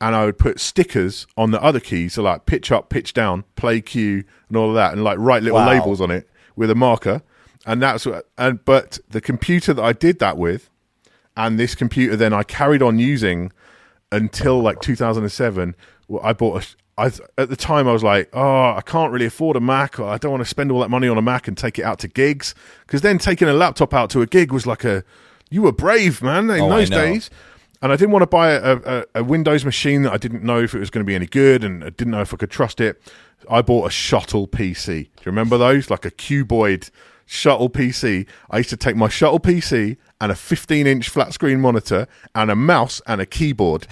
and 0.00 0.14
I 0.14 0.24
would 0.26 0.38
put 0.38 0.60
stickers 0.60 1.26
on 1.36 1.50
the 1.52 1.62
other 1.62 1.80
keys, 1.80 2.14
so 2.14 2.22
like 2.22 2.46
pitch 2.46 2.70
up, 2.70 2.88
pitch 2.90 3.12
down, 3.14 3.44
play 3.56 3.80
cue, 3.80 4.24
and 4.48 4.56
all 4.56 4.68
of 4.70 4.74
that, 4.74 4.92
and 4.92 5.02
like 5.02 5.18
write 5.18 5.42
little 5.42 5.58
Wow. 5.58 5.68
labels 5.68 6.00
on 6.00 6.10
it 6.10 6.28
with 6.54 6.70
a 6.70 6.74
marker, 6.74 7.22
and 7.64 7.80
that's 7.82 8.04
what. 8.06 8.28
And 8.36 8.64
but 8.64 8.98
the 9.08 9.20
computer 9.20 9.72
that 9.74 9.82
I 9.82 9.92
did 9.92 10.18
that 10.18 10.36
with, 10.36 10.68
and 11.36 11.58
this 11.58 11.74
computer 11.74 12.14
then 12.16 12.32
I 12.32 12.42
carried 12.42 12.82
on 12.82 12.98
using 12.98 13.52
until 14.12 14.60
like 14.60 14.80
2007. 14.80 15.74
well, 16.08 16.22
I 16.24 16.32
bought 16.32 16.62
a. 16.62 16.66
I, 16.98 17.10
at 17.36 17.50
the 17.50 17.56
time, 17.56 17.86
I 17.86 17.92
was 17.92 18.02
like, 18.02 18.30
"Oh, 18.32 18.70
I 18.74 18.80
can't 18.84 19.12
really 19.12 19.26
afford 19.26 19.54
a 19.56 19.60
Mac, 19.60 19.98
or 20.00 20.08
I 20.08 20.16
don't 20.16 20.30
want 20.30 20.40
to 20.42 20.48
spend 20.48 20.72
all 20.72 20.80
that 20.80 20.88
money 20.88 21.08
on 21.08 21.18
a 21.18 21.22
Mac 21.22 21.46
and 21.46 21.54
take 21.56 21.78
it 21.78 21.82
out 21.82 21.98
to 21.98 22.08
gigs." 22.08 22.54
Because 22.86 23.02
then 23.02 23.18
taking 23.18 23.48
a 23.48 23.52
laptop 23.52 23.92
out 23.92 24.08
to 24.10 24.22
a 24.22 24.26
gig 24.26 24.50
was 24.50 24.66
like 24.66 24.82
a, 24.82 25.04
you 25.50 25.60
were 25.60 25.72
brave, 25.72 26.22
man, 26.22 26.48
in 26.48 26.60
Oh, 26.62 26.70
those 26.70 26.88
days. 26.88 27.28
And 27.82 27.92
I 27.92 27.96
didn't 27.96 28.12
want 28.12 28.22
to 28.22 28.26
buy 28.26 28.52
a, 28.52 28.76
a, 28.76 29.04
a 29.16 29.24
Windows 29.24 29.64
machine 29.64 30.02
that 30.02 30.12
I 30.12 30.16
didn't 30.16 30.42
know 30.42 30.60
if 30.60 30.74
it 30.74 30.78
was 30.78 30.90
going 30.90 31.04
to 31.04 31.06
be 31.06 31.14
any 31.14 31.26
good, 31.26 31.62
and 31.62 31.84
I 31.84 31.90
didn't 31.90 32.10
know 32.10 32.22
if 32.22 32.32
I 32.32 32.36
could 32.36 32.50
trust 32.50 32.80
it. 32.80 33.00
I 33.50 33.62
bought 33.62 33.86
a 33.86 33.90
shuttle 33.90 34.48
PC. 34.48 34.86
Do 34.86 34.94
you 34.94 35.26
remember 35.26 35.58
those? 35.58 35.90
Like 35.90 36.04
a 36.04 36.10
cuboid 36.10 36.90
shuttle 37.26 37.68
PC. 37.68 38.26
I 38.50 38.58
used 38.58 38.70
to 38.70 38.76
take 38.76 38.96
my 38.96 39.08
shuttle 39.08 39.40
PC 39.40 39.96
and 40.20 40.32
a 40.32 40.34
15 40.34 40.86
inch 40.86 41.08
flat 41.08 41.32
screen 41.34 41.60
monitor 41.60 42.06
and 42.34 42.50
a 42.50 42.56
mouse 42.56 43.02
and 43.06 43.20
a 43.20 43.26
keyboard 43.26 43.86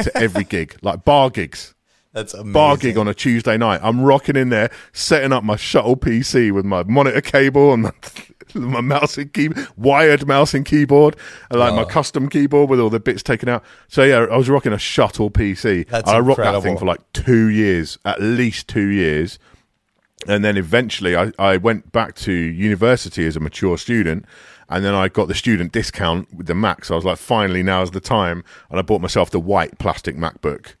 to 0.00 0.16
every 0.16 0.44
gig, 0.48 0.76
like 0.82 1.04
bar 1.04 1.30
gigs. 1.30 1.73
That's 2.14 2.32
amazing. 2.32 2.52
Bar 2.52 2.76
gig 2.78 2.96
on 2.96 3.08
a 3.08 3.12
Tuesday 3.12 3.56
night. 3.58 3.80
I'm 3.82 4.00
rocking 4.00 4.36
in 4.36 4.48
there, 4.48 4.70
setting 4.92 5.32
up 5.32 5.44
my 5.44 5.56
shuttle 5.56 5.96
PC 5.96 6.52
with 6.52 6.64
my 6.64 6.82
monitor 6.84 7.20
cable 7.20 7.74
and 7.74 7.82
my, 7.82 7.92
my 8.54 8.80
mouse 8.80 9.18
and 9.18 9.32
keyboard, 9.32 9.66
wired 9.76 10.26
mouse 10.26 10.54
and 10.54 10.64
keyboard, 10.64 11.16
and 11.50 11.58
like 11.58 11.72
Oh. 11.72 11.76
my 11.76 11.84
custom 11.84 12.28
keyboard 12.28 12.70
with 12.70 12.78
all 12.80 12.88
the 12.88 13.00
bits 13.00 13.22
taken 13.22 13.48
out. 13.48 13.64
So 13.88 14.04
yeah, 14.04 14.26
I 14.30 14.36
was 14.36 14.48
rocking 14.48 14.72
a 14.72 14.78
shuttle 14.78 15.28
PC. 15.30 15.88
That's 15.88 16.08
I 16.08 16.20
rocked 16.20 16.38
that 16.38 16.62
thing 16.62 16.78
for 16.78 16.86
like 16.86 17.00
two 17.12 17.48
years, 17.48 17.98
at 18.04 18.22
least 18.22 18.68
two 18.68 18.86
years. 18.88 19.38
And 20.28 20.44
then 20.44 20.56
eventually 20.56 21.16
I, 21.16 21.32
I 21.38 21.56
went 21.58 21.90
back 21.92 22.14
to 22.16 22.32
university 22.32 23.26
as 23.26 23.36
a 23.36 23.40
mature 23.40 23.76
student. 23.76 24.24
And 24.70 24.82
then 24.84 24.94
I 24.94 25.08
got 25.08 25.28
the 25.28 25.34
student 25.34 25.72
discount 25.72 26.32
with 26.32 26.46
the 26.46 26.54
Mac. 26.54 26.84
So 26.86 26.94
I 26.94 26.96
was 26.96 27.04
like, 27.04 27.18
finally, 27.18 27.62
now's 27.62 27.90
the 27.90 28.00
time. 28.00 28.42
And 28.70 28.78
I 28.78 28.82
bought 28.82 29.02
myself 29.02 29.30
the 29.30 29.38
white 29.40 29.78
plastic 29.78 30.16
MacBook. 30.16 30.74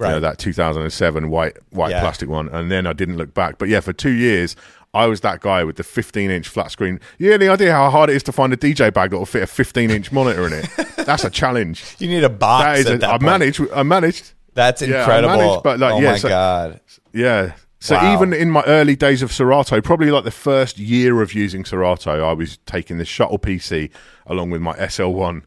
You 0.00 0.14
know, 0.14 0.20
that 0.20 0.38
2007 0.38 1.30
white 1.30 1.56
white 1.70 1.90
Yeah. 1.90 2.00
plastic 2.00 2.28
one. 2.28 2.48
And 2.48 2.70
then 2.70 2.86
I 2.86 2.92
didn't 2.92 3.16
look 3.16 3.34
back. 3.34 3.58
But 3.58 3.68
yeah, 3.68 3.80
for 3.80 3.92
two 3.92 4.10
years, 4.12 4.54
I 4.94 5.06
was 5.06 5.20
that 5.20 5.40
guy 5.40 5.64
with 5.64 5.76
the 5.76 5.82
15 5.84 6.30
inch 6.30 6.48
flat 6.48 6.70
screen. 6.70 6.98
You 7.18 7.32
have 7.32 7.40
any 7.42 7.48
idea 7.50 7.72
how 7.72 7.90
hard 7.90 8.08
it 8.10 8.16
is 8.16 8.22
to 8.24 8.32
find 8.32 8.52
a 8.52 8.56
DJ 8.56 8.92
bag 8.92 9.10
that 9.10 9.18
will 9.18 9.26
fit 9.26 9.42
a 9.42 9.46
15 9.46 9.90
inch 9.90 10.10
monitor 10.12 10.46
in 10.46 10.52
it? 10.54 10.68
That's 10.96 11.24
a 11.24 11.30
challenge. 11.30 11.84
You 11.98 12.08
need 12.08 12.24
a 12.24 12.28
box. 12.28 12.64
That 12.64 12.78
is 12.78 12.86
a, 12.90 12.98
that 12.98 13.08
I 13.08 13.12
point. 13.12 13.22
managed. 13.22 13.60
I 13.74 13.82
managed. 13.82 14.32
That's 14.54 14.82
Yeah, 14.82 14.96
I 14.96 15.00
incredible. 15.00 15.36
managed, 15.36 15.62
but, 15.62 15.78
like, 15.78 15.94
oh 15.94 16.00
yeah, 16.00 16.10
my 16.12 16.18
so- 16.18 16.28
god. 16.28 16.80
Yeah. 17.12 17.52
So 17.80 17.94
Wow. 17.94 18.12
even 18.14 18.32
in 18.32 18.50
my 18.50 18.64
early 18.66 18.96
days 18.96 19.22
of 19.22 19.32
Serato, 19.32 19.80
probably 19.80 20.10
like 20.10 20.24
the 20.24 20.32
first 20.32 20.78
year 20.78 21.22
of 21.22 21.32
using 21.32 21.64
Serato, 21.64 22.28
I 22.28 22.32
was 22.32 22.58
taking 22.66 22.98
the 22.98 23.04
shuttle 23.04 23.38
PC 23.38 23.90
along 24.26 24.50
with 24.50 24.60
my 24.60 24.72
SL1 24.74 25.42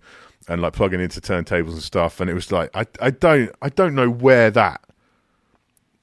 and 0.47 0.61
like 0.61 0.73
plugging 0.73 0.99
into 0.99 1.21
turntables 1.21 1.73
and 1.73 1.83
stuff. 1.83 2.19
And 2.19 2.29
it 2.29 2.33
was 2.33 2.51
like 2.51 2.69
I 2.75 2.85
I 2.99 3.11
don't 3.11 3.51
I 3.61 3.69
don't 3.69 3.95
know 3.95 4.09
where 4.09 4.51
that 4.51 4.81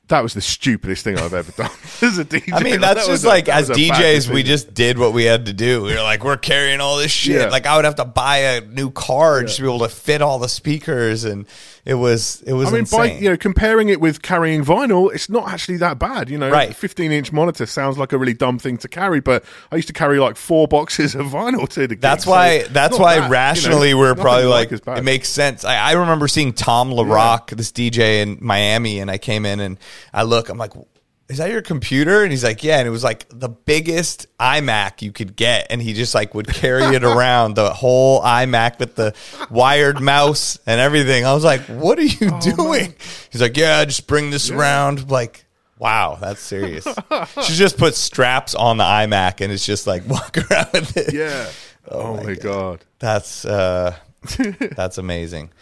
that 0.09 0.23
was 0.23 0.35
the 0.35 0.41
stupidest 0.41 1.05
thing 1.05 1.19
I've 1.19 1.35
ever 1.35 1.53
done 1.53 1.71
as 2.03 2.19
a 2.19 2.25
DJ. 2.25 2.53
I 2.53 2.63
mean, 2.63 2.73
Like, 2.73 2.81
that's 2.81 2.95
that 2.95 2.97
just 2.97 3.11
was 3.11 3.25
a- 3.25 3.29
like 3.29 3.45
that 3.47 3.59
as 3.63 3.69
was 3.69 3.79
a 3.79 3.89
bad 3.89 4.03
DJs, 4.03 4.33
we 4.33 4.43
just 4.43 4.75
did 4.75 4.99
what 4.99 5.13
we 5.13 5.25
had 5.25 5.47
to 5.47 5.53
do. 5.53 5.83
We 5.83 5.95
were 5.95 6.03
like, 6.03 6.25
we're 6.25 6.37
carrying 6.37 6.81
all 6.81 6.97
this 6.99 7.11
shit. 7.13 7.37
Yeah. 7.41 7.47
Like 7.49 7.67
I 7.67 7.77
would 7.77 7.85
have 7.85 7.97
to 7.97 8.05
buy 8.05 8.39
a 8.39 8.61
new 8.61 8.91
car 8.91 9.43
just 9.43 9.57
to 9.57 9.63
be 9.63 9.69
able 9.69 9.81
to 9.81 9.89
fit 9.89 10.23
all 10.23 10.39
the 10.39 10.49
speakers, 10.49 11.25
and 11.25 11.47
it 11.85 11.95
was 11.95 12.43
it 12.47 12.53
was 12.53 12.69
I 12.69 12.73
mean, 12.73 12.81
insane. 12.81 12.99
by 13.01 13.07
you 13.19 13.31
know 13.31 13.37
comparing 13.37 13.89
it 13.89 14.01
with 14.01 14.21
carrying 14.23 14.65
vinyl, 14.65 15.13
it's 15.15 15.29
not 15.31 15.49
actually 15.51 15.79
that 15.79 15.99
bad. 15.99 16.29
You 16.31 16.39
know, 16.39 16.51
Right. 16.51 16.75
fifteen 16.75 17.13
inch 17.13 17.33
monitor 17.33 17.67
sounds 17.67 17.97
like 17.99 18.13
a 18.13 18.19
really 18.19 18.35
dumb 18.35 18.59
thing 18.59 18.77
to 18.79 18.89
carry, 18.89 19.21
but 19.21 19.45
I 19.73 19.77
used 19.77 19.89
to 19.89 19.95
carry 19.95 20.19
like 20.19 20.37
four 20.37 20.69
boxes 20.69 21.15
of 21.15 21.27
vinyl 21.39 21.69
to 21.71 21.81
the. 21.81 21.89
gig, 21.89 22.01
That's 22.01 22.27
why. 22.27 22.49
it's 22.49 22.69
That's 22.71 22.99
why 22.99 23.15
that, 23.15 23.17
you 23.17 23.23
know, 23.29 23.31
rationally 23.33 23.95
we're 23.95 24.15
probably 24.15 24.45
like, 24.47 24.73
as 24.73 24.81
bad. 24.81 24.99
it 24.99 25.03
makes 25.05 25.29
sense. 25.29 25.65
I, 25.65 25.77
I 25.77 25.93
remember 25.93 26.29
seeing 26.29 26.53
Tom 26.53 26.91
LaRock, 26.91 27.51
this 27.57 27.73
DJ 27.73 28.23
in 28.23 28.39
Miami, 28.41 29.01
and 29.01 29.11
I 29.11 29.19
came 29.19 29.45
in 29.47 29.61
and 29.61 29.79
I 30.13 30.23
look. 30.25 30.49
I'm 30.49 30.59
like, 30.59 30.73
"Is 31.29 31.39
that 31.39 31.51
your 31.51 31.63
computer?" 31.63 32.23
And 32.23 32.31
he's 32.31 32.45
like, 32.45 32.63
"Yeah." 32.65 32.79
And 32.79 32.87
it 32.89 32.91
was 32.91 33.05
like 33.05 33.27
the 33.31 33.49
biggest 33.49 34.27
iMac 34.39 35.03
you 35.03 35.13
could 35.13 35.37
get, 35.37 35.67
and 35.71 35.81
he 35.83 35.93
just 35.95 36.15
like 36.15 36.35
would 36.35 36.49
carry 36.49 36.95
it 36.97 37.05
around 37.05 37.55
the 37.55 37.71
whole 37.73 38.21
iMac 38.23 38.79
with 38.79 38.95
the 38.97 39.15
wired 39.51 40.01
mouse 40.01 40.59
and 40.67 40.81
everything. 40.81 41.25
I 41.25 41.35
was 41.35 41.45
like, 41.45 41.63
"What 41.63 41.99
are 41.99 42.03
you 42.05 42.31
Oh, 42.33 42.41
doing?" 42.57 42.95
He's 43.31 43.41
like, 43.43 43.57
"Yeah, 43.57 43.85
just 43.85 44.07
bring 44.07 44.31
this 44.31 44.51
around." 44.51 45.11
Like. 45.11 45.45
Wow, 45.81 46.19
that's 46.21 46.41
serious. 46.41 46.85
she 47.45 47.55
just 47.55 47.79
put 47.79 47.95
straps 47.95 48.57
on 48.57 48.79
the 48.79 48.83
iMac 48.83 49.41
and 49.41 49.53
it's 49.53 49.65
just 49.65 49.87
like 49.87 50.05
walk 50.09 50.37
around 50.37 50.73
with 50.73 50.97
it. 50.97 51.15
yeah. 51.15 51.49
Oh, 51.89 52.17
my 52.21 52.35
god. 52.35 52.85
That's 52.99 53.45
uh, 53.45 53.95
that's 54.75 54.99
amazing. 54.99 55.53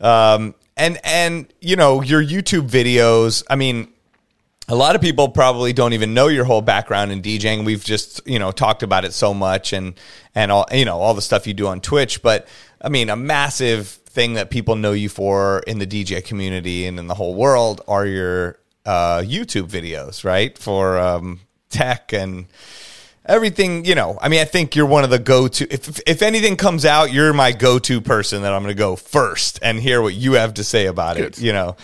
Um, 0.00 0.54
and 0.80 0.98
and 1.04 1.52
you 1.60 1.76
know 1.76 2.02
your 2.02 2.24
YouTube 2.24 2.68
videos. 2.68 3.44
I 3.48 3.56
mean, 3.56 3.92
a 4.68 4.74
lot 4.74 4.96
of 4.96 5.02
people 5.02 5.28
probably 5.28 5.72
don't 5.72 5.92
even 5.92 6.14
know 6.14 6.28
your 6.28 6.44
whole 6.44 6.62
background 6.62 7.12
in 7.12 7.22
DJing. 7.22 7.64
We've 7.64 7.84
just 7.84 8.26
you 8.26 8.38
know 8.38 8.50
talked 8.50 8.82
about 8.82 9.04
it 9.04 9.12
so 9.12 9.34
much, 9.34 9.72
and 9.72 9.94
and 10.34 10.50
all 10.50 10.66
you 10.72 10.84
know 10.84 10.98
all 10.98 11.14
the 11.14 11.22
stuff 11.22 11.46
you 11.46 11.54
do 11.54 11.66
on 11.66 11.80
Twitch. 11.80 12.22
But 12.22 12.48
I 12.80 12.88
mean, 12.88 13.10
a 13.10 13.16
massive 13.16 13.88
thing 13.88 14.34
that 14.34 14.50
people 14.50 14.74
know 14.74 14.92
you 14.92 15.08
for 15.08 15.62
in 15.66 15.78
the 15.78 15.86
DJ 15.86 16.24
community 16.24 16.86
and 16.86 16.98
in 16.98 17.06
the 17.06 17.14
whole 17.14 17.34
world 17.34 17.82
are 17.86 18.06
your 18.06 18.58
uh, 18.86 19.22
YouTube 19.24 19.68
videos, 19.68 20.24
right? 20.24 20.56
For 20.56 20.98
um, 20.98 21.40
tech 21.68 22.12
and 22.12 22.46
everything 23.30 23.84
you 23.84 23.94
know 23.94 24.18
i 24.20 24.28
mean 24.28 24.40
i 24.40 24.44
think 24.44 24.74
you're 24.74 24.84
one 24.84 25.04
of 25.04 25.10
the 25.10 25.18
go-to 25.18 25.72
if 25.72 26.00
if 26.06 26.20
anything 26.20 26.56
comes 26.56 26.84
out 26.84 27.12
you're 27.12 27.32
my 27.32 27.52
go-to 27.52 28.00
person 28.00 28.42
that 28.42 28.52
i'm 28.52 28.62
going 28.62 28.74
to 28.74 28.78
go 28.78 28.96
first 28.96 29.58
and 29.62 29.78
hear 29.78 30.02
what 30.02 30.14
you 30.14 30.32
have 30.32 30.54
to 30.54 30.64
say 30.64 30.86
about 30.86 31.16
it 31.16 31.38
you 31.38 31.52
know. 31.52 31.76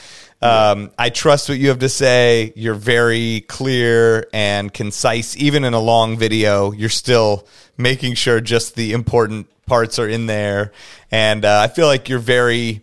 Um, 0.42 0.90
i 0.99 1.09
trust 1.09 1.49
what 1.49 1.59
you 1.59 1.68
have 1.70 1.78
to 1.78 1.88
say. 1.88 2.53
You're 2.55 2.74
very 2.74 3.40
clear 3.49 4.28
and 4.34 4.72
concise. 4.72 5.34
Even 5.36 5.64
in 5.64 5.72
a 5.72 5.80
long 5.80 6.18
video 6.18 6.72
you're 6.72 6.90
still 6.90 7.47
making 7.78 8.14
sure 8.14 8.40
just 8.40 8.74
the 8.74 8.92
important 8.92 9.49
parts 9.64 9.99
are 9.99 10.09
in 10.09 10.26
there. 10.26 10.72
And 11.11 11.44
uh, 11.44 11.61
i 11.64 11.68
feel 11.68 11.86
like 11.86 12.09
you're 12.09 12.18
very 12.18 12.82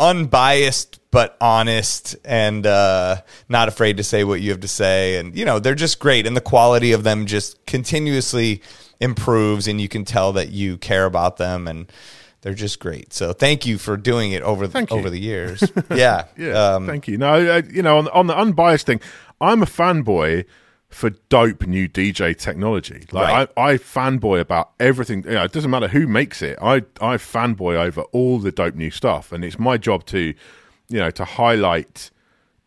unbiased 0.00 0.98
but 1.12 1.36
honest 1.40 2.16
and 2.24 2.66
uh, 2.66 3.16
not 3.48 3.68
afraid 3.68 3.96
to 3.98 4.02
say 4.04 4.24
what 4.24 4.40
you 4.40 4.50
have 4.50 4.60
to 4.60 4.68
say 4.68 5.16
and 5.18 5.36
you 5.36 5.44
know 5.44 5.58
they're 5.58 5.74
just 5.74 5.98
great 6.00 6.26
and 6.26 6.36
the 6.36 6.40
quality 6.40 6.92
of 6.92 7.02
them 7.04 7.26
just 7.26 7.64
continuously 7.66 8.62
improves 9.00 9.68
and 9.68 9.80
you 9.80 9.88
can 9.88 10.04
tell 10.04 10.32
that 10.32 10.48
you 10.50 10.76
care 10.78 11.04
about 11.04 11.36
them 11.36 11.66
and 11.68 11.90
they're 12.42 12.54
just 12.54 12.80
great 12.80 13.12
so 13.12 13.32
thank 13.32 13.66
you 13.66 13.76
for 13.76 13.96
doing 13.96 14.32
it 14.32 14.42
over 14.42 14.66
you. 14.66 14.86
over 14.90 15.10
the 15.10 15.18
years 15.20 15.62
yeah 15.90 16.24
Yeah. 16.36 16.74
um, 16.74 16.86
thank 16.86 17.06
you. 17.08 17.18
No, 17.18 17.28
I, 17.28 17.58
you 17.58 17.82
know, 17.82 17.98
on, 17.98 18.08
on 18.08 18.26
the 18.26 18.36
unbiased 18.36 18.86
thing, 18.86 19.00
I'm 19.40 19.62
a 19.62 19.66
fanboy 19.66 20.44
for 20.90 21.10
dope 21.28 21.66
new 21.66 21.88
DJ 21.88 22.36
technology. 22.36 23.06
Like 23.12 23.28
Right. 23.28 23.48
I, 23.56 23.70
I 23.72 23.74
fanboy 23.78 24.40
about 24.40 24.72
everything. 24.80 25.22
You 25.24 25.30
know, 25.30 25.44
it 25.44 25.52
doesn't 25.52 25.70
matter 25.70 25.88
who 25.88 26.06
makes 26.06 26.42
it. 26.42 26.58
I, 26.60 26.76
I 27.00 27.16
fanboy 27.16 27.76
over 27.76 28.02
all 28.12 28.38
the 28.38 28.52
dope 28.52 28.74
new 28.74 28.90
stuff, 28.90 29.32
and 29.32 29.44
it's 29.44 29.58
my 29.58 29.78
job 29.78 30.04
to, 30.06 30.34
you 30.88 30.98
know, 30.98 31.10
to 31.12 31.24
highlight 31.24 32.10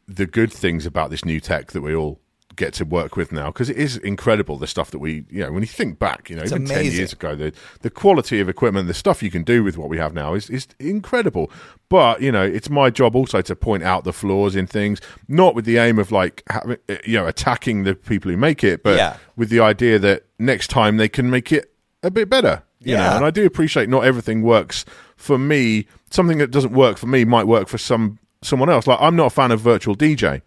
the 0.07 0.26
good 0.26 0.51
things 0.51 0.86
about 0.86 1.09
this 1.09 1.26
new 1.26 1.39
tech 1.39 1.71
that 1.74 1.82
we 1.82 1.93
all 1.93 2.19
get 2.56 2.74
to 2.74 2.86
work 2.86 3.16
with 3.16 3.32
now 3.32 3.47
because 3.47 3.70
it 3.70 3.78
is 3.78 3.97
incredible 3.97 4.58
the 4.58 4.68
stuff 4.68 4.91
that 4.91 4.99
we 4.99 5.24
you 5.30 5.41
know 5.41 5.51
when 5.51 5.64
you 5.64 5.68
think 5.68 5.97
back 5.99 6.30
you 6.30 6.36
know 6.36 6.43
even 6.43 6.66
10 6.66 6.86
years 6.86 7.12
ago 7.14 7.36
the 7.36 7.51
the 7.82 7.89
quality 7.89 8.39
of 8.39 8.47
equipment 8.49 8.88
the 8.88 8.93
stuff 8.93 9.24
you 9.24 9.32
can 9.32 9.43
do 9.43 9.64
with 9.64 9.78
what 9.78 9.89
we 9.89 9.97
have 9.97 10.14
now 10.14 10.34
is 10.34 10.49
is 10.49 10.68
incredible. 10.80 11.49
But 11.89 12.22
you 12.22 12.32
know 12.32 12.43
it's 12.43 12.70
my 12.70 12.89
job 12.89 13.16
also 13.16 13.41
to 13.41 13.56
point 13.56 13.84
out 13.84 14.04
the 14.04 14.14
flaws 14.14 14.56
in 14.56 14.68
things 14.68 14.99
not 15.28 15.56
with 15.56 15.66
the 15.66 15.78
aim 15.78 15.99
of 15.99 16.12
like 16.12 16.43
having, 16.49 16.78
uh, 16.89 16.95
you 17.06 17.18
know 17.18 17.28
attacking 17.28 17.84
the 17.84 17.95
people 17.95 18.30
who 18.32 18.38
make 18.38 18.64
it 18.64 18.84
but 18.84 18.95
Yeah. 18.97 19.18
with 19.36 19.49
the 19.49 19.60
idea 19.60 19.99
that 19.99 20.24
next 20.39 20.68
time 20.70 20.97
they 20.97 21.10
can 21.10 21.30
make 21.30 21.51
it 21.51 21.72
a 22.01 22.10
bit 22.12 22.30
better 22.30 22.64
you 22.80 22.93
Yeah. 22.93 23.10
know 23.10 23.16
and 23.18 23.26
I 23.26 23.32
do 23.32 23.45
appreciate 23.45 23.89
not 23.89 24.04
everything 24.06 24.41
works 24.41 24.86
for 25.16 25.38
me. 25.38 25.88
Something 26.10 26.38
that 26.39 26.51
doesn't 26.51 26.74
work 26.74 26.97
for 26.97 27.08
me 27.08 27.24
might 27.26 27.47
work 27.47 27.68
for 27.68 27.78
some 27.78 28.20
someone 28.41 28.70
else. 28.70 28.86
Like 28.88 28.99
I'm 29.01 29.16
not 29.16 29.28
a 29.28 29.30
fan 29.30 29.51
of 29.51 29.62
virtual 29.62 29.95
DJ 29.95 30.41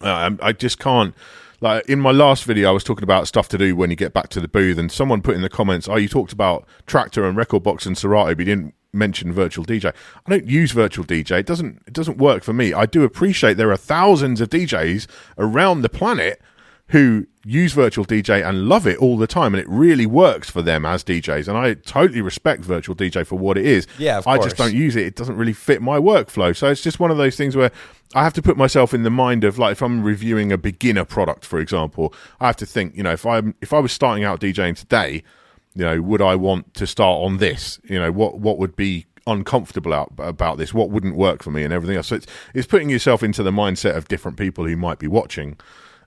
um, 0.00 0.38
I 0.42 0.52
just 0.52 0.78
can't. 0.78 1.14
Like 1.60 1.88
in 1.88 2.00
my 2.00 2.10
last 2.10 2.44
video, 2.44 2.68
I 2.68 2.72
was 2.72 2.84
talking 2.84 3.04
about 3.04 3.26
stuff 3.26 3.48
to 3.48 3.58
do 3.58 3.74
when 3.74 3.88
you 3.88 3.96
get 3.96 4.12
back 4.12 4.28
to 4.30 4.40
the 4.40 4.48
booth, 4.48 4.76
and 4.78 4.90
someone 4.92 5.22
put 5.22 5.34
in 5.34 5.42
the 5.42 5.48
comments, 5.48 5.88
"Oh, 5.88 5.96
you 5.96 6.08
talked 6.08 6.32
about 6.32 6.66
Traktor 6.86 7.26
and 7.26 7.36
rekordbox 7.36 7.86
and 7.86 7.96
Serato, 7.96 8.34
but 8.34 8.40
you 8.40 8.44
didn't 8.44 8.74
mention 8.92 9.32
Virtual 9.32 9.64
DJ." 9.64 9.86
I 10.26 10.30
don't 10.30 10.46
use 10.46 10.72
Virtual 10.72 11.04
DJ. 11.04 11.38
It 11.38 11.46
doesn't. 11.46 11.82
It 11.86 11.94
doesn't 11.94 12.18
work 12.18 12.42
for 12.42 12.52
me. 12.52 12.72
I 12.74 12.86
do 12.86 13.02
appreciate 13.02 13.54
there 13.54 13.70
are 13.70 13.76
thousands 13.76 14.40
of 14.40 14.50
DJs 14.50 15.06
around 15.38 15.82
the 15.82 15.88
planet 15.88 16.40
who 16.88 17.26
use 17.44 17.72
virtual 17.72 18.04
DJ 18.04 18.46
and 18.46 18.68
love 18.68 18.86
it 18.86 18.98
all 18.98 19.16
the 19.16 19.26
time, 19.26 19.54
and 19.54 19.60
it 19.60 19.68
really 19.68 20.06
works 20.06 20.50
for 20.50 20.62
them 20.62 20.84
as 20.84 21.02
DJs. 21.02 21.48
And 21.48 21.56
I 21.56 21.74
totally 21.74 22.20
respect 22.20 22.62
virtual 22.62 22.94
DJ 22.94 23.26
for 23.26 23.36
what 23.36 23.56
it 23.56 23.66
is. 23.66 23.86
Yeah, 23.98 24.18
of 24.18 24.26
I 24.26 24.38
just 24.38 24.56
don't 24.56 24.74
use 24.74 24.96
it. 24.96 25.06
It 25.06 25.16
doesn't 25.16 25.36
really 25.36 25.52
fit 25.52 25.80
my 25.80 25.98
workflow. 25.98 26.54
So 26.56 26.68
it's 26.68 26.82
just 26.82 27.00
one 27.00 27.10
of 27.10 27.16
those 27.16 27.36
things 27.36 27.56
where 27.56 27.70
I 28.14 28.22
have 28.22 28.34
to 28.34 28.42
put 28.42 28.56
myself 28.56 28.92
in 28.92 29.02
the 29.02 29.10
mind 29.10 29.44
of 29.44 29.58
like 29.58 29.72
if 29.72 29.82
I'm 29.82 30.02
reviewing 30.02 30.52
a 30.52 30.58
beginner 30.58 31.04
product, 31.04 31.44
for 31.44 31.58
example, 31.58 32.14
I 32.40 32.46
have 32.46 32.56
to 32.56 32.66
think, 32.66 32.96
you 32.96 33.02
know, 33.02 33.12
if 33.12 33.24
I'm 33.24 33.54
if 33.60 33.72
I 33.72 33.78
was 33.78 33.92
starting 33.92 34.24
out 34.24 34.40
DJing 34.40 34.76
today, 34.76 35.22
you 35.74 35.84
know, 35.84 36.00
would 36.02 36.22
I 36.22 36.36
want 36.36 36.74
to 36.74 36.86
start 36.86 37.22
on 37.22 37.38
this? 37.38 37.80
You 37.84 37.98
know, 37.98 38.12
what 38.12 38.38
what 38.40 38.58
would 38.58 38.76
be 38.76 39.06
uncomfortable 39.26 39.94
out, 39.94 40.12
about 40.18 40.58
this, 40.58 40.74
what 40.74 40.90
wouldn't 40.90 41.16
work 41.16 41.42
for 41.42 41.50
me, 41.50 41.64
and 41.64 41.72
everything 41.72 41.96
else. 41.96 42.08
So 42.08 42.16
it's 42.16 42.26
it's 42.52 42.66
putting 42.66 42.90
yourself 42.90 43.22
into 43.22 43.42
the 43.42 43.50
mindset 43.50 43.96
of 43.96 44.08
different 44.08 44.36
people 44.36 44.66
who 44.66 44.76
might 44.76 44.98
be 44.98 45.08
watching. 45.08 45.58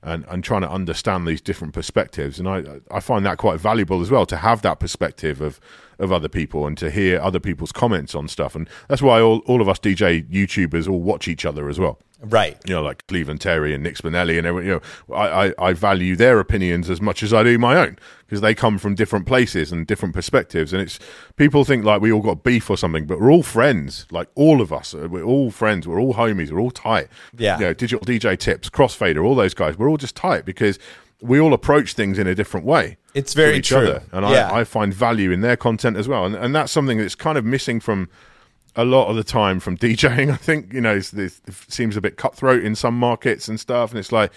And, 0.03 0.25
and 0.29 0.43
trying 0.43 0.61
to 0.61 0.69
understand 0.69 1.27
these 1.27 1.41
different 1.41 1.73
perspectives, 1.73 2.39
and 2.39 2.47
I 2.47 2.79
I 2.91 2.99
find 2.99 3.25
that 3.25 3.37
quite 3.39 3.59
valuable 3.59 3.99
as 4.01 4.11
well 4.11 4.25
to 4.27 4.37
have 4.37 4.61
that 4.61 4.79
perspective 4.79 5.41
of 5.41 5.59
of 5.99 6.11
other 6.11 6.29
people 6.29 6.65
and 6.67 6.77
to 6.77 6.89
hear 6.91 7.19
other 7.19 7.39
people's 7.39 7.71
comments 7.71 8.15
on 8.15 8.27
stuff, 8.27 8.55
and 8.55 8.69
that's 8.87 9.01
why 9.01 9.19
all 9.21 9.39
all 9.45 9.61
of 9.61 9.69
us 9.69 9.79
DJ 9.79 10.27
YouTubers 10.29 10.87
all 10.89 11.01
watch 11.01 11.27
each 11.27 11.45
other 11.45 11.69
as 11.69 11.79
well 11.79 11.99
Right. 12.19 12.57
you 12.65 12.73
know, 12.73 12.81
like 12.81 13.05
Cleveland 13.05 13.41
Terry 13.41 13.75
and 13.75 13.83
Nick 13.83 13.95
Spinelli 13.95 14.39
and 14.39 14.47
everyone, 14.47 14.65
you 14.65 14.81
know, 15.07 15.15
I, 15.15 15.47
I, 15.49 15.53
I 15.69 15.73
value 15.73 16.15
their 16.15 16.39
opinions 16.39 16.89
as 16.89 16.99
much 16.99 17.21
as 17.21 17.31
I 17.31 17.43
do 17.43 17.59
my 17.59 17.77
own 17.77 17.99
because 18.25 18.41
they 18.41 18.55
come 18.55 18.79
from 18.79 18.95
different 18.95 19.27
places 19.27 19.71
and 19.71 19.85
different 19.85 20.15
perspectives. 20.15 20.73
And 20.73 20.81
it's 20.81 20.97
people 21.35 21.63
think 21.63 21.85
like 21.85 22.01
we 22.01 22.11
all 22.11 22.23
got 22.23 22.43
beef 22.43 22.71
or 22.71 22.75
something, 22.77 23.05
but 23.05 23.19
we're 23.19 23.31
all 23.31 23.43
friends. 23.43 24.07
Like 24.09 24.29
all 24.33 24.61
of 24.61 24.73
us, 24.73 24.95
we're 24.95 25.21
all 25.23 25.51
friends. 25.51 25.87
We're 25.87 26.01
all 26.01 26.15
homies. 26.15 26.51
We're 26.51 26.59
all 26.59 26.71
tight. 26.71 27.07
Yeah. 27.37 27.59
You 27.59 27.65
know, 27.65 27.73
digital 27.73 28.03
DJ 28.03 28.35
tips, 28.37 28.67
crossfader, 28.71 29.23
all 29.23 29.35
those 29.35 29.53
guys. 29.53 29.77
We're 29.77 29.89
all 29.89 29.97
just 29.97 30.15
tight 30.15 30.43
because 30.43 30.79
we 31.21 31.39
all 31.39 31.53
approach 31.53 31.93
things 31.93 32.19
in 32.19 32.27
a 32.27 32.35
different 32.35 32.65
way. 32.65 32.97
It's 33.13 33.33
very 33.33 33.57
each 33.57 33.69
true. 33.69 33.77
other. 33.79 34.03
And 34.11 34.25
Yeah. 34.29 34.49
I, 34.51 34.59
I 34.59 34.63
find 34.63 34.93
value 34.93 35.31
in 35.31 35.41
their 35.41 35.57
content 35.57 35.97
as 35.97 36.07
well. 36.07 36.25
And, 36.25 36.35
and 36.35 36.53
that's 36.53 36.71
something 36.71 36.97
that's 36.99 37.15
kind 37.15 37.37
of 37.37 37.45
missing 37.45 37.79
from 37.79 38.09
a 38.75 38.85
lot 38.85 39.07
of 39.07 39.15
the 39.15 39.23
time 39.23 39.59
from 39.59 39.77
DJing. 39.83 40.31
I 40.31 40.35
think 40.37 40.73
you 40.73 40.81
know 40.81 40.95
it's, 40.95 41.13
it's, 41.13 41.41
it 41.47 41.55
seems 41.71 41.97
a 41.97 42.01
bit 42.01 42.17
cutthroat 42.17 42.63
in 42.63 42.75
some 42.75 42.97
markets 42.97 43.47
and 43.47 43.59
stuff, 43.59 43.89
and 43.91 43.99
it's 43.99 44.11
like 44.11 44.31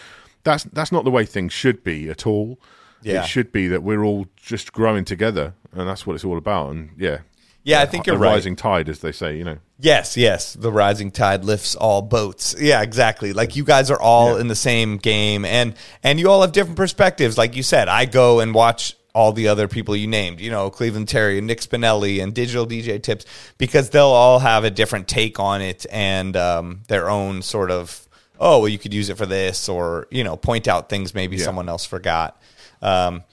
that's 0.44 0.64
that's 0.64 0.90
not 0.92 1.04
the 1.04 1.10
way 1.10 1.26
things 1.26 1.52
should 1.52 1.84
be 1.84 2.08
at 2.08 2.26
all. 2.26 2.58
Yeah. 3.02 3.22
It 3.22 3.26
should 3.28 3.50
be 3.52 3.66
that 3.68 3.82
we're 3.82 4.02
all 4.04 4.26
just 4.36 4.72
growing 4.72 5.04
together, 5.04 5.54
and 5.72 5.88
that's 5.88 6.06
what 6.06 6.14
it's 6.14 6.24
all 6.24 6.36
about. 6.38 6.70
And 6.70 6.90
yeah, 6.98 7.18
Yeah, 7.62 7.82
I 7.82 7.86
think 7.86 8.06
you're 8.06 8.16
a 8.16 8.18
right. 8.18 8.34
rising 8.34 8.56
tide, 8.56 8.88
as 8.88 9.00
they 9.00 9.12
say. 9.12 9.36
You 9.36 9.44
know, 9.44 9.58
Yes, 9.82 10.16
yes. 10.16 10.52
The 10.52 10.70
rising 10.70 11.11
tide 11.11 11.44
lifts 11.44 11.74
all 11.74 12.02
boats. 12.02 12.54
Yeah, 12.58 12.82
exactly. 12.82 13.32
Like 13.32 13.56
you 13.56 13.64
guys 13.64 13.90
are 13.90 14.00
all 14.00 14.36
in 14.36 14.48
the 14.48 14.54
same 14.54 14.98
game 14.98 15.44
and 15.46 15.74
and 16.02 16.20
you 16.20 16.30
all 16.30 16.42
have 16.42 16.52
different 16.52 16.76
perspectives. 16.76 17.38
Like 17.38 17.56
you 17.56 17.62
said, 17.62 17.88
I 17.88 18.04
go 18.04 18.40
and 18.40 18.54
watch 18.54 18.94
all 19.14 19.32
the 19.32 19.48
other 19.48 19.68
people 19.68 19.96
you 19.96 20.06
named, 20.06 20.38
you 20.38 20.50
know, 20.50 20.70
Cleveland 20.70 21.08
Terry 21.08 21.38
and 21.38 21.46
Nick 21.46 21.61
Spinelli 21.61 22.22
and 22.22 22.34
Digital 22.34 22.66
DJ 22.66 23.02
Tips, 23.02 23.24
because 23.58 23.90
they'll 23.90 24.04
all 24.04 24.38
have 24.38 24.64
a 24.64 24.70
different 24.70 25.08
take 25.08 25.40
on 25.40 25.62
it 25.62 25.84
and 25.90 26.36
um, 26.36 26.82
their 26.88 27.11
own 27.11 27.42
sort 27.42 27.70
of, 27.70 28.06
oh, 28.38 28.61
well, 28.61 28.68
you 28.68 28.78
could 28.78 28.94
use 28.94 29.08
it 29.08 29.16
for 29.16 29.26
this, 29.26 29.68
or 29.68 30.06
you 30.11 30.22
know, 30.22 30.36
point 30.36 30.68
out 30.68 30.90
things 30.90 31.14
maybe 31.14 31.38
someone 31.38 31.68
else 31.68 31.86
forgot. 31.86 32.40
Um, 32.82 33.24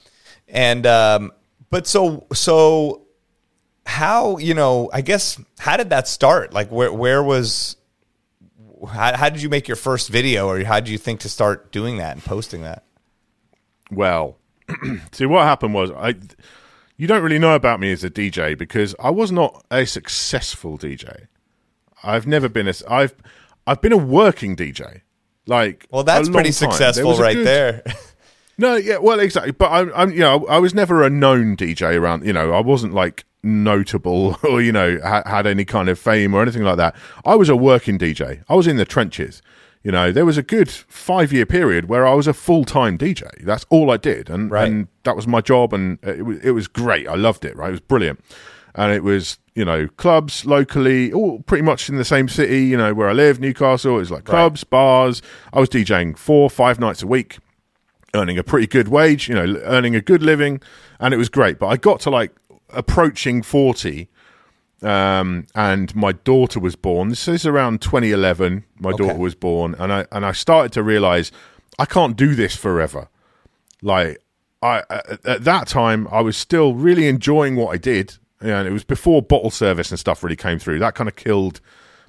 and 0.48 0.86
um, 0.86 1.32
but 1.68 1.86
so 1.86 2.26
so 2.32 3.07
how 3.88 4.36
you 4.36 4.52
know 4.54 4.90
i 4.92 5.00
guess 5.00 5.40
how 5.58 5.76
did 5.76 5.90
that 5.90 6.06
start 6.06 6.52
like 6.52 6.68
where 6.70 6.92
where 6.92 7.22
was 7.22 7.76
how, 8.86 9.16
how 9.16 9.28
did 9.28 9.42
you 9.42 9.48
make 9.48 9.66
your 9.66 9.76
first 9.76 10.10
video 10.10 10.46
or 10.46 10.62
how 10.62 10.78
did 10.78 10.90
you 10.90 10.98
think 10.98 11.20
to 11.20 11.28
start 11.28 11.72
doing 11.72 11.96
that 11.96 12.12
and 12.12 12.24
posting 12.24 12.62
that 12.62 12.84
well, 13.90 14.38
see 15.12 15.26
what 15.26 15.44
happened 15.44 15.74
was 15.74 15.90
I. 15.90 16.14
You 16.96 17.06
don't 17.06 17.22
really 17.22 17.38
know 17.38 17.54
about 17.54 17.78
me 17.78 17.92
as 17.92 18.02
a 18.02 18.10
DJ 18.10 18.58
because 18.58 18.94
I 18.98 19.10
was 19.10 19.30
not 19.30 19.64
a 19.70 19.86
successful 19.86 20.76
DJ. 20.76 21.28
I've 22.02 22.26
never 22.26 22.48
been 22.48 22.68
a. 22.68 22.74
I've 22.88 23.14
I've 23.66 23.80
been 23.80 23.92
a 23.92 23.96
working 23.96 24.56
DJ. 24.56 25.02
Like 25.46 25.86
well 25.90 26.04
that's 26.04 26.28
pretty 26.28 26.50
time. 26.50 26.70
Successful 26.70 27.12
a 27.12 27.20
right 27.20 27.36
good- 27.36 27.46
there 27.46 27.82
No, 28.60 28.74
yeah, 28.74 28.98
well, 28.98 29.20
exactly. 29.20 29.52
But 29.52 29.70
I'm, 29.70 29.92
I'm, 29.94 30.10
you 30.10 30.18
know, 30.18 30.44
I 30.48 30.58
was 30.58 30.74
never 30.74 31.04
a 31.04 31.08
known 31.08 31.56
DJ 31.56 31.96
around. 31.96 32.26
You 32.26 32.32
know, 32.32 32.52
I 32.52 32.58
wasn't 32.58 32.92
like 32.92 33.24
notable 33.42 34.36
or 34.48 34.60
you 34.60 34.72
know 34.72 34.98
ha- 35.02 35.22
had 35.26 35.46
any 35.46 35.64
kind 35.64 35.88
of 35.88 35.98
fame 35.98 36.34
or 36.34 36.42
anything 36.42 36.62
like 36.62 36.76
that. 36.76 36.94
I 37.24 37.34
was 37.34 37.48
a 37.48 37.56
working 37.56 37.98
DJ. 37.98 38.42
I 38.48 38.54
was 38.54 38.66
in 38.66 38.76
the 38.76 38.84
trenches. 38.84 39.42
You 39.84 39.92
know, 39.92 40.10
there 40.10 40.26
was 40.26 40.36
a 40.36 40.42
good 40.42 40.68
five 40.68 41.32
year 41.32 41.46
period 41.46 41.88
where 41.88 42.06
I 42.06 42.12
was 42.14 42.26
a 42.26 42.34
full 42.34 42.64
time 42.64 42.98
DJ. 42.98 43.44
That's 43.44 43.64
all 43.70 43.90
I 43.90 43.96
did, 43.96 44.28
and 44.28 44.50
Right. 44.50 44.68
and 44.70 44.88
that 45.04 45.14
was 45.16 45.26
my 45.26 45.40
job, 45.40 45.72
and 45.72 45.98
it 46.02 46.24
was 46.24 46.38
it 46.40 46.50
was 46.50 46.66
great. 46.66 47.06
I 47.08 47.14
loved 47.14 47.44
it. 47.44 47.56
Right, 47.56 47.68
it 47.68 47.72
was 47.72 47.80
brilliant, 47.80 48.20
and 48.74 48.92
it 48.92 49.04
was 49.04 49.38
you 49.54 49.64
know 49.64 49.86
clubs 49.96 50.44
locally, 50.44 51.12
all 51.12 51.40
pretty 51.42 51.62
much 51.62 51.88
in 51.88 51.96
the 51.96 52.04
same 52.04 52.28
city. 52.28 52.64
You 52.64 52.76
know 52.76 52.92
where 52.92 53.08
I 53.08 53.12
live, 53.12 53.38
Newcastle. 53.38 53.94
It 53.94 53.98
was 54.00 54.10
like 54.10 54.24
clubs, 54.24 54.64
bars. 54.64 55.22
I 55.52 55.60
was 55.60 55.68
DJing 55.68 56.18
four, 56.18 56.50
five 56.50 56.80
nights 56.80 57.02
a 57.02 57.06
week 57.06 57.38
earning 58.14 58.38
a 58.38 58.42
pretty 58.42 58.66
good 58.66 58.88
wage, 58.88 59.28
you 59.28 59.34
know, 59.34 59.60
earning 59.64 59.94
a 59.94 60.00
good 60.00 60.22
living, 60.22 60.60
and 60.98 61.12
it 61.12 61.18
was 61.18 61.28
great. 61.28 61.58
But 61.58 61.66
I 61.68 61.76
got 61.76 62.00
to 62.00 62.10
like 62.10 62.32
approaching 62.70 63.42
40, 63.42 64.08
um, 64.82 65.46
and 65.54 65.94
my 65.96 66.12
daughter 66.12 66.60
was 66.60 66.76
born. 66.76 67.08
This 67.08 67.26
is 67.28 67.44
around 67.46 67.80
2011. 67.82 68.64
My 68.78 68.90
Okay. 68.90 69.04
daughter 69.06 69.18
was 69.18 69.34
born, 69.34 69.74
and 69.78 69.92
I 69.92 70.06
and 70.12 70.24
I 70.24 70.32
started 70.32 70.72
to 70.72 70.82
realize 70.82 71.32
I 71.78 71.84
can't 71.84 72.16
do 72.16 72.34
this 72.34 72.54
forever. 72.56 73.08
Like 73.82 74.18
I 74.62 74.82
at, 74.90 75.24
at 75.26 75.44
that 75.44 75.66
time, 75.68 76.06
I 76.10 76.20
was 76.20 76.36
still 76.36 76.74
really 76.74 77.08
enjoying 77.08 77.56
what 77.56 77.74
I 77.74 77.76
did, 77.78 78.14
and 78.40 78.68
it 78.68 78.72
was 78.72 78.84
before 78.84 79.22
bottle 79.22 79.50
service 79.50 79.90
and 79.90 79.98
stuff 79.98 80.22
really 80.22 80.36
came 80.36 80.58
through. 80.58 80.78
That 80.78 80.94
kind 80.94 81.08
of 81.08 81.16
killed 81.16 81.60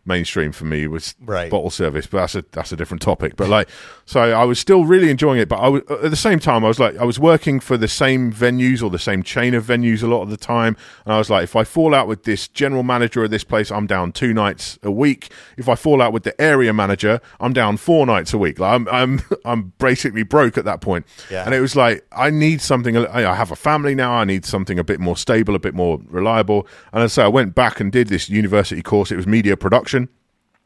mainstream 0.06 0.52
for 0.52 0.66
me 0.66 0.88
was 0.88 1.16
Right. 1.24 1.50
bottle 1.50 1.70
service, 1.70 2.08
but 2.08 2.20
that's 2.20 2.36
a 2.36 2.46
that's 2.52 2.72
a 2.72 2.76
different 2.76 3.02
topic. 3.02 3.36
But 3.36 3.50
like, 3.50 3.70
so 4.06 4.22
I 4.22 4.44
was 4.46 4.60
still 4.60 4.86
really 4.86 5.10
enjoying 5.10 5.40
it. 5.40 5.50
But 5.50 5.60
I 5.60 5.68
was 5.68 5.82
at 5.90 6.10
the 6.10 6.16
same 6.16 6.40
time, 6.40 6.64
I 6.66 6.68
was 6.68 6.80
like, 6.80 6.98
I 6.98 7.04
was 7.04 7.20
working 7.20 7.60
for 7.60 7.78
the 7.78 7.88
same 7.88 8.32
venues 8.32 8.82
or 8.84 8.90
the 8.90 9.00
same 9.00 9.24
chain 9.24 9.54
of 9.54 9.66
venues 9.66 10.04
a 10.04 10.08
lot 10.08 10.22
of 10.22 10.30
the 10.30 10.38
time, 10.38 10.76
and 11.06 11.14
I 11.14 11.18
was 11.18 11.30
like, 11.30 11.44
if 11.44 11.56
I 11.56 11.64
fall 11.64 11.94
out 11.94 12.08
with 12.08 12.24
this 12.24 12.48
general 12.48 12.84
manager 12.84 13.24
of 13.24 13.32
this 13.32 13.44
place, 13.44 13.72
I'm 13.72 13.88
down 13.88 14.12
two 14.12 14.34
nights 14.34 14.78
a 14.84 14.92
week. 14.92 15.32
If 15.58 15.68
I 15.70 15.76
fall 15.76 16.02
out 16.02 16.14
with 16.14 16.24
the 16.24 16.40
area 16.42 16.74
manager, 16.74 17.22
I'm 17.40 17.54
down 17.54 17.78
four 17.78 18.06
nights 18.06 18.34
a 18.34 18.38
week. 18.38 18.60
Like 18.60 18.74
I'm 18.74 18.88
I'm 18.90 19.22
I'm 19.46 19.74
basically 19.80 20.24
broke 20.24 20.58
at 20.58 20.66
that 20.66 20.82
point. 20.82 21.06
Yeah. 21.30 21.46
And 21.46 21.54
it 21.54 21.62
was 21.62 21.76
like 21.76 22.06
I 22.12 22.30
need 22.30 22.62
something. 22.62 22.96
I 22.98 23.36
have 23.36 23.52
a 23.52 23.56
family 23.56 23.96
now. 23.96 24.14
I 24.14 24.24
need 24.26 24.46
something 24.46 24.80
a 24.80 24.84
bit 24.84 25.00
more 25.00 25.18
stable, 25.18 25.56
a 25.56 25.60
bit 25.60 25.74
more 25.74 26.00
reliable. 26.08 26.68
And 26.94 27.12
so 27.12 27.24
I 27.24 27.28
went 27.28 27.56
back 27.56 27.80
and 27.80 27.92
did 27.92 28.08
this 28.08 28.30
university 28.30 28.82
course. 28.82 29.12
It 29.12 29.16
was 29.16 29.28
media 29.28 29.56
production. 29.58 29.89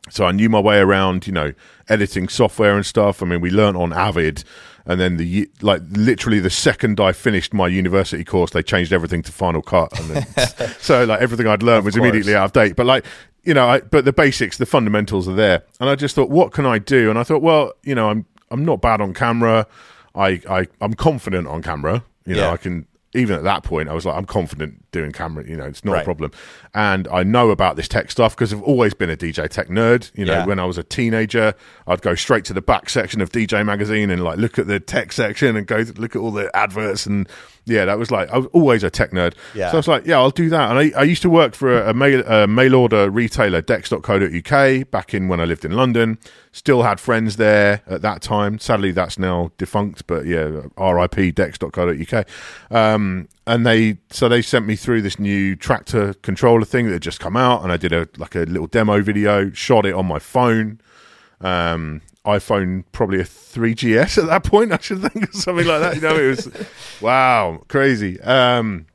So 0.09 0.26
I 0.26 0.32
knew 0.34 0.49
my 0.49 0.59
way 0.59 0.80
around, 0.80 1.26
you 1.28 1.34
know, 1.34 1.53
editing 1.88 2.28
software 2.28 2.76
and 2.76 2.86
stuff. 2.86 3.24
I 3.24 3.26
mean, 3.26 3.39
we 3.39 3.49
learnt 3.49 3.78
on 3.78 3.93
Avid, 3.93 4.43
and 4.86 4.99
then 4.99 5.15
the 5.15 5.49
like 5.61 5.82
literally 5.91 6.39
the 6.41 6.49
second 6.49 6.99
I 6.99 7.13
finished 7.13 7.53
my 7.53 7.67
university 7.67 8.26
course, 8.26 8.51
they 8.51 8.61
changed 8.63 8.91
everything 8.91 9.21
to 9.24 9.32
Final 9.32 9.61
Cut, 9.61 9.97
and 9.97 10.09
then, 10.09 10.69
so 10.80 11.05
like 11.05 11.21
everything 11.21 11.47
I'd 11.47 11.63
learned 11.63 11.86
was 11.86 11.95
course. 11.95 12.03
immediately 12.05 12.36
out 12.36 12.45
of 12.45 12.51
date. 12.53 12.76
But 12.76 12.86
like, 12.86 13.05
you 13.43 13.53
know, 13.53 13.65
I, 13.67 13.80
but 13.80 14.03
the 14.03 14.11
basics, 14.11 14.57
the 14.57 14.65
fundamentals 14.65 15.28
are 15.30 15.36
there, 15.36 15.63
and 15.80 15.89
I 15.89 15.95
just 15.95 16.15
thought, 16.15 16.30
what 16.30 16.51
can 16.51 16.65
I 16.65 16.80
do? 16.80 17.09
And 17.09 17.17
I 17.17 17.24
thought, 17.24 17.41
well, 17.41 17.71
you 17.84 17.95
know, 17.95 18.09
I'm 18.09 18.26
I'm 18.51 18.65
not 18.65 18.82
bad 18.82 18.99
on 18.99 19.13
camera. 19.13 19.65
I 20.15 20.41
I 20.49 20.67
I'm 20.82 20.95
confident 20.95 21.47
on 21.47 21.61
camera. 21.63 22.03
You 22.26 22.36
know, 22.36 22.41
Yeah. 22.47 22.51
I 22.51 22.57
can 22.57 22.88
even 23.16 23.36
at 23.36 23.43
that 23.43 23.64
point, 23.64 23.89
I 23.89 23.93
was 23.93 24.05
like, 24.05 24.16
I'm 24.18 24.26
confident 24.26 24.89
doing 24.91 25.11
camera. 25.11 25.47
You 25.47 25.55
know, 25.55 25.66
it's 25.66 25.86
not 25.86 25.93
Right. 25.93 26.01
a 26.01 26.05
problem. 26.05 26.32
And 26.74 27.07
I 27.09 27.24
know 27.24 27.49
about 27.51 27.76
this 27.76 27.88
tech 27.88 28.09
stuff 28.11 28.36
because 28.36 28.51
I've 28.53 28.61
always 28.64 28.93
been 28.93 29.09
a 29.09 29.16
DJ 29.18 29.47
tech 29.47 29.68
nerd. 29.68 30.11
You 30.16 30.26
know, 30.26 30.34
Yeah. 30.34 30.45
when 30.45 30.59
I 30.59 30.66
was 30.66 30.78
a 30.78 30.84
teenager, 30.84 31.53
I'd 31.88 32.01
go 32.01 32.16
straight 32.16 32.45
to 32.45 32.53
the 32.53 32.61
back 32.61 32.89
section 32.89 33.22
of 33.22 33.32
DJ 33.32 33.64
magazine 33.64 34.09
and 34.09 34.24
like 34.24 34.38
look 34.38 34.57
at 34.57 34.68
the 34.68 34.80
tech 34.80 35.11
section 35.11 35.55
and 35.55 35.68
go 35.68 35.84
look 35.97 36.16
at 36.16 36.20
all 36.20 36.32
the 36.32 36.49
adverts. 36.55 37.05
And 37.05 37.28
yeah, 37.66 37.86
that 37.86 37.97
was 37.97 38.11
like 38.11 38.30
I 38.30 38.38
was 38.38 38.47
always 38.47 38.84
a 38.84 38.89
tech 38.89 39.11
nerd. 39.11 39.36
Yeah. 39.53 39.70
So 39.70 39.78
I 39.78 39.80
was 39.80 39.88
like, 39.88 40.05
yeah, 40.05 40.18
I'll 40.18 40.32
do 40.32 40.49
that. 40.49 40.70
And 40.70 40.80
I, 40.80 40.99
I 40.99 41.03
used 41.03 41.22
to 41.22 41.30
work 41.30 41.55
for 41.55 41.82
a, 41.82 41.91
a 41.91 41.93
mail 41.93 42.24
a 42.28 42.47
mail 42.47 42.76
order 42.76 43.09
retailer, 43.09 43.61
Decks.co.uk, 43.61 44.91
back 44.91 45.14
in 45.14 45.28
when 45.28 45.39
I 45.39 45.45
lived 45.45 45.64
in 45.64 45.72
London. 45.72 46.18
Still 46.51 46.84
had 46.84 46.99
friends 46.99 47.38
there 47.38 47.82
at 47.88 48.01
that 48.01 48.22
time. 48.22 48.59
Sadly, 48.59 48.91
that's 48.91 49.18
now 49.18 49.51
defunct. 49.57 50.05
But 50.07 50.26
yeah, 50.26 50.61
RIP 50.78 51.36
Decks.co.uk. 51.36 52.28
Um, 52.70 53.30
and 53.47 53.66
they 53.66 53.97
so 54.09 54.28
they 54.28 54.41
sent 54.41 54.66
me 54.68 54.76
through 54.76 55.01
this 55.01 55.18
new 55.18 55.55
Traktor 55.55 56.22
controller 56.22 56.66
thing 56.66 56.88
that 56.88 56.93
had 56.93 57.01
just 57.01 57.20
come 57.20 57.38
out, 57.38 57.64
and 57.64 57.72
I 57.72 57.78
did 57.78 57.93
a 57.93 58.07
like 58.18 58.36
a 58.36 58.39
little 58.39 58.68
demo 58.68 59.01
video, 59.01 59.51
shot 59.51 59.86
it 59.86 59.93
on 59.93 60.05
my 60.05 60.20
phone. 60.20 60.82
Um, 61.39 62.01
iPhone 62.26 62.84
probably 62.91 63.19
a 63.19 63.26
3GS 63.26 64.17
at 64.17 64.28
that 64.28 64.43
point, 64.43 64.71
I 64.71 64.80
should 64.80 65.01
think, 65.01 65.30
or 65.30 65.34
something 65.34 65.67
like 65.67 65.82
that. 65.82 65.95
You 65.95 66.01
know, 66.01 66.15
it 66.15 66.28
was 66.28 66.49
wow, 67.01 67.61
crazy. 67.67 68.19
Um, 68.21 68.86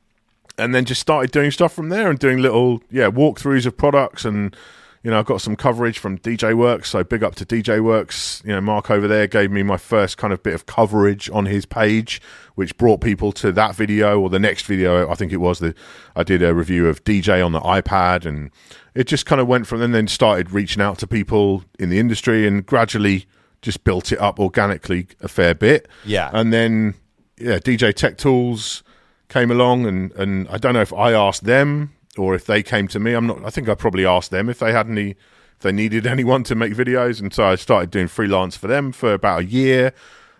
and 0.57 0.75
then 0.75 0.85
just 0.85 0.99
started 1.01 1.31
doing 1.31 1.51
stuff 1.51 1.73
from 1.73 1.89
there 1.89 2.09
and 2.09 2.19
doing 2.19 2.39
little 2.39 2.81
yeah 2.91 3.09
walkthroughs 3.09 3.65
of 3.65 3.77
products 3.77 4.25
and 4.25 4.55
you 5.03 5.09
know 5.11 5.19
I've 5.19 5.25
got 5.25 5.41
some 5.41 5.55
coverage 5.55 5.97
from 5.99 6.17
DJWORX 6.17 6.85
so 6.87 7.03
big 7.03 7.23
up 7.23 7.35
to 7.35 7.45
DJWORX 7.45 8.43
you 8.45 8.51
know 8.51 8.61
Mark 8.61 8.91
over 8.91 9.07
there 9.07 9.27
gave 9.27 9.51
me 9.51 9.63
my 9.63 9.77
first 9.77 10.17
kind 10.17 10.33
of 10.33 10.43
bit 10.43 10.53
of 10.53 10.65
coverage 10.65 11.29
on 11.31 11.45
his 11.45 11.65
page 11.65 12.21
which 12.55 12.77
brought 12.77 12.99
people 13.01 13.31
to 13.33 13.51
that 13.53 13.75
video 13.75 14.19
or 14.19 14.29
the 14.29 14.39
next 14.39 14.65
video 14.65 15.09
I 15.09 15.15
think 15.15 15.31
it 15.31 15.37
was 15.37 15.59
that 15.59 15.75
I 16.15 16.23
did 16.23 16.43
a 16.43 16.53
review 16.53 16.87
of 16.87 17.03
DJ 17.03 17.43
on 17.45 17.51
the 17.53 17.61
iPad 17.61 18.25
and 18.25 18.51
it 18.95 19.05
just 19.07 19.25
kind 19.25 19.39
of 19.39 19.47
went 19.47 19.67
from 19.67 19.81
and 19.81 19.93
then 19.95 20.07
started 20.07 20.51
reaching 20.51 20.81
out 20.81 20.97
to 20.99 21.07
people 21.07 21.63
in 21.79 21.89
the 21.89 21.99
industry 21.99 22.45
and 22.47 22.65
gradually 22.65 23.25
just 23.61 23.83
built 23.83 24.11
it 24.11 24.19
up 24.19 24.39
organically 24.39 25.07
a 25.21 25.27
fair 25.27 25.53
bit 25.55 25.87
Yeah. 26.05 26.29
and 26.33 26.51
then 26.51 26.95
yeah 27.37 27.59
DJ 27.59 27.93
Tech 27.93 28.17
Tools 28.17 28.83
came 29.29 29.51
along 29.51 29.85
and 29.85 30.11
and 30.13 30.47
I 30.49 30.57
don't 30.57 30.73
know 30.73 30.81
if 30.81 30.91
I 30.93 31.13
asked 31.13 31.43
them 31.45 31.93
or 32.19 32.35
if 32.35 32.45
they 32.45 32.61
came 32.61 32.87
to 32.89 32.99
me. 32.99 33.13
I'm 33.13 33.27
not. 33.27 33.43
I 33.45 33.49
think 33.49 33.69
I 33.69 33.75
probably 33.75 34.05
asked 34.05 34.31
them 34.31 34.49
if 34.49 34.59
they 34.59 34.71
had 34.71 34.87
any, 34.87 35.11
if 35.11 35.59
they 35.61 35.71
needed 35.71 36.05
anyone 36.15 36.43
to 36.43 36.55
make 36.55 36.73
videos, 36.73 37.19
and 37.19 37.33
so 37.33 37.45
I 37.45 37.55
started 37.55 37.91
doing 37.91 38.07
freelance 38.07 38.55
for 38.55 38.67
them 38.67 38.91
for 38.91 39.13
about 39.13 39.41
a 39.41 39.45
year. 39.45 39.93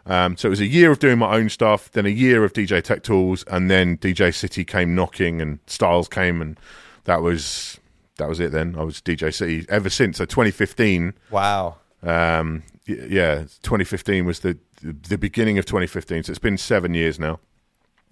Um, 0.05 0.37
so 0.37 0.47
it 0.47 0.49
was 0.49 0.61
a 0.61 0.65
year 0.65 0.91
of 0.91 0.99
doing 0.99 1.19
my 1.19 1.35
own 1.35 1.49
stuff, 1.49 1.91
then 1.91 2.05
a 2.05 2.09
year 2.09 2.43
of 2.43 2.53
DJ 2.53 2.81
Tech 2.81 3.03
Tools, 3.03 3.43
and 3.43 3.69
then 3.69 3.97
DJcity 3.97 4.65
came 4.65 4.95
knocking, 4.95 5.41
and 5.41 5.59
Styles 5.67 6.07
came, 6.07 6.41
and 6.41 6.59
that 7.03 7.21
was 7.21 7.79
that 8.17 8.27
was 8.27 8.39
it. 8.39 8.51
Then 8.51 8.75
I 8.77 8.83
was 8.83 9.01
DJcity 9.01 9.67
ever 9.69 9.89
since. 9.89 10.17
So 10.17 10.25
2015. 10.25 11.13
Wow. 11.31 11.77
Um, 12.03 12.63
yeah, 12.85 13.45
2015 13.61 14.25
was 14.25 14.39
the 14.39 14.57
the 14.81 15.17
beginning 15.17 15.57
of 15.57 15.65
2015. 15.65 16.23
So 16.23 16.31
it's 16.31 16.39
been 16.39 16.57
seven 16.57 16.93
years 16.93 17.19
now 17.19 17.39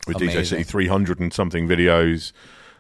with 0.05 0.17
DJcity, 0.17 0.65
300 0.65 1.19
and 1.19 1.33
something 1.33 1.67
videos. 1.67 2.31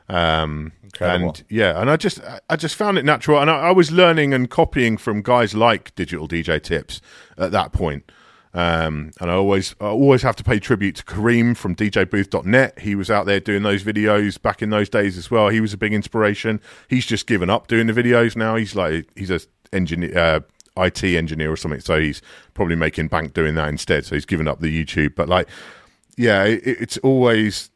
Um, 0.09 0.71
and 0.99 1.43
yeah, 1.49 1.79
and 1.79 1.89
I 1.89 1.97
just 1.97 2.19
I 2.49 2.55
just 2.55 2.75
found 2.75 2.97
it 2.97 3.05
natural, 3.05 3.39
and 3.39 3.49
I, 3.49 3.67
I 3.67 3.71
was 3.71 3.91
learning 3.91 4.33
and 4.33 4.49
copying 4.49 4.97
from 4.97 5.21
guys 5.21 5.53
like 5.53 5.93
Digital 5.95 6.27
DJ 6.27 6.61
Tips 6.61 7.01
at 7.37 7.51
that 7.51 7.73
point. 7.73 8.09
Um, 8.53 9.11
and 9.19 9.29
I 9.29 9.35
always 9.35 9.75
I 9.79 9.85
always 9.85 10.21
have 10.23 10.35
to 10.37 10.43
pay 10.43 10.59
tribute 10.59 10.95
to 10.95 11.03
Kareem 11.03 11.55
from 11.55 11.75
DJBooth.net. 11.75 12.79
He 12.79 12.95
was 12.95 13.11
out 13.11 13.25
there 13.25 13.39
doing 13.39 13.63
those 13.63 13.83
videos 13.83 14.41
back 14.41 14.61
in 14.61 14.69
those 14.69 14.89
days 14.89 15.17
as 15.17 15.29
well. 15.29 15.49
He 15.49 15.61
was 15.61 15.73
a 15.73 15.77
big 15.77 15.93
inspiration. 15.93 16.61
He's 16.87 17.05
just 17.05 17.27
given 17.27 17.49
up 17.49 17.67
doing 17.67 17.87
the 17.87 17.93
videos 17.93 18.35
now. 18.35 18.55
He's 18.55 18.75
like 18.75 19.09
he's 19.15 19.29
a 19.29 19.41
engineer, 19.73 20.17
uh, 20.17 20.39
IT 20.77 21.03
engineer 21.03 21.51
or 21.51 21.57
something. 21.57 21.81
So 21.81 21.99
he's 21.99 22.21
probably 22.53 22.75
making 22.75 23.09
bank 23.09 23.33
doing 23.33 23.55
that 23.55 23.67
instead. 23.67 24.05
So 24.05 24.15
he's 24.15 24.25
given 24.25 24.47
up 24.47 24.59
the 24.59 24.83
YouTube. 24.83 25.15
But 25.15 25.29
like, 25.29 25.47
yeah, 26.15 26.45
it, 26.45 26.61
it's 26.65 26.97
always 26.99 27.69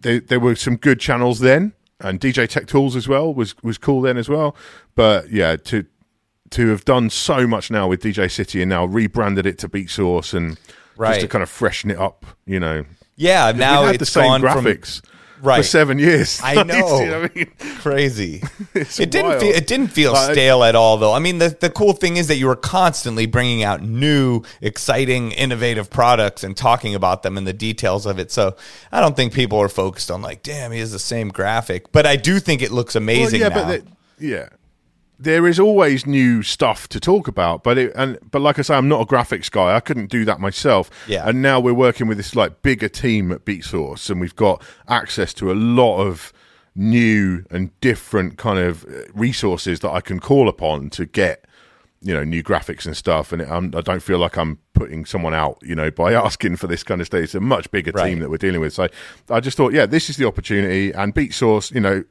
there, 0.00 0.20
there 0.20 0.40
were 0.40 0.56
some 0.56 0.76
good 0.76 1.00
channels 1.00 1.40
then, 1.40 1.72
and 2.00 2.20
DJ 2.20 2.48
Tech 2.48 2.66
Tools 2.66 2.96
as 2.96 3.08
well 3.08 3.32
was 3.32 3.54
was 3.62 3.78
cool 3.78 4.00
then 4.02 4.16
as 4.16 4.28
well. 4.28 4.56
But 4.94 5.30
yeah, 5.30 5.56
to 5.56 5.86
to 6.50 6.68
have 6.68 6.84
done 6.84 7.10
so 7.10 7.46
much 7.46 7.70
now 7.70 7.88
with 7.88 8.02
DJcity 8.02 8.60
and 8.60 8.68
now 8.68 8.84
rebranded 8.84 9.46
it 9.46 9.58
to 9.58 9.68
Beatsource 9.68 10.34
and 10.34 10.58
just 10.98 11.20
to 11.20 11.28
kind 11.28 11.42
of 11.42 11.48
freshen 11.48 11.90
it 11.90 11.98
up, 11.98 12.26
you 12.44 12.60
know. 12.60 12.84
Yeah, 13.16 13.52
now 13.52 13.86
it's 13.86 13.98
the 13.98 14.06
same 14.06 14.24
gone 14.24 14.42
graphics 14.42 15.00
from 15.00 15.11
right. 15.42 15.58
for 15.58 15.62
seven 15.64 15.98
years. 15.98 16.40
I 16.42 16.52
You 16.62 16.64
know. 16.64 16.84
what 17.20 17.30
I 17.30 17.34
mean? 17.34 17.50
crazy. 17.80 18.42
It's 18.74 18.98
it 18.98 19.10
didn't 19.10 19.28
wild. 19.32 19.40
feel 19.42 19.54
it 19.54 19.66
didn't 19.66 19.88
feel 19.88 20.16
stale 20.16 20.64
at 20.64 20.74
all 20.74 20.96
though. 20.96 21.12
I 21.12 21.18
mean 21.18 21.38
the 21.38 21.50
the 21.60 21.68
cool 21.68 21.92
thing 21.92 22.16
is 22.16 22.28
that 22.28 22.36
you 22.36 22.46
were 22.46 22.56
constantly 22.56 23.26
bringing 23.26 23.62
out 23.62 23.82
new, 23.82 24.42
exciting, 24.62 25.32
innovative 25.32 25.90
products 25.90 26.42
and 26.42 26.56
talking 26.56 26.94
about 26.94 27.22
them 27.22 27.36
and 27.36 27.46
the 27.46 27.52
details 27.52 28.06
of 28.06 28.18
it. 28.18 28.30
So 28.32 28.56
I 28.90 29.00
don't 29.00 29.14
think 29.14 29.34
people 29.34 29.58
are 29.60 29.68
focused 29.68 30.10
on 30.10 30.22
like, 30.22 30.42
damn, 30.42 30.72
he 30.72 30.78
has 30.80 30.92
the 30.92 30.98
same 30.98 31.28
graphic. 31.28 31.92
But 31.92 32.06
I 32.06 32.16
do 32.16 32.38
think 32.40 32.62
it 32.62 32.70
looks 32.72 32.94
amazing 32.96 33.40
Well, 33.42 33.50
yeah, 33.50 33.56
now. 33.56 33.66
but 33.68 33.82
yeah, 34.18 34.48
there 35.18 35.46
is 35.46 35.60
always 35.60 36.06
new 36.06 36.42
stuff 36.42 36.88
to 36.88 36.98
talk 37.00 37.28
about. 37.28 37.62
But 37.62 37.78
it, 37.78 37.92
and 37.94 38.18
but 38.30 38.40
like 38.42 38.58
I 38.58 38.62
say, 38.62 38.74
I'm 38.74 38.88
not 38.88 39.00
a 39.02 39.06
graphics 39.06 39.50
guy. 39.50 39.74
I 39.76 39.80
couldn't 39.80 40.10
do 40.10 40.24
that 40.24 40.40
myself. 40.40 40.90
Yeah. 41.06 41.28
And 41.28 41.42
now 41.42 41.60
we're 41.60 41.74
working 41.74 42.06
with 42.08 42.16
this 42.16 42.34
like 42.34 42.62
bigger 42.62 42.88
team 42.88 43.30
at 43.32 43.44
BeatSource, 43.44 44.10
and 44.10 44.20
we've 44.20 44.36
got 44.36 44.62
access 44.88 45.32
to 45.34 45.52
a 45.52 45.54
lot 45.54 46.00
of 46.00 46.32
new 46.74 47.44
and 47.50 47.78
different 47.80 48.38
kind 48.38 48.58
of 48.58 48.84
uh, 48.84 49.02
resources 49.14 49.80
that 49.80 49.90
I 49.90 50.00
can 50.00 50.18
call 50.20 50.48
upon 50.48 50.90
to 50.90 51.04
get 51.06 51.44
you 52.04 52.12
know 52.12 52.24
new 52.24 52.42
graphics 52.42 52.84
and 52.84 52.96
stuff 52.96 53.30
and 53.32 53.42
it, 53.42 53.48
I'm, 53.48 53.66
i 53.76 53.80
don't 53.80 54.02
feel 54.02 54.18
like 54.18 54.36
i'm 54.36 54.58
putting 54.74 55.04
someone 55.04 55.34
out 55.34 55.58
you 55.62 55.76
know 55.76 55.88
by 55.88 56.12
asking 56.26 56.56
for 56.56 56.66
this 56.66 56.82
kind 56.82 57.00
of 57.00 57.06
stuff 57.06 57.20
it's 57.20 57.36
a 57.36 57.40
much 57.40 57.70
bigger 57.70 57.92
Right. 57.92 58.08
team 58.08 58.18
that 58.18 58.28
we're 58.28 58.38
dealing 58.38 58.60
with 58.60 58.72
so 58.72 58.88
i 59.30 59.38
just 59.38 59.56
thought 59.56 59.72
yeah 59.72 59.86
this 59.86 60.10
is 60.10 60.16
the 60.16 60.26
opportunity 60.26 60.90
and 60.90 61.14
Beatsource 61.14 61.72
you 61.72 61.80
know 61.80 62.02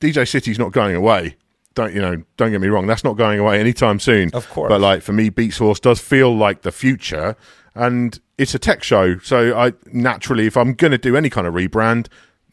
DJcity's 0.00 0.58
not 0.58 0.70
going 0.70 0.94
away 0.94 1.34
don't 1.74 1.94
you 1.94 2.00
know 2.00 2.22
don't 2.36 2.50
get 2.52 2.60
me 2.60 2.68
wrong 2.68 2.86
that's 2.86 3.04
not 3.04 3.16
going 3.16 3.38
away 3.40 3.58
anytime 3.60 3.98
soon 4.00 4.30
Of 4.32 4.48
course. 4.50 4.68
but 4.68 4.80
like 4.80 5.02
for 5.02 5.12
me 5.12 5.30
Beatsource 5.30 5.80
does 5.80 6.00
feel 6.00 6.34
like 6.36 6.62
the 6.62 6.72
future 6.72 7.36
and 7.74 8.18
it's 8.38 8.54
a 8.54 8.58
tech 8.58 8.82
show 8.82 9.18
so 9.18 9.56
i 9.58 9.72
naturally 9.92 10.46
if 10.46 10.56
i'm 10.56 10.74
going 10.74 10.92
to 10.92 10.98
do 10.98 11.16
any 11.16 11.28
kind 11.30 11.46
of 11.46 11.54
rebrand 11.54 12.06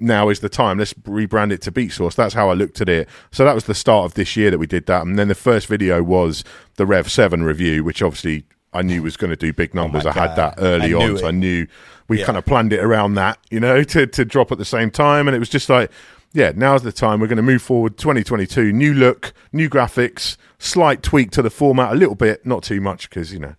now 0.03 0.29
is 0.29 0.39
the 0.39 0.49
time. 0.49 0.79
Let's 0.79 0.93
rebrand 0.95 1.51
it 1.51 1.61
to 1.61 1.71
Beatsource. 1.71 2.15
That's 2.15 2.33
how 2.33 2.49
I 2.49 2.53
looked 2.55 2.81
at 2.81 2.89
it. 2.89 3.07
So 3.29 3.45
that 3.45 3.53
was 3.53 3.65
the 3.65 3.75
start 3.75 4.05
of 4.05 4.15
this 4.15 4.35
year 4.35 4.49
that 4.49 4.57
we 4.57 4.65
did 4.65 4.87
that. 4.87 5.03
And 5.05 5.19
then 5.19 5.27
the 5.27 5.35
first 5.35 5.67
video 5.67 6.01
was 6.01 6.43
the 6.77 6.87
Rev 6.87 7.11
7 7.11 7.43
review, 7.43 7.83
which 7.83 8.01
obviously 8.01 8.43
I 8.73 8.81
knew 8.81 9.03
was 9.03 9.15
going 9.15 9.29
to 9.29 9.35
do 9.35 9.53
big 9.53 9.75
numbers. 9.75 10.07
I 10.07 10.11
had 10.13 10.35
that 10.37 10.55
early 10.57 10.95
on. 10.95 11.05
knew 11.07 11.17
So. 11.19 11.27
I 11.27 11.29
knew 11.29 11.67
we 12.07 12.17
Yeah. 12.17 12.25
kind 12.25 12.35
of 12.39 12.45
planned 12.45 12.73
it 12.73 12.79
around 12.83 13.13
that, 13.13 13.37
you 13.51 13.59
know, 13.59 13.83
to, 13.93 14.07
to 14.07 14.25
drop 14.25 14.51
at 14.51 14.57
the 14.57 14.65
same 14.65 14.89
time. 14.89 15.27
And 15.27 15.35
it 15.35 15.39
was 15.39 15.49
just 15.49 15.69
like, 15.69 15.91
yeah, 16.33 16.51
now's 16.55 16.83
the 16.83 16.91
time. 16.91 17.19
We're 17.19 17.27
going 17.27 17.37
to 17.37 17.43
move 17.43 17.61
forward 17.61 17.97
2022. 17.97 18.71
New 18.71 18.93
look, 18.93 19.33
new 19.51 19.69
graphics, 19.69 20.37
slight 20.59 21.03
tweak 21.03 21.31
to 21.31 21.41
the 21.41 21.49
format 21.49 21.91
a 21.91 21.95
little 21.95 22.15
bit, 22.15 22.45
not 22.45 22.63
too 22.63 22.79
much 22.81 23.09
because, 23.09 23.33
you 23.33 23.39
know, 23.39 23.55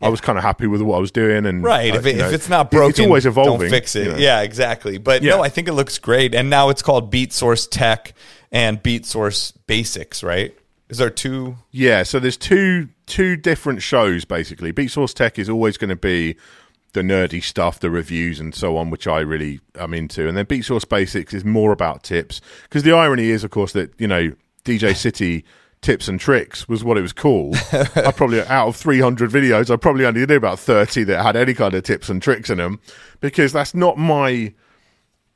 I 0.00 0.08
was 0.08 0.20
kind 0.20 0.36
of 0.36 0.42
happy 0.42 0.66
with 0.66 0.82
what 0.82 0.96
I 0.96 1.00
was 1.00 1.12
doing. 1.12 1.46
And 1.46 1.62
Right. 1.62 1.92
uh, 1.92 1.96
if, 1.98 2.06
it, 2.06 2.16
know, 2.16 2.26
if 2.28 2.34
it's 2.34 2.48
not 2.48 2.70
broken, 2.70 2.90
it's 2.90 3.00
always 3.00 3.24
evolving. 3.26 3.60
Don't 3.60 3.70
fix 3.70 3.94
it. 3.94 4.06
you 4.06 4.12
know. 4.12 4.18
Yeah, 4.18 4.40
exactly. 4.40 4.98
But 4.98 5.22
Yeah. 5.22 5.36
no, 5.36 5.42
I 5.44 5.48
think 5.48 5.68
it 5.68 5.74
looks 5.74 5.98
great. 5.98 6.34
And 6.34 6.50
now 6.50 6.70
it's 6.70 6.82
called 6.82 7.12
Beatsource 7.12 7.68
Tech 7.70 8.12
and 8.50 8.82
Beatsource 8.82 9.52
Basics, 9.66 10.22
right? 10.24 10.56
Is 10.88 10.98
there 10.98 11.08
two? 11.08 11.56
Yeah, 11.70 12.02
so 12.02 12.18
there's 12.18 12.36
two 12.36 12.88
two 13.06 13.36
different 13.36 13.82
shows 13.82 14.24
basically. 14.24 14.72
Beatsource 14.72 15.14
Tech 15.14 15.38
is 15.38 15.48
always 15.48 15.76
going 15.78 15.90
to 15.90 15.96
be 15.96 16.36
the 16.92 17.02
nerdy 17.02 17.42
stuff, 17.42 17.80
the 17.80 17.90
reviews 17.90 18.38
and 18.38 18.54
so 18.54 18.76
on, 18.76 18.90
which 18.90 19.06
I 19.06 19.20
really 19.20 19.60
am 19.76 19.94
into. 19.94 20.28
And 20.28 20.36
then 20.36 20.46
Beatsource 20.46 20.88
Basics 20.88 21.32
is 21.32 21.44
more 21.44 21.72
about 21.72 22.02
tips 22.02 22.40
because 22.64 22.82
the 22.82 22.92
irony 22.92 23.30
is, 23.30 23.44
of 23.44 23.50
course, 23.50 23.72
that 23.72 23.92
you 23.98 24.06
know 24.06 24.32
DJcity 24.64 25.44
tips 25.80 26.06
and 26.06 26.20
tricks 26.20 26.68
was 26.68 26.84
what 26.84 26.96
it 26.96 27.02
was 27.02 27.12
called. 27.12 27.56
I 27.72 28.12
probably 28.12 28.40
out 28.42 28.68
of 28.68 28.76
300 28.76 29.30
videos, 29.30 29.70
I 29.70 29.76
probably 29.76 30.06
only 30.06 30.20
did 30.20 30.30
about 30.30 30.58
30 30.58 31.04
that 31.04 31.22
had 31.22 31.36
any 31.36 31.54
kind 31.54 31.74
of 31.74 31.82
tips 31.82 32.08
and 32.08 32.22
tricks 32.22 32.50
in 32.50 32.58
them 32.58 32.80
because 33.20 33.52
that's 33.52 33.74
not 33.74 33.98
my 33.98 34.54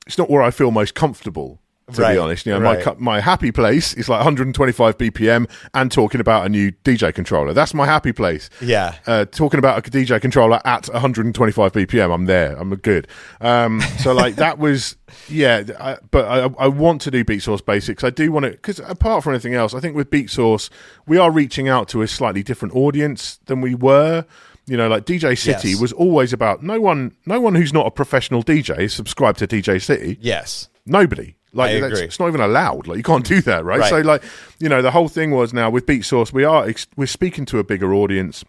it's 0.07 0.19
not 0.19 0.31
where 0.31 0.43
I 0.43 0.53
feel 0.53 0.71
most 0.71 0.95
comfortable. 0.95 1.61
To 1.93 2.03
Right, 2.03 2.15
be 2.15 2.19
honest, 2.19 2.45
you 2.47 2.53
know, 2.53 2.59
my 2.59 2.75
right. 2.75 2.83
cu- 2.85 2.97
my 2.99 3.21
happy 3.21 3.53
place 3.53 3.95
is 3.95 4.09
like 4.09 4.19
125 4.19 4.99
BPM 4.99 5.49
and 5.73 5.93
talking 5.93 6.21
about 6.21 6.45
a 6.45 6.49
new 6.49 6.73
DJ 6.83 7.15
controller. 7.15 7.53
That's 7.53 7.75
my 7.75 7.87
happy 7.87 8.11
place. 8.13 8.51
Yeah. 8.61 8.97
uh, 9.07 9.25
talking 9.27 9.59
about 9.59 9.87
a 9.87 9.89
DJ 9.89 10.21
controller 10.21 10.61
at 10.65 10.89
125 10.89 11.73
BPM, 11.73 12.13
I'm 12.13 12.25
there. 12.25 12.57
I'm 12.57 12.75
good. 12.75 13.07
Um, 13.41 13.81
so 14.01 14.13
like 14.13 14.35
that 14.35 14.59
was 14.67 14.97
yeah, 15.29 15.63
I, 15.79 15.99
but 16.11 16.25
I, 16.25 16.65
I 16.65 16.67
want 16.67 17.03
to 17.03 17.13
do 17.13 17.25
Beatsource 17.25 17.65
Basics. 17.65 18.03
I 18.03 18.11
do 18.11 18.33
want 18.33 18.47
to 18.47 18.51
because 18.51 18.81
apart 18.81 19.23
from 19.23 19.35
anything 19.35 19.55
else, 19.55 19.73
I 19.73 19.79
think 19.79 19.95
with 19.95 20.11
Beatsource 20.11 20.71
we 21.07 21.19
are 21.19 21.31
reaching 21.31 21.69
out 21.69 21.87
to 21.91 22.03
a 22.03 22.09
slightly 22.09 22.43
different 22.43 22.75
audience 22.75 23.39
than 23.47 23.61
we 23.61 23.77
were. 23.77 24.25
You 24.67 24.77
know, 24.77 24.89
like 24.89 25.05
DJcity 25.07 25.71
Yes. 25.71 25.81
was 25.81 25.93
always 25.93 26.33
about 26.33 26.65
no 26.65 26.81
one, 26.81 27.15
no 27.27 27.41
one 27.41 27.55
who's 27.55 27.73
not 27.73 27.87
a 27.87 27.93
professional 27.93 28.43
DJ 28.43 28.81
is 28.81 28.93
subscribed 28.93 29.39
to 29.39 29.47
DJcity. 29.47 30.19
Yes. 30.21 30.69
Nobody. 30.85 31.37
Like 31.57 31.73
it's 31.73 32.21
not 32.21 32.29
even 32.29 32.41
allowed. 32.41 32.87
Like 32.87 32.97
you 32.99 33.03
can't 33.03 33.25
do 33.25 33.41
that, 33.43 33.65
right? 33.65 33.81
Right. 33.81 33.91
So 33.91 33.99
like, 34.01 34.23
you 34.59 34.69
know, 34.69 34.83
the 34.83 34.91
whole 34.91 35.09
thing 35.09 35.31
was 35.31 35.53
now 35.53 35.71
with 35.71 35.87
Beatsource, 35.87 36.33
we 36.33 36.45
are 36.45 36.67
ex- 36.67 36.87
we're 36.97 37.07
speaking 37.07 37.45
to 37.47 37.59
a 37.59 37.65
bigger 37.65 37.93
audience. 37.95 38.45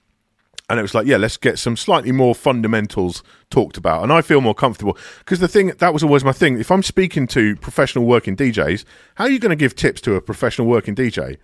And 0.70 0.80
it 0.80 0.82
was 0.82 0.94
like, 0.94 1.08
yeah, 1.08 1.16
let's 1.16 1.38
get 1.38 1.58
some 1.58 1.78
slightly 1.78 2.12
more 2.12 2.36
fundamentals 2.36 3.24
talked 3.50 3.78
about. 3.78 4.04
And 4.04 4.12
I 4.12 4.22
feel 4.22 4.42
more 4.42 4.54
comfortable 4.54 4.98
because 5.20 5.40
the 5.40 5.48
thing 5.48 5.68
that 5.68 5.94
was 5.94 6.04
always 6.04 6.26
my 6.26 6.34
thing. 6.34 6.60
If 6.60 6.72
I'm 6.72 6.84
speaking 6.84 7.26
to 7.28 7.56
professional 7.56 8.06
working 8.06 8.36
DJs, 8.36 8.84
how 9.16 9.24
are 9.24 9.30
you 9.30 9.40
going 9.40 9.52
to 9.52 9.56
give 9.56 9.76
tips 9.76 10.02
to 10.02 10.16
a 10.16 10.22
professional 10.22 10.68
working 10.68 10.94
DJ? 10.94 11.38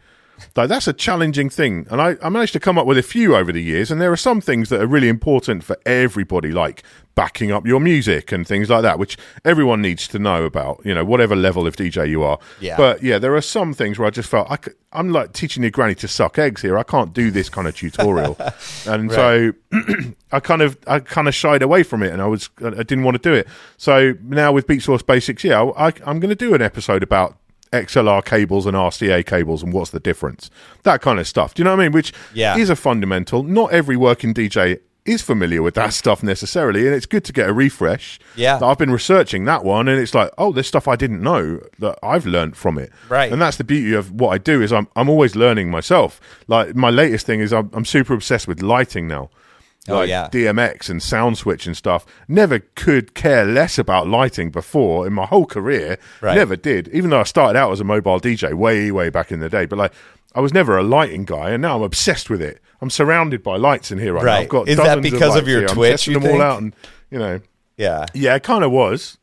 Like 0.56 0.70
that's 0.70 0.88
a 0.88 0.94
challenging 0.94 1.50
thing, 1.50 1.88
and 1.90 2.02
I, 2.02 2.16
I 2.22 2.30
managed 2.30 2.54
to 2.54 2.60
come 2.60 2.78
up 2.78 2.86
with 2.86 2.98
a 2.98 3.04
few 3.04 3.36
over 3.36 3.52
the 3.52 3.62
years. 3.62 3.90
And 3.90 4.00
there 4.00 4.12
are 4.12 4.18
some 4.18 4.42
things 4.42 4.70
that 4.70 4.82
are 4.82 4.88
really 4.88 5.10
important 5.10 5.64
for 5.64 5.78
everybody, 5.86 6.52
like 6.52 6.84
backing 7.16 7.52
up 7.52 7.66
your 7.66 7.80
music 7.80 8.32
and 8.32 8.48
things 8.48 8.70
like 8.70 8.82
that, 8.82 8.98
which 8.98 9.18
everyone 9.46 9.82
needs 9.82 10.08
to 10.10 10.20
know 10.20 10.44
about. 10.44 10.82
You 10.86 10.94
know, 10.94 11.06
whatever 11.06 11.36
level 11.36 11.66
of 11.66 11.76
DJ 11.76 12.10
you 12.10 12.24
are. 12.24 12.40
Yeah. 12.60 12.78
But 12.78 13.02
yeah, 13.02 13.20
there 13.20 13.36
are 13.36 13.42
some 13.42 13.74
things 13.74 13.98
where 13.98 14.08
I 14.08 14.12
just 14.12 14.30
felt 14.30 14.50
I 14.52 14.58
could, 14.58 14.76
I'm 14.92 15.12
like 15.12 15.34
teaching 15.34 15.64
your 15.64 15.72
granny 15.72 15.96
to 15.96 16.08
suck 16.08 16.38
eggs 16.38 16.62
here. 16.62 16.78
I 16.78 16.84
can't 16.84 17.14
do 17.14 17.32
this 17.32 17.50
kind 17.50 17.68
of 17.68 17.76
tutorial, 17.76 18.38
and 18.88 19.12
so 19.12 19.54
I 20.32 20.40
kind 20.40 20.62
of 20.62 20.78
I 20.88 21.00
kind 21.00 21.28
of 21.28 21.34
shied 21.34 21.62
away 21.62 21.84
from 21.84 22.04
it, 22.04 22.14
and 22.14 22.22
I 22.22 22.28
was 22.28 22.50
I 22.64 22.70
didn't 22.84 23.04
want 23.04 23.22
to 23.22 23.30
do 23.30 23.34
it. 23.34 23.48
So 23.78 24.14
now 24.24 24.52
with 24.52 24.68
Beatsource 24.68 25.06
Basics, 25.06 25.44
yeah, 25.44 25.64
I, 25.64 25.88
I'm 26.06 26.20
going 26.20 26.30
to 26.30 26.36
do 26.36 26.54
an 26.54 26.62
episode 26.62 27.02
about 27.02 27.38
XLR 27.74 28.24
cables 28.24 28.66
and 28.66 28.76
RCA 28.78 29.26
cables 29.26 29.64
and 29.64 29.74
what's 29.74 29.92
the 29.92 30.00
difference, 30.00 30.50
that 30.84 31.02
kind 31.02 31.20
of 31.20 31.28
stuff. 31.28 31.54
Do 31.54 31.62
you 31.62 31.66
know 31.66 31.72
what 31.72 31.80
I 31.82 31.84
mean? 31.84 31.92
Which 31.92 32.14
Yeah. 32.34 32.56
is 32.58 32.70
a 32.70 32.76
fundamental. 32.76 33.44
Not 33.44 33.74
every 33.74 33.98
working 33.98 34.34
DJ 34.34 34.80
is 35.06 35.22
familiar 35.22 35.62
with 35.62 35.74
that 35.74 35.92
stuff 36.02 36.24
necessarily, 36.24 36.86
and 36.88 36.96
it's 36.96 37.06
good 37.06 37.26
to 37.26 37.34
get 37.34 37.50
a 37.50 37.54
refresh. 37.54 38.20
Yeah. 38.38 38.60
I've 38.62 38.78
been 38.78 38.92
researching 38.92 39.44
that 39.46 39.66
one, 39.66 39.90
and 39.90 40.00
it's 40.00 40.14
like, 40.16 40.32
oh, 40.38 40.54
there's 40.54 40.68
stuff 40.68 40.88
I 40.88 40.96
didn't 40.96 41.22
know 41.22 41.60
that 41.80 42.00
I've 42.02 42.26
learned 42.26 42.56
from 42.56 42.78
it. 42.78 42.90
Right. 43.10 43.30
and 43.32 43.42
that's 43.42 43.58
the 43.58 43.66
beauty 43.66 43.94
of 43.94 44.12
what 44.12 44.30
I 44.30 44.38
do 44.38 44.62
is 44.62 44.72
I'm 44.72 44.88
I'm 44.96 45.10
always 45.10 45.36
learning 45.36 45.70
myself. 45.70 46.22
Like 46.48 46.76
my 46.76 46.90
latest 46.90 47.26
thing 47.26 47.42
is 47.42 47.52
I'm, 47.52 47.70
I'm 47.74 47.84
super 47.86 48.14
obsessed 48.14 48.48
with 48.48 48.62
lighting 48.62 49.08
now. 49.08 49.30
Oh, 49.90 49.96
like 49.96 50.10
yeah. 50.10 50.30
DMX 50.32 50.90
and 50.90 51.02
SoundSwitch 51.02 51.66
and 51.66 51.76
stuff. 51.76 52.06
Never 52.28 52.60
could 52.60 53.14
care 53.16 53.46
less 53.46 53.78
about 53.78 54.08
lighting 54.08 54.50
before 54.50 55.06
in 55.06 55.12
my 55.14 55.26
whole 55.26 55.46
career. 55.46 55.98
Right. 56.22 56.36
Never 56.36 56.56
did. 56.56 56.88
Even 56.90 57.10
though 57.10 57.20
I 57.20 57.24
started 57.24 57.60
out 57.60 57.72
as 57.72 57.82
a 57.82 57.84
mobile 57.84 58.20
DJ 58.20 58.54
way, 58.54 58.92
way 58.92 59.10
back 59.10 59.32
in 59.32 59.42
the 59.42 59.50
day. 59.50 59.66
But 59.66 59.80
like, 59.80 59.94
I 60.36 60.40
was 60.40 60.54
never 60.54 60.78
a 60.78 60.84
lighting 60.84 61.26
guy, 61.26 61.52
and 61.52 61.62
now 61.62 61.76
I'm 61.76 61.84
obsessed 61.84 62.30
with 62.30 62.42
it. 62.42 62.62
I'm 62.82 62.90
surrounded 62.90 63.44
by 63.44 63.58
lights 63.58 63.92
in 63.92 64.00
here 64.00 64.14
right. 64.14 64.24
Right. 64.24 64.44
I've 64.44 64.50
got 64.50 64.68
Is 64.70 64.78
that 64.78 65.02
because 65.02 65.36
of 65.36 65.44
lights 65.44 65.48
your 65.48 65.60
here. 65.60 65.70
I'm 65.70 65.76
testing 65.76 66.14
them 66.14 66.32
all 66.32 66.42
out, 66.42 66.62
and 66.62 66.76
you 67.12 67.20
know, 67.20 67.42
Yeah. 67.78 68.06
yeah, 68.14 68.36
it 68.36 68.44
kind 68.44 68.64
of 68.64 68.72
was. 68.72 69.18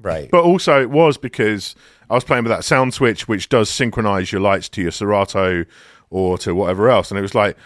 Right. 0.00 0.30
But 0.30 0.44
also, 0.44 0.80
it 0.80 0.90
was 0.90 1.18
because 1.18 1.74
I 2.08 2.14
was 2.14 2.24
playing 2.24 2.44
with 2.44 2.50
that 2.50 2.60
SoundSwitch, 2.60 3.22
which 3.22 3.48
does 3.48 3.68
synchronize 3.68 4.32
your 4.32 4.40
lights 4.40 4.68
to 4.70 4.82
your 4.82 4.90
Serato 4.90 5.64
or 6.08 6.38
to 6.38 6.54
whatever 6.54 6.88
else. 6.88 7.10
And 7.10 7.18
it 7.18 7.22
was 7.22 7.34
like, 7.34 7.56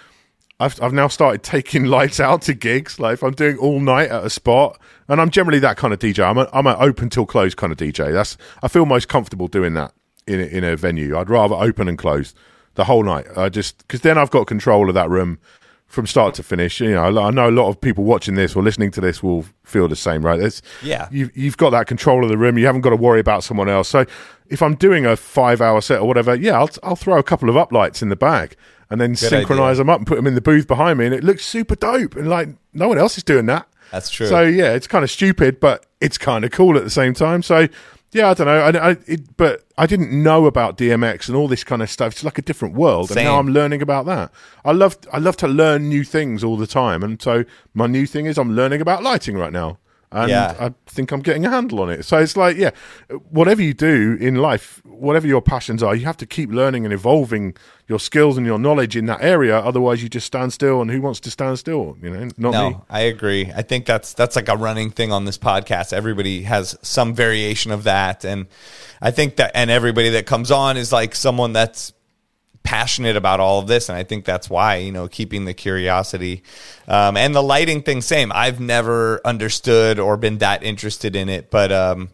I've, 0.61 0.81
I've 0.83 0.93
now 0.93 1.09
started 1.09 1.43
taking 1.43 1.85
lights 1.87 2.21
out 2.21 2.43
to 2.43 2.55
gigs. 2.55 2.99
Like, 3.01 3.15
if 3.15 3.23
I'm 3.23 3.33
doing 3.33 3.57
all 3.59 3.81
night 3.81 4.11
at 4.11 4.25
a 4.25 4.31
spot, 4.31 4.81
and 5.09 5.21
I'm 5.21 5.31
generally 5.31 5.59
that 5.61 5.77
kind 5.77 5.93
of 5.93 5.99
DJ. 5.99 6.25
I'm 6.29 6.39
a, 6.39 6.49
I'm 6.53 6.67
an 6.67 6.77
open 6.79 7.11
till 7.11 7.27
close 7.27 7.55
kind 7.55 7.73
of 7.73 7.79
DJ. 7.79 8.13
That's 8.13 8.37
I 8.63 8.69
feel 8.69 8.87
most 8.87 9.09
comfortable 9.09 9.49
doing 9.49 9.75
that 9.75 9.93
in 10.27 10.41
a, 10.41 10.45
in 10.45 10.65
a 10.65 10.77
venue. 10.77 11.17
I'd 11.19 11.29
rather 11.31 11.55
open 11.57 11.89
and 11.89 11.99
close 11.99 12.35
the 12.75 12.85
whole 12.85 13.03
night. 13.03 13.27
I 13.37 13.49
just 13.51 13.79
because 13.79 14.01
then 14.01 14.17
I've 14.19 14.31
got 14.31 14.47
control 14.47 14.89
of 14.89 14.95
that 14.95 15.11
room 15.11 15.39
from 15.87 16.07
start 16.07 16.35
to 16.37 16.43
finish. 16.43 16.81
You 16.81 16.93
know, 16.93 17.19
I 17.21 17.31
know 17.31 17.49
a 17.49 17.53
lot 17.53 17.69
of 17.69 17.81
people 17.81 18.03
watching 18.05 18.35
this 18.35 18.57
or 18.57 18.63
listening 18.63 18.91
to 18.93 19.01
this 19.01 19.23
will 19.23 19.45
feel 19.63 19.87
the 19.89 19.95
same, 19.95 20.25
right? 20.25 20.41
It's, 20.41 20.63
Yeah. 20.83 21.07
you've 21.11 21.37
you've 21.37 21.57
got 21.59 21.71
that 21.71 21.87
control 21.87 22.25
of 22.25 22.31
the 22.31 22.39
room. 22.39 22.57
You 22.59 22.67
haven't 22.67 22.81
got 22.81 22.91
to 22.91 22.97
worry 22.97 23.21
about 23.21 23.45
someone 23.45 23.69
else. 23.69 23.89
So 23.89 24.07
if 24.49 24.63
I'm 24.63 24.75
doing 24.75 25.05
a 25.05 25.17
five 25.17 25.61
hour 25.61 25.81
set 25.83 26.01
or 26.01 26.09
whatever, 26.09 26.35
yeah, 26.35 26.59
I'll 26.59 26.71
I'll 26.83 26.97
throw 26.97 27.19
a 27.19 27.23
couple 27.23 27.51
of 27.51 27.57
uplights 27.57 28.01
in 28.01 28.09
the 28.09 28.17
bag 28.17 28.57
and 28.91 29.01
then 29.01 29.17
synchronize 29.17 29.73
idea. 29.73 29.79
them 29.79 29.91
up 29.91 29.99
and 29.99 30.07
put 30.07 30.17
them 30.17 30.27
in 30.27 30.35
the 30.35 30.41
booth 30.41 30.67
behind 30.67 30.99
me, 30.99 31.07
and 31.07 31.15
it 31.15 31.25
looks 31.25 31.45
super 31.45 31.75
dope. 31.75 32.17
And 32.17 32.29
like 32.29 32.49
no 32.73 32.89
one 32.89 32.99
else 32.99 33.17
is 33.17 33.25
doing 33.25 33.47
that. 33.47 33.67
That's 33.91 34.11
true. 34.11 34.27
So 34.27 34.43
yeah, 34.43 34.73
it's 34.73 34.87
kind 34.87 35.05
of 35.05 35.11
stupid, 35.11 35.61
but 35.61 35.87
it's 36.01 36.19
kind 36.19 36.45
of 36.45 36.51
cool 36.51 36.77
at 36.77 36.85
the 36.85 36.91
same 36.91 37.15
time. 37.15 37.43
So. 37.43 37.69
Yeah, 38.13 38.31
I 38.31 38.35
don't 38.35 38.47
know, 38.47 38.61
I, 38.61 38.91
I, 38.91 38.97
it, 39.09 39.37
but 39.37 39.65
I 39.77 39.87
didn't 39.87 40.13
know 40.13 40.47
about 40.47 40.79
DMX 40.79 41.27
and 41.27 41.37
all 41.37 41.49
this 41.49 41.65
kind 41.65 41.83
of 41.83 41.91
stuff. 41.91 42.13
It's 42.13 42.23
like 42.23 42.39
a 42.39 42.43
different 42.43 42.77
world, 42.77 43.11
and 43.11 43.17
now 43.17 43.41
I'm 43.41 43.49
learning 43.49 43.83
about 43.83 44.07
that. 44.07 44.31
I 44.65 44.71
love, 44.71 44.97
I 45.13 45.19
love 45.19 45.37
to 45.39 45.49
learn 45.49 45.89
new 45.89 46.05
things 46.05 46.45
all 46.45 46.57
the 46.57 46.69
time, 46.69 47.03
and 47.03 47.21
so 47.21 47.45
my 47.75 47.89
new 47.89 48.07
thing 48.07 48.27
is 48.27 48.39
I'm 48.39 48.55
learning 48.55 48.81
about 48.81 49.03
lighting 49.03 49.37
right 49.37 49.53
now, 49.53 49.79
and 50.15 50.31
Yeah. 50.31 50.55
I 50.59 50.73
think 50.87 51.11
I'm 51.13 51.21
getting 51.21 51.45
a 51.45 51.51
handle 51.51 51.81
on 51.81 51.91
it. 51.91 52.05
So 52.05 52.19
it's 52.19 52.37
like, 52.37 52.57
yeah, 52.57 52.71
whatever 53.31 53.61
you 53.61 53.75
do 53.75 54.17
in 54.21 54.37
life, 54.37 54.81
whatever 54.85 55.27
your 55.27 55.43
passions 55.43 55.83
are, 55.83 55.95
you 55.95 56.05
have 56.07 56.17
to 56.19 56.27
keep 56.27 56.51
learning 56.51 56.85
and 56.85 56.95
evolving 56.95 57.55
your 57.89 57.99
skills 57.99 58.39
and 58.39 58.47
your 58.47 58.59
knowledge 58.59 58.97
in 58.97 59.07
that 59.07 59.23
area. 59.23 59.59
Otherwise, 59.59 60.03
you 60.03 60.09
just 60.09 60.27
stand 60.27 60.53
still, 60.53 60.81
and 60.81 60.91
who 60.91 61.01
wants 61.03 61.21
to 61.21 61.31
stand 61.31 61.59
still? 61.59 61.97
You 62.01 62.11
know, 62.11 62.29
not 62.39 62.53
No, 62.53 62.71
me. 62.71 62.77
I 62.89 63.01
agree. 63.01 63.53
I 63.55 63.63
think 63.63 63.85
that's 63.87 64.15
that's 64.15 64.37
like 64.37 64.49
a 64.49 64.57
running 64.57 64.91
thing 64.91 65.13
on 65.13 65.25
this 65.25 65.37
podcast. 65.37 65.93
Everybody 65.93 66.43
has 66.45 66.79
some 66.81 67.15
variation 67.15 67.73
of 67.73 67.85
that, 67.85 68.25
and 68.25 68.47
I 69.03 69.11
think 69.11 69.37
that 69.37 69.51
and 69.55 69.71
everybody 69.71 70.11
that 70.11 70.27
comes 70.27 70.51
on 70.51 70.77
is 70.77 70.93
like 70.93 71.15
someone 71.15 71.53
that's 71.53 71.93
passionate 72.65 73.15
about 73.15 73.39
all 73.39 73.61
of 73.61 73.69
this, 73.69 73.89
and 73.89 73.97
I 73.97 74.03
think 74.03 74.25
that's 74.25 74.51
why 74.51 74.77
you 74.77 74.91
know 74.91 75.07
keeping 75.07 75.45
the 75.45 75.55
curiosity 75.55 76.43
um, 76.89 77.17
and 77.17 77.35
the 77.35 77.43
lighting 77.43 77.83
thing. 77.83 78.01
Same. 78.01 78.33
I've 78.35 78.59
never 78.59 79.21
understood 79.25 80.01
or 80.01 80.17
been 80.17 80.39
that 80.39 80.65
interested 80.65 81.15
in 81.15 81.29
it, 81.29 81.51
but. 81.51 81.71
Um, 81.71 82.09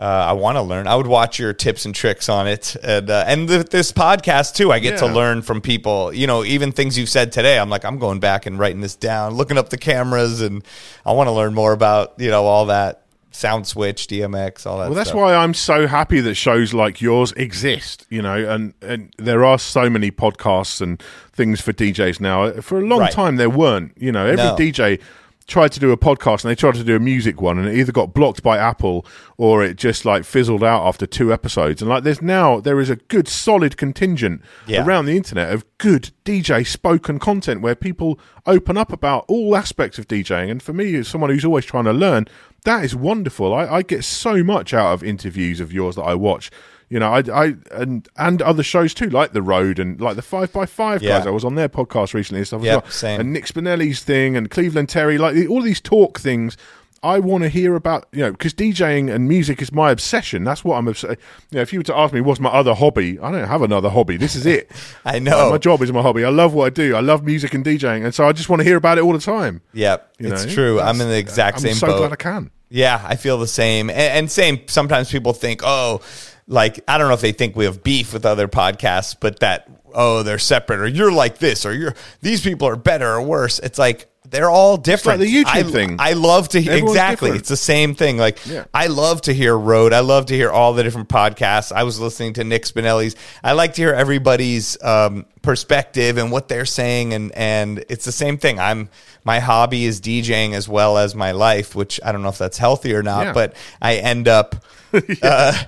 uh, 0.00 0.26
I 0.28 0.32
want 0.34 0.54
to 0.54 0.62
learn. 0.62 0.86
I 0.86 0.94
would 0.94 1.08
watch 1.08 1.40
your 1.40 1.52
tips 1.52 1.84
and 1.84 1.92
tricks 1.92 2.28
on 2.28 2.46
it, 2.46 2.76
and 2.84 3.10
uh, 3.10 3.24
and 3.26 3.48
th- 3.48 3.66
this 3.66 3.90
podcast 3.90 4.54
too. 4.54 4.70
I 4.70 4.78
get 4.78 4.98
to 4.98 5.06
learn 5.06 5.42
from 5.42 5.60
people. 5.60 6.14
You 6.14 6.28
know, 6.28 6.44
even 6.44 6.70
things 6.70 6.96
you've 6.96 7.08
said 7.08 7.32
today. 7.32 7.58
I'm 7.58 7.68
like, 7.68 7.84
I'm 7.84 7.98
going 7.98 8.20
back 8.20 8.46
and 8.46 8.60
writing 8.60 8.80
this 8.80 8.94
down, 8.94 9.34
looking 9.34 9.58
up 9.58 9.70
the 9.70 9.76
cameras, 9.76 10.40
and 10.40 10.64
I 11.04 11.10
want 11.10 11.26
to 11.26 11.32
learn 11.32 11.52
more 11.52 11.72
about 11.72 12.14
you 12.18 12.30
know 12.30 12.44
all 12.44 12.66
that 12.66 13.07
SoundSwitch, 13.32 14.06
DMX, 14.08 14.66
all 14.66 14.78
that. 14.78 14.86
Well, 14.86 14.94
that's 14.94 15.10
stuff. 15.10 15.20
why 15.20 15.34
I'm 15.34 15.54
so 15.54 15.86
happy 15.86 16.20
that 16.20 16.34
shows 16.34 16.72
like 16.74 17.00
yours 17.00 17.32
exist, 17.32 18.06
you 18.10 18.22
know, 18.22 18.36
and, 18.48 18.74
and 18.82 19.12
there 19.18 19.44
are 19.44 19.58
so 19.58 19.88
many 19.90 20.10
podcasts 20.10 20.80
and 20.80 21.02
things 21.32 21.60
for 21.60 21.72
DJs 21.72 22.20
now. 22.20 22.52
For 22.60 22.78
a 22.78 22.84
long 22.86 23.00
Right. 23.00 23.12
time, 23.12 23.36
there 23.36 23.50
weren't, 23.50 23.92
you 23.98 24.12
know, 24.12 24.26
every 24.26 24.36
No. 24.44 24.56
DJ 24.56 24.98
tried 25.46 25.72
to 25.72 25.80
do 25.80 25.90
a 25.92 25.96
podcast 25.96 26.44
and 26.44 26.50
they 26.50 26.54
tried 26.54 26.74
to 26.74 26.84
do 26.84 26.94
a 26.94 26.98
music 27.00 27.40
one 27.40 27.58
and 27.58 27.66
it 27.66 27.74
either 27.74 27.90
got 27.90 28.12
blocked 28.12 28.42
by 28.42 28.58
Apple 28.58 29.06
or 29.38 29.64
it 29.64 29.78
just 29.78 30.04
like 30.04 30.22
fizzled 30.24 30.62
out 30.62 30.86
after 30.86 31.06
two 31.06 31.32
episodes. 31.32 31.80
And 31.80 31.88
like 31.88 32.02
there's 32.04 32.20
now, 32.20 32.60
there 32.60 32.78
is 32.80 32.90
a 32.90 32.96
good 32.96 33.26
solid 33.26 33.78
contingent 33.78 34.42
Yeah. 34.66 34.84
around 34.84 35.06
the 35.06 35.16
internet 35.16 35.50
of 35.50 35.64
good 35.78 36.10
DJ 36.26 36.64
spoken 36.66 37.18
content 37.18 37.62
where 37.62 37.74
people 37.74 38.20
open 38.44 38.76
up 38.76 38.92
about 38.92 39.24
all 39.26 39.56
aspects 39.56 39.98
of 39.98 40.06
DJing. 40.06 40.50
And 40.50 40.62
for 40.62 40.74
me, 40.74 40.94
as 40.96 41.08
someone 41.08 41.30
who's 41.30 41.46
always 41.46 41.64
trying 41.64 41.84
to 41.84 41.94
learn, 41.94 42.26
that 42.64 42.84
is 42.84 42.94
wonderful. 42.94 43.54
I, 43.54 43.66
I 43.66 43.82
get 43.82 44.04
so 44.04 44.42
much 44.42 44.74
out 44.74 44.92
of 44.92 45.02
interviews 45.02 45.60
of 45.60 45.72
yours 45.72 45.96
that 45.96 46.02
I 46.02 46.14
watch. 46.14 46.50
You 46.90 46.98
know, 46.98 47.12
I, 47.12 47.22
I 47.32 47.54
and 47.72 48.08
and 48.16 48.40
other 48.40 48.62
shows 48.62 48.94
too, 48.94 49.10
like 49.10 49.32
the 49.32 49.42
Road 49.42 49.78
and 49.78 50.00
like 50.00 50.16
the 50.16 50.22
Five 50.22 50.52
by 50.52 50.64
Five 50.64 51.02
guys. 51.02 51.24
Yeah. 51.24 51.28
I 51.28 51.32
was 51.32 51.44
on 51.44 51.54
their 51.54 51.68
podcast 51.68 52.14
recently 52.14 52.40
and 52.40 52.46
stuff. 52.46 52.62
as 52.62 52.66
well. 52.82 52.90
same. 52.90 53.20
And 53.20 53.32
Nick 53.32 53.44
Spinelli's 53.44 54.02
thing 54.02 54.36
and 54.36 54.50
Cleveland 54.50 54.88
Terry, 54.88 55.18
like 55.18 55.48
all 55.50 55.60
these 55.60 55.80
talk 55.82 56.18
things. 56.18 56.56
I 57.02 57.18
want 57.20 57.44
to 57.44 57.48
hear 57.48 57.74
about, 57.76 58.06
you 58.12 58.20
know, 58.20 58.32
because 58.32 58.54
DJing 58.54 59.12
and 59.12 59.28
music 59.28 59.62
is 59.62 59.72
my 59.72 59.90
obsession. 59.90 60.44
That's 60.44 60.64
what 60.64 60.76
I'm 60.76 60.88
obsessed. 60.88 61.18
You 61.50 61.56
know, 61.56 61.60
if 61.62 61.72
you 61.72 61.78
were 61.78 61.84
to 61.84 61.96
ask 61.96 62.12
me 62.12 62.20
what's 62.20 62.40
my 62.40 62.50
other 62.50 62.74
hobby, 62.74 63.18
I 63.20 63.30
don't 63.30 63.46
have 63.46 63.62
another 63.62 63.88
hobby. 63.88 64.16
This 64.16 64.34
is 64.34 64.46
it. 64.46 64.70
I 65.04 65.18
know. 65.18 65.50
my 65.50 65.58
job 65.58 65.80
is 65.82 65.92
my 65.92 66.02
hobby. 66.02 66.24
I 66.24 66.30
love 66.30 66.54
what 66.54 66.66
I 66.66 66.70
do. 66.70 66.96
I 66.96 67.00
love 67.00 67.22
music 67.24 67.54
and 67.54 67.64
DJing, 67.64 68.04
and 68.04 68.14
so 68.14 68.26
I 68.28 68.32
just 68.32 68.48
want 68.48 68.60
to 68.60 68.64
hear 68.64 68.76
about 68.76 68.98
it 68.98 69.02
all 69.04 69.12
the 69.12 69.18
time. 69.20 69.60
Yep, 69.72 70.14
You 70.18 70.32
it's 70.32 70.46
know? 70.46 70.52
true. 70.52 70.80
I'm 70.80 71.00
in 71.00 71.08
the 71.08 71.18
exact 71.18 71.58
I'm 71.58 71.62
same 71.62 71.74
so 71.74 71.86
boat. 71.86 71.98
glad 71.98 72.12
I 72.12 72.16
can. 72.16 72.50
Yeah, 72.70 73.00
I 73.04 73.16
feel 73.16 73.38
the 73.38 73.46
same. 73.46 73.88
And, 73.90 73.98
and 74.00 74.30
same, 74.30 74.60
sometimes 74.66 75.10
people 75.10 75.32
think, 75.32 75.62
oh, 75.64 76.00
like, 76.46 76.80
I 76.88 76.98
don't 76.98 77.08
know 77.08 77.14
if 77.14 77.20
they 77.20 77.32
think 77.32 77.56
we 77.56 77.64
have 77.64 77.82
beef 77.82 78.12
with 78.12 78.26
other 78.26 78.48
podcasts, 78.48 79.16
but 79.18 79.40
that, 79.40 79.70
oh, 79.94 80.22
they're 80.22 80.38
separate 80.38 80.80
or 80.80 80.86
you're 80.86 81.12
like 81.12 81.38
this 81.38 81.64
or 81.64 81.72
you're, 81.74 81.94
these 82.20 82.42
people 82.42 82.68
are 82.68 82.76
better 82.76 83.08
or 83.08 83.22
worse. 83.22 83.58
It's 83.58 83.78
like, 83.78 84.07
they're 84.30 84.50
all 84.50 84.76
different. 84.76 85.20
the 85.20 85.26
YouTube 85.32 85.46
I, 85.46 85.62
thing. 85.62 85.96
I 85.98 86.12
love 86.12 86.48
to 86.50 86.60
hear, 86.60 86.72
Everyone's 86.72 86.92
exactly. 86.96 87.26
different. 87.28 87.40
It's 87.40 87.48
the 87.48 87.56
same 87.56 87.94
thing. 87.94 88.16
Like, 88.18 88.44
Yeah. 88.46 88.64
I 88.74 88.86
love 88.88 89.22
to 89.22 89.32
hear 89.32 89.56
Road. 89.56 89.92
I 89.92 90.00
love 90.00 90.26
to 90.26 90.34
hear 90.34 90.50
all 90.50 90.72
the 90.74 90.82
different 90.82 91.08
podcasts. 91.08 91.72
I 91.72 91.84
was 91.84 91.98
listening 92.00 92.34
to 92.34 92.44
Nick 92.44 92.64
Spinelli's. 92.64 93.16
I 93.42 93.52
like 93.52 93.74
to 93.74 93.82
hear 93.82 93.92
everybody's 93.94 94.82
um, 94.82 95.24
perspective 95.42 96.18
and 96.18 96.30
what 96.30 96.48
they're 96.48 96.66
saying, 96.66 97.14
and 97.14 97.32
and 97.32 97.84
it's 97.88 98.04
the 98.04 98.12
same 98.12 98.38
thing. 98.38 98.58
I'm 98.60 98.88
my 99.24 99.40
hobby 99.40 99.84
is 99.84 100.00
DJing 100.00 100.52
as 100.54 100.68
well 100.68 100.98
as 100.98 101.14
my 101.14 101.32
life, 101.32 101.74
which 101.74 102.00
I 102.04 102.12
don't 102.12 102.22
know 102.22 102.28
if 102.28 102.38
that's 102.38 102.58
healthy 102.58 102.94
or 102.94 103.02
not, 103.02 103.26
Yeah. 103.26 103.32
but 103.32 103.56
I 103.80 103.96
end 103.96 104.28
up. 104.28 104.56
uh, 105.22 105.62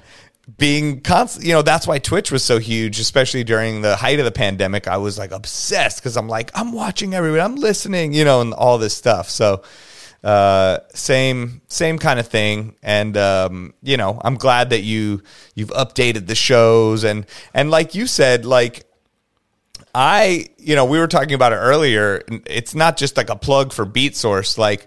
being 0.56 1.00
constant, 1.00 1.44
you 1.44 1.52
know, 1.52 1.62
that's 1.62 1.86
why 1.86 1.98
Twitch 1.98 2.30
was 2.30 2.42
so 2.42 2.58
huge, 2.58 2.98
especially 2.98 3.44
during 3.44 3.82
the 3.82 3.96
height 3.96 4.18
of 4.18 4.24
the 4.24 4.32
pandemic. 4.32 4.88
I 4.88 4.96
was 4.96 5.18
like 5.18 5.32
obsessed 5.32 5.98
because 5.98 6.16
I'm 6.16 6.28
like, 6.28 6.50
I'm 6.54 6.72
watching 6.72 7.14
everyone, 7.14 7.40
I'm 7.40 7.56
listening, 7.56 8.12
you 8.12 8.24
know, 8.24 8.40
and 8.40 8.54
all 8.54 8.78
this 8.78 8.96
stuff. 8.96 9.28
So, 9.28 9.62
uh, 10.24 10.78
same, 10.94 11.62
same 11.68 11.98
kind 11.98 12.18
of 12.20 12.28
thing. 12.28 12.76
And, 12.82 13.16
um, 13.16 13.74
you 13.82 13.96
know, 13.96 14.20
I'm 14.22 14.36
glad 14.36 14.70
that 14.70 14.82
you, 14.82 15.22
you've 15.54 15.70
updated 15.70 16.26
the 16.26 16.34
shows 16.34 17.04
and, 17.04 17.26
and 17.54 17.70
like 17.70 17.94
you 17.94 18.06
said, 18.06 18.44
like, 18.44 18.84
I, 19.94 20.46
you 20.56 20.76
know, 20.76 20.84
we 20.84 20.98
were 20.98 21.08
talking 21.08 21.34
about 21.34 21.52
it 21.52 21.56
earlier. 21.56 22.22
It's 22.46 22.74
not 22.74 22.96
just 22.96 23.16
like 23.16 23.28
a 23.28 23.36
plug 23.36 23.72
for 23.72 23.84
Beatsource. 23.84 24.56
Like, 24.56 24.86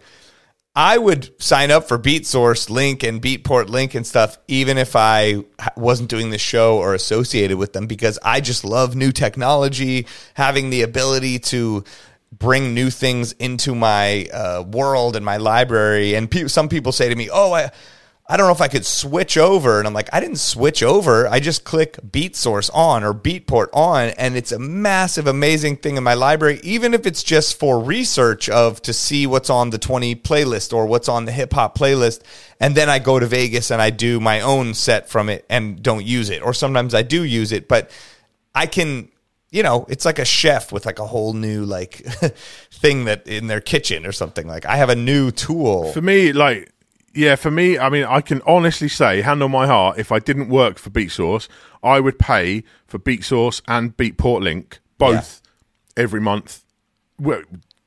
I 0.75 0.97
would 0.97 1.39
sign 1.41 1.69
up 1.69 1.87
for 1.87 1.99
Beatsource 1.99 2.69
Link 2.69 3.03
and 3.03 3.21
Beatport 3.21 3.69
Link 3.69 3.93
and 3.93 4.07
stuff, 4.07 4.39
even 4.47 4.79
if 4.79 4.95
I 4.95 5.43
wasn't 5.77 6.09
doing 6.09 6.31
the 6.31 6.39
show 6.39 6.77
or 6.77 6.95
associated 6.95 7.57
with 7.57 7.73
them, 7.73 7.85
because 7.85 8.17
I 8.23 8.41
just 8.41 8.65
love 8.65 8.95
new 8.95 9.11
technology, 9.11 10.07
having 10.33 10.71
the 10.71 10.81
ability 10.81 11.39
to 11.39 11.83
bring 12.31 12.73
new 12.73 12.89
things 12.89 13.33
into 13.33 13.75
my 13.75 14.25
uh, 14.33 14.63
world 14.63 15.15
and 15.15 15.23
my 15.23 15.37
library. 15.37 16.15
And 16.15 16.29
pe- 16.29 16.47
some 16.47 16.69
people 16.69 16.91
say 16.91 17.07
to 17.07 17.15
me, 17.15 17.29
"Oh, 17.31 17.53
I." 17.53 17.69
I 18.33 18.35
don't 18.35 18.47
know 18.47 18.51
if 18.51 18.61
I 18.61 18.67
could 18.67 18.83
switch 18.83 19.37
over. 19.37 19.77
And 19.77 19.87
I'm 19.87 19.93
like, 19.93 20.09
I 20.11 20.19
didn't 20.19 20.39
switch 20.39 20.81
over. 20.81 21.27
I 21.27 21.39
just 21.39 21.65
click 21.65 21.97
Beatsource 21.97 22.71
on 22.73 23.03
or 23.03 23.13
Beatport 23.13 23.67
on, 23.73 24.07
and 24.17 24.35
it's 24.35 24.51
a 24.51 24.57
massive, 24.57 25.27
amazing 25.27 25.77
thing 25.77 25.97
in 25.97 26.03
my 26.03 26.15
library, 26.15 26.59
even 26.63 26.95
if 26.95 27.05
it's 27.05 27.21
just 27.21 27.59
for 27.59 27.79
research 27.79 28.49
of 28.49 28.81
to 28.81 28.91
see 28.91 29.27
what's 29.27 29.51
on 29.51 29.69
the 29.69 29.77
20 29.77 30.15
playlist 30.15 30.73
or 30.73 30.87
what's 30.87 31.07
on 31.07 31.25
the 31.25 31.31
hip 31.31 31.53
hop 31.53 31.77
playlist. 31.77 32.23
And 32.59 32.73
then 32.73 32.89
I 32.89 32.97
go 32.97 33.19
to 33.19 33.27
Vegas 33.27 33.69
and 33.69 33.79
I 33.79 33.91
do 33.91 34.19
my 34.19 34.41
own 34.41 34.73
set 34.73 35.11
from 35.11 35.29
it 35.29 35.45
and 35.47 35.83
don't 35.83 36.03
use 36.03 36.31
it. 36.31 36.41
Or 36.41 36.55
sometimes 36.55 36.95
I 36.95 37.03
do 37.03 37.23
use 37.23 37.51
it, 37.51 37.67
but 37.67 37.91
I 38.55 38.65
can 38.65 39.09
you 39.53 39.61
know, 39.61 39.85
it's 39.87 40.03
like 40.03 40.17
a 40.17 40.25
chef 40.25 40.71
with 40.71 40.87
like 40.87 40.97
a 40.97 41.05
whole 41.05 41.33
new 41.33 41.63
like 41.63 41.97
thing 42.71 43.05
that 43.05 43.27
in 43.27 43.45
their 43.45 43.61
kitchen 43.61 44.07
or 44.07 44.11
something. 44.11 44.47
Like 44.47 44.65
I 44.65 44.77
have 44.77 44.89
a 44.89 44.95
new 44.95 45.29
tool. 45.29 45.91
For 45.91 46.01
me, 46.01 46.33
like, 46.33 46.72
yeah, 47.13 47.35
for 47.35 47.51
me, 47.51 47.77
I 47.77 47.89
mean, 47.89 48.03
I 48.05 48.21
can 48.21 48.41
honestly 48.45 48.87
say, 48.87 49.21
hand 49.21 49.43
on 49.43 49.51
my 49.51 49.67
heart, 49.67 49.97
if 49.99 50.11
I 50.11 50.19
didn't 50.19 50.49
work 50.49 50.77
for 50.77 50.89
Beatsource, 50.89 51.47
I 51.83 51.99
would 51.99 52.17
pay 52.19 52.63
for 52.87 52.97
Beatsource 52.99 53.61
and 53.67 53.95
Beatport 53.95 54.41
Link 54.41 54.79
both 54.97 55.41
every 55.95 56.21
month. 56.21 56.63
Well, 57.19 57.41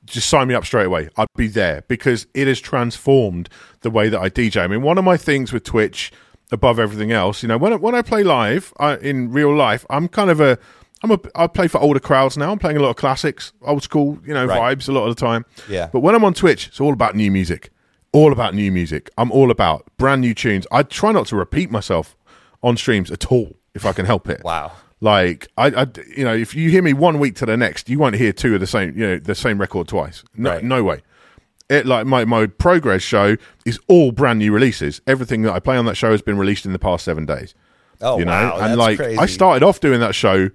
just 0.04 0.28
sign 0.28 0.48
me 0.48 0.54
up 0.54 0.64
straight 0.64 0.86
away. 0.86 1.08
I'd 1.16 1.26
be 1.36 1.48
there 1.48 1.82
because 1.88 2.26
it 2.34 2.46
has 2.46 2.60
transformed 2.60 3.48
the 3.80 3.90
way 3.90 4.08
that 4.08 4.20
I 4.20 4.30
DJ. 4.30 4.62
I 4.62 4.66
mean, 4.68 4.82
one 4.82 4.98
of 4.98 5.04
my 5.04 5.16
things 5.16 5.52
with 5.52 5.64
Twitch, 5.64 6.12
above 6.52 6.78
everything 6.78 7.10
else, 7.10 7.42
you 7.42 7.48
know, 7.48 7.58
when 7.58 7.72
I, 7.72 7.76
when 7.76 7.94
I 7.96 8.02
play 8.02 8.22
live 8.22 8.72
I, 8.78 8.96
in 8.98 9.32
real 9.32 9.54
life, 9.54 9.84
I'm 9.90 10.06
kind 10.06 10.30
of 10.30 10.40
a 10.40 10.58
I'm 11.02 11.10
a 11.10 11.18
I 11.34 11.46
play 11.48 11.66
for 11.68 11.78
older 11.78 11.98
crowds 12.00 12.36
now. 12.36 12.52
I'm 12.52 12.58
playing 12.58 12.76
a 12.76 12.80
lot 12.80 12.90
of 12.90 12.96
classics, 12.96 13.52
old 13.62 13.82
school, 13.82 14.18
you 14.24 14.32
know, 14.32 14.46
Right. 14.46 14.78
vibes 14.78 14.88
a 14.88 14.92
lot 14.92 15.08
of 15.08 15.16
the 15.16 15.20
time. 15.20 15.44
Yeah. 15.68 15.88
But 15.92 16.00
when 16.00 16.14
I'm 16.14 16.24
on 16.24 16.34
Twitch, 16.34 16.68
it's 16.68 16.80
all 16.80 16.92
about 16.92 17.16
new 17.16 17.30
music. 17.32 17.70
All 18.12 18.32
about 18.32 18.54
new 18.54 18.72
music. 18.72 19.10
I'm 19.18 19.30
all 19.30 19.50
about 19.50 19.84
brand 19.98 20.20
new 20.22 20.34
tunes. 20.34 20.66
I 20.72 20.82
try 20.82 21.12
not 21.12 21.26
to 21.28 21.36
repeat 21.36 21.70
myself 21.70 22.16
on 22.62 22.76
streams 22.76 23.10
at 23.10 23.30
all 23.30 23.56
if 23.74 23.84
I 23.84 23.92
can 23.92 24.06
help 24.06 24.28
it. 24.28 24.42
Wow. 24.42 24.72
Like 25.00 25.48
I, 25.58 25.66
I, 25.66 25.86
you 26.16 26.24
know, 26.24 26.34
if 26.34 26.54
you 26.54 26.70
hear 26.70 26.82
me 26.82 26.94
one 26.94 27.18
week 27.18 27.34
to 27.36 27.46
the 27.46 27.56
next, 27.56 27.90
you 27.90 27.98
won't 27.98 28.14
hear 28.14 28.32
two 28.32 28.54
of 28.54 28.60
the 28.60 28.66
same, 28.66 28.96
you 28.96 29.06
know, 29.06 29.18
the 29.18 29.34
same 29.34 29.58
record 29.60 29.88
twice. 29.88 30.24
No, 30.34 30.50
Right. 30.54 30.64
no 30.64 30.82
way. 30.82 31.02
It 31.68 31.84
like 31.84 32.06
my 32.06 32.24
my 32.24 32.46
progress 32.46 33.02
show 33.02 33.36
is 33.66 33.78
all 33.88 34.12
brand 34.12 34.38
new 34.38 34.52
releases. 34.52 35.00
Everything 35.06 35.42
that 35.42 35.52
I 35.52 35.58
play 35.60 35.76
on 35.76 35.84
that 35.86 35.96
show 35.96 36.12
has 36.12 36.22
been 36.22 36.38
released 36.38 36.64
in 36.64 36.72
the 36.72 36.78
past 36.78 37.04
seven 37.04 37.26
days. 37.26 37.54
Oh 38.00 38.18
you 38.18 38.24
know, 38.24 38.30
wow, 38.30 38.58
and 38.60 38.76
like 38.78 38.98
crazy. 38.98 39.18
I 39.18 39.26
started 39.26 39.62
off 39.64 39.80
doing 39.80 40.00
that 40.00 40.14
show 40.14 40.48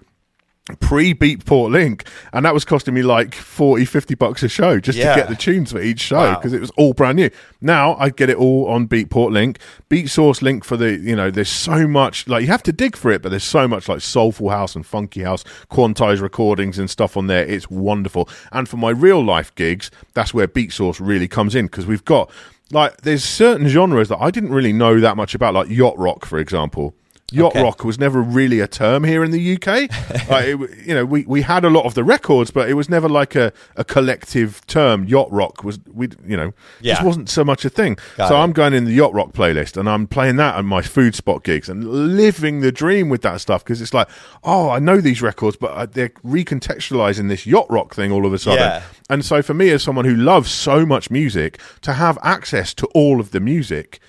pre 0.79 1.13
Beatport 1.13 1.71
Link, 1.71 2.05
and 2.33 2.45
that 2.45 2.53
was 2.53 2.63
costing 2.65 2.93
me 2.93 3.01
like 3.01 3.35
40, 3.35 3.85
50 3.85 4.15
bucks 4.15 4.43
a 4.43 4.47
show 4.49 4.79
just 4.79 4.97
Yeah. 4.97 5.13
to 5.15 5.19
get 5.21 5.29
the 5.29 5.35
tunes 5.35 5.71
for 5.71 5.81
each 5.81 5.99
show 5.99 6.17
Wow. 6.17 6.35
because 6.35 6.53
it 6.53 6.61
was 6.61 6.71
all 6.77 6.93
brand 6.93 7.17
new. 7.17 7.29
Now 7.61 7.95
I 7.99 8.09
get 8.09 8.29
it 8.29 8.37
all 8.37 8.67
on 8.67 8.87
Beatport 8.87 9.31
Link, 9.31 9.59
Beatsource 9.89 10.41
Link 10.41 10.63
for 10.63 10.77
the 10.77 10.97
you 10.97 11.15
know. 11.15 11.29
There's 11.31 11.49
so 11.49 11.87
much 11.87 12.27
like 12.27 12.41
you 12.41 12.47
have 12.47 12.63
to 12.63 12.71
dig 12.71 12.95
for 12.95 13.11
it, 13.11 13.21
but 13.21 13.29
there's 13.29 13.43
so 13.43 13.67
much 13.67 13.89
like 13.89 14.01
soulful 14.01 14.49
house 14.49 14.75
and 14.75 14.85
funky 14.85 15.21
house, 15.21 15.43
quantized 15.69 16.21
recordings 16.21 16.79
and 16.79 16.89
stuff 16.89 17.17
on 17.17 17.27
there. 17.27 17.45
It's 17.45 17.69
wonderful. 17.69 18.27
And 18.51 18.67
for 18.69 18.77
my 18.77 18.89
real 18.89 19.23
life 19.23 19.53
gigs, 19.55 19.91
that's 20.13 20.33
where 20.33 20.47
Beatsource 20.47 20.99
really 20.99 21.27
comes 21.27 21.55
in 21.55 21.65
because 21.65 21.85
we've 21.85 22.05
got 22.05 22.29
like 22.71 23.01
there's 23.01 23.23
certain 23.23 23.67
genres 23.67 24.07
that 24.09 24.19
I 24.21 24.31
didn't 24.31 24.51
really 24.51 24.71
know 24.73 24.99
that 25.01 25.17
much 25.17 25.35
about, 25.35 25.53
like 25.53 25.69
yacht 25.69 25.97
rock, 25.97 26.25
for 26.25 26.39
example. 26.39 26.95
Yacht 27.31 27.51
Okay. 27.51 27.63
rock 27.63 27.83
was 27.83 27.97
never 27.97 28.21
really 28.21 28.59
a 28.59 28.67
term 28.67 29.03
here 29.03 29.23
in 29.23 29.31
the 29.31 29.55
UK. 29.55 29.67
like, 30.29 30.45
it, 30.45 30.85
you 30.85 30.93
know, 30.93 31.05
we, 31.05 31.25
we 31.25 31.41
had 31.41 31.63
a 31.63 31.69
lot 31.69 31.85
of 31.85 31.93
the 31.93 32.03
records, 32.03 32.51
but 32.51 32.69
it 32.69 32.73
was 32.73 32.89
never 32.89 33.07
like 33.09 33.35
a, 33.35 33.53
a 33.75 33.83
collective 33.83 34.65
term. 34.67 35.05
Yacht 35.05 35.31
rock 35.31 35.63
was 35.63 35.79
we 35.91 36.09
you 36.25 36.37
know 36.37 36.53
just 36.81 37.03
wasn't 37.03 37.29
so 37.29 37.43
much 37.43 37.65
a 37.65 37.69
thing. 37.69 37.97
Got 38.17 38.29
so 38.29 38.35
it. 38.35 38.39
I'm 38.39 38.51
going 38.51 38.73
in 38.73 38.85
the 38.85 38.93
yacht 38.93 39.13
rock 39.13 39.31
playlist 39.33 39.77
and 39.77 39.89
I'm 39.89 40.07
playing 40.07 40.35
that 40.37 40.55
at 40.55 40.65
my 40.65 40.81
food 40.81 41.15
spot 41.15 41.43
gigs 41.43 41.69
and 41.69 42.17
living 42.17 42.61
the 42.61 42.71
dream 42.71 43.09
with 43.09 43.21
that 43.21 43.41
stuff 43.41 43.63
because 43.63 43.81
it's 43.81 43.93
like, 43.93 44.09
oh, 44.43 44.69
I 44.69 44.79
know 44.79 44.99
these 45.01 45.21
records, 45.21 45.55
but 45.57 45.71
uh, 45.71 45.85
they're 45.85 46.09
recontextualizing 46.25 47.27
this 47.29 47.45
yacht 47.45 47.67
rock 47.69 47.93
thing 47.95 48.11
all 48.11 48.25
of 48.25 48.33
a 48.33 48.39
sudden. 48.39 48.59
Yeah. 48.59 48.83
And 49.09 49.25
so 49.25 49.41
for 49.41 49.53
me, 49.53 49.69
as 49.69 49.83
someone 49.83 50.05
who 50.05 50.15
loves 50.15 50.51
so 50.51 50.85
much 50.85 51.09
music, 51.09 51.59
to 51.81 51.93
have 51.93 52.17
access 52.23 52.73
to 52.75 52.87
all 52.87 53.19
of 53.19 53.31
the 53.31 53.39
music 53.39 53.99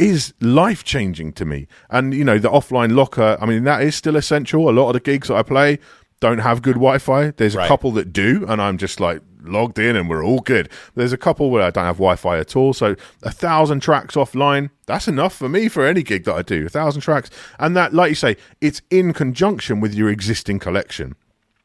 is 0.00 0.32
life 0.40 0.82
changing 0.82 1.32
to 1.34 1.44
me. 1.44 1.68
And 1.90 2.14
you 2.14 2.24
know, 2.24 2.38
the 2.38 2.48
offline 2.50 2.94
locker, 2.96 3.36
I 3.40 3.46
mean, 3.46 3.64
that 3.64 3.82
is 3.82 3.94
still 3.94 4.16
essential. 4.16 4.68
A 4.68 4.72
lot 4.72 4.88
of 4.88 4.94
the 4.94 5.00
gigs 5.00 5.28
that 5.28 5.34
I 5.36 5.42
play 5.42 5.78
don't 6.20 6.38
have 6.38 6.62
good 6.62 6.74
Wi-Fi. 6.74 7.30
There's 7.32 7.54
a 7.54 7.58
couple 7.68 7.92
that 7.92 8.12
do, 8.12 8.44
and 8.48 8.60
I'm 8.60 8.76
just 8.78 8.98
like 9.00 9.20
logged 9.42 9.78
in 9.78 9.96
and 9.96 10.08
we're 10.08 10.22
all 10.24 10.40
good. 10.40 10.68
There's 10.94 11.14
a 11.14 11.16
couple 11.16 11.50
where 11.50 11.62
I 11.62 11.70
don't 11.70 11.84
have 11.84 11.96
Wi-Fi 11.96 12.38
at 12.38 12.56
all. 12.56 12.72
So 12.74 12.94
a 13.22 13.30
thousand 13.30 13.80
tracks 13.80 14.14
offline, 14.16 14.68
that's 14.86 15.08
enough 15.08 15.34
for 15.34 15.48
me 15.48 15.68
for 15.68 15.86
any 15.86 16.02
gig 16.02 16.24
that 16.24 16.34
I 16.34 16.42
do. 16.42 16.66
A 16.66 16.68
thousand 16.68 17.00
tracks. 17.02 17.30
And 17.58 17.74
that, 17.76 17.94
like 17.94 18.10
you 18.10 18.14
say, 18.14 18.36
it's 18.60 18.82
in 18.90 19.12
conjunction 19.14 19.80
with 19.80 19.94
your 19.94 20.10
existing 20.10 20.58
collection. 20.58 21.14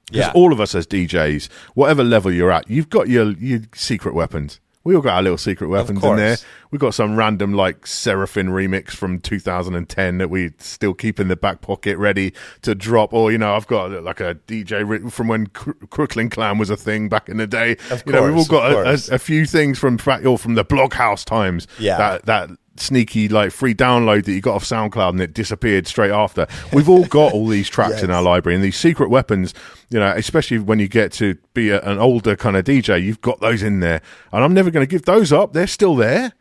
Because 0.07 0.27
Yeah. 0.27 0.31
all 0.33 0.53
of 0.53 0.61
us 0.61 0.73
as 0.75 0.87
DJs, 0.87 1.49
whatever 1.73 2.03
level 2.03 2.31
you're 2.31 2.51
at, 2.51 2.69
you've 2.69 2.89
got 2.89 3.09
your, 3.09 3.31
your 3.33 3.61
secret 3.73 4.13
weapons. 4.15 4.61
We 4.85 4.95
all 4.95 5.01
got 5.01 5.15
our 5.15 5.23
little 5.23 5.37
secret 5.39 5.67
weapons 5.67 5.99
in 6.11 6.17
there. 6.17 6.37
We've 6.69 6.79
got 6.79 6.93
some 6.93 7.15
random 7.17 7.53
like 7.53 7.87
Seraphim 7.87 8.47
remix 8.49 8.91
from 8.91 9.19
2010 9.19 10.19
that 10.19 10.29
we 10.29 10.51
still 10.59 10.93
keep 10.93 11.19
in 11.19 11.27
the 11.27 11.35
back 11.35 11.61
pocket 11.61 11.97
ready 11.97 12.33
to 12.61 12.75
drop. 12.75 13.11
Or, 13.11 13.31
you 13.31 13.39
know, 13.39 13.55
I've 13.55 13.65
got 13.65 14.03
like 14.03 14.19
a 14.19 14.35
DJ 14.47 15.11
from 15.11 15.27
when 15.27 15.47
Cro- 15.47 15.73
Crooklyn 15.89 16.29
Clan 16.29 16.59
was 16.59 16.69
a 16.69 16.77
thing 16.77 17.09
back 17.09 17.27
in 17.29 17.37
the 17.37 17.47
day. 17.47 17.77
Of 17.89 18.03
you 18.05 18.13
know, 18.13 18.23
we've 18.23 18.37
all 18.37 18.45
got 18.45 18.71
a, 18.71 18.89
a, 18.89 19.15
a 19.15 19.19
few 19.19 19.45
things 19.47 19.79
from, 19.79 19.97
or 20.23 20.37
from 20.37 20.53
the 20.53 20.63
Bloghouse 20.63 21.25
times. 21.25 21.67
Yeah. 21.79 21.97
That, 21.97 22.25
that 22.27 22.49
sneaky 22.77 23.29
like 23.29 23.51
free 23.51 23.73
download 23.73 24.25
that 24.25 24.33
you 24.33 24.41
got 24.41 24.55
off 24.55 24.63
SoundCloud 24.63 25.09
and 25.09 25.21
it 25.21 25.33
disappeared 25.33 25.87
straight 25.87 26.11
after. 26.11 26.47
We've 26.73 26.89
all 26.89 27.05
got 27.05 27.33
all 27.33 27.47
these 27.47 27.69
tracks 27.69 28.03
in 28.03 28.11
our 28.11 28.21
library 28.21 28.55
and 28.55 28.63
these 28.63 28.77
secret 28.77 29.09
weapons, 29.09 29.53
you 29.89 29.99
know, 29.99 30.11
especially 30.11 30.59
when 30.59 30.79
you 30.79 30.87
get 30.87 31.11
to 31.13 31.35
be 31.53 31.69
a, 31.69 31.81
an 31.81 31.97
older 31.97 32.35
kind 32.35 32.57
of 32.57 32.65
DJ, 32.65 33.01
you've 33.01 33.21
got 33.21 33.39
those 33.39 33.63
in 33.63 33.79
there. 33.79 34.01
And 34.31 34.43
I'm 34.43 34.53
never 34.53 34.71
going 34.71 34.85
to 34.85 34.89
give 34.89 35.03
those 35.03 35.31
up. 35.31 35.53
They're 35.53 35.67
still 35.67 35.95
there. 35.95 36.33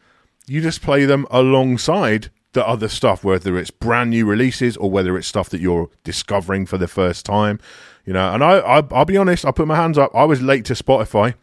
You 0.47 0.61
just 0.61 0.82
play 0.82 1.05
them 1.05 1.27
alongside 1.31 2.31
the 2.55 2.66
other 2.66 2.89
stuff, 2.89 3.23
whether 3.23 3.59
it's 3.59 3.70
brand 3.70 4.11
new 4.11 4.27
releases 4.27 4.77
or 4.77 4.90
whether 4.90 5.16
it's 5.19 5.27
stuff 5.27 5.51
that 5.51 5.61
you're 5.61 5.90
discovering 6.05 6.66
for 6.66 6.78
the 6.78 6.89
first 6.89 7.27
time, 7.27 7.61
you 8.06 8.12
know. 8.12 8.32
And 8.32 8.43
I, 8.43 8.59
I 8.59 8.82
I'll 8.90 9.05
be 9.05 9.16
honest, 9.16 9.44
I 9.44 9.51
put 9.51 9.66
my 9.66 9.77
hands 9.77 9.98
up. 9.98 10.15
I 10.15 10.24
was 10.24 10.40
late 10.40 10.65
to 10.66 10.74
Spotify. 10.74 11.35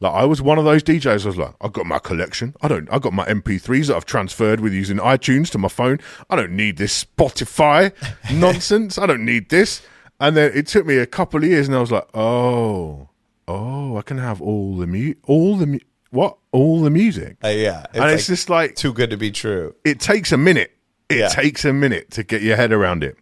Like 0.00 0.12
I 0.12 0.24
was 0.24 0.42
one 0.42 0.58
of 0.58 0.64
those 0.64 0.82
DJs. 0.82 1.24
I 1.24 1.26
was 1.26 1.36
like, 1.38 1.54
I 1.60 1.68
got 1.68 1.86
my 1.86 1.98
collection. 1.98 2.54
I 2.60 2.68
don't. 2.68 2.86
I 2.92 2.98
got 2.98 3.12
my 3.14 3.24
MP3s 3.26 3.86
that 3.88 3.96
I've 3.96 4.04
transferred 4.04 4.60
with 4.60 4.72
using 4.74 4.98
iTunes 4.98 5.50
to 5.52 5.58
my 5.58 5.68
phone. 5.68 5.98
I 6.28 6.36
don't 6.36 6.52
need 6.52 6.76
this 6.76 7.04
Spotify 7.04 7.92
nonsense. 8.32 8.98
I 8.98 9.06
don't 9.06 9.24
need 9.24 9.48
this. 9.48 9.82
And 10.20 10.36
then 10.36 10.52
it 10.54 10.66
took 10.66 10.86
me 10.86 10.96
a 10.96 11.06
couple 11.06 11.42
of 11.42 11.48
years, 11.48 11.66
and 11.68 11.76
I 11.76 11.80
was 11.80 11.92
like, 11.92 12.06
oh, 12.14 13.08
oh, 13.48 13.96
I 13.96 14.02
can 14.02 14.18
have 14.18 14.40
all 14.42 14.76
the 14.76 14.86
mu, 14.86 15.14
all 15.24 15.56
the 15.56 15.66
mu- 15.66 15.78
what, 16.10 16.36
all 16.52 16.80
the 16.82 16.90
music. 16.90 17.36
Uh, 17.44 17.48
yeah, 17.48 17.80
it's, 17.84 17.88
and 17.94 18.00
like 18.04 18.14
it's 18.14 18.26
just 18.26 18.48
like 18.50 18.74
too 18.76 18.92
good 18.92 19.10
to 19.10 19.16
be 19.16 19.30
true. 19.30 19.74
it 19.84 20.00
takes 20.00 20.32
a 20.32 20.36
minute. 20.38 20.72
It 21.08 21.18
Yeah. 21.18 21.28
takes 21.28 21.64
a 21.64 21.72
minute 21.72 22.10
to 22.12 22.22
get 22.24 22.42
your 22.42 22.56
head 22.56 22.72
around 22.72 23.04
it. 23.04 23.16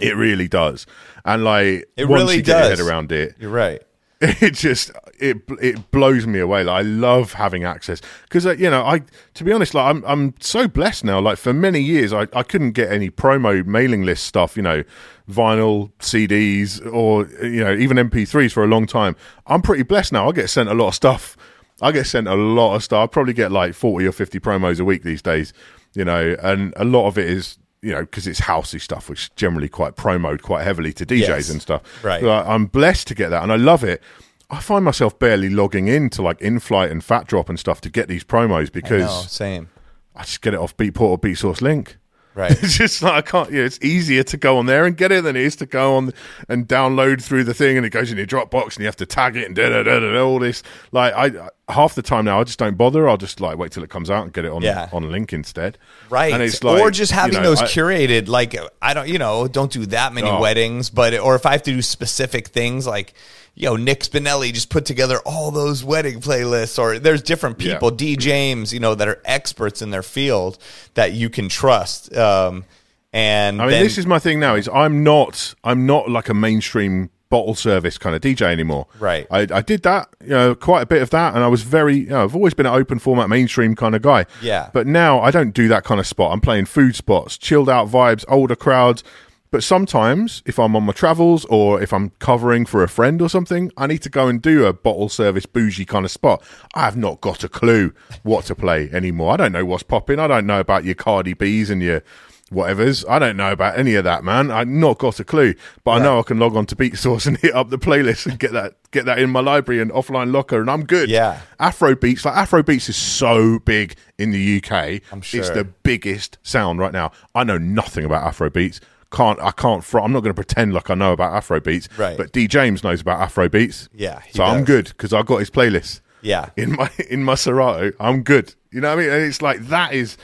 It 0.00 0.16
really 0.16 0.48
does. 0.48 0.86
And 1.24 1.44
like 1.44 1.88
It 1.96 2.06
once 2.06 2.22
really 2.22 2.36
you 2.36 2.42
get 2.42 2.58
your 2.60 2.68
does. 2.70 2.78
head 2.78 2.88
around 2.88 3.12
it, 3.12 3.34
You're 3.38 3.50
right. 3.50 3.82
it 4.22 4.52
just 4.52 4.90
it 5.18 5.38
it 5.62 5.90
blows 5.92 6.26
me 6.26 6.40
away. 6.40 6.62
Like 6.62 6.80
I 6.80 6.82
love 6.82 7.32
having 7.32 7.64
access 7.64 8.02
because 8.24 8.44
uh, 8.46 8.50
you 8.50 8.68
know 8.68 8.84
I 8.84 9.00
to 9.32 9.44
be 9.44 9.50
honest, 9.50 9.72
like 9.72 9.86
I'm 9.86 10.04
I'm 10.04 10.34
so 10.40 10.68
blessed 10.68 11.04
now. 11.06 11.20
Like 11.20 11.38
for 11.38 11.54
many 11.54 11.80
years, 11.80 12.12
I 12.12 12.26
I 12.34 12.42
couldn't 12.42 12.72
get 12.72 12.92
any 12.92 13.08
promo 13.08 13.64
mailing 13.64 14.02
list 14.02 14.24
stuff. 14.24 14.58
You 14.58 14.62
know, 14.62 14.84
vinyl 15.26 15.90
CDs 16.00 16.84
or 16.92 17.28
you 17.42 17.64
know 17.64 17.72
even 17.74 17.96
MP3s 17.96 18.52
for 18.52 18.62
a 18.62 18.66
long 18.66 18.86
time. 18.86 19.16
I'm 19.46 19.62
pretty 19.62 19.84
blessed 19.84 20.12
now. 20.12 20.28
I 20.28 20.32
get 20.32 20.50
sent 20.50 20.68
a 20.68 20.74
lot 20.74 20.88
of 20.88 20.94
stuff. 20.94 21.38
I 21.80 21.90
get 21.90 22.06
sent 22.06 22.28
a 22.28 22.34
lot 22.34 22.74
of 22.74 22.84
stuff. 22.84 23.02
I 23.02 23.06
probably 23.06 23.32
get 23.32 23.50
like 23.50 23.72
forty 23.72 24.06
or 24.06 24.12
fifty 24.12 24.38
promos 24.38 24.80
a 24.80 24.84
week 24.84 25.02
these 25.02 25.22
days. 25.22 25.54
You 25.94 26.04
know, 26.04 26.36
and 26.42 26.74
a 26.76 26.84
lot 26.84 27.06
of 27.06 27.16
it 27.16 27.26
is. 27.26 27.56
You 27.82 27.92
know, 27.92 28.00
because 28.02 28.26
it's 28.26 28.42
housey 28.42 28.80
stuff, 28.80 29.08
which 29.08 29.34
generally 29.36 29.68
quite 29.68 29.96
promoted 29.96 30.42
quite 30.42 30.64
heavily 30.64 30.92
to 30.92 31.06
DJs 31.06 31.18
Yes. 31.28 31.50
and 31.50 31.62
stuff. 31.62 31.82
Right. 32.04 32.20
But 32.22 32.46
I'm 32.46 32.66
blessed 32.66 33.06
to 33.08 33.14
get 33.14 33.30
that, 33.30 33.42
and 33.42 33.50
I 33.50 33.56
love 33.56 33.82
it. 33.84 34.02
I 34.50 34.60
find 34.60 34.84
myself 34.84 35.18
barely 35.18 35.48
logging 35.48 35.86
into 35.88 36.20
like 36.22 36.38
Inflyte 36.40 36.90
and 36.90 37.00
Fatdrop 37.02 37.48
and 37.48 37.58
stuff 37.58 37.80
to 37.82 37.88
get 37.90 38.08
these 38.08 38.24
promos 38.24 38.70
because 38.70 39.30
same. 39.30 39.68
I 40.14 40.22
just 40.24 40.42
get 40.42 40.52
it 40.54 40.60
off 40.60 40.76
Beatport 40.76 41.00
or 41.00 41.18
Beatsource 41.18 41.62
Link. 41.62 41.96
Right. 42.34 42.52
It's 42.62 42.78
just 42.78 43.02
like 43.02 43.12
I 43.12 43.22
can't. 43.22 43.52
It's 43.54 43.78
easier 43.82 44.22
to 44.22 44.36
go 44.36 44.58
on 44.58 44.66
there 44.66 44.86
and 44.86 44.96
get 44.96 45.10
it 45.10 45.24
than 45.24 45.34
it 45.36 45.42
is 45.42 45.56
to 45.56 45.66
go 45.66 45.96
on 45.96 46.12
and 46.48 46.66
download 46.68 47.22
through 47.22 47.44
the 47.44 47.54
thing, 47.54 47.76
and 47.76 47.84
it 47.84 47.90
goes 47.90 48.10
in 48.12 48.16
your 48.18 48.26
Dropbox, 48.26 48.74
and 48.76 48.78
you 48.78 48.86
have 48.86 48.96
to 48.96 49.06
tag 49.06 49.36
it 49.36 49.46
and 49.46 49.56
da 49.56 49.68
da 49.68 49.82
da 49.82 49.98
da. 49.98 50.12
da, 50.12 50.22
All 50.24 50.38
this, 50.38 50.62
like 50.92 51.12
I 51.14 51.48
half 51.72 51.94
the 51.96 52.02
time 52.02 52.24
now, 52.24 52.40
I 52.40 52.44
just 52.44 52.58
don't 52.58 52.76
bother. 52.76 53.08
I'll 53.08 53.16
just 53.16 53.40
like 53.40 53.58
wait 53.58 53.72
till 53.72 53.82
it 53.82 53.90
comes 53.90 54.10
out 54.10 54.22
and 54.24 54.32
get 54.32 54.44
it 54.44 54.52
on 54.52 54.62
Yeah. 54.62 54.88
on 54.92 55.10
Link 55.10 55.32
instead. 55.32 55.76
Right. 56.08 56.32
and 56.32 56.42
it's 56.42 56.62
like 56.64 56.80
or 56.80 56.90
just 56.90 57.12
you 57.12 57.18
having 57.18 57.34
know, 57.34 57.42
those 57.42 57.62
I- 57.62 57.66
curated, 57.66 58.28
like, 58.28 58.56
I 58.82 58.94
don't, 58.94 59.08
you 59.08 59.18
know, 59.18 59.46
don't 59.48 59.70
do 59.72 59.86
that 59.86 60.12
many 60.12 60.28
Oh. 60.28 60.40
weddings, 60.40 60.88
but, 60.90 61.14
or 61.18 61.34
if 61.36 61.46
I 61.46 61.52
have 61.52 61.62
to 61.64 61.72
do 61.72 61.82
specific 61.82 62.48
things 62.48 62.86
like, 62.86 63.12
yo, 63.60 63.76
Nick 63.76 64.00
Spinelli 64.00 64.52
just 64.52 64.70
put 64.70 64.84
together 64.84 65.18
all 65.24 65.50
those 65.50 65.84
wedding 65.84 66.20
playlists, 66.20 66.78
or 66.78 66.98
there's 66.98 67.22
different 67.22 67.60
Yeah. 67.60 67.74
people, 67.74 67.90
D. 67.90 68.16
James, 68.16 68.72
you 68.72 68.80
know, 68.80 68.94
that 68.94 69.06
are 69.08 69.20
experts 69.24 69.82
in 69.82 69.90
their 69.90 70.02
field 70.02 70.58
that 70.94 71.12
you 71.12 71.28
can 71.30 71.48
trust. 71.48 72.14
Um, 72.16 72.64
and 73.12 73.60
I 73.60 73.64
mean, 73.66 73.72
then- 73.72 73.82
this 73.84 73.98
is 73.98 74.06
my 74.06 74.18
thing 74.18 74.40
now. 74.40 74.54
Is 74.54 74.68
I'm 74.72 75.02
not 75.04 75.54
I'm 75.64 75.84
not 75.86 76.10
like 76.10 76.28
a 76.28 76.34
mainstream 76.34 77.10
bottle 77.28 77.54
service 77.54 77.96
kind 77.96 78.16
of 78.16 78.20
DJ 78.22 78.50
anymore. 78.50 78.86
Right. 78.98 79.24
I, 79.30 79.46
I 79.52 79.60
did 79.62 79.84
that, 79.84 80.08
you 80.20 80.30
know, 80.30 80.54
quite 80.56 80.82
a 80.82 80.86
bit 80.86 81.00
of 81.00 81.10
that, 81.10 81.34
and 81.36 81.44
I 81.44 81.46
was 81.46 81.62
very, 81.62 81.98
you 81.98 82.06
know, 82.08 82.24
I've 82.24 82.34
always 82.34 82.54
been 82.54 82.66
an 82.66 82.74
open 82.74 82.98
format 82.98 83.28
mainstream 83.28 83.76
kind 83.76 83.94
of 83.94 84.02
guy. 84.02 84.26
Yeah. 84.42 84.70
But 84.72 84.88
now 84.88 85.20
I 85.20 85.30
don't 85.30 85.52
do 85.52 85.68
that 85.68 85.84
kind 85.84 86.00
of 86.00 86.08
spot. 86.08 86.32
I'm 86.32 86.40
playing 86.40 86.64
food 86.64 86.96
spots, 86.96 87.38
chilled 87.38 87.68
out 87.68 87.88
vibes, 87.88 88.24
older 88.26 88.56
crowds. 88.56 89.04
But 89.50 89.64
sometimes, 89.64 90.42
if 90.46 90.58
I'm 90.60 90.76
on 90.76 90.84
my 90.84 90.92
travels 90.92 91.44
or 91.46 91.82
if 91.82 91.92
I'm 91.92 92.10
covering 92.20 92.66
for 92.66 92.84
a 92.84 92.88
friend 92.88 93.20
or 93.20 93.28
something, 93.28 93.72
I 93.76 93.88
need 93.88 94.02
to 94.02 94.08
go 94.08 94.28
and 94.28 94.40
do 94.40 94.64
a 94.64 94.72
bottle 94.72 95.08
service 95.08 95.44
bougie 95.44 95.84
kind 95.84 96.04
of 96.04 96.10
spot. 96.12 96.42
I 96.74 96.82
have 96.84 96.96
not 96.96 97.20
got 97.20 97.42
a 97.42 97.48
clue 97.48 97.92
what 98.22 98.44
to 98.46 98.54
play 98.54 98.88
anymore. 98.92 99.32
I 99.32 99.36
don't 99.38 99.52
know 99.52 99.64
what's 99.64 99.82
popping. 99.82 100.20
I 100.20 100.28
don't 100.28 100.46
know 100.46 100.60
about 100.60 100.84
your 100.84 100.94
Cardi 100.94 101.34
B's 101.34 101.68
and 101.68 101.82
your 101.82 102.02
whatever's. 102.50 103.04
I 103.06 103.18
don't 103.18 103.36
know 103.36 103.50
about 103.52 103.78
any 103.78 103.94
of 103.94 104.04
that, 104.04 104.22
man. 104.22 104.50
I've 104.50 104.68
not 104.68 104.98
got 104.98 105.18
a 105.18 105.24
clue, 105.24 105.54
but 105.84 105.92
I 105.92 105.98
know 106.02 106.20
I 106.20 106.22
can 106.22 106.38
log 106.38 106.56
on 106.56 106.66
to 106.66 106.76
BeatSource 106.76 107.26
and 107.26 107.36
hit 107.38 107.54
up 107.54 107.70
the 107.70 107.78
playlist 107.78 108.26
and 108.26 108.38
get 108.38 108.52
that 108.52 108.74
get 108.90 109.04
that 109.06 109.18
in 109.18 109.30
my 109.30 109.40
library 109.40 109.80
and 109.80 109.90
offline 109.90 110.32
locker, 110.32 110.60
and 110.60 110.70
I'm 110.70 110.84
good. 110.84 111.08
Yeah. 111.08 111.40
Afro 111.58 111.94
beats 111.96 112.24
like 112.24 112.36
Afro 112.36 112.62
beats 112.62 112.88
is 112.88 112.96
so 112.96 113.58
big 113.60 113.96
in 114.18 114.30
the 114.30 114.62
UK. 114.62 115.02
I'm 115.12 115.22
sure. 115.22 115.40
it's 115.40 115.50
the 115.50 115.64
biggest 115.64 116.38
sound 116.42 116.78
right 116.78 116.92
now. 116.92 117.12
I 117.34 117.44
know 117.44 117.58
nothing 117.58 118.04
about 118.04 118.24
Afro 118.24 118.50
beats. 118.50 118.80
Can't 119.12 119.40
I 119.40 119.50
can't 119.50 119.82
fr- 119.84 120.00
I'm 120.00 120.12
not 120.12 120.20
going 120.20 120.30
to 120.30 120.34
pretend 120.34 120.72
like 120.72 120.88
I 120.90 120.94
know 120.94 121.12
about 121.12 121.32
Afro 121.34 121.58
beats. 121.60 121.88
Right. 121.98 122.16
But 122.16 122.32
D 122.32 122.46
James 122.46 122.84
knows 122.84 123.00
about 123.00 123.20
Afro 123.20 123.48
beats. 123.48 123.88
Yeah, 123.92 124.22
So 124.32 124.44
I'm 124.44 124.64
good 124.64 124.86
because 124.88 125.12
I 125.12 125.22
got 125.22 125.38
his 125.38 125.50
playlist 125.50 126.00
Yeah. 126.22 126.50
in 126.56 126.72
my 126.76 126.90
in 127.10 127.24
my 127.24 127.34
Serato. 127.34 127.90
I'm 127.98 128.22
good. 128.22 128.54
You 128.70 128.80
know 128.80 128.90
what 128.94 129.00
I 129.00 129.02
mean? 129.02 129.10
And 129.12 129.22
it's 129.24 129.42
like 129.42 129.66
that 129.66 129.92
is 129.94 130.16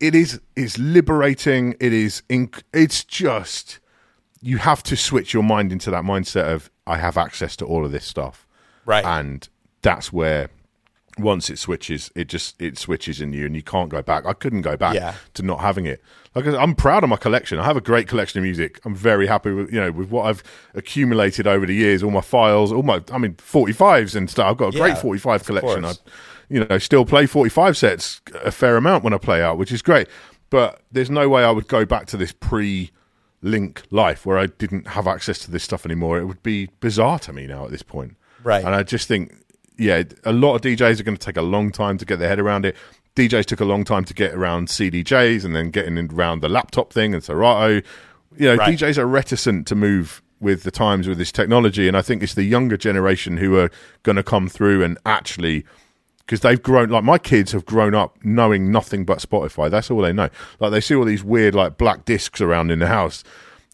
it 0.00 0.14
is 0.14 0.38
it's 0.54 0.76
liberating. 0.78 1.76
It 1.80 1.92
is 1.94 2.22
inc- 2.28 2.62
it's 2.74 3.04
just 3.04 3.78
you 4.42 4.58
have 4.58 4.82
to 4.84 4.96
switch 4.96 5.32
your 5.34 5.42
mind 5.42 5.72
into 5.72 5.90
that 5.90 6.02
mindset 6.04 6.44
of 6.52 6.70
I 6.86 6.96
have 6.98 7.16
access 7.16 7.56
to 7.56 7.64
all 7.64 7.84
of 7.86 7.92
this 7.92 8.04
stuff. 8.04 8.46
Right. 8.84 9.04
And 9.04 9.48
that's 9.82 10.12
where 10.12 10.50
once 11.18 11.50
it 11.50 11.58
switches, 11.58 12.10
it 12.14 12.28
just 12.28 12.60
it 12.62 12.78
switches 12.78 13.20
in 13.20 13.32
you 13.32 13.44
and 13.46 13.54
you 13.56 13.62
can't 13.62 13.88
go 13.90 14.00
back. 14.02 14.24
I 14.26 14.32
couldn't 14.32 14.62
go 14.62 14.76
back 14.76 14.94
Yeah. 14.94 15.14
to 15.34 15.42
not 15.42 15.60
having 15.60 15.86
it. 15.86 16.02
Like 16.34 16.46
I 16.46 16.50
said, 16.52 16.60
I'm 16.60 16.74
proud 16.76 17.02
of 17.02 17.10
my 17.10 17.16
collection. 17.16 17.58
I 17.58 17.64
have 17.64 17.76
a 17.76 17.80
great 17.80 18.06
collection 18.06 18.38
of 18.38 18.44
music. 18.44 18.80
I'm 18.84 18.94
very 18.94 19.26
happy 19.26 19.50
with 19.52 19.72
you 19.72 19.80
know 19.80 19.90
with 19.90 20.10
what 20.10 20.26
I've 20.26 20.42
accumulated 20.74 21.46
over 21.46 21.66
the 21.66 21.74
years, 21.74 22.02
all 22.02 22.10
my 22.10 22.20
files, 22.20 22.72
all 22.72 22.82
my 22.82 23.02
I 23.12 23.18
mean 23.18 23.34
45s 23.34 24.14
and 24.14 24.30
stuff. 24.30 24.46
I've 24.50 24.56
got 24.56 24.74
a 24.74 24.78
great 24.78 24.98
45 24.98 25.44
collection. 25.44 25.84
I 25.84 25.92
you 26.48 26.64
know 26.64 26.78
still 26.78 27.04
play 27.04 27.26
45 27.26 27.76
sets 27.76 28.20
a 28.44 28.50
fair 28.52 28.76
amount 28.76 29.04
when 29.04 29.12
I 29.12 29.18
play 29.18 29.42
out, 29.42 29.58
which 29.58 29.72
is 29.72 29.82
great. 29.82 30.08
But 30.48 30.80
there's 30.90 31.10
no 31.10 31.28
way 31.28 31.44
I 31.44 31.50
would 31.50 31.68
go 31.68 31.84
back 31.84 32.06
to 32.06 32.16
this 32.16 32.32
pre 32.32 32.90
link 33.42 33.82
life 33.90 34.26
where 34.26 34.38
I 34.38 34.46
didn't 34.46 34.86
have 34.88 35.06
access 35.06 35.38
to 35.40 35.50
this 35.50 35.64
stuff 35.64 35.84
anymore. 35.86 36.18
It 36.18 36.24
would 36.26 36.42
be 36.42 36.68
bizarre 36.80 37.18
to 37.20 37.32
me 37.32 37.46
now 37.46 37.64
at 37.64 37.70
this 37.70 37.82
point. 37.82 38.16
Right. 38.42 38.64
And 38.64 38.74
I 38.74 38.82
just 38.82 39.06
think, 39.08 39.32
yeah, 39.80 40.02
a 40.24 40.32
lot 40.32 40.54
of 40.54 40.60
DJs 40.60 41.00
are 41.00 41.02
going 41.02 41.16
to 41.16 41.24
take 41.24 41.38
a 41.38 41.42
long 41.42 41.72
time 41.72 41.96
to 41.98 42.04
get 42.04 42.18
their 42.18 42.28
head 42.28 42.38
around 42.38 42.66
it. 42.66 42.76
DJs 43.16 43.46
took 43.46 43.60
a 43.60 43.64
long 43.64 43.82
time 43.82 44.04
to 44.04 44.14
get 44.14 44.34
around 44.34 44.68
CDJs 44.68 45.44
and 45.44 45.56
then 45.56 45.70
getting 45.70 45.98
around 46.12 46.42
the 46.42 46.48
laptop 46.48 46.92
thing 46.92 47.14
and 47.14 47.24
Serato. 47.24 47.86
You 48.36 48.46
know, 48.46 48.56
Right. 48.56 48.78
DJs 48.78 48.98
are 48.98 49.06
reticent 49.06 49.66
to 49.68 49.74
move 49.74 50.22
with 50.38 50.62
the 50.62 50.70
times 50.70 51.08
with 51.08 51.18
this 51.18 51.32
technology. 51.32 51.88
And 51.88 51.96
I 51.96 52.02
think 52.02 52.22
it's 52.22 52.34
the 52.34 52.44
younger 52.44 52.76
generation 52.76 53.38
who 53.38 53.58
are 53.58 53.70
going 54.02 54.16
to 54.16 54.22
come 54.22 54.48
through 54.48 54.84
and 54.84 54.98
actually 55.06 55.64
because 56.26 56.42
they've 56.42 56.62
grown 56.62 56.90
like 56.90 57.02
my 57.02 57.18
kids 57.18 57.50
have 57.50 57.64
grown 57.64 57.92
up 57.94 58.16
knowing 58.22 58.70
nothing 58.70 59.04
but 59.04 59.18
Spotify. 59.18 59.68
That's 59.68 59.90
all 59.90 60.00
they 60.00 60.12
know. 60.12 60.28
Like 60.60 60.70
they 60.70 60.80
see 60.80 60.94
all 60.94 61.04
these 61.04 61.24
weird 61.24 61.54
like 61.56 61.76
black 61.76 62.04
discs 62.04 62.40
around 62.40 62.70
in 62.70 62.78
the 62.78 62.86
house, 62.86 63.24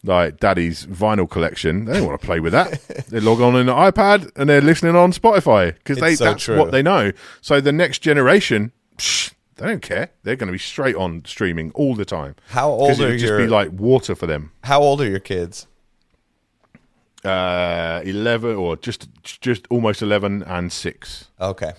like 0.07 0.39
daddy's 0.39 0.85
vinyl 0.85 1.29
collection. 1.29 1.85
They 1.85 1.93
don't 1.93 2.07
want 2.07 2.19
to 2.19 2.25
play 2.25 2.39
with 2.39 2.53
that. 2.53 2.81
they 3.09 3.19
log 3.19 3.41
on 3.41 3.55
an 3.55 3.67
iPad 3.67 4.31
and 4.35 4.49
they're 4.49 4.61
listening 4.61 4.95
on 4.95 5.11
Spotify 5.11 5.73
because 5.73 5.99
they 5.99 6.15
so 6.15 6.25
that's 6.25 6.43
true. 6.43 6.57
what 6.57 6.71
they 6.71 6.81
know. 6.81 7.11
So 7.41 7.61
the 7.61 7.71
next 7.71 7.99
generation, 7.99 8.71
psh, 8.97 9.33
they 9.55 9.67
don't 9.67 9.81
care. 9.81 10.09
They're 10.23 10.35
going 10.35 10.47
to 10.47 10.53
be 10.53 10.59
straight 10.59 10.95
on 10.95 11.23
streaming 11.25 11.71
all 11.71 11.95
the 11.95 12.05
time. 12.05 12.35
How 12.49 12.69
old 12.69 12.91
it 12.91 12.99
are 12.99 13.07
would 13.09 13.19
just 13.19 13.37
be 13.37 13.47
like 13.47 13.71
water 13.71 14.15
for 14.15 14.27
them. 14.27 14.51
How 14.63 14.81
old 14.81 15.01
are 15.01 15.09
your 15.09 15.19
kids? 15.19 15.67
Uh, 17.23 18.01
eleven 18.05 18.55
or 18.55 18.77
just 18.77 19.09
just 19.23 19.67
almost 19.69 20.01
eleven 20.01 20.43
and 20.43 20.71
six. 20.71 21.29
Okay. 21.41 21.73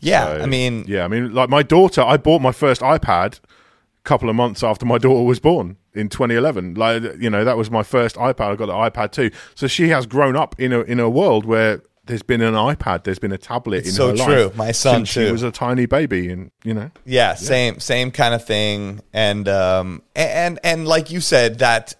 Yeah, 0.00 0.26
So, 0.26 0.42
I 0.42 0.46
mean, 0.46 0.84
yeah, 0.86 1.04
I 1.04 1.08
mean, 1.08 1.34
like 1.34 1.48
my 1.48 1.64
daughter, 1.64 2.02
I 2.02 2.18
bought 2.18 2.40
my 2.40 2.52
first 2.52 2.82
iPad 2.82 3.40
a 3.40 3.40
couple 4.04 4.30
of 4.30 4.36
months 4.36 4.62
after 4.62 4.86
my 4.86 4.98
daughter 4.98 5.24
was 5.24 5.40
born 5.40 5.76
in 5.92 6.08
2011. 6.08 6.74
Like, 6.74 7.02
you 7.20 7.28
know, 7.30 7.44
that 7.44 7.56
was 7.56 7.70
my 7.70 7.82
first 7.82 8.16
iPad. 8.16 8.52
I 8.52 8.56
got 8.56 8.66
the 8.66 8.72
iPad 8.72 9.12
too. 9.12 9.30
So 9.54 9.66
she 9.66 9.88
has 9.88 10.06
grown 10.06 10.36
up 10.36 10.58
in 10.58 10.72
a 10.72 10.80
in 10.80 11.00
a 11.00 11.10
world 11.10 11.44
where 11.44 11.82
there's 12.08 12.22
been 12.22 12.40
an 12.40 12.54
iPad, 12.54 13.04
there's 13.04 13.18
been 13.18 13.32
a 13.32 13.38
tablet 13.38 13.84
in 13.84 13.92
so 13.92 14.08
her 14.08 14.16
true. 14.16 14.44
life. 14.46 14.56
My 14.56 14.72
son, 14.72 15.00
since 15.00 15.08
she 15.10 15.30
was 15.30 15.42
a 15.42 15.52
tiny 15.52 15.86
baby, 15.86 16.30
and 16.30 16.50
you 16.64 16.74
know, 16.74 16.90
yeah, 17.04 17.34
same 17.34 17.78
same 17.80 18.10
kind 18.10 18.34
of 18.34 18.44
thing 18.44 19.00
and 19.12 19.48
um 19.48 20.02
and 20.16 20.58
and 20.64 20.88
like 20.88 21.10
you 21.10 21.20
said 21.20 21.58
that 21.60 21.94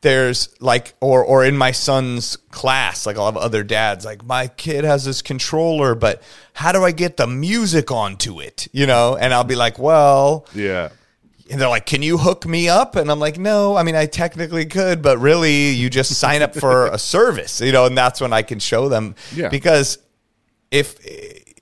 there's 0.00 0.54
like 0.60 0.94
or 1.00 1.24
or 1.24 1.44
in 1.44 1.56
my 1.56 1.72
son's 1.72 2.36
class 2.50 3.06
like 3.06 3.16
I'll 3.16 3.26
have 3.26 3.36
other 3.36 3.64
dads 3.64 4.04
like 4.04 4.24
my 4.24 4.46
kid 4.46 4.84
has 4.84 5.04
this 5.04 5.22
controller 5.22 5.94
but 5.94 6.22
how 6.52 6.70
do 6.70 6.84
I 6.84 6.92
get 6.92 7.16
the 7.16 7.26
music 7.26 7.90
onto 7.90 8.40
it 8.40 8.68
you 8.72 8.86
know 8.86 9.16
and 9.16 9.32
I'll 9.32 9.44
be 9.44 9.56
like 9.56 9.78
well 9.78 10.46
yeah. 10.54 10.90
And 11.50 11.60
they're 11.60 11.68
like 11.68 11.86
can 11.86 12.02
you 12.02 12.18
hook 12.18 12.46
me 12.46 12.68
up 12.68 12.96
and 12.96 13.10
I'm 13.10 13.18
like 13.20 13.38
no 13.38 13.76
I 13.76 13.82
mean 13.82 13.94
I 13.96 14.06
technically 14.06 14.66
could 14.66 15.02
but 15.02 15.18
really 15.18 15.70
you 15.70 15.88
just 15.90 16.12
sign 16.14 16.42
up 16.42 16.54
for 16.54 16.86
a 16.86 16.98
service 17.14 17.60
you 17.60 17.72
know 17.72 17.86
and 17.86 17.96
that's 17.96 18.20
when 18.20 18.32
I 18.32 18.42
can 18.42 18.58
show 18.58 18.88
them 18.88 19.14
Yeah. 19.34 19.48
because 19.48 19.98
if 20.70 20.96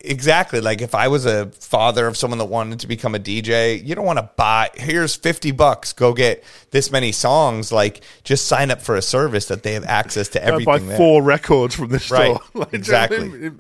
exactly 0.00 0.60
like 0.60 0.80
if 0.82 0.94
I 0.94 1.08
was 1.08 1.24
a 1.26 1.46
father 1.52 2.06
of 2.06 2.16
someone 2.16 2.38
that 2.38 2.44
wanted 2.46 2.80
to 2.80 2.86
become 2.86 3.14
a 3.14 3.18
DJ, 3.18 3.82
you 3.84 3.94
don't 3.94 4.04
want 4.04 4.18
to 4.18 4.28
buy 4.36 4.70
here's 4.74 5.16
50 5.16 5.50
bucks, 5.52 5.92
go 5.92 6.12
get 6.12 6.44
this 6.70 6.90
many 6.90 7.12
songs, 7.12 7.72
like 7.72 8.02
just 8.22 8.46
sign 8.46 8.70
up 8.70 8.80
for 8.82 8.96
a 8.96 9.02
service 9.02 9.46
that 9.48 9.62
they 9.62 9.72
have 9.74 9.84
access 9.84 10.28
to 10.30 10.40
Go 10.40 10.64
buy 10.64 10.78
there. 10.78 10.96
four 10.96 11.22
records 11.22 11.74
from 11.74 11.88
the 11.90 11.98
store. 12.00 12.18
Right. 12.18 12.40
Like, 12.54 12.70
do 12.70 12.76
you 12.78 12.82
know 12.92 12.98
what 13.00 13.12
Exactly. 13.12 13.50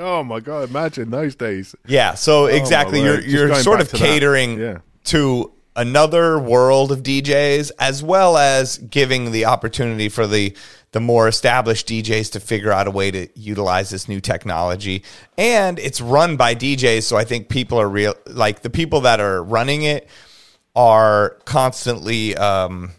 Oh 0.00 0.22
my 0.22 0.38
god! 0.38 0.68
Imagine 0.70 1.10
those 1.10 1.34
days. 1.34 1.74
Yeah, 1.84 2.14
so 2.14 2.44
oh 2.44 2.46
exactly 2.46 3.00
Oh, 3.00 3.04
you're 3.04 3.20
you're 3.20 3.54
sort 3.56 3.80
of 3.80 3.90
that. 3.90 3.98
catering 3.98 4.56
Yeah. 4.60 4.78
to 5.06 5.52
another 5.78 6.40
world 6.40 6.90
of 6.92 7.02
DJs 7.02 7.70
as 7.78 8.02
well 8.02 8.36
as 8.36 8.78
giving 8.78 9.30
the 9.30 9.46
opportunity 9.46 10.08
for 10.08 10.26
the 10.26 10.54
the 10.92 11.00
more 11.00 11.28
established 11.28 11.86
DJs 11.86 12.32
to 12.32 12.40
figure 12.40 12.72
out 12.72 12.86
a 12.86 12.90
way 12.90 13.10
to 13.10 13.28
utilize 13.38 13.90
this 13.90 14.08
new 14.08 14.20
technology. 14.20 15.04
And 15.36 15.78
it's 15.78 16.00
run 16.00 16.36
by 16.38 16.54
DJs, 16.54 17.02
so 17.02 17.16
I 17.16 17.24
think 17.24 17.50
people 17.50 17.78
are 17.78 17.88
real 17.88 18.14
like 18.26 18.62
the 18.62 18.70
people 18.70 19.02
that 19.02 19.20
are 19.20 19.42
running 19.42 19.82
it 19.82 20.08
are 20.74 21.38
constantly 21.44 22.36
um 22.36 22.92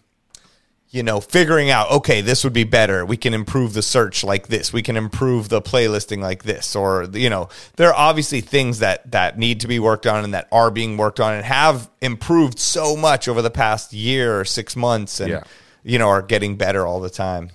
you 0.92 1.04
know, 1.04 1.22
figuring 1.22 1.70
out, 1.70 1.92
okay, 1.92 2.22
this 2.22 2.44
would 2.44 2.54
be 2.54 2.64
better. 2.64 3.06
We 3.06 3.16
can 3.16 3.34
improve 3.36 3.74
the 3.74 3.82
search 3.84 4.24
like 4.24 4.48
this. 4.48 4.74
We 4.74 4.82
can 4.82 4.98
improve 4.98 5.50
the 5.50 5.62
playlisting 5.62 6.20
like 6.20 6.44
this. 6.44 6.76
Or, 6.76 7.04
you 7.14 7.30
know, 7.30 7.50
there 7.76 7.90
are 7.90 7.94
obviously 7.94 8.42
things 8.42 8.80
that, 8.80 9.12
that 9.12 9.38
need 9.38 9.60
to 9.60 9.68
be 9.68 9.78
worked 9.78 10.08
on 10.08 10.24
and 10.24 10.34
that 10.34 10.48
are 10.52 10.72
being 10.72 10.98
worked 10.98 11.20
on 11.20 11.36
and 11.36 11.46
have 11.46 11.92
improved 12.02 12.58
so 12.58 12.96
much 12.96 13.28
over 13.28 13.42
the 13.44 13.52
past 13.52 13.94
year 13.94 14.40
or 14.40 14.46
six 14.46 14.76
months 14.76 15.20
and, 15.20 15.30
Yeah. 15.30 15.44
you 15.84 16.00
know, 16.00 16.08
are 16.10 16.24
getting 16.24 16.56
better 16.58 16.88
all 16.88 17.00
the 17.00 17.10
time. 17.12 17.52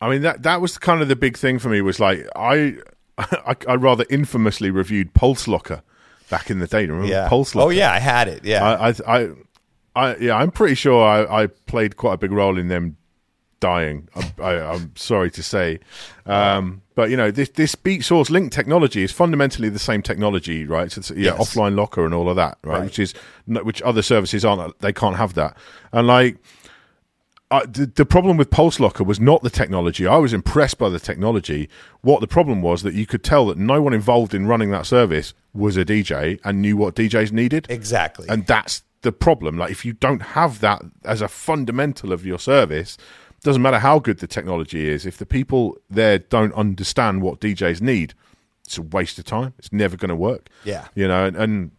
I 0.00 0.10
mean 0.10 0.22
that 0.22 0.42
that 0.42 0.60
was 0.60 0.76
kind 0.76 1.00
of 1.00 1.08
the 1.08 1.16
big 1.16 1.38
thing 1.38 1.58
for 1.58 1.70
me 1.70 1.80
was 1.80 1.98
like 1.98 2.26
I 2.36 2.76
I, 3.18 3.56
I 3.66 3.74
rather 3.76 4.04
infamously 4.10 4.70
reviewed 4.70 5.14
Pulse 5.14 5.48
Locker 5.48 5.82
back 6.28 6.50
in 6.50 6.58
the 6.58 6.66
day. 6.66 6.86
Remember 6.86 7.06
Yeah. 7.08 7.28
Pulse 7.28 7.56
oh, 7.56 7.60
Locker? 7.60 7.68
Oh, 7.68 7.70
yeah, 7.70 7.92
I 7.92 7.98
had 7.98 8.28
it. 8.28 8.44
Yeah. 8.44 8.62
I, 8.64 8.88
I, 8.88 8.94
I, 9.06 9.30
I, 9.96 10.16
yeah, 10.16 10.36
I'm 10.36 10.50
pretty 10.52 10.74
sure 10.76 11.04
I, 11.04 11.42
I 11.42 11.46
played 11.46 11.96
quite 11.96 12.14
a 12.14 12.18
big 12.18 12.30
role 12.30 12.58
in 12.58 12.68
them 12.68 12.96
dying. 13.58 14.08
I'm, 14.14 14.24
I, 14.42 14.52
I'm 14.60 14.94
sorry 14.96 15.30
to 15.32 15.42
say, 15.42 15.80
um, 16.26 16.82
but 16.94 17.10
you 17.10 17.16
know, 17.16 17.30
this 17.30 17.48
this 17.48 17.74
Beatsource 17.74 18.28
Link 18.30 18.52
technology 18.52 19.02
is 19.02 19.10
fundamentally 19.12 19.68
the 19.70 19.78
same 19.78 20.02
technology, 20.02 20.64
right? 20.66 20.92
So 20.92 20.98
it's, 21.00 21.10
yeah, 21.10 21.34
Yes. 21.36 21.38
offline 21.54 21.74
locker 21.74 22.04
and 22.04 22.12
all 22.14 22.28
of 22.28 22.36
that, 22.36 22.58
right? 22.62 22.78
Right. 22.80 22.84
Which 22.84 22.98
is 22.98 23.14
which 23.46 23.80
other 23.82 24.02
services 24.02 24.44
aren't. 24.44 24.78
They 24.80 24.92
can't 24.92 25.16
have 25.16 25.34
that, 25.34 25.56
and 25.92 26.06
like. 26.06 26.36
Uh, 27.48 27.64
the, 27.64 27.86
the 27.86 28.04
problem 28.04 28.36
with 28.36 28.50
Pulse 28.50 28.80
Locker 28.80 29.04
was 29.04 29.20
not 29.20 29.40
the 29.44 29.50
technology. 29.50 30.04
I 30.04 30.16
was 30.16 30.32
impressed 30.32 30.78
by 30.78 30.88
the 30.88 30.98
technology. 30.98 31.68
What 32.00 32.20
the 32.20 32.26
problem 32.26 32.60
was 32.60 32.82
that 32.82 32.92
you 32.94 33.06
could 33.06 33.22
tell 33.22 33.46
that 33.46 33.56
no 33.56 33.80
one 33.80 33.94
involved 33.94 34.34
in 34.34 34.48
running 34.48 34.72
that 34.72 34.84
service 34.84 35.32
was 35.54 35.76
a 35.76 35.84
DJ 35.84 36.40
and 36.42 36.60
knew 36.60 36.76
what 36.76 36.96
DJs 36.96 37.30
needed. 37.30 37.68
exactly. 37.70 38.26
And 38.28 38.44
that's 38.48 38.82
the 39.06 39.12
problem. 39.12 39.56
Like 39.56 39.70
if 39.70 39.84
you 39.86 39.92
don't 39.94 40.20
have 40.20 40.60
that 40.60 40.82
as 41.04 41.22
a 41.22 41.28
fundamental 41.28 42.12
of 42.12 42.26
your 42.26 42.38
service, 42.38 42.98
doesn't 43.42 43.62
matter 43.62 43.78
how 43.78 43.98
good 44.00 44.18
the 44.18 44.26
technology 44.26 44.88
is, 44.88 45.06
if 45.06 45.16
the 45.16 45.26
people 45.26 45.78
there 45.88 46.18
don't 46.18 46.52
understand 46.54 47.22
what 47.22 47.40
DJs 47.40 47.80
need, 47.80 48.12
it's 48.64 48.76
a 48.76 48.82
waste 48.82 49.18
of 49.18 49.24
time. 49.24 49.54
It's 49.58 49.72
never 49.72 49.96
going 49.96 50.08
to 50.08 50.16
work. 50.16 50.48
Yeah. 50.64 50.88
You 50.94 51.06
know, 51.06 51.26
and, 51.26 51.36
and 51.36 51.70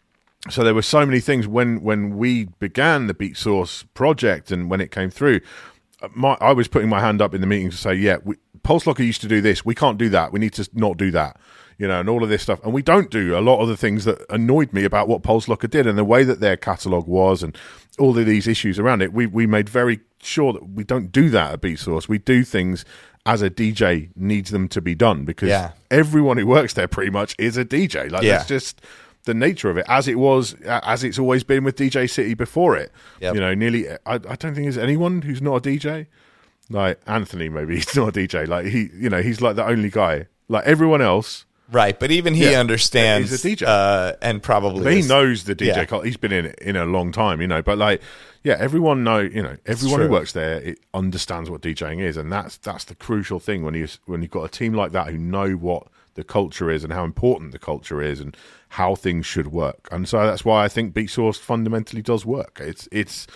so 0.50 0.64
there 0.64 0.74
were 0.74 0.82
so 0.98 1.06
many 1.06 1.20
things 1.20 1.46
when 1.48 1.82
when 1.82 2.18
we 2.18 2.46
began 2.60 3.08
the 3.08 3.14
Beatsource 3.14 3.84
project 3.94 4.52
and 4.52 4.70
when 4.72 4.80
it 4.82 4.92
came 4.92 5.10
through. 5.10 5.42
uh, 6.02 6.08
My, 6.16 6.38
I 6.40 6.54
was 6.54 6.68
putting 6.70 6.90
my 6.90 7.02
hand 7.02 7.22
up 7.22 7.34
in 7.34 7.42
the 7.42 7.48
meeting 7.48 7.72
to 7.72 7.78
say, 7.78 7.94
yeah, 7.96 8.18
we, 8.24 8.36
Pulse 8.64 8.88
Locker 8.88 9.04
used 9.04 9.22
to 9.22 9.28
do 9.28 9.42
this. 9.42 9.66
We 9.66 9.76
can't 9.76 9.98
do 9.98 10.10
that. 10.10 10.32
We 10.32 10.40
need 10.40 10.54
to 10.54 10.70
not 10.74 10.98
do 10.98 11.12
that. 11.12 11.38
You 11.80 11.88
know, 11.88 12.00
and 12.00 12.10
all 12.10 12.24
of 12.24 12.30
this 12.30 12.42
stuff. 12.42 12.64
And 12.64 12.74
we 12.74 12.82
don't 12.82 13.12
do 13.12 13.38
a 13.38 13.42
lot 13.42 13.60
of 13.62 13.68
the 13.68 13.78
things 13.78 14.06
that 14.06 14.20
annoyed 14.32 14.74
me 14.74 14.84
about 14.84 15.08
what 15.08 15.22
Pulse 15.22 15.48
Locker 15.48 15.68
did 15.68 15.86
and 15.86 15.96
the 15.98 16.04
way 16.04 16.24
that 16.24 16.40
their 16.40 16.58
catalog 16.58 17.06
was 17.08 17.44
and 17.44 17.56
all 18.00 18.18
of 18.18 18.26
these 18.26 18.48
issues 18.48 18.80
around 18.80 19.02
it. 19.04 19.14
We 19.14 19.28
we 19.28 19.46
made 19.46 19.70
very 19.70 20.00
sure 20.22 20.54
that 20.54 20.70
we 20.70 20.84
don't 20.84 21.12
do 21.12 21.30
that 21.30 21.54
at 21.54 21.62
Beatsource. 21.62 22.08
We 22.10 22.18
do 22.18 22.44
things 22.44 22.84
as 23.28 23.42
a 23.44 23.50
DJ 23.50 24.10
needs 24.16 24.50
them 24.52 24.68
to 24.70 24.82
be 24.82 24.96
done 24.96 25.24
because 25.26 25.50
Yeah. 25.50 25.72
everyone 25.92 26.38
who 26.38 26.48
works 26.48 26.74
there 26.74 26.88
pretty 26.88 27.12
much 27.12 27.36
is 27.38 27.58
a 27.58 27.66
DJ. 27.66 28.10
Like 28.10 28.24
Yeah. 28.24 28.38
that's 28.38 28.48
just 28.48 28.82
the 29.26 29.34
nature 29.34 29.70
of 29.70 29.78
it, 29.78 29.86
as 29.90 30.08
it 30.08 30.18
was, 30.18 30.54
as 30.66 31.04
it's 31.04 31.20
always 31.20 31.44
been 31.44 31.64
with 31.66 31.76
DJcity 31.76 32.36
before 32.38 32.78
it. 32.78 32.92
Yep. 33.20 33.36
You 33.36 33.42
know, 33.42 33.54
nearly. 33.54 33.88
I, 33.90 33.98
I 34.06 34.18
don't 34.18 34.40
think 34.40 34.56
there's 34.64 34.78
anyone 34.78 35.22
who's 35.24 35.42
not 35.42 35.58
a 35.58 35.70
DJ. 35.70 36.08
Like 36.70 37.00
Anthony, 37.06 37.50
maybe 37.50 37.76
he's 37.80 37.96
not 37.96 38.10
a 38.10 38.12
DJ. 38.20 38.48
Like 38.48 38.66
he, 38.68 38.90
you 38.96 39.10
know, 39.10 39.22
he's 39.22 39.42
like 39.42 39.56
the 39.58 39.66
only 39.68 39.90
guy. 39.90 40.28
Like 40.48 40.66
everyone 40.66 41.02
else, 41.02 41.46
Right, 41.72 42.00
but 42.00 42.12
even 42.12 42.34
he 42.34 42.52
Yeah, 42.52 42.60
understands 42.62 43.30
he's 43.30 43.44
a 43.44 43.48
DJ. 43.50 43.66
uh, 43.68 44.14
and 44.22 44.42
probably 44.42 44.84
But 44.86 44.94
he 44.94 45.00
is- 45.00 45.10
knows 45.10 45.44
the 45.44 45.54
DJ. 45.56 45.86
Yeah. 45.92 46.02
He's 46.04 46.16
been 46.18 46.32
in 46.32 46.46
it 46.46 46.60
in 46.62 46.76
a 46.78 46.86
long 46.86 47.12
time, 47.12 47.42
you 47.42 47.48
know. 47.48 47.62
But 47.62 47.78
like, 47.78 48.02
yeah, 48.44 48.56
everyone 48.58 49.04
know, 49.04 49.20
you 49.20 49.44
know, 49.44 49.58
everyone 49.66 50.00
who 50.02 50.08
works 50.10 50.32
there 50.32 50.62
it 50.62 50.80
understands 50.94 51.50
what 51.50 51.62
DJing 51.62 52.00
is, 52.02 52.16
and 52.16 52.32
that's 52.32 52.56
that's 52.58 52.86
the 52.86 52.96
crucial 52.96 53.40
thing 53.40 53.64
when 53.64 53.74
you 53.74 53.88
when 54.06 54.22
you've 54.22 54.32
got 54.32 54.44
a 54.44 54.50
team 54.50 54.74
like 54.74 54.94
that 54.94 55.08
who 55.08 55.18
know 55.18 55.52
what 55.54 55.88
the 56.16 56.24
culture 56.24 56.72
is 56.72 56.84
and 56.84 56.94
how 56.94 57.04
important 57.04 57.52
the 57.52 57.60
culture 57.60 58.02
is 58.02 58.20
and 58.22 58.36
how 58.70 58.96
things 58.96 59.26
should 59.26 59.48
work. 59.48 59.88
And 59.92 60.08
so 60.08 60.26
that's 60.26 60.44
why 60.46 60.64
I 60.64 60.68
think 60.70 60.94
Beatsource 60.94 61.38
fundamentally 61.38 62.02
does 62.02 62.26
work. 62.26 62.60
It's 62.64 62.88
it's 62.94 63.28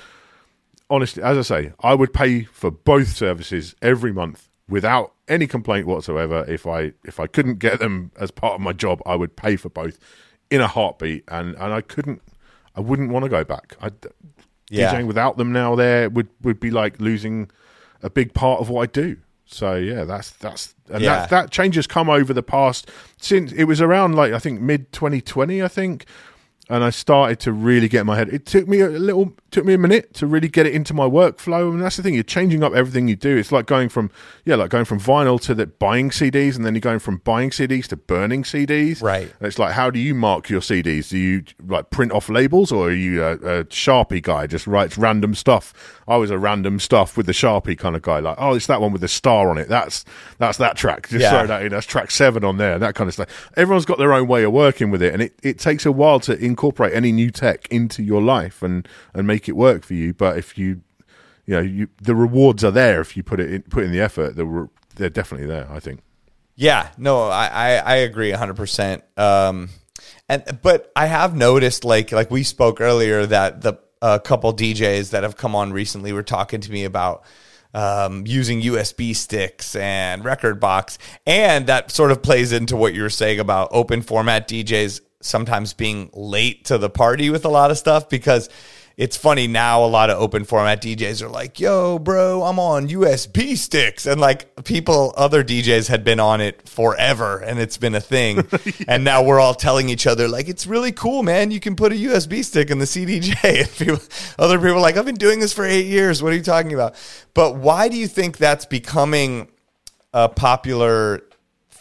honestly, 0.90 1.22
as 1.22 1.38
I 1.38 1.42
say, 1.42 1.74
I 1.82 1.94
would 1.96 2.14
pay 2.14 2.44
for 2.44 2.72
both 2.72 3.10
services 3.10 3.76
every 3.82 4.12
month 4.14 4.48
without 4.72 5.14
any 5.28 5.46
complaint 5.46 5.86
whatsoever. 5.86 6.44
If 6.48 6.66
I 6.66 6.94
if 7.06 7.20
I 7.20 7.28
couldn't 7.28 7.60
get 7.60 7.80
them 7.80 8.12
as 8.20 8.32
part 8.32 8.56
of 8.56 8.62
my 8.62 8.74
job, 8.74 9.02
I 9.06 9.16
would 9.16 9.36
pay 9.36 9.56
for 9.58 9.70
both 9.70 10.00
in 10.50 10.62
a 10.62 10.68
heartbeat, 10.68 11.24
and 11.28 11.54
and 11.56 11.74
I 11.74 11.82
couldn't, 11.82 12.22
I 12.76 12.80
wouldn't 12.80 13.12
want 13.12 13.24
to 13.26 13.30
go 13.30 13.44
back. 13.44 13.76
I, 13.82 13.92
Yeah. 14.70 14.94
DJing 14.94 15.06
without 15.08 15.38
them 15.38 15.52
now 15.52 15.76
there 15.76 16.10
would 16.10 16.30
would 16.42 16.60
be 16.60 16.72
like 16.72 17.00
losing 17.00 17.52
a 18.02 18.10
big 18.10 18.34
part 18.34 18.62
of 18.62 18.70
what 18.70 18.82
I 18.82 18.86
do. 18.88 19.18
So 19.46 19.76
yeah, 19.76 20.06
that's 20.06 20.30
that's 20.32 20.74
and 20.90 21.04
Yeah. 21.04 21.20
that 21.20 21.30
that 21.30 21.52
change 21.52 21.76
has 21.76 21.86
come 21.88 22.10
over 22.10 22.34
the 22.34 22.44
past 22.44 22.90
since 23.18 23.52
it 23.52 23.66
was 23.66 23.82
around 23.82 24.16
like 24.16 24.32
I 24.34 24.40
think 24.40 24.62
mid 24.62 24.92
2020, 24.94 25.62
I 25.62 25.68
think, 25.68 26.06
and 26.70 26.84
I 26.84 26.90
started 26.90 27.40
to 27.42 27.52
really 27.52 27.90
get 27.90 28.06
my 28.06 28.16
head. 28.16 28.30
It 28.30 28.46
took 28.46 28.68
me 28.68 28.80
a 28.80 28.88
little, 28.88 29.34
took 29.52 29.66
me 29.66 29.74
a 29.74 29.78
minute 29.78 30.14
to 30.16 30.28
really 30.28 30.48
get 30.48 30.66
it 30.66 30.74
into 30.74 30.94
my 30.94 31.06
workflow. 31.06 31.70
And 31.72 31.82
that's 31.82 31.98
the 31.98 32.04
thing, 32.04 32.14
you're 32.14 32.24
changing 32.24 32.64
up 32.64 32.74
everything 32.74 33.10
you 33.10 33.16
do. 33.18 33.36
It's 33.36 33.52
like 33.52 33.66
going 33.66 33.90
from, 33.90 34.10
yeah, 34.46 34.56
like 34.56 34.70
going 34.70 34.86
from 34.86 35.00
vinyl 35.00 35.42
to 35.42 35.54
the 35.54 35.68
buying 35.68 36.12
CDs, 36.12 36.56
and 36.56 36.66
then 36.66 36.74
you're 36.74 36.80
going 36.82 37.00
from 37.00 37.18
buying 37.18 37.50
CDs 37.50 37.88
to 37.88 37.98
burning 37.98 38.44
CDs. 38.44 39.02
Right. 39.04 39.24
And 39.40 39.48
it's 39.48 39.60
like, 39.60 39.74
how 39.74 39.90
do 39.90 40.00
you 40.00 40.16
mark 40.16 40.50
your 40.50 40.62
CDs? 40.62 41.10
Do 41.10 41.18
you 41.18 41.44
like 41.68 41.90
print 41.90 42.14
off 42.14 42.30
labels, 42.30 42.72
or 42.72 42.88
are 42.88 42.94
you 42.94 43.22
a, 43.24 43.32
a 43.34 43.64
Sharpie 43.66 44.22
guy 44.22 44.48
just 44.48 44.66
writes 44.66 44.98
random 44.98 45.36
stuff? 45.36 45.74
I 46.08 46.16
was 46.18 46.32
a 46.32 46.38
random 46.38 46.80
stuff 46.80 47.18
with 47.18 47.26
the 47.26 47.32
Sharpie 47.32 47.78
kind 47.78 47.96
of 47.96 48.02
guy. 48.02 48.20
Like, 48.20 48.38
oh, 48.40 48.54
it's 48.56 48.68
that 48.68 48.80
one 48.82 48.92
with 48.92 49.02
the 49.02 49.08
star 49.08 49.50
on 49.50 49.58
it. 49.58 49.68
That's 49.68 50.06
that's 50.38 50.58
that 50.60 50.78
track. 50.78 51.10
Just 51.10 51.22
Yeah. 51.24 51.32
throw 51.32 51.48
that 51.48 51.64
in. 51.64 51.70
That's 51.72 51.86
track 51.86 52.12
seven 52.12 52.44
on 52.46 52.58
there. 52.58 52.80
That 52.80 52.96
kind 52.96 53.08
of 53.08 53.14
stuff. 53.14 53.52
Everyone's 53.58 53.86
got 53.86 53.98
their 53.98 54.14
own 54.14 54.28
way 54.28 54.44
of 54.44 54.54
working 54.54 54.90
with 54.92 55.02
it, 55.02 55.14
and 55.14 55.22
it, 55.24 55.34
it 55.44 55.60
takes 55.60 55.86
a 55.86 55.92
while 55.92 56.20
to 56.22 56.38
incorporate 56.38 56.61
any 56.94 57.12
new 57.12 57.32
tech 57.32 57.68
into 57.70 58.04
your 58.04 58.22
life 58.22 58.62
and 58.62 58.88
and 59.14 59.28
make 59.28 59.50
it 59.50 59.54
work 59.54 59.84
for 59.84 59.94
you. 59.94 60.14
But 60.14 60.38
if 60.38 60.58
you 60.58 60.82
you 61.46 61.56
know, 61.56 61.62
you, 61.62 61.88
the 62.02 62.16
rewards 62.16 62.64
are 62.64 62.72
there 62.72 63.02
if 63.02 63.18
you 63.18 63.24
put 63.24 63.40
it 63.40 63.52
in, 63.52 63.62
put 63.64 63.84
in 63.84 63.92
the 63.92 64.00
effort. 64.00 64.36
The 64.36 64.46
re- 64.46 64.68
they're 64.96 65.10
definitely 65.10 65.48
there. 65.48 65.68
I 65.72 65.80
think. 65.80 66.02
Yeah, 66.56 66.92
no, 66.98 67.24
I, 67.24 67.48
I, 67.48 67.70
I 67.76 67.96
agree 67.96 68.32
hundred 68.32 68.56
percent. 68.56 69.04
Um, 69.18 69.70
and 70.30 70.60
but 70.62 70.92
I 70.96 71.08
have 71.08 71.36
noticed, 71.36 71.84
like 71.84 72.12
like 72.12 72.30
we 72.32 72.44
spoke 72.44 72.80
earlier, 72.80 73.26
that 73.26 73.62
the 73.62 73.80
a 74.02 74.20
couple 74.20 74.54
DJs 74.54 75.12
that 75.12 75.24
have 75.24 75.36
come 75.36 75.56
on 75.56 75.74
recently 75.74 76.14
were 76.14 76.24
talking 76.24 76.62
to 76.62 76.72
me 76.72 76.86
about 76.86 77.24
um, 77.74 78.26
using 78.26 78.62
USB 78.62 79.16
sticks 79.16 79.76
and 79.76 80.24
rekordbox, 80.24 80.98
and 81.26 81.68
that 81.68 81.92
sort 81.92 82.12
of 82.12 82.22
plays 82.22 82.52
into 82.52 82.76
what 82.76 82.94
you 82.94 83.02
were 83.02 83.10
saying 83.10 83.40
about 83.40 83.70
open 83.72 84.02
format 84.02 84.48
DJs 84.48 85.02
sometimes 85.22 85.74
being 85.74 86.10
late 86.14 86.66
to 86.66 86.78
the 86.78 86.90
party 86.90 87.30
with 87.30 87.46
a 87.46 87.50
lot 87.50 87.72
of 87.72 87.78
stuff 87.78 88.10
because 88.10 88.50
it's 88.98 89.18
funny 89.18 89.48
now 89.48 89.84
a 89.84 89.88
lot 89.88 90.10
of 90.10 90.20
open 90.20 90.44
format 90.44 90.82
DJs 90.82 91.22
are 91.22 91.30
like, 91.30 91.60
"Yo, 91.60 91.98
bro, 91.98 92.44
I'm 92.44 92.60
on 92.60 92.88
USB 92.88 93.58
sticks." 93.58 94.06
And 94.06 94.20
like 94.20 94.64
people 94.64 95.14
other 95.18 95.44
DJs 95.44 95.88
had 95.88 96.04
been 96.04 96.20
on 96.20 96.42
it 96.42 96.68
forever 96.68 97.40
and 97.40 97.60
it's 97.60 97.78
been 97.78 97.96
a 97.96 98.02
thing. 98.02 98.48
And 98.88 99.04
now 99.04 99.24
we're 99.24 99.40
all 99.40 99.54
telling 99.54 99.90
each 99.90 100.06
other 100.06 100.28
like, 100.28 100.48
"It's 100.50 100.68
really 100.68 100.92
cool, 100.92 101.24
man. 101.24 101.52
You 101.52 101.60
can 101.60 101.76
put 101.76 101.92
a 101.92 101.96
USB 101.96 102.44
stick 102.44 102.70
in 102.70 102.80
the 102.80 102.86
CDJ." 102.86 103.42
And 103.62 103.72
people, 103.76 104.00
other 104.38 104.58
people 104.58 104.76
are 104.76 104.80
like, 104.80 104.98
"I've 104.98 105.06
been 105.06 105.16
doing 105.16 105.40
this 105.40 105.54
for 105.54 105.66
8 105.66 105.86
years. 105.86 106.22
What 106.22 106.34
are 106.34 106.36
you 106.36 106.44
talking 106.44 106.74
about?" 106.74 106.96
But 107.34 107.56
why 107.56 107.88
do 107.88 107.98
you 107.98 108.08
think 108.08 108.38
that's 108.38 108.66
becoming 108.66 109.48
a 110.14 110.30
popular 110.30 111.24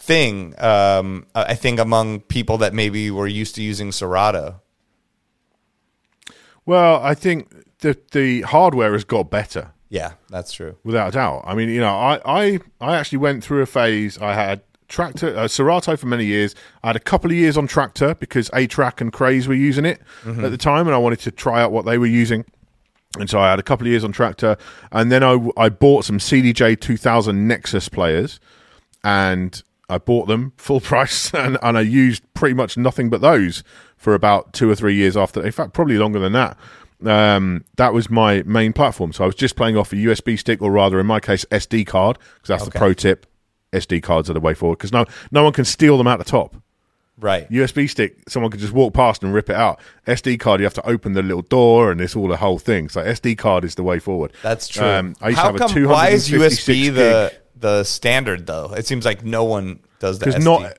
thing 0.01 0.55
um, 0.59 1.27
I 1.35 1.53
think 1.55 1.79
among 1.79 2.21
people 2.21 2.57
that 2.59 2.73
maybe 2.73 3.11
were 3.11 3.27
used 3.27 3.55
to 3.55 3.61
using 3.63 3.91
Serato? 3.91 4.61
Well, 6.65 7.01
I 7.03 7.13
think 7.15 7.53
the 7.79 7.97
the 8.11 8.41
hardware 8.41 8.93
has 8.93 9.03
got 9.03 9.29
better. 9.29 9.71
Yeah, 9.89 10.13
that's 10.29 10.53
true. 10.53 10.77
without 10.83 11.09
a 11.09 11.11
doubt. 11.11 11.43
I 11.45 11.53
mean, 11.53 11.69
you 11.69 11.81
know, 11.81 11.93
I 11.95 12.19
I, 12.25 12.59
I 12.79 12.95
actually 12.97 13.17
went 13.19 13.43
through 13.43 13.61
a 13.61 13.65
phase. 13.65 14.17
I 14.19 14.33
had 14.33 14.61
Traktor, 14.87 15.35
uh, 15.35 15.47
Serato 15.47 15.95
for 15.97 16.07
many 16.07 16.25
years. 16.25 16.55
I 16.83 16.87
had 16.87 16.95
a 16.95 16.99
couple 16.99 17.29
of 17.31 17.35
years 17.37 17.57
on 17.57 17.67
Traktor 17.67 18.17
because 18.19 18.49
A-Trak 18.53 19.01
and 19.01 19.11
Craze 19.11 19.47
were 19.47 19.53
using 19.53 19.85
it 19.85 20.01
Mm-hmm. 20.23 20.45
at 20.45 20.51
the 20.51 20.57
time, 20.57 20.87
and 20.87 20.95
I 20.95 20.97
wanted 20.97 21.19
to 21.21 21.31
try 21.31 21.61
out 21.61 21.71
what 21.71 21.85
they 21.85 21.97
were 21.97 22.05
using. 22.07 22.45
And 23.19 23.29
so 23.29 23.39
I 23.39 23.49
had 23.49 23.59
a 23.59 23.63
couple 23.63 23.85
of 23.87 23.91
years 23.91 24.03
on 24.05 24.13
Traktor, 24.13 24.57
and 24.93 25.11
then 25.11 25.23
I, 25.23 25.37
I 25.57 25.67
bought 25.69 26.05
some 26.05 26.17
CDJ 26.19 26.79
2000 26.79 27.47
Nexus 27.47 27.89
players, 27.89 28.39
and 29.03 29.61
I 29.91 29.97
bought 29.97 30.27
them 30.27 30.53
full 30.57 30.79
price, 30.91 31.33
and, 31.33 31.57
and 31.61 31.77
I 31.77 31.81
used 31.81 32.23
pretty 32.33 32.55
much 32.55 32.77
nothing 32.77 33.09
but 33.09 33.21
those 33.21 33.63
for 33.97 34.13
about 34.13 34.53
two 34.53 34.69
or 34.69 34.75
three 34.75 34.95
years 34.95 35.15
after. 35.17 35.45
In 35.45 35.51
fact, 35.51 35.73
probably 35.73 35.97
longer 35.97 36.19
than 36.19 36.33
that. 36.33 36.57
Um, 37.05 37.65
that 37.77 37.93
was 37.93 38.09
my 38.09 38.43
main 38.43 38.73
platform. 38.73 39.11
So 39.11 39.23
I 39.23 39.27
was 39.27 39.35
just 39.35 39.55
playing 39.55 39.75
off 39.75 39.91
a 39.91 39.95
USB 39.95 40.37
stick, 40.39 40.61
or 40.61 40.71
rather, 40.71 40.99
in 40.99 41.05
my 41.07 41.19
case, 41.19 41.45
SD 41.51 41.85
card, 41.87 42.17
because 42.35 42.47
that's 42.47 42.65
the 42.65 42.71
pro 42.71 42.93
tip. 42.93 43.25
SD 43.73 44.03
cards 44.03 44.29
are 44.29 44.33
the 44.33 44.41
way 44.41 44.53
forward 44.53 44.77
because 44.77 44.91
no 44.91 45.05
no 45.31 45.45
one 45.45 45.53
can 45.53 45.63
steal 45.63 45.97
them 45.97 46.05
out 46.05 46.19
the 46.19 46.25
top. 46.25 46.57
Right. 47.17 47.49
USB 47.49 47.89
stick, 47.89 48.17
someone 48.27 48.51
could 48.51 48.59
just 48.59 48.73
walk 48.73 48.93
past 48.93 49.23
and 49.23 49.33
rip 49.33 49.49
it 49.49 49.55
out. 49.55 49.79
SD 50.07 50.39
card, 50.39 50.59
you 50.59 50.65
have 50.65 50.73
to 50.73 50.85
open 50.87 51.13
the 51.13 51.21
little 51.21 51.43
door, 51.43 51.91
and 51.91 52.01
it's 52.01 52.15
all 52.15 52.27
the 52.27 52.37
whole 52.37 52.57
thing. 52.57 52.89
So 52.89 53.01
SD 53.01 53.37
card 53.37 53.63
is 53.63 53.75
the 53.75 53.83
way 53.83 53.99
forward. 53.99 54.33
That's 54.41 54.67
true. 54.67 54.85
Um, 54.85 55.15
I 55.21 55.29
used 55.29 55.39
How 55.39 55.51
to 55.51 55.59
have 55.59 55.71
come? 55.71 55.83
a 55.83 55.87
Why 55.87 56.09
is 56.09 56.29
USB 56.29 56.83
gig 56.83 56.93
the 56.95 57.33
the 57.61 57.83
standard 57.83 58.45
though? 58.47 58.73
It 58.73 58.85
seems 58.85 59.05
like 59.05 59.23
no 59.23 59.43
one 59.43 59.79
does 59.99 60.19
that. 60.19 60.25
because 60.25 60.43
not 60.43 60.77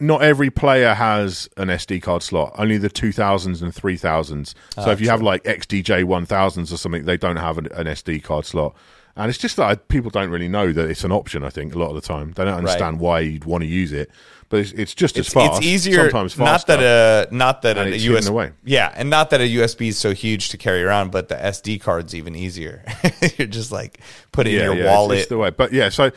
not 0.00 0.22
every 0.22 0.48
player 0.50 0.94
has 0.94 1.48
an 1.56 1.68
SD 1.68 2.00
card 2.02 2.22
slot. 2.22 2.54
Only 2.56 2.78
the 2.78 2.88
two 2.88 3.10
thousands 3.12 3.62
and 3.62 3.74
three 3.74 3.96
thousands. 3.96 4.54
Ah, 4.76 4.84
So 4.84 4.90
if 4.92 5.00
you 5.00 5.08
have 5.08 5.22
like 5.22 5.42
XDJ 5.44 6.04
one 6.04 6.24
thousands 6.26 6.72
or 6.72 6.76
something, 6.76 7.04
they 7.04 7.16
don't 7.16 7.36
have 7.36 7.58
an, 7.58 7.66
an 7.72 7.86
SD 7.86 8.22
card 8.22 8.46
slot. 8.46 8.76
And 9.16 9.28
it's 9.28 9.38
just 9.38 9.56
that 9.56 9.88
people 9.88 10.10
don't 10.10 10.30
really 10.30 10.46
know 10.46 10.72
that 10.72 10.88
it's 10.88 11.02
an 11.02 11.10
option. 11.10 11.42
I 11.42 11.50
think 11.50 11.74
a 11.74 11.78
lot 11.78 11.88
of 11.88 11.96
the 11.96 12.00
time 12.00 12.32
they 12.36 12.44
don't 12.44 12.54
understand 12.58 13.00
why 13.00 13.18
you'd 13.20 13.44
want 13.44 13.62
to 13.62 13.66
use 13.68 13.92
it, 13.92 14.08
but 14.50 14.60
it's, 14.60 14.72
it's 14.72 14.94
just 14.94 15.16
as 15.18 15.26
It's, 15.26 15.34
fast. 15.34 15.58
it's 15.58 15.66
easier. 15.66 16.10
sometimes 16.10 16.38
not 16.38 16.66
that 16.68 16.80
a 16.82 17.34
not 17.34 17.62
that 17.62 17.76
And 17.78 17.92
a 17.92 17.98
USB. 17.98 18.28
away. 18.30 18.52
Yeah, 18.64 18.92
and 18.96 19.10
not 19.10 19.30
that 19.30 19.40
a 19.40 19.44
USB 19.48 19.88
is 19.88 19.98
so 19.98 20.12
huge 20.14 20.48
to 20.50 20.56
carry 20.56 20.82
around, 20.82 21.10
but 21.10 21.28
the 21.28 21.34
SD 21.36 21.80
card's 21.80 22.14
even 22.14 22.34
easier. 22.34 22.82
You're 23.36 23.46
just 23.48 23.70
like 23.72 24.00
put 24.32 24.46
it 24.46 24.54
in 24.54 24.62
your 24.64 24.72
it's- 24.74 24.86
wallet. 24.86 25.18
It's, 25.18 25.28
the 25.28 25.38
way. 25.38 25.50
But 25.50 25.72
yeah, 25.72 25.88
so 25.90 26.10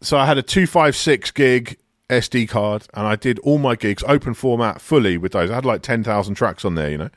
so 0.00 0.16
I 0.18 0.26
had 0.26 0.38
a 0.38 0.42
two 0.42 0.66
five 0.66 0.96
six 0.96 1.30
gig 1.30 1.78
SD 2.10 2.48
card, 2.48 2.86
and 2.94 3.06
I 3.06 3.16
did 3.16 3.38
all 3.40 3.58
my 3.58 3.76
gigs 3.76 4.02
open 4.06 4.34
format 4.34 4.80
fully 4.80 5.16
with 5.16 5.32
those. 5.32 5.50
I 5.50 5.54
had 5.54 5.64
like 5.64 5.82
ten 5.82 6.04
thousand 6.04 6.34
tracks 6.34 6.64
on 6.64 6.74
there, 6.74 6.90
you 6.90 6.98
know, 6.98 7.10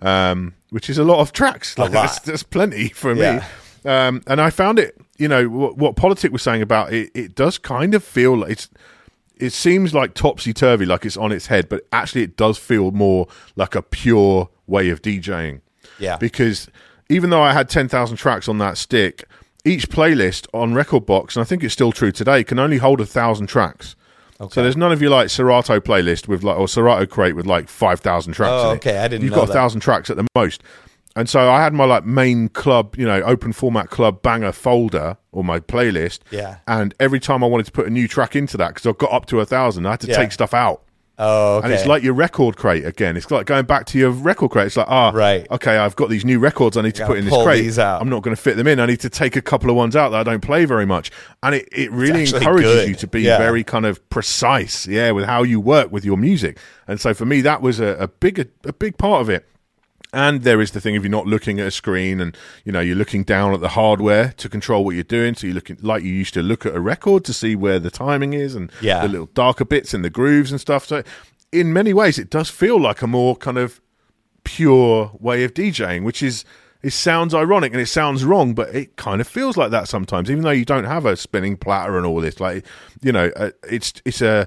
um, 0.00 0.54
which 0.70 0.88
is 0.88 0.96
a 0.98 1.04
lot 1.04 1.18
of 1.20 1.32
tracks. 1.32 1.76
Like, 1.76 1.92
lot. 1.92 2.02
That's, 2.02 2.18
that's 2.20 2.42
plenty 2.42 2.88
for 2.88 3.12
Yeah. 3.14 3.44
me. 3.84 3.90
Um, 3.90 4.22
and 4.26 4.40
I 4.40 4.50
found 4.50 4.78
it, 4.78 5.00
you 5.18 5.28
know, 5.28 5.48
what, 5.48 5.76
what 5.76 5.96
Politic 5.96 6.32
was 6.32 6.42
saying 6.42 6.62
about 6.62 6.92
it. 6.92 7.10
It 7.14 7.34
does 7.34 7.58
kind 7.58 7.94
of 7.94 8.02
feel 8.02 8.36
like 8.38 8.50
it's. 8.52 8.68
It 9.38 9.50
seems 9.52 9.94
like 9.94 10.14
topsy 10.14 10.52
turvy, 10.52 10.84
like 10.86 11.04
it's 11.06 11.16
on 11.16 11.32
its 11.32 11.46
head, 11.46 11.68
but 11.68 11.86
actually, 11.92 12.22
it 12.22 12.36
does 12.36 12.58
feel 12.58 12.90
more 12.90 13.26
like 13.56 13.74
a 13.74 13.82
pure 13.82 14.48
way 14.66 14.90
of 14.90 15.00
DJing 15.02 15.60
Yeah. 15.98 16.16
because 16.18 16.68
even 17.08 17.30
though 17.30 17.42
I 17.42 17.52
had 17.52 17.68
10,000 17.68 18.16
tracks 18.16 18.48
on 18.48 18.58
that 18.58 18.76
stick, 18.76 19.24
each 19.64 19.88
playlist 19.88 20.46
on 20.52 20.72
rekordbox, 20.74 21.36
and 21.36 21.42
I 21.42 21.44
think 21.44 21.62
it's 21.64 21.72
still 21.74 21.92
true 21.92 22.12
today, 22.12 22.42
can 22.44 22.58
only 22.58 22.78
hold 22.78 23.00
a 23.00 23.06
thousand 23.06 23.46
tracks. 23.46 23.94
Okay. 24.40 24.54
So 24.54 24.62
there's 24.62 24.76
none 24.76 24.92
of 24.92 25.02
your 25.02 25.10
like 25.10 25.30
Serato 25.30 25.80
playlist 25.80 26.28
with 26.28 26.44
like 26.44 26.56
or 26.58 26.68
Serato 26.68 27.06
crate 27.06 27.34
with 27.34 27.44
like 27.46 27.68
five 27.68 27.98
thousand 28.00 28.34
tracks. 28.34 28.52
Oh, 28.52 28.70
okay, 28.72 28.98
I 28.98 29.08
didn't 29.08 29.22
You've 29.24 29.32
know 29.32 29.38
got 29.38 29.50
a 29.50 29.52
thousand 29.52 29.80
tracks 29.80 30.10
at 30.10 30.16
the 30.16 30.26
most, 30.36 30.62
and 31.18 31.28
so 31.28 31.50
I 31.50 31.60
had 31.62 31.74
my 31.74 31.84
like 31.84 32.04
main 32.06 32.48
club, 32.48 32.94
you 32.96 33.04
know, 33.06 33.20
open 33.22 33.52
format 33.52 33.90
club 33.90 34.22
banger 34.22 34.52
folder 34.52 35.16
or 35.32 35.44
my 35.44 35.60
playlist. 35.60 36.20
Yeah. 36.30 36.56
And 36.66 36.94
every 37.00 37.20
time 37.20 37.44
I 37.44 37.46
wanted 37.46 37.66
to 37.66 37.72
put 37.72 37.86
a 37.86 37.90
new 37.90 38.08
track 38.08 38.34
into 38.36 38.56
that, 38.56 38.68
because 38.74 38.86
I 38.86 38.92
got 38.92 39.12
up 39.12 39.26
to 39.26 39.40
a 39.40 39.44
thousand, 39.46 39.86
I 39.86 39.90
had 39.90 40.00
to 40.00 40.06
Yeah. 40.08 40.16
take 40.16 40.32
stuff 40.32 40.54
out 40.54 40.82
Oh, 41.20 41.60
And 41.62 41.72
it's 41.72 41.84
like 41.84 42.04
your 42.04 42.14
record 42.14 42.56
crate 42.56 42.86
again. 42.86 43.16
It's 43.16 43.28
like 43.28 43.44
going 43.46 43.64
back 43.66 43.86
to 43.86 43.98
your 43.98 44.10
record 44.10 44.52
crate. 44.52 44.68
It's 44.68 44.76
like, 44.76 44.86
ah, 44.88 45.10
Right. 45.12 45.48
okay, 45.50 45.76
I've 45.76 45.96
got 45.96 46.10
these 46.10 46.24
new 46.24 46.38
records 46.38 46.76
I 46.76 46.82
need 46.82 46.94
to 46.94 47.06
put 47.06 47.18
in 47.18 47.24
this 47.24 47.34
crate. 47.42 47.76
I'm 47.76 48.08
not 48.08 48.22
going 48.22 48.36
to 48.36 48.40
fit 48.40 48.56
them 48.56 48.68
in. 48.68 48.78
I 48.78 48.86
need 48.86 49.00
to 49.00 49.10
take 49.10 49.34
a 49.34 49.42
couple 49.42 49.68
of 49.68 49.74
ones 49.74 49.96
out 49.96 50.10
that 50.10 50.20
I 50.20 50.22
don't 50.22 50.42
play 50.42 50.64
very 50.64 50.86
much. 50.86 51.10
And 51.42 51.56
it, 51.56 51.68
it 51.72 51.90
really 51.90 52.20
encourages 52.20 52.72
good. 52.72 52.88
you 52.90 52.94
to 52.94 53.06
be 53.08 53.22
Yeah. 53.22 53.36
very 53.38 53.64
kind 53.64 53.84
of 53.84 54.08
precise, 54.10 54.86
yeah, 54.86 55.10
with 55.10 55.24
how 55.24 55.42
you 55.42 55.58
work 55.58 55.90
with 55.90 56.04
your 56.04 56.16
music. 56.16 56.56
And 56.86 57.00
so 57.00 57.12
for 57.14 57.26
me, 57.26 57.40
that 57.40 57.62
was 57.62 57.80
a, 57.80 57.96
a 57.98 58.06
big 58.06 58.48
a 58.64 58.72
big 58.72 58.96
part 58.96 59.20
of 59.20 59.28
it. 59.28 59.44
And 60.12 60.42
there 60.42 60.60
is 60.60 60.70
the 60.70 60.80
thing 60.80 60.94
if 60.94 61.02
you're 61.02 61.10
not 61.10 61.26
looking 61.26 61.60
at 61.60 61.66
a 61.66 61.70
screen 61.70 62.20
and 62.20 62.36
you 62.64 62.72
know 62.72 62.80
you're 62.80 62.96
looking 62.96 63.24
down 63.24 63.52
at 63.52 63.60
the 63.60 63.68
hardware 63.68 64.32
to 64.38 64.48
control 64.48 64.84
what 64.84 64.94
you're 64.94 65.04
doing, 65.04 65.34
so 65.34 65.46
you're 65.46 65.54
looking 65.54 65.76
like 65.82 66.02
you 66.02 66.12
used 66.12 66.32
to 66.34 66.42
look 66.42 66.64
at 66.64 66.74
a 66.74 66.80
record 66.80 67.24
to 67.26 67.34
see 67.34 67.54
where 67.54 67.78
the 67.78 67.90
timing 67.90 68.32
is 68.32 68.54
and 68.54 68.72
Yeah. 68.80 69.02
the 69.02 69.08
little 69.08 69.26
darker 69.34 69.64
bits 69.66 69.92
and 69.92 70.02
the 70.04 70.10
grooves 70.10 70.50
and 70.50 70.60
stuff. 70.60 70.86
So 70.86 71.02
in 71.52 71.72
many 71.72 71.92
ways, 71.92 72.18
it 72.18 72.30
does 72.30 72.48
feel 72.48 72.80
like 72.80 73.02
a 73.02 73.06
more 73.06 73.36
kind 73.36 73.58
of 73.58 73.80
pure 74.44 75.10
way 75.20 75.44
of 75.44 75.52
DJing, 75.54 76.04
which 76.04 76.22
is 76.22 76.44
it 76.82 76.92
sounds 76.92 77.34
ironic 77.34 77.72
and 77.72 77.80
it 77.80 77.86
sounds 77.86 78.24
wrong, 78.24 78.54
but 78.54 78.74
it 78.74 78.96
kind 78.96 79.20
of 79.20 79.26
feels 79.26 79.56
like 79.56 79.72
that 79.72 79.88
sometimes, 79.88 80.30
even 80.30 80.44
though 80.44 80.50
you 80.50 80.64
don't 80.64 80.84
have 80.84 81.04
a 81.06 81.16
spinning 81.16 81.56
platter 81.56 81.96
and 81.96 82.06
all 82.06 82.20
this. 82.20 82.40
Like 82.40 82.64
you 83.02 83.12
know, 83.12 83.30
uh, 83.36 83.50
it's 83.68 83.92
it's 84.04 84.22
a 84.22 84.46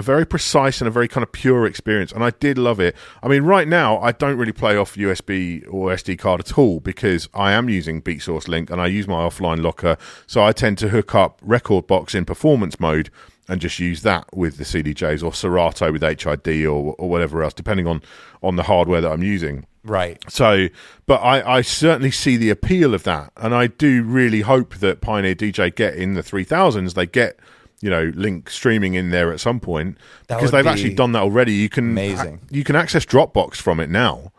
a 0.00 0.02
very 0.02 0.26
precise 0.26 0.80
and 0.80 0.88
a 0.88 0.90
very 0.90 1.06
kind 1.06 1.22
of 1.22 1.30
pure 1.30 1.66
experience, 1.66 2.10
and 2.10 2.24
I 2.24 2.30
did 2.30 2.58
love 2.58 2.80
it. 2.80 2.96
I 3.22 3.28
mean, 3.28 3.42
right 3.42 3.68
now 3.68 3.98
I 4.00 4.12
don't 4.12 4.36
really 4.36 4.52
play 4.52 4.76
off 4.76 4.96
USB 4.96 5.64
or 5.72 5.90
SD 5.90 6.18
card 6.18 6.40
at 6.40 6.58
all 6.58 6.80
because 6.80 7.28
I 7.34 7.52
am 7.52 7.68
using 7.68 8.02
Beatsource 8.02 8.48
Link 8.48 8.70
and 8.70 8.80
I 8.80 8.86
use 8.86 9.06
my 9.06 9.22
offline 9.22 9.62
locker, 9.62 9.96
so 10.26 10.42
I 10.42 10.52
tend 10.52 10.78
to 10.78 10.88
hook 10.88 11.14
up 11.14 11.40
rekordbox 11.42 12.14
in 12.14 12.24
performance 12.24 12.80
mode 12.80 13.10
and 13.46 13.60
just 13.60 13.78
use 13.78 14.02
that 14.02 14.24
with 14.34 14.56
the 14.56 14.64
CDJs 14.64 15.22
or 15.22 15.34
Serato 15.34 15.92
with 15.92 16.02
HID 16.02 16.66
or 16.66 16.94
or 16.98 17.08
whatever 17.10 17.42
else, 17.42 17.52
depending 17.52 17.86
on 17.86 18.02
on 18.42 18.56
the 18.56 18.64
hardware 18.64 19.00
that 19.00 19.12
I'm 19.12 19.22
using. 19.22 19.66
Right. 19.82 20.18
So, 20.30 20.68
but 21.06 21.16
I, 21.16 21.56
I 21.56 21.62
certainly 21.62 22.10
see 22.10 22.36
the 22.36 22.50
appeal 22.50 22.94
of 22.94 23.02
that, 23.04 23.32
and 23.36 23.54
I 23.54 23.66
do 23.66 24.02
really 24.02 24.42
hope 24.42 24.76
that 24.76 25.00
Pioneer 25.00 25.34
DJ 25.34 25.74
get 25.74 25.94
in 25.94 26.14
the 26.14 26.22
three 26.22 26.44
thousands. 26.44 26.94
They 26.94 27.06
get 27.06 27.38
you 27.80 27.90
know 27.90 28.12
link 28.14 28.50
streaming 28.50 28.94
in 28.94 29.10
there 29.10 29.32
at 29.32 29.40
some 29.40 29.60
point 29.60 29.98
That 30.26 30.36
because 30.36 30.50
they've 30.50 30.64
be 30.64 30.70
actually 30.70 30.94
done 30.94 31.12
that 31.12 31.22
already. 31.22 31.52
You 31.52 31.68
can 31.68 31.90
amazing. 31.90 32.40
you 32.50 32.64
can 32.64 32.76
access 32.76 33.04
Dropbox 33.04 33.56
from 33.56 33.80
it 33.80 33.90
now. 33.90 34.32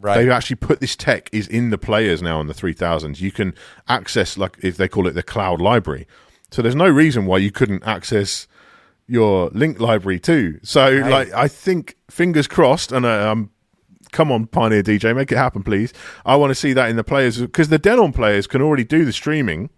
Right. 0.00 0.16
They've 0.18 0.30
actually 0.30 0.56
put 0.56 0.80
this 0.80 0.96
tech 0.96 1.30
is 1.32 1.46
in 1.46 1.70
the 1.70 1.78
players 1.78 2.22
now 2.22 2.40
on 2.40 2.48
the 2.48 2.54
3000s. 2.54 3.20
You 3.20 3.30
can 3.30 3.54
access 3.88 4.36
like 4.36 4.58
if 4.60 4.76
they 4.76 4.88
call 4.88 5.06
it 5.06 5.12
the 5.12 5.22
cloud 5.22 5.60
library. 5.60 6.06
So 6.50 6.60
there's 6.60 6.74
no 6.74 6.88
reason 6.88 7.24
why 7.24 7.38
you 7.38 7.52
couldn't 7.52 7.84
access 7.84 8.48
your 9.06 9.48
link 9.50 9.78
library 9.80 10.18
too. 10.18 10.58
So 10.62 10.90
like 10.90 11.32
I 11.32 11.48
think 11.48 11.96
fingers 12.10 12.46
crossed 12.46 12.92
and 12.92 13.06
uh, 13.06 13.30
um 13.30 13.50
come 14.10 14.30
on 14.30 14.46
Pioneer 14.46 14.82
DJ 14.82 15.14
make 15.14 15.32
it 15.32 15.38
happen 15.38 15.62
please. 15.62 15.92
I 16.26 16.36
want 16.36 16.50
to 16.50 16.54
see 16.54 16.72
that 16.72 16.90
in 16.90 16.96
the 16.96 17.04
players 17.04 17.40
because 17.40 17.68
the 17.68 17.78
Denon 17.78 18.12
players 18.12 18.46
can 18.46 18.60
already 18.60 18.84
do 18.84 19.04
the 19.04 19.12
streaming 19.12 19.70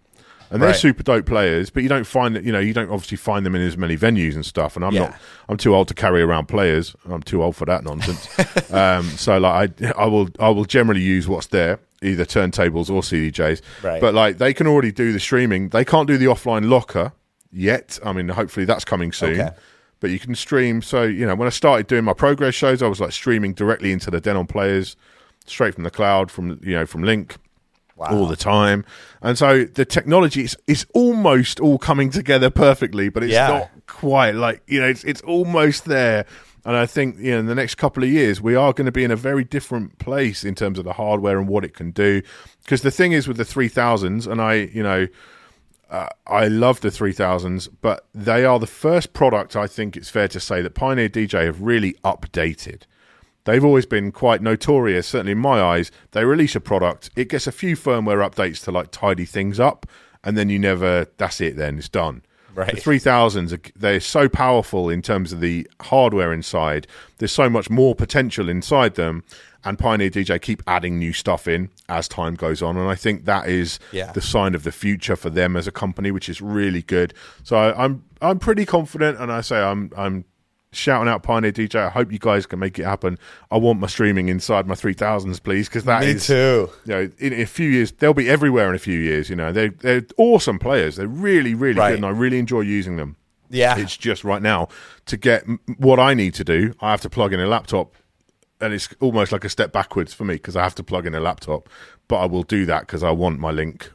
and 0.51 0.61
they're 0.61 0.69
Right. 0.69 0.75
super 0.75 1.03
dope 1.03 1.25
players, 1.25 1.69
but 1.69 1.83
you 1.83 1.89
don't 1.89 2.05
find 2.07 2.35
that 2.35 2.43
you 2.43 2.51
know 2.51 2.59
you 2.59 2.73
don't 2.73 2.89
obviously 2.89 3.17
find 3.17 3.45
them 3.45 3.55
in 3.55 3.61
as 3.61 3.77
many 3.77 3.97
venues 3.97 4.35
and 4.35 4.45
stuff. 4.45 4.75
And 4.75 4.83
I'm 4.85 4.93
Yeah. 4.93 4.99
not 5.01 5.15
I'm 5.49 5.57
too 5.57 5.75
old 5.75 5.87
to 5.89 5.93
carry 5.93 6.21
around 6.21 6.47
players. 6.47 6.95
I'm 7.09 7.23
too 7.23 7.43
old 7.43 7.55
for 7.55 7.65
that 7.65 7.83
nonsense. 7.83 8.27
um, 8.71 9.03
so 9.11 9.37
like 9.37 9.81
I 9.81 9.91
I 9.97 10.05
will 10.05 10.29
I 10.39 10.49
will 10.49 10.65
generally 10.65 11.01
use 11.01 11.27
what's 11.27 11.47
there, 11.47 11.79
either 12.01 12.25
turntables 12.25 12.89
or 12.89 13.01
CDJs. 13.01 13.61
Right. 13.83 14.01
But 14.01 14.13
like 14.13 14.37
they 14.37 14.53
can 14.53 14.67
already 14.67 14.91
do 14.91 15.11
the 15.13 15.19
streaming. 15.19 15.69
They 15.69 15.85
can't 15.85 16.07
do 16.07 16.17
the 16.17 16.25
offline 16.25 16.69
locker 16.69 17.11
yet. 17.51 17.99
I 18.05 18.13
mean, 18.13 18.29
hopefully 18.29 18.65
that's 18.65 18.85
coming 18.85 19.11
soon. 19.11 19.39
Okay. 19.39 19.49
But 20.01 20.09
you 20.11 20.19
can 20.19 20.35
stream. 20.35 20.81
So 20.81 21.03
you 21.03 21.25
know, 21.25 21.35
when 21.35 21.47
I 21.47 21.51
started 21.51 21.87
doing 21.87 22.03
my 22.03 22.13
progress 22.13 22.53
shows, 22.53 22.83
I 22.83 22.87
was 22.87 22.99
like 22.99 23.11
streaming 23.11 23.53
directly 23.53 23.91
into 23.91 24.11
the 24.11 24.19
Denon 24.21 24.45
players, 24.45 24.95
straight 25.45 25.73
from 25.73 25.83
the 25.83 25.89
cloud, 25.91 26.29
from 26.31 26.59
you 26.63 26.73
know 26.73 26.85
from 26.85 27.01
Link 27.03 27.37
all 27.97 28.27
the 28.27 28.35
time. 28.35 28.85
And 29.21 29.37
so 29.37 29.63
the 29.65 29.85
technology 29.85 30.43
is, 30.43 30.57
is 30.67 30.85
almost 30.93 31.59
all 31.59 31.77
coming 31.77 32.09
together 32.09 32.49
perfectly, 32.49 33.09
but 33.09 33.23
it's 33.23 33.33
Yeah. 33.33 33.47
not 33.47 33.69
quite 33.87 34.35
like, 34.35 34.61
you 34.67 34.79
know, 34.81 34.87
it's, 34.87 35.03
it's 35.03 35.21
almost 35.21 35.85
there. 35.85 36.25
And 36.65 36.75
I 36.75 36.87
think, 36.87 37.19
you 37.19 37.31
know, 37.31 37.39
in 37.39 37.45
the 37.45 37.53
next 37.55 37.75
couple 37.75 38.03
of 38.03 38.09
years, 38.09 38.41
we 38.41 38.55
are 38.55 38.73
going 38.73 38.85
to 38.85 38.91
be 38.91 39.03
in 39.03 39.11
a 39.11 39.15
very 39.15 39.43
different 39.43 39.99
place 39.99 40.43
in 40.43 40.55
terms 40.55 40.79
of 40.79 40.85
the 40.85 40.93
hardware 40.93 41.37
and 41.37 41.47
what 41.47 41.63
it 41.63 41.73
can 41.75 41.91
do. 41.91 42.21
Because 42.63 42.81
the 42.81 42.89
thing 42.91 43.11
is 43.11 43.27
with 43.27 43.37
the 43.37 43.43
3000s, 43.43 44.25
and 44.29 44.41
I, 44.41 44.53
you 44.55 44.81
know, 44.81 45.07
uh, 45.91 46.07
I 46.25 46.47
love 46.47 46.81
the 46.81 46.89
3000s, 46.89 47.69
but 47.81 48.07
they 48.15 48.43
are 48.43 48.57
the 48.57 48.65
first 48.67 49.13
product 49.13 49.55
I 49.55 49.67
think 49.67 49.95
it's 49.95 50.09
fair 50.09 50.27
to 50.29 50.39
say 50.39 50.63
that 50.63 50.73
Pioneer 50.73 51.07
DJ 51.09 51.45
have 51.45 51.61
really 51.61 51.93
updated. 52.03 52.81
They've 53.45 53.63
always 53.63 53.85
been 53.85 54.11
quite 54.11 54.41
notorious, 54.41 55.07
certainly 55.07 55.31
in 55.31 55.37
my 55.39 55.61
eyes. 55.61 55.91
They 56.11 56.25
release 56.25 56.55
a 56.55 56.59
product, 56.59 57.09
it 57.15 57.29
gets 57.29 57.47
a 57.47 57.51
few 57.51 57.75
firmware 57.75 58.27
updates 58.27 58.63
to 58.65 58.71
like 58.71 58.91
tidy 58.91 59.25
things 59.25 59.59
up, 59.59 59.85
and 60.23 60.37
then 60.37 60.49
you 60.49 60.59
never, 60.59 61.07
that's 61.17 61.39
it, 61.41 61.55
then 61.55 61.77
it's 61.77 61.89
done. 61.89 62.23
Right. 62.55 62.73
The 62.73 62.81
3000s, 62.81 63.51
are- 63.53 63.71
they're 63.75 63.99
so 63.99 64.29
powerful 64.29 64.89
in 64.89 65.01
terms 65.01 65.33
of 65.33 65.41
the 65.41 65.67
hardware 65.81 66.31
inside. 66.31 66.87
There's 67.17 67.33
so 67.33 67.49
much 67.49 67.69
more 67.69 67.93
potential 67.95 68.47
inside 68.49 68.95
them. 68.95 69.23
And 69.65 69.77
Pioneer 69.79 70.09
DJ 70.11 70.39
keep 70.39 70.61
adding 70.67 70.97
new 70.99 71.11
stuff 71.11 71.47
in 71.47 71.69
as 71.89 72.07
time 72.07 72.35
goes 72.35 72.61
on. 72.61 72.77
And 72.77 72.87
I 72.87 72.93
think 72.95 73.25
that 73.25 73.49
is 73.49 73.77
Yeah. 73.91 74.11
the 74.13 74.21
sign 74.21 74.53
of 74.55 74.63
the 74.63 74.71
future 74.71 75.15
for 75.15 75.29
them 75.31 75.57
as 75.57 75.67
a 75.67 75.71
company, 75.71 76.11
which 76.11 76.29
is 76.29 76.39
really 76.39 76.83
good. 76.83 77.13
So 77.43 77.57
I, 77.57 77.83
I'm 77.83 78.03
I'm 78.21 78.37
pretty 78.39 78.65
confident, 78.65 79.19
and 79.19 79.31
I 79.31 79.41
say 79.41 79.57
I'm 79.59 79.91
I'm 79.97 80.23
shouting 80.75 81.07
out 81.09 81.23
Pioneer 81.23 81.51
DJ. 81.51 81.75
I 81.75 81.89
hope 81.89 82.11
you 82.11 82.19
guys 82.19 82.45
can 82.45 82.59
make 82.59 82.77
it 82.79 82.83
happen. 82.83 83.17
I 83.51 83.57
want 83.57 83.79
my 83.79 83.87
streaming 83.87 84.29
inside 84.29 84.67
my 84.67 84.75
3000s, 84.75 85.41
please, 85.41 85.67
because 85.67 85.83
that 85.85 86.01
Me 86.01 86.11
is 86.11 86.27
too. 86.27 86.69
You 86.85 86.93
know, 86.93 87.11
in 87.17 87.33
a 87.33 87.45
few 87.45 87.69
years 87.69 87.91
they'll 87.91 88.13
be 88.13 88.29
everywhere. 88.29 88.69
In 88.69 88.75
a 88.75 88.79
few 88.79 88.99
years, 88.99 89.29
you 89.29 89.35
know, 89.35 89.51
they're 89.51 89.69
they're 89.69 90.05
awesome 90.17 90.59
players. 90.59 90.95
They're 90.97 91.07
really 91.07 91.53
really 91.53 91.79
Right. 91.79 91.89
good, 91.91 91.97
and 91.97 92.05
I 92.05 92.09
really 92.09 92.39
enjoy 92.39 92.61
using 92.61 92.97
them. 92.97 93.15
Yeah. 93.49 93.77
It's 93.77 93.95
just 93.95 94.23
right 94.23 94.41
now 94.41 94.67
to 95.05 95.17
get 95.17 95.45
what 95.77 95.99
I 95.99 96.13
need 96.13 96.33
to 96.35 96.43
do, 96.43 96.73
I 96.81 96.91
have 96.91 97.01
to 97.01 97.09
plug 97.09 97.31
in 97.31 97.39
a 97.39 97.45
laptop, 97.47 97.93
and 98.59 98.73
it's 98.73 98.89
almost 98.99 99.31
like 99.31 99.45
a 99.45 99.49
step 99.49 99.71
backwards 99.71 100.13
for 100.13 100.25
me 100.25 100.35
because 100.35 100.55
I 100.55 100.63
have 100.63 100.75
to 100.75 100.83
plug 100.83 101.05
in 101.05 101.13
a 101.13 101.19
laptop. 101.19 101.69
But 102.07 102.17
I 102.17 102.25
will 102.25 102.43
do 102.43 102.65
that 102.65 102.81
because 102.81 103.03
I 103.03 103.11
want 103.11 103.39
my 103.39 103.51
link. 103.51 103.91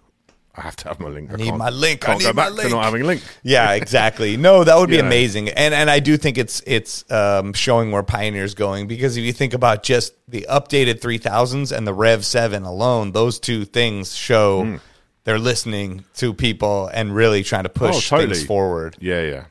I 0.61 0.65
have 0.65 0.77
to 0.77 0.89
have 0.89 1.01
my 1.01 1.09
link. 1.09 1.33
I, 1.33 1.37
need 1.37 1.55
my 1.55 1.71
link. 1.71 2.05
I 2.05 2.07
Can't 2.07 2.19
need 2.19 2.25
go 2.27 2.33
my 2.35 2.43
back 2.45 2.49
to 2.51 2.55
link. 2.57 2.71
not 2.71 2.85
having 2.85 3.05
link. 3.05 3.23
Yeah, 3.43 3.73
exactly. 3.73 4.37
No, 4.37 4.63
that 4.63 4.77
would 4.77 4.91
be 4.91 4.99
know. 4.99 5.07
amazing, 5.07 5.49
and 5.49 5.73
and 5.75 5.89
I 5.91 6.01
do 6.01 6.17
think 6.17 6.37
it's 6.39 6.63
it's 6.67 7.11
um, 7.11 7.53
showing 7.55 7.91
where 7.93 8.03
Pioneer's 8.03 8.55
going 8.55 8.87
because 8.87 9.17
if 9.17 9.25
you 9.25 9.33
think 9.33 9.55
about 9.55 9.83
just 9.83 10.13
the 10.29 10.47
updated 10.51 11.01
three 11.01 11.19
thousands 11.19 11.73
and 11.73 11.87
the 11.87 11.95
Rev 11.95 12.25
Seven 12.25 12.63
alone, 12.65 13.13
those 13.13 13.41
two 13.41 13.65
things 13.65 14.15
show 14.15 14.65
Hmm. 14.65 14.77
they're 15.25 15.39
listening 15.39 16.05
to 16.17 16.35
people 16.35 16.89
and 16.93 17.15
really 17.15 17.43
trying 17.43 17.65
to 17.65 17.69
push 17.71 18.13
Oh, 18.13 18.17
totally. 18.19 18.35
things 18.35 18.47
forward. 18.47 18.97
Yeah, 19.01 19.23
yeah. 19.23 19.45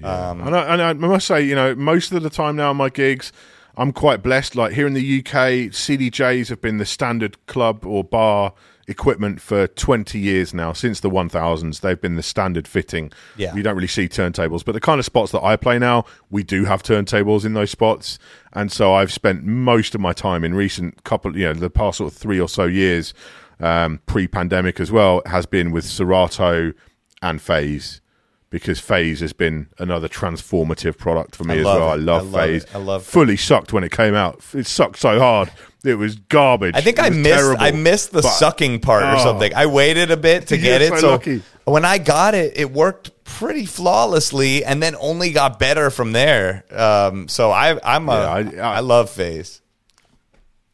yeah. 0.00 0.30
Um, 0.30 0.40
and, 0.46 0.56
I, 0.56 0.72
and 0.74 0.82
I 0.82 0.92
must 0.94 1.26
say, 1.26 1.42
you 1.42 1.54
know, 1.54 1.74
most 1.74 2.12
of 2.12 2.22
the 2.22 2.30
time 2.30 2.56
now 2.56 2.70
on 2.70 2.76
my 2.76 2.88
gigs, 2.88 3.32
I'm 3.76 3.92
quite 3.92 4.22
blessed. 4.22 4.54
Like 4.56 4.72
here 4.72 4.86
in 4.86 4.92
the 4.94 5.18
UK, 5.20 5.70
CDJs 5.72 6.48
have 6.48 6.60
been 6.60 6.78
the 6.78 6.84
standard 6.86 7.44
club 7.46 7.84
or 7.84 8.04
bar 8.04 8.52
equipment 8.88 9.40
for 9.40 9.66
20 9.66 10.18
years 10.18 10.54
now. 10.54 10.72
Since 10.72 11.00
the 11.00 11.10
1000s, 11.10 11.80
they've 11.80 12.00
been 12.00 12.16
the 12.16 12.22
standard 12.22 12.68
fitting. 12.68 13.12
Yeah. 13.36 13.54
You 13.54 13.62
don't 13.62 13.74
really 13.74 13.88
see 13.88 14.08
turntables, 14.08 14.64
but 14.64 14.72
the 14.72 14.80
kind 14.80 14.98
of 14.98 15.04
spots 15.04 15.32
that 15.32 15.42
I 15.42 15.56
play 15.56 15.78
now, 15.78 16.04
we 16.30 16.42
do 16.42 16.64
have 16.64 16.82
turntables 16.82 17.44
in 17.44 17.54
those 17.54 17.70
spots. 17.70 18.18
And 18.52 18.70
so 18.70 18.94
I've 18.94 19.12
spent 19.12 19.44
most 19.44 19.94
of 19.94 20.00
my 20.00 20.12
time 20.12 20.44
in 20.44 20.54
recent 20.54 21.04
couple, 21.04 21.36
you 21.36 21.46
know, 21.46 21.54
the 21.54 21.70
past 21.70 21.98
sort 21.98 22.12
of 22.12 22.18
three 22.18 22.40
or 22.40 22.48
so 22.48 22.64
years, 22.64 23.12
um, 23.60 24.00
pre-pandemic 24.06 24.80
as 24.80 24.92
well, 24.92 25.22
has 25.26 25.46
been 25.46 25.72
with 25.72 25.84
Serato 25.84 26.72
and 27.22 27.40
Phase 27.40 28.00
because 28.50 28.78
Phase 28.80 29.20
has 29.20 29.32
been 29.32 29.68
another 29.78 30.08
transformative 30.08 30.96
product 30.96 31.34
for 31.36 31.44
me 31.44 31.54
I 31.54 31.58
as 31.58 31.64
well. 31.64 31.76
it. 31.88 31.92
I 31.92 31.94
love 31.96 32.22
I 32.22 32.24
love 32.24 32.32
Phase. 32.48 32.64
it. 32.64 32.74
I 32.74 32.78
love 32.78 33.04
Fully 33.04 33.36
sucked 33.36 33.72
when 33.72 33.84
it 33.84 33.92
came 33.92 34.14
out. 34.14 34.40
It 34.54 34.66
sucked 34.66 34.98
so 34.98 35.18
hard. 35.18 35.50
It 35.84 35.94
was 35.96 36.16
garbage. 36.16 36.74
I 36.74 36.80
think 36.80 36.98
It 36.98 37.04
I 37.04 37.10
missed 37.10 37.38
terrible. 37.38 37.62
I 37.62 37.70
missed 37.72 38.12
the 38.12 38.22
But- 38.22 38.30
sucking 38.30 38.80
part 38.80 39.02
or 39.04 39.16
Oh. 39.16 39.22
something. 39.24 39.54
I 39.54 39.66
waited 39.66 40.10
a 40.10 40.16
bit 40.16 40.46
to 40.48 40.56
get 40.58 40.82
it. 40.82 40.90
so 40.94 40.96
So 41.00 41.10
lucky. 41.10 41.42
when 41.64 41.84
I 41.84 41.98
got 41.98 42.34
it, 42.34 42.52
it 42.56 42.72
worked 42.72 43.10
pretty 43.24 43.66
flawlessly, 43.66 44.64
and 44.64 44.82
then 44.82 44.96
only 45.00 45.30
got 45.30 45.58
better 45.58 45.90
from 45.90 46.12
there. 46.12 46.64
Um, 46.70 47.28
so 47.28 47.50
I 47.50 47.78
I'm 47.84 48.08
a 48.08 48.12
Yeah, 48.52 48.62
I- 48.62 48.68
I, 48.72 48.76
I- 48.76 48.80
love 48.80 49.10
Phase. 49.10 49.60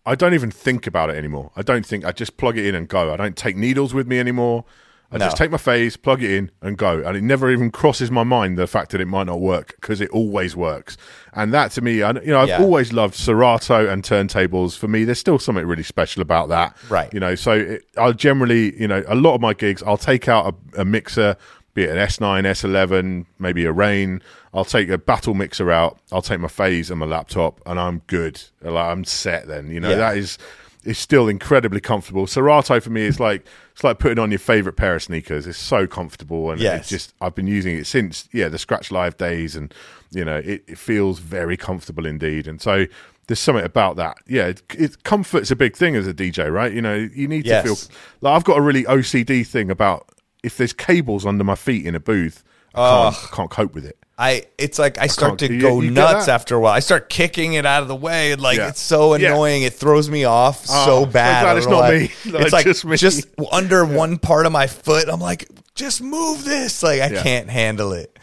I 0.05 0.15
don't 0.17 0.35
even 0.35 0.51
think 0.51 0.87
about 0.87 1.11
it 1.11 1.17
anymore. 1.17 1.53
I 1.57 1.63
don't 1.63 1.87
think. 1.87 2.05
I 2.05 2.11
just 2.13 2.37
plug 2.37 2.59
it 2.59 2.67
in 2.67 2.75
and 2.75 2.89
go. 2.89 3.13
I 3.13 3.17
don't 3.17 3.37
take 3.37 3.57
needles 3.57 3.95
with 3.95 4.07
me 4.09 4.19
anymore. 4.19 4.65
I 5.13 5.19
No. 5.19 5.27
just 5.27 5.37
take 5.37 5.51
my 5.51 5.59
phase, 5.59 5.97
plug 5.97 6.23
it 6.23 6.31
in, 6.31 6.51
and 6.63 6.77
go. 6.79 7.03
And 7.03 7.17
it 7.17 7.23
never 7.23 7.51
even 7.51 7.71
crosses 7.71 8.11
my 8.11 8.25
mind 8.25 8.57
the 8.59 8.67
fact 8.67 8.93
that 8.93 9.01
it 9.01 9.07
might 9.07 9.27
not 9.27 9.41
work 9.41 9.75
because 9.81 10.01
it 10.01 10.09
always 10.11 10.57
works. 10.57 10.97
And 11.35 11.53
that 11.53 11.71
to 11.73 11.83
me, 11.83 12.03
I, 12.03 12.13
you 12.13 12.29
know, 12.29 12.41
I've 12.41 12.49
Yeah. 12.49 12.61
always 12.63 12.93
loved 12.93 13.15
Serato 13.15 13.87
and 13.89 14.03
turntables. 14.03 14.77
For 14.79 14.89
me, 14.89 15.05
there's 15.05 15.19
still 15.19 15.39
something 15.39 15.67
really 15.67 15.83
special 15.83 16.23
about 16.23 16.49
that. 16.49 16.75
Right. 16.89 17.13
You 17.13 17.21
know, 17.21 17.35
so 17.35 17.53
it, 17.53 17.85
I'll 17.99 18.13
generally, 18.15 18.75
you 18.81 18.89
know, 18.89 19.05
a 19.07 19.15
lot 19.15 19.35
of 19.35 19.41
my 19.41 19.53
gigs, 19.55 19.83
I'll 19.87 19.97
take 19.99 20.29
out 20.29 20.55
a, 20.75 20.81
a 20.81 20.85
mixer, 20.85 21.37
be 21.75 21.85
it 21.85 21.91
an 21.91 21.97
S9, 21.97 22.45
S11, 22.45 23.27
maybe 23.39 23.65
a 23.65 23.73
Rain. 23.73 24.23
I'll 24.55 24.65
take 24.65 24.89
a 24.91 24.99
battle 24.99 25.35
mixer 25.35 25.71
out. 25.71 25.99
I'll 26.11 26.21
take 26.23 26.41
my 26.41 26.49
phase 26.49 26.91
and 26.91 27.01
my 27.01 27.07
laptop, 27.07 27.61
and 27.67 27.81
I'm 27.81 28.03
good. 28.07 28.43
Like, 28.63 28.85
I'm 28.85 29.05
set. 29.05 29.47
Then 29.49 29.71
you 29.71 29.81
know 29.81 29.91
Yeah. 29.91 29.97
that 29.97 30.17
is 30.17 30.39
is 30.85 30.99
still 30.99 31.29
incredibly 31.29 31.81
comfortable. 31.81 32.27
Serato 32.27 32.81
for 32.81 32.91
me 32.91 33.03
is 33.03 33.21
like 33.21 33.47
it's 33.73 33.83
like 33.85 33.99
putting 33.99 34.19
on 34.19 34.31
your 34.31 34.39
favorite 34.39 34.75
pair 34.77 34.95
of 34.95 35.03
sneakers. 35.03 35.47
It's 35.47 35.59
so 35.59 35.87
comfortable, 35.87 36.51
and 36.51 36.61
Yes. 36.61 36.81
it's 36.81 36.89
just 36.91 37.15
I've 37.21 37.35
been 37.35 37.47
using 37.47 37.77
it 37.77 37.87
since 37.87 38.29
yeah 38.33 38.49
the 38.49 38.59
Scratch 38.59 38.91
Live 38.91 39.17
days, 39.17 39.57
and 39.57 39.73
you 40.11 40.25
know 40.25 40.37
it, 40.37 40.63
it 40.67 40.79
feels 40.79 41.19
very 41.19 41.57
comfortable 41.57 42.07
indeed. 42.07 42.47
And 42.47 42.61
so 42.61 42.87
there's 43.29 43.39
something 43.39 43.65
about 43.65 43.97
that. 43.97 44.19
Yeah, 44.27 44.47
it, 44.49 44.63
it, 44.77 45.05
comfort's 45.05 45.51
a 45.51 45.57
big 45.57 45.77
thing 45.77 45.97
as 45.97 46.07
a 46.07 46.13
DJ, 46.15 46.53
right? 46.53 46.73
You 46.73 46.83
know, 46.83 46.95
you 46.95 47.29
need 47.29 47.47
Yes. 47.47 47.63
to 47.63 47.69
feel 47.75 47.97
like 48.21 48.37
I've 48.37 48.45
got 48.45 48.59
a 48.59 48.61
really 48.61 48.85
OCD 48.85 49.47
thing 49.47 49.71
about 49.71 50.09
if 50.43 50.57
there's 50.57 50.73
cables 50.73 51.25
under 51.25 51.45
my 51.45 51.55
feet 51.55 51.87
in 51.87 51.95
a 51.95 52.01
booth, 52.01 52.43
I 52.75 53.11
can't, 53.13 53.33
I 53.33 53.37
can't 53.37 53.51
cope 53.51 53.75
with 53.75 53.85
it. 53.87 53.97
I 54.23 54.45
it's 54.57 54.79
like 54.79 54.99
I 54.99 55.09
start 55.09 55.39
to 55.41 55.53
you- 55.53 55.61
go 55.61 55.81
you 55.81 55.91
nuts 55.91 56.29
after 56.29 56.55
a 56.55 56.61
while. 56.61 56.73
I 56.73 56.81
start 56.81 57.09
kicking 57.09 57.55
it 57.55 57.67
out 57.67 57.83
of 57.83 57.89
the 57.89 57.97
way, 57.97 58.33
and 58.33 58.41
like 58.41 58.57
Yeah. 58.59 58.69
it's 58.69 58.81
so 58.81 59.15
Yeah. 59.17 59.31
annoying. 59.33 59.63
It 59.65 59.75
throws 59.75 60.09
me 60.09 60.25
off 60.25 60.65
Oh, 60.71 60.85
so 60.87 61.07
bad. 61.07 61.45
I 61.45 61.57
it's 61.57 61.67
why. 61.67 61.91
me. 61.91 62.33
Like, 62.33 62.43
It's 62.45 62.53
like 62.53 62.65
just 62.67 62.85
me. 62.85 62.97
just 62.97 63.27
under 63.51 63.85
one 63.85 64.19
part 64.19 64.47
of 64.47 64.53
my 64.53 64.67
foot. 64.69 65.09
I'm 65.09 65.21
like, 65.21 65.49
just 65.75 66.01
move 66.01 66.45
this. 66.45 66.83
Like 66.83 67.01
I 67.01 67.09
Yeah. 67.09 67.23
can't 67.23 67.51
handle 67.51 67.93
it. 67.93 68.17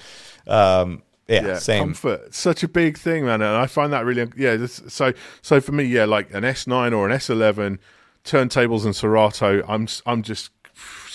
Um, 0.48 1.04
yeah, 1.28 1.46
yeah, 1.46 1.60
same. 1.60 1.84
comfort 1.84 2.34
such 2.34 2.64
a 2.64 2.68
big 2.68 2.98
thing 2.98 3.24
man 3.24 3.40
and 3.44 3.56
i 3.56 3.68
find 3.68 3.94
that 3.94 4.04
really 4.04 4.28
yeah 4.36 4.56
this, 4.56 4.82
so 4.88 5.14
so 5.44 5.62
for 5.62 5.74
me 5.74 5.84
yeah 5.84 6.06
like 6.06 6.34
an 6.34 6.44
s9 6.44 6.92
or 6.92 7.08
an 7.08 7.16
s11 7.16 7.78
turntables 8.26 8.84
and 8.84 8.96
serato 8.96 9.64
i'm 9.68 9.88
i'm 10.08 10.24
just 10.24 10.50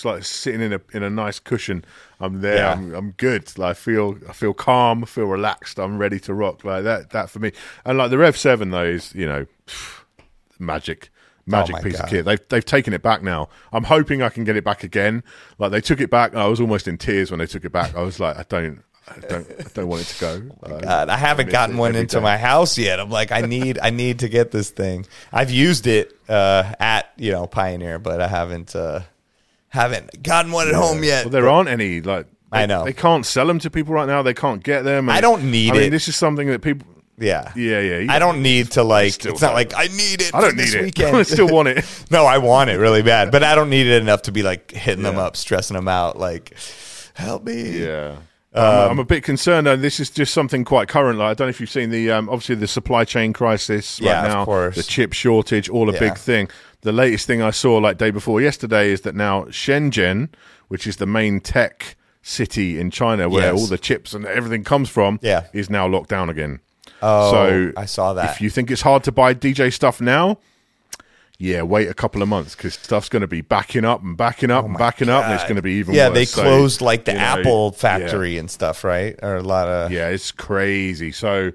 like 0.05 0.23
sitting 0.25 0.61
in 0.61 0.73
a 0.73 0.81
in 0.93 1.03
a 1.03 1.11
nice 1.11 1.41
cushion 1.41 1.85
i'm 2.25 2.41
there 2.41 2.57
Yeah. 2.57 2.73
I'm, 2.73 2.95
I'm 2.95 3.11
good 3.13 3.57
like 3.59 3.71
i 3.71 3.75
feel 3.75 4.17
i 4.29 4.33
feel 4.33 4.55
calm 4.55 5.03
i 5.05 5.07
feel 5.07 5.27
relaxed 5.27 5.79
i'm 5.79 5.99
ready 5.99 6.19
to 6.21 6.35
rock 6.35 6.65
like 6.65 6.85
that 6.85 7.11
that 7.11 7.31
for 7.31 7.39
me 7.39 7.53
and 7.85 7.99
like 7.99 8.11
the 8.11 8.19
rev 8.19 8.37
7 8.37 8.71
though 8.71 8.85
is 8.85 9.15
you 9.15 9.27
know 9.27 9.47
magic 10.59 11.11
magic 11.47 11.77
Oh 11.77 11.83
piece 11.83 11.97
God. 11.97 12.05
of 12.05 12.11
kit 12.11 12.25
they've 12.25 12.49
they've 12.49 12.65
taken 12.65 12.93
it 12.95 13.03
back 13.03 13.23
now 13.23 13.49
i'm 13.73 13.85
hoping 13.85 14.23
i 14.23 14.29
can 14.29 14.45
get 14.45 14.57
it 14.57 14.65
back 14.65 14.83
again 14.83 15.23
like 15.59 15.71
they 15.73 15.81
took 15.81 16.01
it 16.01 16.11
back 16.11 16.35
i 16.35 16.47
was 16.47 16.61
almost 16.61 16.89
in 16.89 16.97
tears 16.97 17.31
when 17.31 17.39
they 17.39 17.47
took 17.47 17.65
it 17.65 17.73
back 17.73 17.95
i 17.95 18.03
was 18.03 18.19
like 18.21 18.37
i 18.39 18.45
don't 18.49 18.83
I 19.07 19.19
don't, 19.19 19.47
I 19.61 19.65
don't 19.75 19.89
want 19.89 20.01
it 20.01 20.07
to 20.07 20.19
go. 20.19 20.43
Like, 20.67 20.83
God, 20.83 21.11
I 21.11 21.19
haven't 21.19 21.49
miss 21.49 21.53
gotten 21.53 21.77
one 21.77 21.95
into 21.95 22.17
day. 22.17 22.23
my 22.23 22.39
house 22.39 22.79
yet. 22.79 22.99
I'm 22.99 23.11
like, 23.11 23.33
I 23.33 23.43
need, 23.43 23.79
I 23.79 23.91
need 23.91 24.21
to 24.21 24.31
get 24.31 24.51
this 24.51 24.71
thing. 24.71 25.05
I've 25.31 25.51
used 25.51 25.87
it 25.87 26.19
uh, 26.27 26.73
at 26.81 27.13
you 27.19 27.31
know 27.31 27.47
Pioneer, 27.47 27.99
but 27.99 28.23
I 28.23 28.29
haven't, 28.29 28.75
uh, 28.75 29.01
haven't 29.75 30.23
gotten 30.23 30.53
one 30.53 30.69
at 30.69 30.75
home 30.75 31.03
yet. 31.05 31.25
Well, 31.27 31.31
there 31.33 31.49
aren't 31.49 31.69
any 31.69 32.01
like. 32.01 32.27
I 32.53 32.67
know. 32.67 32.85
they 32.85 32.93
can't 32.93 33.27
sell 33.27 33.47
them 33.49 33.59
to 33.59 33.71
people 33.71 33.95
right 33.95 34.07
now. 34.07 34.23
They 34.23 34.33
can't 34.35 34.63
get 34.63 34.83
them. 34.85 35.09
and- 35.09 35.19
I 35.19 35.21
don't 35.21 35.51
need 35.51 35.69
it. 35.71 35.73
I 35.73 35.75
mean, 35.79 35.83
it. 35.89 35.91
this 35.91 36.07
is 36.07 36.15
something 36.15 36.47
that 36.49 36.63
people. 36.63 36.87
yeah, 37.19 37.51
Yeah, 37.57 37.81
yeah. 37.81 37.99
you 37.99 38.11
I 38.11 38.21
don't 38.21 38.43
need 38.43 38.71
to 38.73 38.85
like. 38.85 39.09
It's 39.09 39.25
not 39.27 39.41
don't. 39.41 39.55
like 39.55 39.75
I 39.77 39.89
need 39.89 40.23
it. 40.23 40.33
I 40.33 40.41
don't 40.41 40.55
need 40.57 40.63
this 40.63 40.75
it. 40.75 40.83
Weekend. 40.85 41.17
I 41.17 41.23
still 41.25 41.49
want 41.49 41.67
it. 41.69 41.85
no, 42.11 42.25
I 42.27 42.39
want 42.39 42.71
it 42.71 42.75
really 42.79 43.03
bad, 43.03 43.33
but 43.33 43.43
I 43.43 43.57
don't 43.57 43.71
need 43.71 43.89
it 43.89 44.01
enough 44.01 44.23
to 44.23 44.33
be 44.33 44.45
like 44.45 44.71
hitting 44.71 45.03
them 45.03 45.19
up, 45.19 45.37
stressing 45.37 45.75
them 45.75 45.89
out. 45.89 46.17
Like, 46.17 46.57
help 47.15 47.43
me. 47.45 47.85
Yeah. 47.85 48.17
Um, 48.57 48.63
I'm, 48.65 48.91
I'm 48.93 48.99
a 49.01 49.05
bit 49.05 49.25
concerned. 49.25 49.67
though. 49.67 49.75
This 49.77 49.99
is 49.99 50.11
just 50.11 50.33
something 50.33 50.65
quite 50.65 50.87
current. 50.87 51.19
Like 51.19 51.31
I 51.33 51.35
don't 51.35 51.47
know 51.47 51.51
if 51.51 51.59
you've 51.61 51.71
seen 51.71 51.91
the 51.91 52.13
um, 52.13 52.29
obviously 52.29 52.55
the 52.55 52.69
supply 52.69 53.05
chain 53.05 53.33
crisis 53.33 53.99
Yeah, 54.01 54.13
right 54.21 54.27
of 54.27 54.33
now, 54.33 54.45
course. 54.45 54.77
the 54.77 54.85
chip 54.85 55.13
shortage, 55.13 55.69
all 55.69 55.91
a 55.91 55.93
Yeah. 55.93 55.99
big 55.99 56.17
thing. 56.19 56.49
The 56.85 56.93
latest 56.93 57.27
thing 57.27 57.43
I 57.43 57.51
saw 57.51 57.79
like 57.79 57.99
day 57.99 58.11
before 58.11 58.41
yesterday 58.41 58.91
is 58.91 59.01
that 59.01 59.15
now 59.15 59.45
Shenzhen, 59.47 60.29
which 60.69 60.87
is 60.87 60.97
the 60.97 61.07
main 61.07 61.41
tech 61.41 61.97
city 62.23 62.79
in 62.79 62.91
China 62.91 63.29
where 63.29 63.53
Yes. 63.53 63.61
all 63.61 63.67
the 63.67 63.79
chips 63.79 64.15
and 64.15 64.25
everything 64.27 64.65
comes 64.65 64.89
from, 64.89 65.19
Yeah. 65.23 65.45
is 65.53 65.69
now 65.69 65.87
locked 65.89 66.11
down 66.11 66.31
again. 66.31 66.61
Oh, 67.03 67.33
so 67.33 67.73
I 67.77 67.87
saw 67.87 68.13
that. 68.15 68.31
If 68.37 68.41
you 68.41 68.49
think 68.51 68.71
it's 68.71 68.83
hard 68.83 69.03
to 69.05 69.13
buy 69.13 69.35
DJ 69.35 69.71
stuff 69.73 70.01
now, 70.01 70.39
yeah, 71.39 71.63
wait 71.63 71.89
a 71.89 71.95
couple 71.95 72.23
of 72.23 72.29
months 72.29 72.55
because 72.55 72.75
stuff's 72.75 73.09
going 73.09 73.21
to 73.23 73.27
be 73.27 73.41
backing 73.41 73.85
up 73.85 74.03
and 74.03 74.17
backing 74.17 74.51
up 74.51 74.65
oh 74.65 74.69
and 74.69 74.79
backing 74.79 75.09
up, 75.09 75.25
and 75.25 75.35
it's 75.35 75.43
going 75.45 75.57
to 75.57 75.63
be 75.63 75.73
even 75.75 75.95
Oh 75.95 75.99
yeah, 75.99 76.09
worse. 76.09 76.15
they 76.15 76.25
So, 76.27 76.43
closed 76.43 76.81
like 76.81 77.05
the 77.07 77.13
you 77.13 77.19
know, 77.19 77.25
Apple 77.25 77.71
yeah. 77.75 77.81
factory 77.81 78.39
and 78.39 78.51
stuff, 78.51 78.85
right? 78.85 79.19
Or 79.23 79.37
a 79.37 79.43
lot 79.43 79.69
of 79.69 79.91
Yeah, 79.91 80.09
it's 80.09 80.31
crazy. 80.31 81.13
So, 81.13 81.53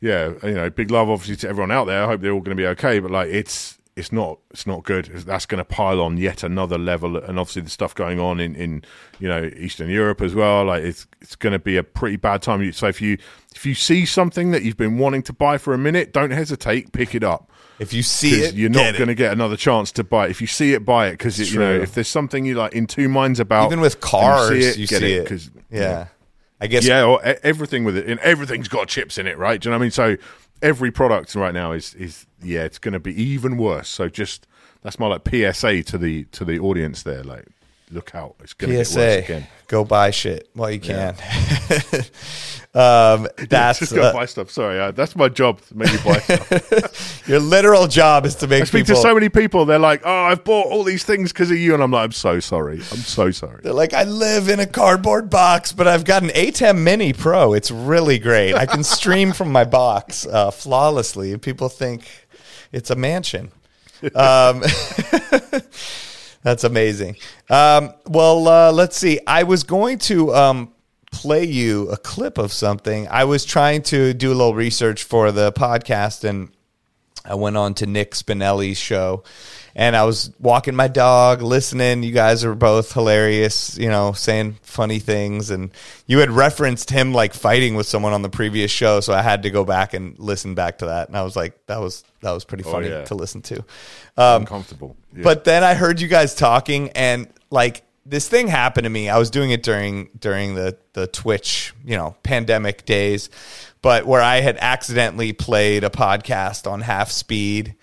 yeah, 0.00 0.32
you 0.42 0.52
know, 0.52 0.70
big 0.70 0.90
love 0.90 1.08
obviously 1.08 1.36
to 1.36 1.48
everyone 1.48 1.70
out 1.72 1.86
there. 1.86 2.02
I 2.04 2.06
hope 2.06 2.20
they're 2.20 2.32
all 2.32 2.40
going 2.40 2.56
to 2.56 2.60
be 2.60 2.66
okay. 2.68 2.98
But 3.00 3.10
like, 3.10 3.28
it's 3.30 3.75
it's 3.96 4.12
not 4.12 4.38
it's 4.50 4.66
not 4.66 4.84
good. 4.84 5.06
That's 5.06 5.46
going 5.46 5.58
to 5.58 5.64
pile 5.64 6.00
on 6.02 6.18
yet 6.18 6.42
another 6.42 6.76
level, 6.76 7.16
and 7.16 7.38
obviously 7.38 7.62
the 7.62 7.70
stuff 7.70 7.94
going 7.94 8.20
on 8.20 8.38
in 8.40 8.54
in 8.54 8.84
you 9.18 9.26
know 9.28 9.50
Eastern 9.56 9.88
Europe 9.88 10.20
as 10.20 10.34
well. 10.34 10.66
Like, 10.66 10.82
it's 10.84 11.06
it's 11.22 11.34
going 11.34 11.54
to 11.54 11.58
be 11.58 11.76
a 11.78 11.82
pretty 11.82 12.16
bad 12.16 12.42
time. 12.42 12.70
So 12.72 12.88
if 12.88 13.00
you 13.00 13.16
if 13.54 13.64
you 13.64 13.74
see 13.74 14.04
something 14.04 14.50
that 14.50 14.62
you've 14.62 14.76
been 14.76 14.98
wanting 14.98 15.22
to 15.24 15.32
buy 15.32 15.56
for 15.56 15.72
a 15.72 15.78
minute, 15.78 16.12
don't 16.12 16.30
hesitate, 16.30 16.92
pick 16.92 17.14
it 17.14 17.24
up. 17.24 17.50
If 17.78 17.92
you 17.92 18.02
see 18.02 18.40
it, 18.42 18.54
you're 18.54 18.70
not 18.70 18.94
going 18.96 19.08
to 19.08 19.14
get 19.14 19.32
another 19.32 19.56
chance 19.56 19.92
to 19.92 20.04
buy 20.04 20.26
it. 20.26 20.30
If 20.30 20.40
you 20.40 20.46
see 20.46 20.72
it, 20.74 20.84
buy 20.84 21.08
it 21.08 21.12
because 21.12 21.52
you 21.52 21.58
know 21.58 21.74
if 21.74 21.94
there's 21.94 22.08
something 22.08 22.44
you 22.44 22.54
like 22.54 22.74
in 22.74 22.86
two 22.86 23.08
minds 23.08 23.40
about, 23.40 23.66
Even 23.66 23.80
with 23.80 24.00
cars, 24.00 24.50
you 24.50 24.56
you 24.82 24.86
see 24.86 24.96
see 24.98 25.12
it, 25.14 25.22
it. 25.22 25.28
'cause, 25.28 25.50
yeah. 25.70 26.08
I 26.58 26.68
guess 26.68 26.86
yeah, 26.86 27.04
or 27.04 27.20
everything 27.22 27.84
with 27.84 27.98
it, 27.98 28.06
and 28.06 28.18
everything's 28.20 28.68
got 28.68 28.88
chips 28.88 29.18
in 29.18 29.26
it, 29.26 29.36
right? 29.36 29.60
Do 29.60 29.68
you 29.68 29.70
know 29.72 29.76
what 29.78 29.82
I 29.82 29.84
mean? 29.84 29.90
So 29.90 30.16
every 30.62 30.90
product 30.90 31.34
right 31.34 31.54
now 31.54 31.72
is 31.72 31.94
is 31.94 32.26
yeah, 32.42 32.62
it's 32.64 32.78
going 32.78 32.94
to 32.94 33.00
be 33.00 33.20
even 33.20 33.56
worse. 33.56 33.88
So 33.88 34.08
just 34.08 34.46
that's 34.82 34.98
my 34.98 35.06
like 35.06 35.28
PSA 35.28 35.82
to 35.84 35.98
the 35.98 36.24
to 36.24 36.44
the 36.44 36.58
audience 36.58 37.02
there, 37.02 37.22
like 37.22 37.46
look 37.90 38.14
out, 38.14 38.36
it's 38.40 38.52
going 38.54 38.70
to 38.72 38.76
get 38.78 38.96
worse 38.96 39.24
again. 39.24 39.46
go 39.68 39.84
buy 39.84 40.10
shit 40.10 40.48
while 40.54 40.70
you 40.70 40.80
can. 40.80 41.14
um, 42.74 43.28
that's 43.48 43.78
just 43.78 43.94
go 43.94 44.02
uh, 44.02 44.12
buy 44.12 44.26
stuff. 44.26 44.50
Sorry, 44.50 44.80
uh, 44.80 44.90
that's 44.90 45.14
my 45.14 45.28
job. 45.28 45.60
to 45.62 45.76
Make 45.76 45.92
you 45.92 45.98
buy 46.00 46.18
stuff. 46.18 47.28
your 47.28 47.38
literal 47.40 47.86
job 47.86 48.26
is 48.26 48.34
to 48.36 48.46
make 48.46 48.62
I 48.62 48.64
speak 48.64 48.86
people. 48.86 48.96
to 48.96 49.08
so 49.08 49.14
many 49.14 49.28
people. 49.28 49.64
They're 49.64 49.78
like, 49.78 50.02
"Oh, 50.04 50.24
I've 50.24 50.44
bought 50.44 50.66
all 50.66 50.82
these 50.84 51.04
things 51.04 51.32
because 51.32 51.50
of 51.50 51.58
you," 51.58 51.74
and 51.74 51.82
I'm 51.82 51.90
like, 51.90 52.04
"I'm 52.04 52.12
so 52.12 52.40
sorry. 52.40 52.76
I'm 52.76 52.98
so 52.98 53.30
sorry." 53.30 53.60
They're 53.62 53.72
like, 53.72 53.94
I 53.94 54.04
live 54.04 54.48
in 54.48 54.60
a 54.60 54.66
cardboard 54.66 55.30
box, 55.30 55.72
but 55.72 55.86
I've 55.86 56.04
got 56.04 56.22
an 56.22 56.30
ATEM 56.30 56.78
Mini 56.78 57.12
Pro. 57.12 57.52
It's 57.54 57.70
really 57.70 58.18
great. 58.18 58.54
I 58.54 58.66
can 58.66 58.82
stream 58.84 59.32
from 59.32 59.52
my 59.52 59.64
box 59.64 60.26
uh, 60.26 60.50
flawlessly, 60.50 61.36
people 61.38 61.68
think 61.68 62.26
it's 62.72 62.90
a 62.90 62.96
mansion. 62.96 63.52
Um, 64.14 64.62
that's 66.46 66.62
amazing. 66.62 67.16
Um, 67.50 67.92
well, 68.06 68.46
uh, 68.46 68.70
let's 68.70 68.96
see. 68.96 69.18
I 69.26 69.42
was 69.42 69.64
going 69.64 69.98
to 69.98 70.32
um, 70.32 70.72
play 71.10 71.42
you 71.42 71.90
a 71.90 71.96
clip 71.96 72.38
of 72.38 72.52
something. 72.52 73.08
I 73.08 73.24
was 73.24 73.44
trying 73.44 73.82
to 73.82 74.14
do 74.14 74.28
a 74.28 74.36
little 74.36 74.54
research 74.54 75.02
for 75.02 75.32
the 75.32 75.50
podcast, 75.50 76.22
and 76.22 76.52
I 77.24 77.34
went 77.34 77.56
on 77.56 77.74
to 77.74 77.86
Nick 77.86 78.12
Spinelli's 78.12 78.78
show 78.78 79.24
and 79.78 79.94
I 79.94 80.04
was 80.04 80.32
walking 80.40 80.74
my 80.74 80.88
dog, 80.88 81.42
listening. 81.42 82.02
You 82.02 82.12
guys 82.12 82.44
are 82.44 82.54
both 82.54 82.94
hilarious, 82.94 83.76
you 83.76 83.90
know, 83.90 84.12
saying 84.12 84.56
funny 84.62 85.00
things. 85.00 85.50
And 85.50 85.70
you 86.06 86.20
had 86.20 86.30
referenced 86.30 86.88
him 86.88 87.12
like 87.12 87.34
fighting 87.34 87.74
with 87.74 87.86
someone 87.86 88.14
on 88.14 88.22
the 88.22 88.30
previous 88.30 88.70
show. 88.70 89.00
So 89.00 89.12
I 89.12 89.20
had 89.20 89.42
to 89.42 89.50
go 89.50 89.66
back 89.66 89.92
and 89.92 90.18
listen 90.18 90.54
back 90.54 90.78
to 90.78 90.86
that. 90.86 91.08
And 91.08 91.16
I 91.16 91.22
was 91.22 91.36
like, 91.36 91.66
that 91.66 91.78
was, 91.78 92.04
that 92.22 92.32
was 92.32 92.46
pretty 92.46 92.64
funny 92.64 92.88
yeah. 92.88 93.04
to 93.04 93.14
listen 93.14 93.42
to. 93.42 93.58
Um, 94.16 94.42
Uncomfortable. 94.42 94.96
Yeah. 95.14 95.24
but 95.24 95.44
then 95.44 95.62
I 95.62 95.74
heard 95.74 96.00
you 96.00 96.08
guys 96.08 96.34
talking, 96.34 96.88
and 96.92 97.28
like 97.50 97.82
this 98.06 98.30
thing 98.30 98.48
happened 98.48 98.84
to 98.84 98.90
me. 98.90 99.10
I 99.10 99.18
was 99.18 99.28
doing 99.28 99.50
it 99.50 99.62
during 99.62 100.08
during 100.18 100.54
the 100.54 100.78
the 100.94 101.06
Twitch, 101.06 101.74
you 101.84 101.98
know, 101.98 102.16
pandemic 102.22 102.86
days, 102.86 103.28
but 103.82 104.06
where 104.06 104.22
I 104.22 104.40
had 104.40 104.56
accidentally 104.58 105.34
played 105.34 105.84
a 105.84 105.90
podcast 105.90 106.70
on 106.70 106.80
half 106.80 107.10
speed, 107.10 107.74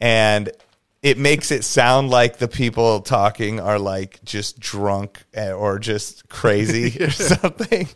and 0.00 0.50
it 1.02 1.16
makes 1.16 1.50
it 1.50 1.64
sound 1.64 2.10
like 2.10 2.36
the 2.38 2.48
people 2.48 3.00
talking 3.00 3.58
are 3.58 3.78
like 3.78 4.22
just 4.24 4.60
drunk 4.60 5.22
eh, 5.32 5.50
or 5.50 5.78
just 5.78 6.28
crazy 6.28 6.96
or 7.02 7.10
something. 7.10 7.88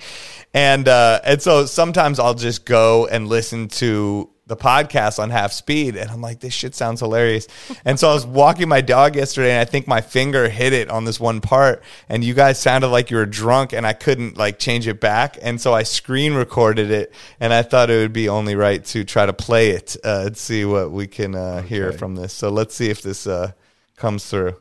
And 0.55 0.89
uh, 0.89 1.20
and 1.24 1.43
so 1.43 1.66
sometimes 1.66 2.18
I'll 2.18 2.35
just 2.35 2.64
go 2.64 3.06
and 3.06 3.28
listen 3.28 3.68
to 3.68 4.31
the 4.46 4.56
podcast 4.56 5.18
on 5.18 5.30
half 5.30 5.52
speed 5.52 5.96
and 5.96 6.10
I'm 6.10 6.20
like 6.20 6.40
this 6.40 6.52
shit 6.52 6.74
sounds 6.74 7.00
hilarious. 7.00 7.46
And 7.86 7.98
so 7.98 8.10
I 8.10 8.14
was 8.14 8.24
walking 8.24 8.68
my 8.68 8.80
dog 8.80 9.16
yesterday 9.16 9.52
and 9.52 9.60
I 9.60 9.64
think 9.64 9.86
my 9.86 10.00
finger 10.00 10.48
hit 10.48 10.72
it 10.72 10.88
on 10.90 11.04
this 11.04 11.20
one 11.20 11.40
part 11.40 11.82
and 12.08 12.24
you 12.24 12.32
guys 12.32 12.58
sounded 12.58 12.88
like 12.88 13.10
you 13.10 13.16
were 13.16 13.26
drunk 13.26 13.72
and 13.72 13.86
I 13.86 13.92
couldn't 13.92 14.36
like 14.36 14.58
change 14.58 14.86
it 14.86 15.00
back 15.00 15.38
and 15.42 15.60
so 15.60 15.74
I 15.74 15.82
screen 15.82 16.34
recorded 16.34 16.90
it 16.90 17.12
and 17.40 17.52
I 17.52 17.62
thought 17.62 17.90
it 17.90 17.98
would 17.98 18.12
be 18.12 18.28
only 18.28 18.54
right 18.54 18.84
to 18.86 19.04
try 19.04 19.26
to 19.26 19.32
play 19.32 19.70
it 19.70 19.96
uh, 20.04 20.24
and 20.26 20.36
see 20.36 20.64
what 20.64 20.90
we 20.92 21.06
can 21.06 21.34
uh, 21.34 21.62
hear 21.62 21.92
from 21.92 22.14
this. 22.14 22.32
So 22.32 22.48
let's 22.48 22.74
see 22.74 22.90
if 22.90 23.02
this 23.02 23.26
uh, 23.26 23.52
comes 23.96 24.26
through. 24.26 24.56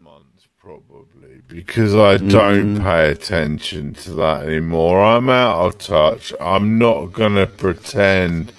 months 0.00 0.48
probably 0.58 1.40
because 1.48 1.94
I 1.94 2.16
don't 2.16 2.80
pay 2.80 3.10
attention 3.10 3.94
to 3.94 4.14
that 4.14 4.46
anymore. 4.46 5.04
I'm 5.04 5.28
out 5.28 5.66
of 5.66 5.78
touch. 5.78 6.32
I'm 6.40 6.78
not 6.78 7.12
gonna 7.12 7.46
pretend 7.46 8.52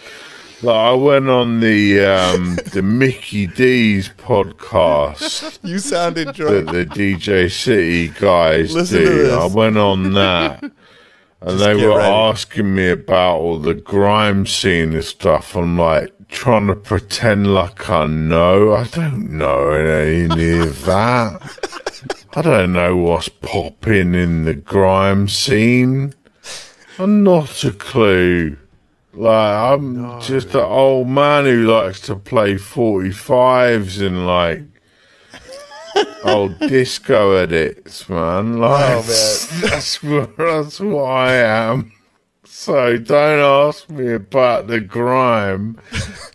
Like 0.64 0.76
I 0.76 0.94
went 0.94 1.30
on 1.30 1.60
the 1.60 2.00
um, 2.00 2.56
the 2.74 2.82
Mickey 2.82 3.46
D's 3.48 4.10
podcast 4.18 5.60
You 5.64 5.78
sounded 5.80 6.28
that 6.30 6.36
drunk. 6.36 6.72
the 6.72 6.86
DJcity 6.86 8.18
guys 8.20 8.74
Listen 8.74 9.04
do. 9.04 9.32
I 9.32 9.46
went 9.46 9.78
on 9.78 10.14
that. 10.14 10.64
And 11.42 11.60
they 11.60 11.76
were 11.76 12.00
ready. 12.00 12.12
asking 12.12 12.74
me 12.74 12.90
about 12.90 13.38
all 13.38 13.60
the 13.60 13.76
grime 13.76 14.48
scene 14.48 14.94
and 14.94 15.04
stuff. 15.04 15.56
I'm 15.56 15.78
like 15.78 16.12
trying 16.30 16.66
to 16.68 16.76
pretend 16.76 17.54
like 17.54 17.88
I 17.92 18.08
know. 18.08 18.74
I 18.74 18.86
don't 18.86 19.30
know 19.38 19.70
any 19.70 20.58
of 20.60 20.86
that. 20.86 22.18
I 22.34 22.42
don't 22.42 22.74
know 22.74 22.98
what's 22.98 23.30
popping 23.30 24.16
in 24.16 24.46
the 24.46 24.56
grime 24.56 25.28
scene. 25.28 26.16
I'm 26.98 27.24
not 27.24 27.64
a 27.64 27.72
clue. 27.72 28.58
Like 29.18 29.80
I'm 29.80 30.22
just 30.22 30.54
an 30.54 30.62
old 30.62 31.08
man 31.08 31.46
who 31.46 31.66
likes 31.66 32.02
to 32.02 32.16
play 32.16 32.54
45s 32.54 34.06
and 34.06 34.28
like 34.28 34.62
old 36.24 36.60
disco 36.60 37.32
edits, 37.32 38.08
man. 38.10 38.60
Like 38.60 38.94
oh, 38.96 39.02
that's 39.62 40.04
what 40.04 40.38
that's 40.38 40.80
what 40.80 41.06
I 41.06 41.34
am. 41.34 41.94
So 42.68 42.98
don't 42.98 43.40
ask 43.70 43.90
me 43.90 44.12
about 44.12 44.68
the 44.68 44.82
grime. 44.82 45.78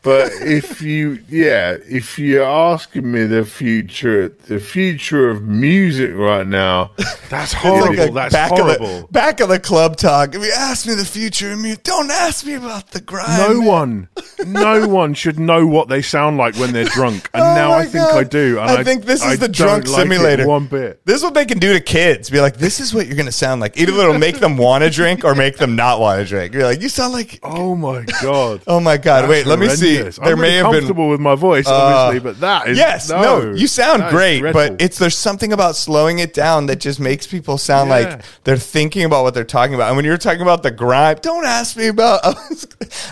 But 0.03 0.33
if 0.41 0.81
you, 0.81 1.19
yeah, 1.29 1.77
if 1.87 2.19
you're 2.19 2.43
asking 2.43 3.13
me 3.13 3.27
the 3.27 3.45
future, 3.45 4.31
the 4.31 4.59
future 4.59 5.29
of 5.29 5.43
music 5.43 6.13
right 6.15 6.47
now, 6.47 6.93
That's 7.29 7.53
horrible. 7.53 8.13
like 8.13 8.15
That's 8.15 8.33
back 8.33 8.51
horrible. 8.51 8.87
Of 8.87 9.03
the, 9.03 9.13
back 9.13 9.41
of 9.41 9.51
the 9.51 9.61
club 9.61 9.97
talk. 9.97 10.35
If 10.35 10.43
you 10.43 10.53
ask 10.57 10.87
me 10.87 10.95
the 10.95 11.05
future 11.05 11.53
of 11.53 11.61
music, 11.61 11.83
don't 11.83 12.11
ask 12.11 12.47
me 12.47 12.55
about 12.55 12.93
the 12.93 13.03
grime. 13.03 13.39
no 13.39 13.59
man. 13.61 13.67
one, 13.67 14.09
no 14.47 14.89
one 14.89 15.13
should 15.13 15.39
know 15.39 15.67
what 15.67 15.89
they 15.91 16.01
sound 16.01 16.39
like 16.39 16.57
when 16.57 16.73
they're 16.73 16.87
drunk, 16.87 17.29
and 17.35 17.43
Oh 17.53 17.55
now 17.55 17.73
I 17.73 17.83
think 17.85 18.07
God. 18.09 18.17
I 18.17 18.25
do. 18.25 18.59
And 18.59 18.71
I 18.71 18.83
think 18.83 19.05
this 19.05 19.21
is 19.23 19.33
I 19.33 19.37
the 19.37 19.49
drunk 19.49 19.87
like 19.87 20.01
simulator. 20.01 20.49
one 20.49 20.67
bit. 20.67 21.05
This 21.05 21.17
is 21.19 21.23
what 21.23 21.35
they 21.35 21.45
can 21.45 21.59
do 21.59 21.75
to 21.75 21.81
kids. 21.81 22.31
Be 22.31 22.41
like, 22.41 22.57
this 22.57 22.81
is 22.81 22.95
what 22.95 23.07
you're 23.07 23.17
going 23.17 23.27
to 23.27 23.33
sound 23.33 23.61
like. 23.61 23.77
Either 23.77 23.93
it'll 23.93 24.19
make 24.19 24.39
them 24.41 24.57
want 24.57 24.83
to 24.83 24.89
drink 24.89 25.25
or 25.25 25.35
make 25.35 25.59
them 25.59 25.77
not 25.77 26.01
want 26.01 26.21
to 26.21 26.22
drink. 26.25 26.55
You're 26.55 26.65
like, 26.65 26.81
you 26.81 26.89
sound 26.89 27.13
like. 27.13 27.39
Oh 27.43 27.75
my 27.75 28.05
god! 28.23 28.63
Oh 28.67 28.81
my 28.81 28.97
god! 28.97 29.23
That's 29.23 29.31
Wait, 29.31 29.47
let 29.47 29.59
me 29.59 29.69
see. 29.69 29.95
horrendous. 29.97 30.17
There 30.17 30.33
I'm 30.35 30.41
may 30.41 30.43
really 30.43 30.57
have 30.57 30.65
been. 30.65 30.69
Uh, 30.75 30.79
comfortable 30.81 31.09
with 31.09 31.21
my 31.21 31.35
voice, 31.35 31.67
obviously, 31.67 32.21
but 32.21 32.41
that 32.41 32.69
is 32.69 32.79
Yes, 32.79 33.09
no, 33.11 33.53
you 33.53 33.67
sound 33.67 34.11
great, 34.11 34.43
but 34.53 34.81
it's 34.81 34.99
there's 34.99 35.17
something 35.17 35.53
about 35.53 35.77
slowing 35.77 36.19
it 36.19 36.35
down 36.35 36.67
that 36.67 36.77
just 36.81 37.01
makes 37.01 37.27
people 37.27 37.59
sound 37.59 37.91
Yeah. 37.91 37.97
like 37.97 38.23
they're 38.45 38.57
thinking 38.57 39.05
about 39.05 39.23
what 39.25 39.35
they're 39.35 39.45
talking 39.45 39.75
about. 39.75 39.89
And 39.89 39.97
when 39.97 40.05
you're 40.05 40.17
talking 40.19 40.43
about 40.43 40.63
the 40.63 40.71
grime, 40.71 41.19
don't 41.23 41.45
ask 41.45 41.77
me 41.77 41.89
about. 41.89 42.21
I 42.25 42.31
was, 42.49 42.67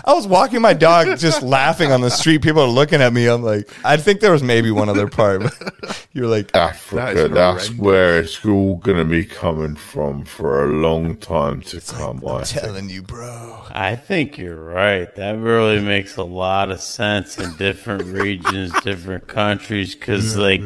I 0.05 0.13
was 0.13 0.27
walking 0.27 0.61
my 0.61 0.73
dog, 0.73 1.17
just 1.19 1.41
laughing 1.57 1.91
on 1.91 2.01
the 2.01 2.09
street. 2.11 2.41
People 2.41 2.61
are 2.61 2.67
looking 2.67 3.01
at 3.01 3.13
me. 3.13 3.27
I'm 3.27 3.43
like, 3.43 3.69
I 3.85 3.97
think 3.97 4.19
there 4.21 4.31
was 4.31 4.43
maybe 4.43 4.71
one 4.71 4.89
other 4.89 5.07
part. 5.07 5.41
But 5.43 6.07
you're 6.13 6.27
like, 6.27 6.55
Africa, 6.55 6.95
That 6.95 7.15
is 7.17 7.31
that's 7.31 7.67
horrendous. 7.67 7.79
where 7.81 8.19
it's 8.19 8.45
all 8.45 8.75
going 8.77 8.97
to 8.97 9.05
be 9.05 9.25
coming 9.25 9.75
from 9.75 10.25
for 10.25 10.63
a 10.65 10.67
long 10.67 11.15
time 11.17 11.61
to 11.61 11.81
come. 11.81 12.21
I 12.27 12.43
think. 12.43 12.61
telling 12.63 12.89
you, 12.91 13.01
bro. 13.01 13.63
I 13.71 13.95
think 13.95 14.37
you're 14.37 14.55
right. 14.61 15.13
That 15.15 15.37
really 15.37 15.79
makes 15.81 16.17
a 16.17 16.23
lot 16.23 16.71
of 16.71 16.81
sense 16.81 17.37
in 17.39 17.55
different 17.57 18.03
regions, 18.23 18.71
different 18.81 19.27
countries, 19.27 19.95
because 19.95 20.35
like 20.37 20.61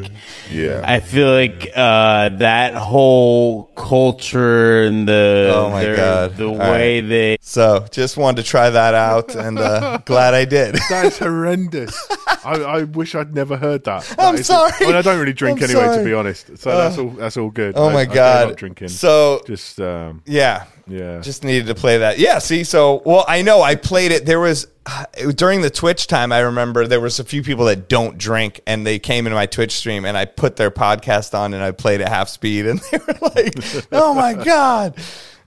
Yeah. 0.50 0.82
I 0.84 1.00
feel 1.00 1.30
like 1.32 1.70
uh, 1.74 2.30
that 2.30 2.74
whole 2.74 3.64
culture 3.76 4.82
and 4.82 5.08
the 5.08 5.52
Oh 5.54 5.70
my 5.70 5.82
their- 5.84 5.96
God. 5.96 6.36
the 6.36 6.46
All 6.48 6.56
way 6.58 7.00
they 7.00 7.38
So 7.40 7.86
just 7.90 8.16
wanted 8.16 8.42
to 8.42 8.48
try 8.48 8.70
that 8.70 8.94
out, 8.94 9.34
and 9.34 9.58
uh, 9.58 9.98
glad 10.04 10.34
I 10.34 10.44
did. 10.44 10.76
That's 10.90 11.18
horrendous. 11.18 11.96
I, 12.44 12.54
I 12.62 12.82
wish 12.84 13.14
I'd 13.14 13.34
never 13.34 13.56
heard 13.56 13.84
that. 13.84 14.02
That 14.04 14.20
I'm 14.20 14.42
sorry. 14.42 14.72
I, 14.80 14.86
mean, 14.86 14.94
I 14.94 15.02
don't 15.02 15.18
really 15.18 15.32
drink 15.32 15.58
I'm 15.58 15.64
anyway, 15.70 15.84
sorry. 15.86 15.98
to 15.98 16.04
be 16.04 16.14
honest. 16.14 16.58
So 16.58 16.76
that's 16.76 16.98
all. 16.98 17.10
That's 17.10 17.36
all 17.36 17.50
good. 17.50 17.74
Oh 17.76 17.88
I- 17.88 17.92
my 17.92 18.00
I 18.00 18.04
gave 18.04 18.14
god! 18.14 18.56
drinking. 18.56 18.88
So 18.88 19.42
just 19.46 19.80
um, 19.80 20.22
yeah, 20.26 20.64
yeah. 20.86 21.20
Just 21.20 21.42
needed 21.42 21.66
to 21.66 21.74
play 21.74 21.98
that. 21.98 22.18
Yeah, 22.18 22.38
see, 22.38 22.62
so 22.62 23.02
well, 23.04 23.24
I 23.26 23.42
know 23.42 23.62
I 23.62 23.74
played 23.74 24.12
it. 24.12 24.24
There 24.24 24.38
was 24.38 24.68
it 25.16 25.36
during 25.36 25.62
the 25.62 25.70
Twitch 25.70 26.06
time. 26.06 26.30
I 26.30 26.40
remember 26.40 26.86
there 26.86 27.00
was 27.00 27.18
a 27.18 27.24
few 27.24 27.42
people 27.42 27.64
that 27.64 27.88
don't 27.88 28.18
drink, 28.18 28.60
and 28.66 28.86
they 28.86 28.98
came 28.98 29.26
into 29.26 29.34
my 29.34 29.46
Twitch 29.46 29.72
stream, 29.72 30.04
and 30.04 30.16
I 30.16 30.26
put 30.26 30.56
their 30.56 30.70
podcast 30.70 31.36
on, 31.36 31.54
and 31.54 31.62
I 31.62 31.72
played 31.72 32.00
at 32.00 32.08
half 32.08 32.28
speed, 32.28 32.66
and 32.66 32.78
they 32.92 32.98
were 32.98 33.18
like, 33.34 33.54
"Oh 33.90 34.14
my 34.14 34.34
god!" 34.34 34.94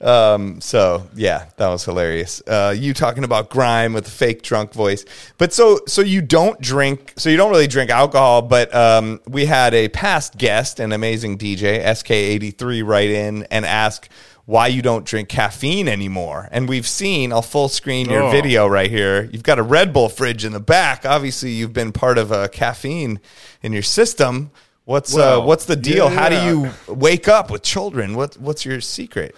Um, 0.02 0.61
so 0.61 1.07
yeah, 1.14 1.49
that 1.57 1.68
was 1.68 1.84
hilarious. 1.84 2.41
Uh, 2.45 2.74
you 2.78 2.94
talking 2.94 3.24
about 3.24 3.49
grime 3.49 3.94
with 3.94 4.07
a 4.07 4.11
fake 4.11 4.41
drunk 4.41 4.74
voice, 4.74 5.06
but 5.38 5.53
so 5.53 5.80
so 5.88 6.02
you 6.02 6.22
don't 6.22 6.60
drink, 6.60 7.14
so 7.16 7.30
you 7.30 7.38
don't 7.38 7.52
really 7.52 7.68
drink 7.68 7.91
alcohol. 7.91 8.41
But 8.41 8.74
um, 8.76 9.22
we 9.28 9.45
had 9.45 9.74
a 9.74 9.88
past 9.90 10.38
guest, 10.38 10.80
an 10.80 10.91
amazing 10.91 11.38
DJ, 11.38 11.82
SK83, 11.84 12.86
write 12.86 13.10
in 13.10 13.44
and 13.52 13.66
ask 13.66 14.10
why 14.49 14.65
you 14.65 14.81
don't 14.81 15.05
drink 15.05 15.30
caffeine 15.30 15.88
anymore. 15.88 16.49
And 16.51 16.67
we've 16.67 16.88
seen, 16.88 17.31
I'll 17.31 17.43
full 17.43 17.69
screen 17.69 18.09
your 18.09 18.23
Oh. 18.23 18.31
video 18.31 18.65
right 18.65 18.89
here. 18.89 19.30
You've 19.31 19.43
got 19.43 19.59
a 19.59 19.63
Red 19.63 19.93
Bull 19.93 20.09
fridge 20.09 20.43
in 20.43 20.53
the 20.53 20.59
back. 20.59 21.05
Obviously, 21.05 21.51
you've 21.51 21.71
been 21.73 21.91
part 21.91 22.17
of 22.17 22.31
a 22.31 22.49
caffeine 22.49 23.19
in 23.61 23.73
your 23.73 23.84
system. 23.84 24.49
What's 24.85 25.15
uh, 25.15 25.39
what's 25.41 25.65
the 25.65 25.76
deal? 25.76 26.09
yeah, 26.09 26.15
How 26.19 26.30
do 26.30 26.35
you 26.47 26.71
wake 26.88 27.27
up 27.27 27.51
with 27.51 27.61
children? 27.61 28.15
What 28.15 28.38
what's 28.38 28.65
your 28.65 28.81
secret? 28.81 29.35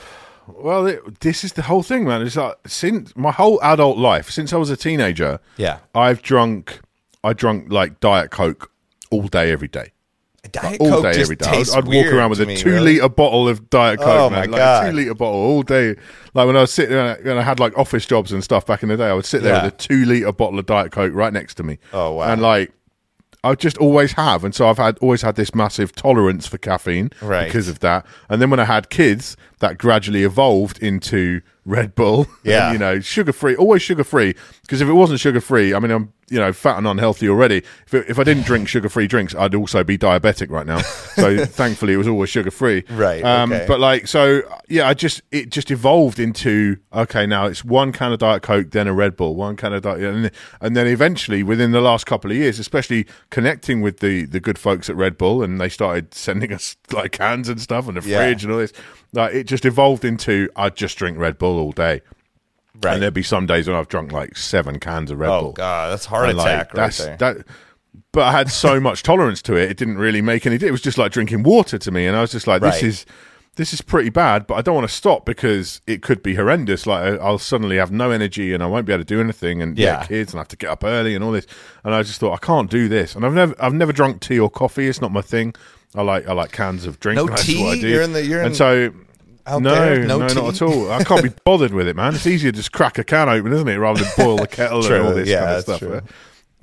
Well, 0.47 0.87
it, 0.87 1.19
this 1.19 1.43
is 1.43 1.51
the 1.53 1.63
whole 1.63 1.83
thing, 1.83 2.05
man. 2.05 2.21
It's 2.21 2.37
like 2.37 2.55
since 2.65 3.13
my 3.15 3.31
whole 3.31 3.59
adult 3.61 3.97
life, 3.97 4.29
since 4.29 4.53
I 4.53 4.57
was 4.57 4.69
a 4.69 4.77
teenager, 4.77 5.39
Yeah. 5.57 5.79
I've 5.93 6.21
drunk. 6.21 6.79
I 7.21 7.33
drunk 7.33 7.69
like 7.69 7.99
Diet 7.99 8.31
Coke 8.31 8.71
all 9.11 9.27
day, 9.27 9.51
every 9.51 9.67
day. 9.67 9.91
Diet 10.51 10.81
all 10.81 10.89
Coke 10.89 11.03
day, 11.03 11.13
just 11.13 11.21
every 11.21 11.35
day. 11.35 11.45
I'd, 11.49 11.69
I'd 11.69 11.85
walk 11.87 12.07
around 12.07 12.31
with 12.31 12.41
a 12.41 12.45
me, 12.47 12.57
two 12.57 12.71
really. 12.71 12.95
liter 12.95 13.09
bottle 13.09 13.47
of 13.47 13.69
Diet 13.69 13.99
oh, 14.01 14.03
Coke, 14.03 14.19
Oh, 14.19 14.29
man. 14.31 14.49
like 14.51 14.85
two 14.89 14.91
liter 14.95 15.13
bottle 15.13 15.39
all 15.39 15.61
day. 15.63 15.95
Like 16.33 16.47
when 16.47 16.57
I 16.57 16.61
was 16.61 16.73
sitting 16.73 16.95
there 16.95 17.15
and 17.27 17.39
I 17.39 17.43
had 17.43 17.59
like 17.59 17.77
office 17.77 18.05
jobs 18.07 18.31
and 18.31 18.43
stuff 18.43 18.65
back 18.65 18.81
in 18.83 18.89
the 18.89 18.97
day, 18.97 19.07
I 19.07 19.13
would 19.13 19.25
sit 19.25 19.43
there 19.43 19.53
Yeah. 19.53 19.65
with 19.65 19.75
a 19.75 19.77
two 19.77 20.03
liter 20.05 20.31
bottle 20.31 20.57
of 20.57 20.65
Diet 20.65 20.91
Coke 20.91 21.13
right 21.13 21.31
next 21.31 21.55
to 21.55 21.63
me. 21.63 21.77
Oh, 21.93 22.13
wow. 22.13 22.31
And 22.31 22.41
like. 22.41 22.71
I 23.43 23.55
just 23.55 23.79
always 23.79 24.11
have, 24.11 24.43
and 24.43 24.53
so 24.53 24.67
I've 24.67 24.77
had 24.77 24.99
always 24.99 25.23
had 25.23 25.35
this 25.35 25.55
massive 25.55 25.95
tolerance 25.95 26.45
for 26.45 26.59
caffeine 26.59 27.09
Right. 27.23 27.45
because 27.47 27.67
of 27.67 27.79
that. 27.79 28.05
And 28.29 28.39
then 28.39 28.51
when 28.51 28.59
I 28.59 28.65
had 28.65 28.91
kids, 28.91 29.35
that 29.61 29.79
gradually 29.79 30.21
evolved 30.23 30.77
into 30.77 31.41
Red 31.65 31.95
Bull. 31.95 32.27
Yeah. 32.43 32.69
and, 32.69 32.73
you 32.73 32.79
know, 32.79 32.99
sugar 32.99 33.31
free, 33.33 33.55
always 33.55 33.81
sugar 33.83 34.03
free. 34.03 34.33
Because 34.63 34.81
if 34.81 34.87
it 34.89 34.93
wasn't 34.93 35.19
sugar 35.19 35.41
free, 35.41 35.73
I 35.75 35.79
mean, 35.79 35.91
I'm 35.91 36.11
you 36.29 36.39
know 36.39 36.53
fat 36.53 36.77
and 36.77 36.87
unhealthy 36.87 37.27
already. 37.27 37.57
If 37.85 37.93
it, 37.93 38.09
if 38.09 38.17
I 38.17 38.23
didn't 38.23 38.45
drink 38.45 38.67
sugar 38.69 38.87
free 38.89 39.05
drinks, 39.05 39.35
I'd 39.35 39.53
also 39.53 39.83
be 39.83 39.97
diabetic 39.97 40.49
right 40.49 40.65
now. 40.65 40.81
So 41.21 41.45
thankfully, 41.45 41.93
it 41.93 41.97
was 41.97 42.07
always 42.07 42.29
sugar 42.29 42.49
free. 42.51 42.85
Right, 42.89 43.21
Um, 43.23 43.51
okay. 43.51 43.65
But 43.67 43.79
like, 43.81 44.07
so 44.07 44.41
yeah, 44.69 44.87
I 44.87 44.93
just 44.93 45.21
it 45.31 45.49
just 45.51 45.69
evolved 45.69 46.19
into 46.19 46.77
okay, 46.93 47.25
now 47.27 47.45
it's 47.47 47.65
one 47.65 47.91
can 47.91 48.13
of 48.13 48.19
Diet 48.19 48.41
Coke, 48.43 48.71
then 48.71 48.87
a 48.87 48.93
Red 48.93 49.15
Bull, 49.17 49.35
one 49.35 49.55
can 49.57 49.73
of 49.73 49.81
Diet, 49.83 50.01
and, 50.01 50.31
and 50.61 50.75
then 50.75 50.87
eventually 50.87 51.43
within 51.43 51.71
the 51.71 51.81
last 51.81 52.05
couple 52.05 52.31
of 52.31 52.37
years, 52.37 52.59
especially 52.59 53.05
connecting 53.29 53.81
with 53.81 53.99
the 53.99 54.25
the 54.25 54.39
good 54.39 54.57
folks 54.57 54.89
at 54.89 54.95
Red 54.95 55.17
Bull, 55.17 55.43
and 55.43 55.59
they 55.59 55.69
started 55.69 56.13
sending 56.13 56.53
us 56.53 56.77
like 56.93 57.11
cans 57.11 57.49
and 57.49 57.59
stuff 57.61 57.87
and 57.89 57.97
a 57.97 58.01
Yeah. 58.01 58.17
fridge 58.17 58.43
and 58.45 58.53
all 58.53 58.59
this. 58.59 58.71
Like 59.13 59.33
it 59.33 59.43
just 59.45 59.65
evolved 59.65 60.05
into 60.05 60.49
I'd 60.55 60.75
just 60.75 60.97
drink 60.97 61.17
Red 61.17 61.37
Bull 61.37 61.59
all 61.59 61.71
day. 61.71 62.01
Right. 62.81 62.93
And 62.93 63.01
there'd 63.03 63.13
be 63.13 63.23
some 63.23 63.45
days 63.45 63.67
when 63.67 63.75
I've 63.75 63.89
drunk 63.89 64.11
like 64.11 64.37
seven 64.37 64.79
cans 64.79 65.11
of 65.11 65.19
Red 65.19 65.29
oh 65.29 65.39
Bull. 65.41 65.49
Oh 65.49 65.53
god, 65.53 65.91
that's 65.91 66.05
heart 66.05 66.29
And, 66.29 66.37
like, 66.37 66.47
attack 66.47 66.67
right 66.73 66.75
that's, 66.75 66.97
there. 67.03 67.17
That, 67.17 67.37
but 68.13 68.21
I 68.23 68.31
had 68.31 68.49
so 68.49 68.79
much 68.87 69.03
tolerance 69.03 69.41
to 69.43 69.55
it; 69.55 69.69
it 69.69 69.77
didn't 69.77 69.97
really 69.97 70.21
make 70.21 70.45
any. 70.45 70.55
It 70.55 70.71
was 70.71 70.81
just 70.81 70.97
like 70.97 71.11
drinking 71.11 71.43
water 71.43 71.77
to 71.77 71.91
me, 71.91 72.07
and 72.07 72.15
I 72.15 72.21
was 72.21 72.31
just 72.31 72.47
like, 72.47 72.61
"This 72.61 72.75
Right. 72.75 72.83
is 72.83 73.05
this 73.57 73.73
is 73.73 73.81
pretty 73.81 74.09
bad." 74.09 74.47
But 74.47 74.55
I 74.55 74.61
don't 74.61 74.75
want 74.75 74.87
to 74.87 74.95
stop 74.95 75.25
because 75.25 75.81
it 75.85 76.01
could 76.01 76.23
be 76.23 76.35
horrendous. 76.35 76.87
Like 76.87 77.19
I'll 77.19 77.37
suddenly 77.37 77.75
have 77.75 77.91
no 77.91 78.09
energy, 78.11 78.53
and 78.53 78.63
I 78.63 78.67
won't 78.67 78.85
be 78.85 78.93
able 78.93 79.03
to 79.03 79.07
do 79.13 79.19
anything, 79.19 79.61
and 79.61 79.77
Yeah. 79.77 80.05
kids, 80.05 80.31
and 80.31 80.39
I 80.39 80.41
have 80.41 80.47
to 80.47 80.55
get 80.57 80.69
up 80.69 80.85
early, 80.85 81.13
and 81.13 81.23
all 81.25 81.31
this. 81.33 81.47
And 81.83 81.93
I 81.93 82.01
just 82.03 82.21
thought, 82.21 82.33
I 82.33 82.37
can't 82.45 82.69
do 82.71 82.87
this. 82.87 83.13
And 83.15 83.25
I've 83.25 83.33
never, 83.33 83.53
I've 83.59 83.73
never 83.73 83.91
drunk 83.91 84.21
tea 84.21 84.39
or 84.39 84.49
coffee. 84.49 84.87
It's 84.87 85.01
not 85.01 85.11
my 85.11 85.21
thing. 85.21 85.53
I 85.95 86.01
like, 86.03 86.27
I 86.27 86.33
like 86.33 86.51
cans 86.51 86.85
of 86.85 86.99
drink. 86.99 87.17
No 87.17 87.27
That's 87.27 87.45
tea? 87.45 87.61
What 87.63 87.77
I 87.77 87.81
do. 87.81 87.87
You're 87.87 88.01
in 88.01 88.13
the- 88.13 88.25
you're 88.25 88.39
in- 88.39 88.47
and 88.47 88.55
so. 88.55 88.93
out 89.45 89.61
no, 89.61 89.73
there? 89.75 90.05
No 90.05 90.19
no, 90.19 90.27
tea? 90.27 90.35
not 90.35 90.53
at 90.55 90.61
all. 90.61 90.91
I 90.91 91.03
can't 91.03 91.23
be 91.23 91.31
bothered 91.45 91.73
with 91.73 91.87
it, 91.87 91.95
man. 91.95 92.15
It's 92.15 92.27
easier 92.27 92.51
to 92.51 92.55
just 92.55 92.71
crack 92.71 92.97
a 92.97 93.03
can 93.03 93.27
open, 93.27 93.51
isn't 93.51 93.67
it, 93.67 93.77
rather 93.77 94.01
than 94.03 94.11
boil 94.17 94.37
the 94.37 94.47
kettle 94.47 94.83
True, 94.83 94.95
and 94.97 95.05
all 95.07 95.13
this 95.13 95.27
yeah, 95.27 95.39
kind 95.39 95.51
of 95.57 95.61
stuff. 95.63 95.79
true. 95.79 96.01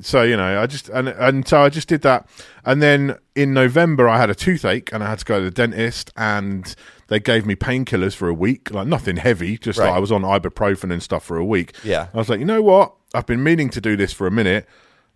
So 0.00 0.22
you 0.22 0.36
know, 0.36 0.62
I 0.62 0.66
just 0.66 0.88
and 0.90 1.09
and 1.09 1.46
so 1.46 1.60
I 1.60 1.68
just 1.70 1.88
did 1.88 2.02
that, 2.02 2.28
and 2.64 2.80
then 2.80 3.16
in 3.34 3.52
November 3.52 4.09
I 4.09 4.16
had 4.18 4.30
a 4.30 4.34
toothache 4.34 4.92
and 4.92 5.02
I 5.02 5.10
had 5.10 5.18
to 5.18 5.24
go 5.24 5.40
to 5.40 5.44
the 5.44 5.50
dentist, 5.50 6.12
and 6.16 6.72
they 7.09 7.18
gave 7.18 7.44
me 7.44 7.56
painkillers 7.56 8.14
for 8.14 8.28
a 8.28 8.34
week, 8.34 8.70
like 8.70 8.86
nothing 8.86 9.16
heavy, 9.16 9.59
just 9.59 9.78
like 9.78 9.90
I 9.90 9.98
was 9.98 10.12
on 10.12 10.22
ibuprofen 10.22 10.92
and 10.92 11.02
stuff 11.02 11.24
for 11.24 11.36
a 11.36 11.44
week. 11.44 11.74
Yeah. 11.82 12.06
I 12.14 12.16
was 12.16 12.28
like, 12.28 12.38
you 12.38 12.44
know 12.46 12.62
what? 12.62 12.94
I've 13.12 13.26
been 13.26 13.42
meaning 13.42 13.70
to 13.70 13.80
do 13.80 13.96
this 13.96 14.12
for 14.12 14.26
a 14.28 14.30
minute. 14.30 14.68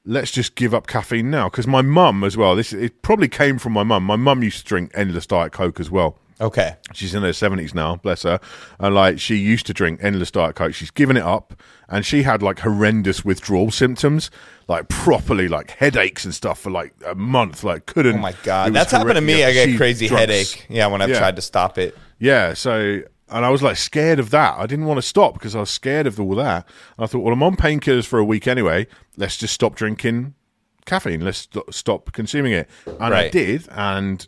Let's 0.04 0.32
just 0.32 0.56
give 0.56 0.74
up 0.74 0.86
caffeine 0.88 1.30
now 1.30 1.48
because 1.48 1.66
my 1.66 1.80
mum 1.82 2.24
as 2.24 2.36
well. 2.36 2.56
This 2.56 2.72
it 2.72 3.02
probably 3.02 3.28
came 3.28 3.58
from 3.58 3.72
my 3.72 3.84
mum. 3.84 4.02
My 4.04 4.16
mum 4.16 4.42
used 4.42 4.58
to 4.58 4.64
drink 4.64 4.90
endless 4.94 5.26
diet 5.26 5.52
coke 5.52 5.78
as 5.78 5.90
well. 5.90 6.18
Okay. 6.40 6.74
She's 6.92 7.14
in 7.14 7.22
her 7.22 7.32
seventies 7.32 7.72
now, 7.72 7.96
bless 7.96 8.24
her. 8.24 8.40
And 8.80 8.96
like 8.96 9.20
she 9.20 9.36
used 9.36 9.64
to 9.66 9.72
drink 9.72 10.00
endless 10.02 10.32
diet 10.32 10.56
coke. 10.56 10.74
She's 10.74 10.90
given 10.90 11.16
it 11.16 11.22
up, 11.22 11.54
and 11.88 12.04
she 12.04 12.24
had 12.24 12.42
like 12.42 12.58
horrendous 12.60 13.24
withdrawal 13.24 13.70
symptoms, 13.70 14.28
like 14.66 14.88
properly 14.88 15.46
like 15.46 15.70
headaches 15.70 16.24
and 16.24 16.34
stuff 16.34 16.58
for 16.58 16.70
like 16.72 16.94
a 17.06 17.14
month. 17.14 17.62
Like 17.62 17.86
couldn't. 17.86 18.16
Oh 18.16 18.22
my 18.22 18.34
god, 18.42 18.72
that's 18.74 18.90
happened 18.90 19.14
to 19.14 19.20
me. 19.20 19.44
I 19.44 19.52
get 19.52 19.76
crazy 19.76 20.08
headache. 20.08 20.66
Yeah, 20.68 20.88
when 20.88 21.00
I've 21.00 21.10
Yeah. 21.10 21.18
tried 21.20 21.36
to 21.36 21.42
stop 21.42 21.78
it. 21.78 21.96
yeah, 22.18 22.54
so 22.54 23.02
and 23.32 23.44
I 23.44 23.50
was 23.50 23.62
like 23.62 23.76
scared 23.76 24.18
of 24.18 24.30
that. 24.30 24.54
I 24.58 24.66
didn't 24.66 24.86
want 24.86 24.98
to 24.98 25.02
stop 25.02 25.34
because 25.34 25.56
I 25.56 25.60
was 25.60 25.70
scared 25.70 26.06
of 26.06 26.20
all 26.20 26.34
that. 26.36 26.66
And 26.96 27.04
I 27.04 27.06
thought, 27.06 27.20
well, 27.20 27.32
I'm 27.32 27.42
on 27.42 27.56
painkillers 27.56 28.06
for 28.06 28.18
a 28.18 28.24
week 28.24 28.46
anyway. 28.46 28.86
Let's 29.16 29.36
just 29.36 29.54
stop 29.54 29.74
drinking 29.74 30.34
caffeine. 30.84 31.20
Let's 31.24 31.48
st- 31.52 31.72
stop 31.74 32.12
consuming 32.12 32.52
it. 32.52 32.68
And 32.86 33.14
I 33.14 33.28
did, 33.28 33.68
and 33.70 34.26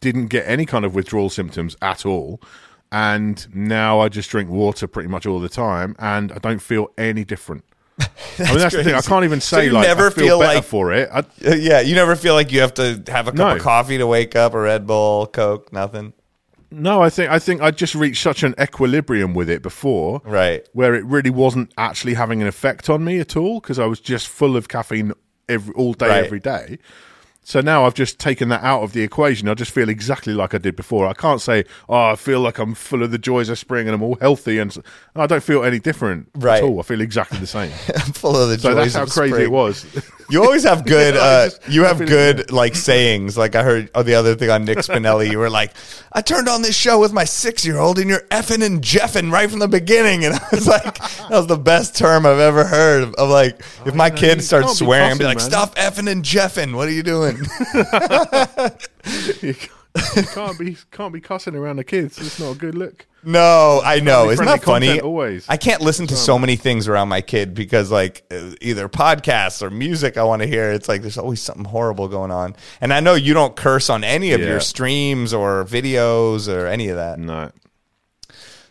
didn't 0.00 0.26
get 0.28 0.46
any 0.48 0.66
kind 0.66 0.84
of 0.84 0.94
withdrawal 0.94 1.30
symptoms 1.30 1.76
at 1.82 2.04
all. 2.06 2.40
And 2.90 3.46
now 3.54 4.00
I 4.00 4.08
just 4.08 4.28
drink 4.30 4.50
water 4.50 4.86
pretty 4.86 5.08
much 5.08 5.24
all 5.26 5.40
the 5.40 5.48
time, 5.48 5.96
and 5.98 6.30
I 6.32 6.38
don't 6.38 6.58
feel 6.60 6.88
any 6.98 7.24
different. 7.24 7.64
I 8.00 8.04
mean, 8.38 8.58
that's 8.58 8.74
the 8.74 8.84
thing. 8.84 8.94
I 8.94 9.00
can't 9.00 9.24
even 9.24 9.40
So 9.40 9.56
say 9.58 9.66
you 9.66 9.72
like 9.72 9.86
never 9.86 10.08
I 10.08 10.10
feel, 10.10 10.24
feel 10.26 10.38
better 10.40 10.54
like- 10.56 10.64
for 10.64 10.92
it. 10.92 11.08
I, 11.12 11.18
Uh, 11.20 11.54
yeah, 11.54 11.80
you 11.80 11.94
never 11.94 12.16
feel 12.16 12.34
like 12.34 12.52
you 12.52 12.60
have 12.60 12.74
to 12.74 13.02
have 13.08 13.28
a 13.28 13.30
cup 13.30 13.38
No. 13.38 13.56
of 13.56 13.62
coffee 13.62 13.96
to 13.98 14.06
wake 14.06 14.34
up, 14.36 14.54
a 14.54 14.60
Red 14.60 14.86
Bull, 14.86 15.26
Coke, 15.26 15.72
nothing. 15.72 16.12
No, 16.72 17.02
I 17.02 17.10
think 17.10 17.30
I 17.30 17.38
think 17.38 17.60
I 17.62 17.70
just 17.70 17.94
reached 17.94 18.22
such 18.22 18.42
an 18.42 18.54
equilibrium 18.60 19.34
with 19.34 19.48
it 19.50 19.62
before, 19.62 20.20
Right. 20.24 20.66
Where 20.72 20.94
it 20.94 21.04
really 21.04 21.30
wasn't 21.30 21.72
actually 21.78 22.14
having 22.14 22.40
an 22.42 22.48
effect 22.48 22.88
on 22.90 23.04
me 23.04 23.18
at 23.20 23.36
all 23.36 23.60
because 23.60 23.78
I 23.78 23.86
was 23.86 24.00
just 24.00 24.28
full 24.28 24.56
of 24.56 24.68
caffeine 24.68 25.12
every 25.48 25.74
all 25.74 25.92
day, 25.92 26.08
Right. 26.08 26.24
every 26.24 26.40
day. 26.40 26.78
So 27.44 27.60
now 27.60 27.84
I've 27.86 27.94
just 27.94 28.20
taken 28.20 28.50
that 28.50 28.62
out 28.62 28.82
of 28.84 28.92
the 28.92 29.02
equation. 29.02 29.48
I 29.48 29.54
just 29.54 29.72
feel 29.72 29.88
exactly 29.88 30.32
like 30.32 30.54
I 30.54 30.58
did 30.58 30.76
before. 30.76 31.08
I 31.08 31.12
can't 31.12 31.40
say, 31.40 31.64
"Oh, 31.88 32.10
I 32.12 32.14
feel 32.14 32.38
like 32.38 32.58
I'm 32.60 32.72
full 32.72 33.02
of 33.02 33.10
the 33.10 33.18
joys 33.18 33.48
of 33.48 33.58
spring 33.58 33.88
and 33.88 33.94
I'm 33.96 34.02
all 34.02 34.16
healthy," 34.20 34.58
and 34.60 34.76
I 35.16 35.26
don't 35.26 35.42
feel 35.42 35.64
any 35.64 35.80
different 35.80 36.28
Right. 36.36 36.58
at 36.58 36.62
all. 36.62 36.78
I 36.78 36.84
feel 36.84 37.00
exactly 37.00 37.38
the 37.38 37.48
same. 37.48 37.72
I'm 37.96 38.12
full 38.12 38.36
of 38.36 38.48
the 38.48 38.58
So 38.60 38.68
joys 38.72 38.92
that's 38.92 38.94
how 38.94 39.20
crazy 39.20 39.32
spring. 39.32 39.44
it 39.46 39.50
was. 39.50 39.84
You 40.32 40.42
always 40.42 40.64
have 40.64 40.86
good. 40.86 41.14
Uh, 41.14 41.50
you 41.68 41.84
have 41.84 41.98
good 41.98 42.50
like 42.50 42.74
sayings. 42.74 43.36
Like 43.36 43.54
I 43.54 43.62
heard 43.62 43.90
oh, 43.94 44.02
the 44.02 44.14
other 44.14 44.34
thing 44.34 44.48
on 44.48 44.64
Nick 44.64 44.78
Spinelli. 44.88 45.30
You 45.30 45.38
were 45.38 45.50
like, 45.50 45.72
"I 46.10 46.22
turned 46.22 46.48
on 46.48 46.62
this 46.62 46.74
show 46.74 46.98
with 46.98 47.12
my 47.12 47.24
six 47.24 47.66
year 47.66 47.76
old, 47.78 47.98
and 47.98 48.08
you're 48.08 48.26
effing 48.30 48.64
and 48.64 48.80
jeffing 48.80 49.30
right 49.30 49.50
from 49.50 49.58
the 49.58 49.68
beginning." 49.68 50.24
And 50.24 50.34
I 50.34 50.42
was 50.50 50.66
like, 50.66 50.98
"That 50.98 51.30
was 51.30 51.48
the 51.48 51.58
best 51.58 51.96
term 51.96 52.24
I've 52.24 52.38
ever 52.38 52.64
heard." 52.64 53.02
Of, 53.02 53.14
of 53.16 53.28
like, 53.28 53.60
if 53.84 53.94
my 53.94 54.08
know, 54.08 54.16
kid 54.16 54.42
starts 54.42 54.68
can't 54.68 54.78
be 54.78 54.84
swearing, 54.86 55.10
I'd 55.12 55.18
be 55.18 55.24
like, 55.24 55.36
man. 55.36 55.50
"Stop 55.50 55.74
effing 55.74 56.10
and 56.10 56.24
jeffing! 56.24 56.74
What 56.74 56.88
are 56.88 56.92
you 56.92 57.02
doing?" 57.02 57.36
You 60.16 60.22
can't- 60.22 60.58
be 60.58 60.76
can't 60.90 61.12
be 61.12 61.20
cussing 61.20 61.54
around 61.54 61.76
the 61.76 61.84
kids. 61.84 62.18
It's 62.18 62.38
not 62.40 62.52
a 62.56 62.58
good 62.58 62.74
look. 62.74 63.06
No, 63.24 63.80
I 63.84 64.00
know. 64.00 64.30
Isn't 64.30 64.44
that 64.46 64.64
funny? 64.64 65.00
always. 65.00 65.46
I 65.48 65.56
can't 65.56 65.80
listen 65.80 66.08
to 66.08 66.16
so 66.16 66.38
many 66.40 66.56
things 66.56 66.88
around 66.88 67.08
my 67.08 67.20
kid 67.20 67.54
because, 67.54 67.88
like, 67.90 68.24
uh, 68.32 68.50
either 68.60 68.88
podcasts 68.88 69.62
or 69.62 69.70
music 69.70 70.16
I 70.16 70.24
want 70.24 70.42
to 70.42 70.48
hear. 70.48 70.72
It's 70.72 70.88
like 70.88 71.02
there's 71.02 71.18
always 71.18 71.40
something 71.40 71.66
horrible 71.66 72.08
going 72.08 72.32
on. 72.32 72.56
And 72.80 72.92
I 72.92 72.98
know 72.98 73.14
you 73.14 73.32
don't 73.32 73.54
curse 73.54 73.88
on 73.88 74.02
any 74.02 74.32
of 74.32 74.40
Yeah. 74.40 74.48
your 74.48 74.60
streams 74.60 75.32
or 75.32 75.64
videos 75.64 76.52
or 76.52 76.66
any 76.66 76.88
of 76.88 76.96
that. 76.96 77.20
No. 77.20 77.52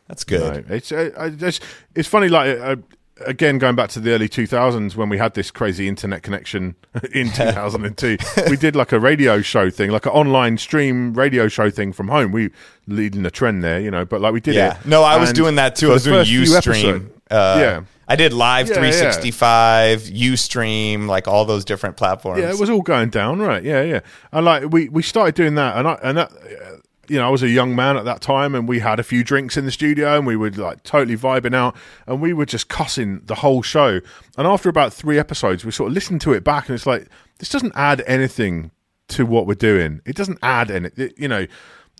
That's 0.09 0.25
good. 0.25 0.67
No, 0.69 0.75
it's 0.75 0.91
uh, 0.91 1.11
I- 1.17 1.27
it's 1.27 1.59
it's 1.95 2.07
funny. 2.09 2.27
Like 2.27 2.59
uh, 2.59 2.75
again, 3.25 3.57
going 3.57 3.75
back 3.75 3.89
to 3.91 3.99
the 3.99 4.11
early 4.11 4.29
two 4.29 4.47
thousands 4.47 4.95
when 4.95 5.09
we 5.09 5.17
had 5.17 5.33
this 5.33 5.51
crazy 5.51 5.87
internet 5.87 6.23
connection 6.23 6.75
in 7.13 7.27
two 7.27 7.51
thousand 7.51 7.85
and 7.85 7.97
two, 7.97 8.17
we 8.49 8.57
did 8.57 8.75
like 8.75 8.91
a 8.91 8.99
radio 8.99 9.41
show 9.41 9.69
thing, 9.69 9.91
like 9.91 10.05
an 10.05 10.11
online 10.11 10.57
stream 10.57 11.13
radio 11.13 11.47
show 11.47 11.69
thing 11.69 11.93
from 11.93 12.07
home. 12.07 12.31
We 12.31 12.51
leading 12.87 13.23
the 13.23 13.31
trend 13.31 13.63
there, 13.63 13.79
you 13.79 13.91
know. 13.91 14.05
But 14.05 14.21
like 14.21 14.33
we 14.33 14.41
did 14.41 14.55
Yeah. 14.55 14.79
it. 14.79 14.85
No, 14.85 15.03
I 15.03 15.17
was 15.17 15.33
doing 15.33 15.55
that 15.55 15.75
too. 15.75 15.89
I 15.91 15.93
was 15.93 16.03
doing 16.03 16.25
Ustream. 16.25 17.09
Uh, 17.29 17.57
yeah. 17.59 17.81
I 18.07 18.17
did 18.17 18.33
Live 18.33 18.67
Yeah, 18.67 18.73
yeah. 18.73 18.91
365, 18.91 20.01
Ustream, 20.01 21.07
like 21.07 21.29
all 21.29 21.45
those 21.45 21.63
different 21.63 21.95
platforms. 21.95 22.41
Yeah, 22.41 22.49
it 22.49 22.59
was 22.59 22.69
all 22.69 22.81
going 22.81 23.09
down, 23.09 23.39
right? 23.39 23.63
Yeah, 23.63 23.83
yeah. 23.83 23.99
And 24.33 24.43
like 24.45 24.69
we 24.69 24.89
we 24.89 25.01
started 25.01 25.35
doing 25.35 25.55
that, 25.55 25.77
and 25.77 25.87
I 25.87 25.93
and 26.03 26.17
that, 26.17 26.31
uh, 26.33 26.77
you 27.11 27.17
know, 27.17 27.27
I 27.27 27.29
was 27.29 27.43
a 27.43 27.49
young 27.49 27.75
man 27.75 27.97
at 27.97 28.05
that 28.05 28.21
time, 28.21 28.55
and 28.55 28.69
we 28.69 28.79
had 28.79 28.97
a 28.97 29.03
few 29.03 29.21
drinks 29.21 29.57
in 29.57 29.65
the 29.65 29.71
studio, 29.71 30.15
and 30.15 30.25
we 30.25 30.37
were 30.37 30.49
like 30.49 30.81
totally 30.83 31.17
vibing 31.17 31.53
out, 31.53 31.75
and 32.07 32.21
we 32.21 32.31
were 32.31 32.45
just 32.45 32.69
cussing 32.69 33.19
the 33.25 33.35
whole 33.35 33.61
show. 33.61 33.99
And 34.37 34.47
after 34.47 34.69
about 34.69 34.93
three 34.93 35.19
episodes, 35.19 35.65
we 35.65 35.71
sort 35.71 35.89
of 35.89 35.93
listened 35.93 36.21
to 36.21 36.31
it 36.31 36.45
back, 36.45 36.69
and 36.69 36.75
it's 36.75 36.85
like 36.85 37.09
this 37.39 37.49
doesn't 37.49 37.73
add 37.75 38.01
anything 38.07 38.71
to 39.09 39.25
what 39.25 39.45
we're 39.45 39.55
doing. 39.55 39.99
It 40.05 40.15
doesn't 40.15 40.39
add 40.41 40.71
any. 40.71 40.89
you 41.17 41.27
know, 41.27 41.47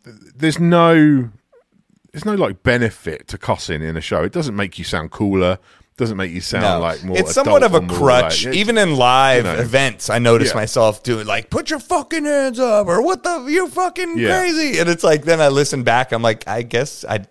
there's 0.06 0.60
no 0.60 1.30
there's 2.14 2.24
no 2.24 2.36
like 2.36 2.64
benefit 2.64 3.28
to 3.28 3.38
cussing 3.38 3.82
in 3.82 3.98
a 3.98 4.02
show. 4.02 4.24
It 4.24 4.32
doesn't 4.32 4.56
make 4.56 4.80
you 4.80 4.86
sound 4.86 5.12
cooler. 5.12 5.60
Doesn't 5.98 6.18
make 6.18 6.32
you 6.32 6.42
sound 6.42 6.64
No. 6.64 6.80
like 6.80 7.04
more. 7.04 7.18
it's 7.18 7.34
somewhat 7.34 7.62
of 7.64 7.74
a 7.74 7.78
adult 7.78 7.92
or 7.92 8.00
more 8.00 8.08
crutch. 8.22 8.46
like- 8.46 8.56
Even 8.56 8.78
in 8.78 8.96
live 8.96 9.46
you 9.46 9.52
know. 9.54 9.60
events, 9.60 10.10
I 10.10 10.18
notice 10.20 10.50
Yeah. 10.50 10.56
myself 10.56 11.04
doing 11.04 11.28
like, 11.28 11.50
"Put 11.50 11.70
your 11.70 11.80
fucking 11.80 12.26
hands 12.26 12.60
up," 12.60 12.88
or 12.88 13.02
"What 13.04 13.24
the 13.24 13.46
you 13.48 13.68
fucking 13.68 14.18
Yeah. 14.18 14.40
crazy," 14.40 14.80
and 14.80 14.90
it's 14.90 15.04
like 15.04 15.26
then 15.26 15.40
I 15.42 15.50
listen 15.50 15.84
back. 15.84 16.12
I'm 16.12 16.22
like, 16.24 16.48
I 16.48 16.64
guess 16.64 17.06
I 17.08 17.26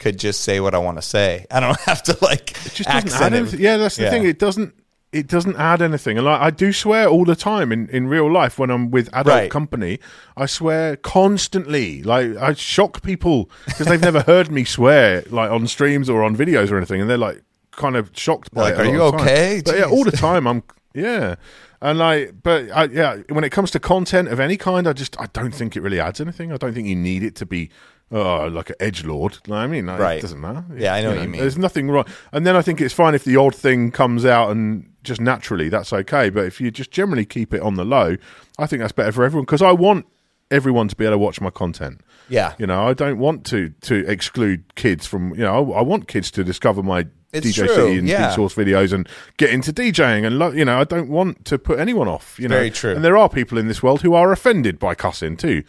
could 0.00 0.18
just 0.18 0.40
say 0.40 0.58
what 0.60 0.74
I 0.74 0.78
want 0.78 0.98
to 0.98 1.02
say. 1.02 1.46
I 1.52 1.60
don't 1.60 1.78
have 1.80 2.02
to 2.04 2.16
like 2.20 2.50
It 2.66 2.74
just 2.74 2.88
doesn't 2.90 3.12
add 3.22 3.32
anything. 3.34 3.60
Yeah, 3.60 3.76
that's 3.76 3.96
the 3.96 4.04
Yeah. 4.04 4.10
thing. 4.10 4.24
It 4.24 4.38
doesn't. 4.40 4.74
It 5.12 5.28
doesn't 5.28 5.54
add 5.56 5.80
anything. 5.80 6.16
And 6.18 6.26
like 6.26 6.40
I 6.40 6.50
do 6.50 6.72
swear 6.72 7.06
all 7.06 7.24
the 7.24 7.36
time 7.36 7.70
in, 7.70 7.88
in 7.90 8.08
real 8.08 8.28
life 8.32 8.58
when 8.58 8.70
I'm 8.70 8.90
with 8.90 9.08
adult 9.12 9.26
Right. 9.28 9.50
company. 9.50 10.00
I 10.36 10.46
swear 10.46 10.96
constantly. 10.96 12.02
Like 12.02 12.36
I 12.36 12.54
shock 12.54 13.02
people 13.02 13.48
because 13.66 13.86
they've 13.86 14.00
never 14.00 14.22
heard 14.22 14.50
me 14.50 14.64
swear 14.64 15.22
like 15.30 15.52
on 15.52 15.68
streams 15.68 16.10
or 16.10 16.24
on 16.24 16.34
videos 16.36 16.72
or 16.72 16.76
anything, 16.78 17.00
and 17.00 17.08
they're 17.08 17.16
like 17.16 17.42
kind 17.76 17.96
of 17.96 18.10
shocked 18.14 18.52
by 18.52 18.62
Like, 18.70 18.74
it. 18.74 18.80
"Are 18.80 18.84
you 18.86 19.02
of 19.02 19.12
the 19.12 19.18
time. 19.18 19.26
okay? 19.28 19.62
But 19.64 19.78
yeah, 19.78 19.84
all 19.84 20.04
the 20.04 20.12
time 20.12 20.46
I'm. 20.46 20.62
Yeah, 20.94 21.34
and 21.82 21.98
like, 21.98 22.34
but 22.42 22.70
I, 22.70 22.84
yeah, 22.84 23.16
when 23.30 23.42
it 23.44 23.50
comes 23.50 23.70
to 23.72 23.80
content 23.80 24.28
of 24.28 24.38
any 24.40 24.56
kind, 24.56 24.86
I 24.86 24.92
just 24.92 25.20
I 25.20 25.26
don't 25.32 25.52
think 25.54 25.76
it 25.76 25.80
really 25.82 25.98
adds 26.00 26.20
anything. 26.20 26.52
I 26.52 26.56
don't 26.56 26.72
think 26.72 26.86
you 26.86 26.96
need 26.96 27.22
it 27.22 27.34
to 27.36 27.46
be. 27.46 27.70
Oh, 28.12 28.46
like 28.46 28.68
an 28.70 28.76
edge 28.80 29.02
lord. 29.04 29.38
I 29.50 29.66
mean, 29.66 29.86
like, 29.86 29.98
Right. 29.98 30.18
it 30.18 30.20
doesn't 30.20 30.40
matter. 30.40 30.62
Yeah, 30.76 30.94
I 30.94 31.02
know 31.02 31.12
what 31.14 31.22
you 31.22 31.28
mean. 31.28 31.40
There's 31.40 31.58
nothing 31.58 31.90
wrong. 31.90 32.04
And 32.32 32.46
then 32.46 32.54
I 32.54 32.60
think 32.62 32.80
it's 32.80 32.94
fine 32.94 33.14
if 33.14 33.24
the 33.24 33.36
odd 33.36 33.54
thing 33.56 33.90
comes 33.90 34.24
out 34.26 34.50
and 34.50 34.88
just 35.02 35.20
naturally, 35.22 35.68
that's 35.70 35.90
okay. 35.92 36.28
But 36.28 36.44
if 36.44 36.60
you 36.60 36.70
just 36.70 36.90
generally 36.92 37.24
keep 37.24 37.54
it 37.54 37.62
on 37.62 37.74
the 37.74 37.84
low, 37.84 38.16
I 38.58 38.66
think 38.66 38.80
that's 38.82 38.92
better 38.92 39.10
for 39.10 39.24
everyone 39.24 39.46
because 39.46 39.62
I 39.62 39.72
want 39.72 40.06
everyone 40.50 40.86
to 40.88 40.94
be 40.94 41.04
able 41.06 41.14
to 41.14 41.18
watch 41.18 41.40
my 41.40 41.50
content. 41.50 42.02
Yeah. 42.28 42.52
You 42.58 42.66
know, 42.66 42.86
I 42.86 42.92
don't 42.92 43.18
want 43.18 43.46
to 43.46 43.70
to 43.80 44.06
exclude 44.06 44.74
kids 44.76 45.06
from, 45.06 45.30
you 45.30 45.40
know, 45.42 45.72
I, 45.72 45.78
I 45.78 45.82
want 45.82 46.06
kids 46.06 46.30
to 46.32 46.44
discover 46.44 46.82
my 46.84 47.06
It's 47.34 47.46
DJ 47.46 47.66
true, 47.66 47.74
City 47.74 47.98
and 47.98 48.08
yeah. 48.08 48.30
Source 48.30 48.54
videos 48.54 48.92
and 48.92 49.08
get 49.36 49.50
into 49.50 49.72
DJing 49.72 50.26
and, 50.26 50.38
lo- 50.38 50.52
you 50.52 50.64
know, 50.64 50.80
I 50.80 50.84
don't 50.84 51.08
want 51.08 51.44
to 51.46 51.58
put 51.58 51.78
anyone 51.78 52.08
off, 52.08 52.38
you 52.38 52.48
know. 52.48 52.56
Very 52.56 52.70
true. 52.70 52.94
And 52.94 53.04
there 53.04 53.16
are 53.16 53.28
people 53.28 53.58
in 53.58 53.68
this 53.68 53.82
world 53.82 54.02
who 54.02 54.14
are 54.14 54.32
offended 54.32 54.78
by 54.78 54.94
cussing 54.94 55.36
too. 55.36 55.62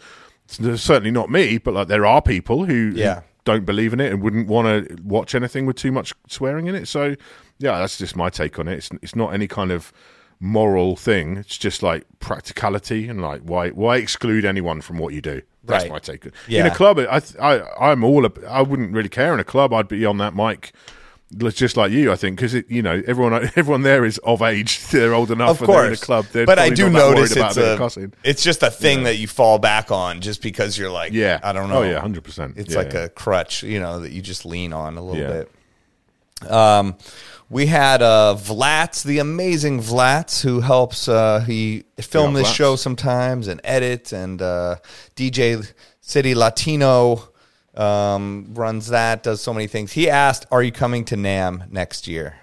It's 0.44 0.60
uh, 0.60 0.76
certainly 0.76 1.10
not 1.10 1.28
me, 1.30 1.58
but 1.58 1.74
like 1.74 1.88
there 1.88 2.06
are 2.06 2.22
people 2.22 2.64
who, 2.66 2.90
who 2.90 3.14
don't 3.44 3.64
believe 3.66 3.92
in 3.92 4.00
it 4.00 4.12
and 4.12 4.22
wouldn't 4.22 4.46
want 4.48 4.88
to 4.88 4.96
watch 5.02 5.34
anything 5.34 5.66
with 5.66 5.76
too 5.76 5.90
much 5.92 6.12
swearing 6.28 6.66
in 6.68 6.74
it. 6.74 6.86
So, 6.88 7.16
yeah, 7.58 7.78
that's 7.78 7.98
just 7.98 8.14
my 8.16 8.28
take 8.30 8.58
on 8.58 8.68
it. 8.68 8.74
It's 8.74 8.90
it's 9.02 9.16
not 9.16 9.34
any 9.34 9.48
kind 9.48 9.70
of 9.72 9.92
moral 10.38 10.96
thing. 10.96 11.36
It's 11.38 11.56
just 11.56 11.82
like 11.82 12.04
practicality 12.20 13.08
and 13.08 13.20
like 13.22 13.40
why 13.42 13.70
why 13.70 13.96
exclude 13.96 14.44
anyone 14.44 14.80
from 14.80 14.98
what 14.98 15.14
you 15.14 15.20
do. 15.20 15.42
That's 15.64 15.84
Right. 15.84 15.92
my 15.92 15.98
take. 15.98 16.26
In 16.48 16.66
a 16.66 16.74
club, 16.74 16.98
I 16.98 17.20
I 17.40 17.62
I'm 17.80 18.04
all 18.04 18.26
I 18.48 18.62
wouldn't 18.62 18.92
really 18.92 19.08
care 19.08 19.32
in 19.34 19.40
a 19.40 19.44
club. 19.44 19.72
I'd 19.72 19.88
be 19.88 20.04
on 20.04 20.18
that 20.18 20.34
mic. 20.34 20.72
Just 21.36 21.76
like 21.76 21.90
you, 21.90 22.12
I 22.12 22.16
think, 22.16 22.36
because 22.36 22.54
it 22.54 22.70
you 22.70 22.82
know 22.82 23.02
everyone 23.04 23.34
everyone 23.56 23.82
there 23.82 24.04
is 24.04 24.18
of 24.18 24.42
age. 24.42 24.80
They're 24.90 25.12
old 25.12 25.30
enough. 25.32 25.60
Of 25.60 25.68
and 25.68 25.76
they're 25.76 25.86
in 25.88 25.92
a 25.92 25.96
club. 25.96 26.26
They're 26.32 26.46
but 26.46 26.58
I 26.60 26.70
do 26.70 26.88
not 26.88 26.92
that 26.98 27.04
worried 27.08 27.16
notice 27.36 27.36
it's 27.36 27.56
a 27.56 28.00
a, 28.04 28.10
it's 28.22 28.42
just 28.44 28.62
a 28.62 28.70
thing 28.70 29.02
that 29.04 29.16
you 29.18 29.26
fall 29.26 29.58
back 29.58 29.90
on 29.90 30.20
just 30.20 30.40
because 30.40 30.78
you're 30.78 30.90
like, 30.90 31.12
Yeah. 31.12 31.40
I 31.42 31.52
don't 31.52 31.68
know. 31.68 31.78
Oh, 31.78 31.82
yeah, 31.82 32.00
100%. 32.00 32.56
It's 32.56 32.72
Yeah, 32.72 32.78
like 32.78 32.92
yeah. 32.92 33.00
a 33.00 33.08
crutch, 33.08 33.64
you 33.64 33.80
know, 33.80 34.00
that 34.00 34.12
you 34.12 34.22
just 34.22 34.46
lean 34.46 34.72
on 34.72 34.96
a 34.96 35.02
little 35.02 35.20
Yeah. 35.20 35.44
bit. 36.42 36.50
Um, 36.50 36.96
we 37.48 37.66
had 37.66 38.02
uh, 38.02 38.36
Vlatz, 38.38 39.02
the 39.02 39.18
amazing 39.18 39.80
Vlatz, 39.80 40.42
who 40.42 40.60
helps. 40.60 41.08
Uh, 41.08 41.40
he 41.40 41.84
film 41.98 42.34
Yeah, 42.36 42.42
this 42.42 42.50
Vlatz. 42.50 42.54
show 42.54 42.76
sometimes 42.76 43.48
and 43.48 43.60
edit, 43.64 44.12
and 44.12 44.40
uh, 44.42 44.76
DJ 45.16 45.72
City 46.00 46.34
Latino 46.34 47.30
um, 47.76 48.48
runs 48.54 48.88
that. 48.88 49.22
Does 49.22 49.40
so 49.40 49.52
many 49.54 49.66
things. 49.66 49.92
He 49.92 50.08
asked, 50.10 50.46
"Are 50.50 50.62
you 50.62 50.72
coming 50.72 51.04
to 51.06 51.16
NAMM 51.16 51.70
next 51.70 52.06
year?" 52.08 52.36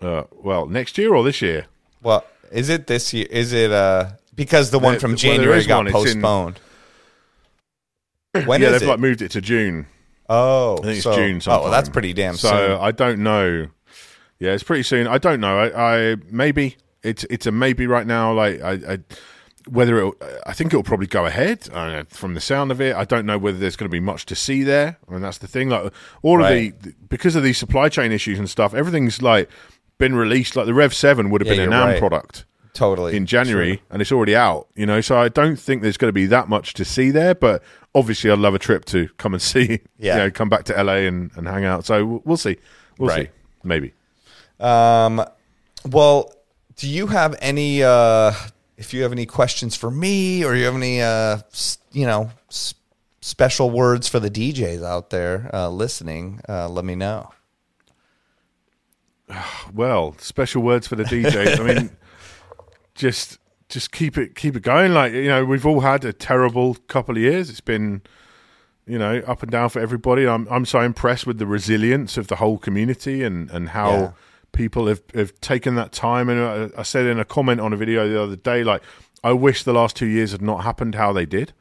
Uh, 0.00 0.24
well, 0.42 0.66
next 0.66 0.96
year 0.98 1.14
or 1.14 1.24
this 1.24 1.42
year? 1.42 1.66
Well, 2.02 2.24
is 2.52 2.68
it 2.68 2.86
this 2.86 3.12
year? 3.12 3.26
Is 3.30 3.52
it 3.52 3.72
uh 3.72 4.10
because 4.34 4.70
the 4.70 4.78
one 4.78 4.92
There- 4.94 5.00
from 5.00 5.16
January 5.16 5.58
is 5.58 5.66
got 5.66 5.78
one. 5.78 5.86
It's 5.88 5.96
in- 6.14 6.22
postponed? 6.22 6.60
When 8.46 8.60
yeah, 8.60 8.68
is 8.68 8.72
they've 8.74 8.82
it? 8.82 8.90
like 8.90 9.00
moved 9.00 9.22
it 9.22 9.30
to 9.32 9.40
June. 9.40 9.86
oh, 10.28 10.74
I 10.78 10.82
think 10.82 10.94
it's 10.96 11.02
so- 11.02 11.14
June. 11.16 11.40
Oh, 11.46 11.62
well, 11.62 11.70
that's 11.70 11.88
pretty 11.88 12.12
damn 12.12 12.36
so 12.36 12.48
soon. 12.50 12.78
I 12.80 12.92
don't 12.92 13.20
know. 13.20 13.66
Yeah, 14.38 14.52
it's 14.52 14.62
pretty 14.62 14.84
soon. 14.84 15.08
I 15.08 15.18
don't 15.18 15.40
know. 15.40 15.58
I, 15.58 16.12
I 16.12 16.16
maybe 16.30 16.76
it's 17.02 17.24
it's 17.24 17.46
a 17.46 17.50
maybe 17.52 17.88
right 17.88 18.06
now. 18.06 18.32
Like 18.34 18.60
I, 18.62 18.72
I 18.72 18.98
whether 19.70 20.06
it, 20.06 20.14
I 20.46 20.52
think 20.52 20.72
it'll 20.72 20.82
probably 20.82 21.06
go 21.06 21.26
ahead 21.26 21.68
uh, 21.72 22.04
from 22.08 22.34
the 22.34 22.40
sound 22.40 22.70
of 22.70 22.80
it. 22.80 22.94
I 22.96 23.04
don't 23.04 23.26
know 23.26 23.38
whether 23.38 23.58
there's 23.58 23.76
going 23.76 23.88
to 23.88 23.92
be 23.92 24.00
much 24.00 24.26
to 24.26 24.34
see 24.34 24.62
there. 24.62 24.98
I 25.08 25.12
mean, 25.12 25.20
that's 25.20 25.38
the 25.38 25.46
thing. 25.48 25.68
Like 25.68 25.92
all 26.22 26.38
Right. 26.38 26.72
of 26.74 26.82
the 26.82 26.94
because 27.08 27.36
of 27.36 27.42
these 27.42 27.58
supply 27.58 27.88
chain 27.88 28.12
issues 28.12 28.38
and 28.38 28.48
stuff, 28.48 28.74
everything's 28.74 29.22
like 29.22 29.48
been 29.98 30.14
released. 30.14 30.56
Like 30.56 30.66
the 30.66 30.74
Rev 30.74 30.94
Seven 30.94 31.30
would 31.30 31.40
have 31.40 31.48
Yeah, 31.48 31.64
been 31.64 31.72
an 31.72 31.78
NAMM 31.78 31.84
right. 31.86 31.98
product 31.98 32.44
Totally. 32.74 33.16
in 33.16 33.26
January, 33.26 33.82
and 33.90 34.00
it's 34.02 34.12
already 34.12 34.36
out. 34.36 34.68
You 34.76 34.86
know, 34.86 35.00
so 35.00 35.18
I 35.18 35.28
don't 35.28 35.56
think 35.58 35.82
there's 35.82 35.96
going 35.96 36.08
to 36.08 36.12
be 36.12 36.26
that 36.26 36.48
much 36.48 36.74
to 36.74 36.84
see 36.84 37.10
there. 37.10 37.34
But 37.34 37.62
obviously, 37.94 38.30
I'd 38.30 38.38
love 38.38 38.54
a 38.54 38.58
trip 38.58 38.84
to 38.86 39.08
come 39.18 39.34
and 39.34 39.42
see. 39.52 39.80
Yeah. 39.98 40.14
you 40.14 40.18
know, 40.24 40.30
come 40.30 40.48
back 40.48 40.64
to 40.64 40.82
LA 40.82 41.06
and, 41.08 41.30
and 41.36 41.48
hang 41.48 41.64
out. 41.64 41.84
So 41.84 42.04
we'll- 42.06 42.22
we'll 42.24 42.36
see. 42.36 42.56
We'll 42.98 43.08
Right. 43.08 43.26
see. 43.26 43.32
Maybe. 43.64 43.92
Um, 44.60 45.24
well, 45.88 46.32
do 46.76 46.88
you 46.88 47.08
have 47.08 47.36
any? 47.40 47.82
Uh, 47.82 48.32
if 48.78 48.94
you 48.94 49.02
have 49.02 49.12
any 49.12 49.26
questions 49.26 49.76
for 49.76 49.90
me, 49.90 50.42
or 50.44 50.54
you 50.54 50.64
have 50.64 50.74
any, 50.76 51.02
uh, 51.02 51.38
you 51.92 52.06
know, 52.06 52.30
s- 52.48 52.74
special 53.20 53.68
words 53.70 54.08
for 54.08 54.20
the 54.20 54.30
DJs 54.30 54.82
out 54.82 55.10
there 55.10 55.50
uh, 55.52 55.68
listening, 55.68 56.40
uh, 56.48 56.68
let 56.68 56.84
me 56.86 56.94
know. 56.94 57.30
Well, 59.74 60.14
special 60.18 60.62
words 60.62 60.86
for 60.88 60.96
the 60.96 61.04
DJs. 61.04 61.60
I 61.60 61.62
mean, 61.62 61.90
just 62.94 63.38
just 63.68 63.92
keep 63.92 64.16
it 64.16 64.34
keep 64.34 64.56
it 64.56 64.62
going. 64.62 64.94
Like 64.94 65.12
you 65.12 65.28
know, 65.28 65.44
we've 65.44 65.66
all 65.66 65.80
had 65.80 66.04
a 66.04 66.12
terrible 66.12 66.74
couple 66.86 67.16
of 67.16 67.20
years. 67.22 67.50
It's 67.50 67.60
been 67.60 68.00
you 68.86 68.98
know 68.98 69.18
up 69.26 69.42
and 69.42 69.52
down 69.52 69.68
for 69.68 69.80
everybody. 69.80 70.26
I'm 70.26 70.48
I'm 70.50 70.64
so 70.64 70.80
impressed 70.80 71.26
with 71.26 71.38
the 71.38 71.46
resilience 71.46 72.16
of 72.16 72.28
the 72.28 72.36
whole 72.36 72.56
community 72.58 73.22
and 73.22 73.50
and 73.50 73.68
how 73.70 73.90
Yeah. 73.90 74.12
People 74.52 74.86
have 74.86 75.02
have 75.14 75.38
taken 75.40 75.74
that 75.76 75.92
time. 75.92 76.28
And 76.28 76.72
I, 76.74 76.80
I 76.80 76.82
said 76.82 77.06
in 77.06 77.18
a 77.18 77.24
comment 77.24 77.60
on 77.60 77.72
a 77.72 77.76
video 77.76 78.08
the 78.08 78.22
other 78.22 78.36
day, 78.36 78.64
like 78.64 78.82
I 79.24 79.32
wish 79.32 79.62
the 79.64 79.72
last 79.72 79.96
two 79.96 80.06
years 80.06 80.32
had 80.32 80.42
not 80.42 80.64
happened 80.64 80.94
how 80.94 81.12
they 81.12 81.26
did. 81.26 81.52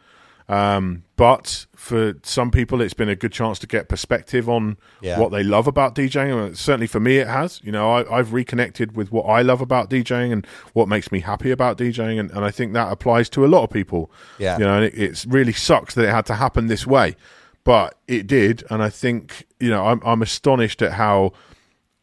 Um, 0.49 1.03
but 1.17 1.65
for 1.75 2.13
some 2.23 2.51
people, 2.51 2.79
it's 2.79 2.93
been 2.93 3.09
a 3.09 3.17
good 3.17 3.33
chance 3.33 3.59
to 3.59 3.67
get 3.67 3.89
perspective 3.89 4.47
on 4.47 4.77
Yeah. 5.01 5.19
what 5.19 5.31
they 5.31 5.43
love 5.43 5.67
about 5.67 5.93
DJing. 5.93 6.51
Uh, 6.51 6.55
Certainly 6.55 6.87
for 6.87 7.01
me, 7.01 7.17
it 7.17 7.27
has. 7.27 7.59
You 7.65 7.73
know, 7.73 7.91
I, 7.91 8.17
I've 8.19 8.31
reconnected 8.31 8.95
with 8.95 9.11
what 9.11 9.23
I 9.23 9.41
love 9.41 9.59
about 9.59 9.89
DJing 9.89 10.31
and 10.31 10.47
what 10.71 10.87
makes 10.87 11.11
me 11.11 11.19
happy 11.19 11.51
about 11.51 11.77
DJing, 11.77 12.17
and, 12.17 12.31
and 12.31 12.45
I 12.45 12.51
think 12.51 12.71
that 12.73 12.89
applies 12.93 13.27
to 13.31 13.43
a 13.43 13.47
lot 13.47 13.63
of 13.63 13.69
people. 13.71 14.09
Yeah. 14.37 14.57
you 14.57 14.63
know, 14.63 14.75
and 14.77 14.85
it 14.85 14.93
it's 14.97 15.25
really 15.25 15.51
sucks 15.53 15.95
that 15.95 16.05
it 16.05 16.11
had 16.11 16.25
to 16.27 16.35
happen 16.35 16.67
this 16.67 16.87
way, 16.87 17.17
but 17.65 17.97
it 18.07 18.25
did, 18.25 18.63
and 18.69 18.81
I 18.81 18.89
think 18.89 19.45
you 19.59 19.69
know, 19.69 19.85
I'm 19.87 20.01
I'm 20.05 20.21
astonished 20.21 20.81
at 20.81 20.93
how 20.93 21.33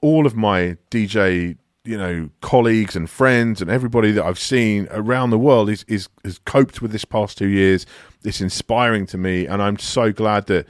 all 0.04 0.26
of 0.26 0.36
my 0.36 0.76
DJ, 0.90 1.56
you 1.84 1.96
know, 1.96 2.28
colleagues 2.42 2.94
and 2.94 3.08
friends 3.08 3.62
and 3.62 3.70
everybody 3.70 4.12
that 4.12 4.22
I've 4.22 4.38
seen 4.38 4.86
around 4.90 5.30
the 5.30 5.38
world 5.38 5.70
is 5.70 5.82
is 5.88 6.10
has 6.24 6.38
coped 6.40 6.82
with 6.82 6.92
this 6.92 7.06
past 7.06 7.38
two 7.38 7.48
years. 7.48 7.86
It's 8.22 8.42
inspiring 8.42 9.06
to 9.06 9.18
me, 9.18 9.46
and 9.46 9.62
I'm 9.62 9.78
so 9.78 10.12
glad 10.12 10.46
that 10.48 10.66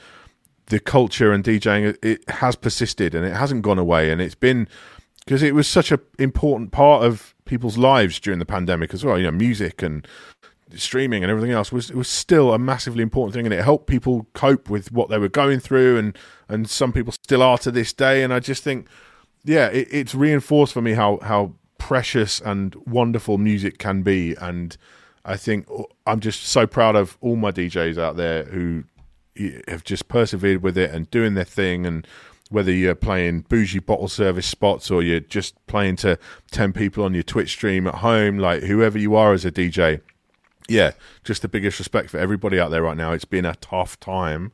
the 0.66 0.78
culture 0.78 1.32
and 1.32 1.42
DJing 1.42 1.96
it 2.00 2.30
has 2.30 2.54
persisted 2.54 3.12
and 3.14 3.26
it 3.26 3.34
hasn't 3.34 3.62
gone 3.62 3.78
away, 3.78 4.12
and 4.12 4.22
it's 4.22 4.36
been 4.36 4.68
because 5.24 5.42
it 5.42 5.52
was 5.54 5.66
such 5.66 5.90
an 5.90 5.98
important 6.20 6.70
part 6.70 7.02
of 7.04 7.34
people's 7.44 7.76
lives 7.76 8.20
during 8.20 8.38
the 8.38 8.46
pandemic 8.46 8.94
as 8.94 9.04
well. 9.04 9.18
You 9.18 9.24
know, 9.24 9.32
music 9.32 9.82
and 9.82 10.06
streaming 10.76 11.24
and 11.24 11.30
everything 11.30 11.50
else 11.50 11.72
was 11.72 11.92
was 11.92 12.08
still 12.08 12.54
a 12.54 12.58
massively 12.58 13.02
important 13.02 13.34
thing 13.34 13.46
and 13.46 13.52
it 13.52 13.64
helped 13.64 13.88
people 13.88 14.26
cope 14.32 14.70
with 14.70 14.92
what 14.92 15.08
they 15.08 15.18
were 15.18 15.28
going 15.28 15.60
through 15.60 15.96
and 15.98 16.18
and 16.48 16.68
some 16.68 16.92
people 16.92 17.12
still 17.12 17.42
are 17.42 17.58
to 17.58 17.70
this 17.70 17.92
day 17.92 18.24
and 18.24 18.32
I 18.32 18.40
just 18.40 18.64
think 18.64 18.88
yeah 19.44 19.66
it, 19.68 19.88
it's 19.90 20.14
reinforced 20.14 20.72
for 20.72 20.82
me 20.82 20.92
how 20.92 21.18
how 21.22 21.52
precious 21.78 22.40
and 22.40 22.74
wonderful 22.86 23.38
music 23.38 23.78
can 23.78 24.02
be 24.02 24.34
and 24.40 24.76
I 25.24 25.36
think 25.36 25.70
oh, 25.70 25.86
I'm 26.06 26.20
just 26.20 26.44
so 26.44 26.66
proud 26.66 26.96
of 26.96 27.16
all 27.20 27.36
my 27.36 27.50
DJs 27.50 27.98
out 27.98 28.16
there 28.16 28.44
who 28.44 28.84
have 29.68 29.84
just 29.84 30.08
persevered 30.08 30.62
with 30.62 30.78
it 30.78 30.94
and 30.94 31.10
doing 31.10 31.34
their 31.34 31.44
thing 31.44 31.86
and 31.86 32.06
whether 32.50 32.70
you're 32.70 32.94
playing 32.94 33.40
bougie 33.48 33.80
bottle 33.80 34.06
service 34.06 34.46
spots 34.46 34.90
or 34.90 35.02
you're 35.02 35.20
just 35.20 35.54
playing 35.66 35.96
to 35.96 36.18
10 36.52 36.72
people 36.72 37.04
on 37.04 37.14
your 37.14 37.22
Twitch 37.22 37.50
stream 37.50 37.86
at 37.86 37.96
home 37.96 38.38
like 38.38 38.62
whoever 38.62 38.98
you 38.98 39.14
are 39.14 39.32
as 39.32 39.44
a 39.44 39.50
DJ 39.50 40.00
yeah, 40.68 40.92
just 41.22 41.42
the 41.42 41.48
biggest 41.48 41.78
respect 41.78 42.10
for 42.10 42.18
everybody 42.18 42.58
out 42.58 42.70
there 42.70 42.82
right 42.82 42.96
now. 42.96 43.12
It's 43.12 43.24
been 43.24 43.44
a 43.44 43.54
tough 43.56 43.98
time, 44.00 44.52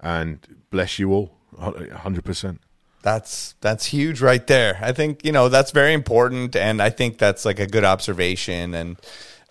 and 0.00 0.58
bless 0.70 0.98
you 0.98 1.12
all, 1.12 1.36
hundred 1.58 2.24
percent. 2.24 2.60
That's 3.02 3.54
that's 3.60 3.86
huge 3.86 4.20
right 4.20 4.44
there. 4.46 4.78
I 4.82 4.92
think 4.92 5.24
you 5.24 5.32
know 5.32 5.48
that's 5.48 5.70
very 5.70 5.92
important, 5.92 6.56
and 6.56 6.82
I 6.82 6.90
think 6.90 7.18
that's 7.18 7.44
like 7.44 7.60
a 7.60 7.66
good 7.66 7.84
observation. 7.84 8.74
And 8.74 8.96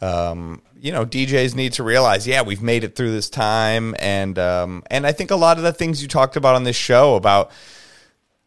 um, 0.01 0.61
you 0.79 0.91
know, 0.91 1.05
DJs 1.05 1.55
need 1.55 1.73
to 1.73 1.83
realize, 1.83 2.27
yeah, 2.27 2.41
we've 2.41 2.61
made 2.61 2.83
it 2.83 2.95
through 2.95 3.11
this 3.11 3.29
time, 3.29 3.95
and 3.99 4.37
um, 4.37 4.83
and 4.91 5.07
I 5.07 5.11
think 5.11 5.31
a 5.31 5.35
lot 5.35 5.57
of 5.57 5.63
the 5.63 5.73
things 5.73 6.01
you 6.01 6.07
talked 6.07 6.35
about 6.35 6.55
on 6.55 6.63
this 6.63 6.75
show 6.75 7.15
about 7.15 7.51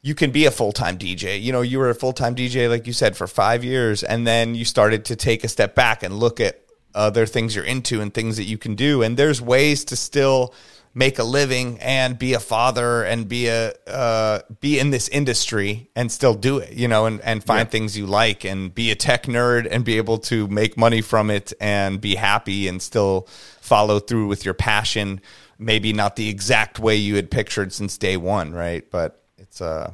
you 0.02 0.14
can 0.14 0.31
be 0.31 0.47
a 0.47 0.51
full 0.51 0.72
time 0.72 0.98
DJ. 0.98 1.40
You 1.40 1.52
know, 1.52 1.62
you 1.62 1.78
were 1.78 1.90
a 1.90 1.94
full 1.94 2.12
time 2.12 2.35
DJ, 2.35 2.68
like 2.68 2.86
you 2.86 2.93
said, 2.93 3.16
for 3.16 3.27
five 3.27 3.64
years, 3.64 4.02
and 4.02 4.27
then 4.27 4.55
you 4.55 4.64
started 4.64 5.05
to 5.06 5.16
take 5.16 5.44
a 5.44 5.48
step 5.48 5.74
back 5.74 6.02
and 6.02 6.18
look 6.18 6.40
at 6.40 6.60
other 6.94 7.27
things 7.27 7.55
you're 7.55 7.64
into 7.64 8.01
and 8.01 8.12
things 8.12 8.36
that 8.36 8.44
you 8.44 8.59
can 8.59 8.74
do. 8.74 9.02
And 9.02 9.16
there's 9.16 9.40
ways 9.40 9.85
to 9.86 9.97
still 9.97 10.55
make 10.95 11.19
a 11.19 11.25
living 11.25 11.79
and 11.81 12.19
be 12.19 12.35
a 12.35 12.41
father 12.41 13.05
and 13.05 13.29
be 13.29 13.47
a 13.47 13.73
uh, 13.87 14.41
be 14.61 14.79
in 14.79 14.91
this 14.91 15.09
industry 15.09 15.89
and 15.95 16.11
still 16.11 16.35
do 16.35 16.59
it. 16.59 16.73
You 16.73 16.89
know, 16.89 17.07
and 17.07 17.21
and 17.21 17.43
find 17.45 17.71
things 17.71 17.97
you 17.97 18.07
like 18.07 18.45
and 18.45 18.75
be 18.75 18.91
a 18.91 18.97
tech 18.97 19.25
nerd 19.25 19.69
and 19.71 19.85
be 19.85 19.97
able 19.97 20.19
to 20.19 20.49
make 20.49 20.77
money 20.77 21.01
from 21.01 21.31
it 21.31 21.53
and 21.61 22.01
be 22.01 22.17
happy 22.17 22.69
and 22.69 22.83
still 22.83 23.29
follow 23.61 24.01
through 24.01 24.27
with 24.27 24.45
your 24.45 24.55
passion. 24.55 25.21
Maybe 25.59 25.93
not 25.93 26.17
the 26.17 26.29
exact 26.29 26.79
way 26.79 26.97
you 26.97 27.17
had 27.17 27.31
pictured 27.31 27.73
since 27.73 27.99
day 27.99 28.17
one, 28.17 28.53
right? 28.53 28.91
But 28.91 29.23
it's 29.39 29.61
uh 29.61 29.93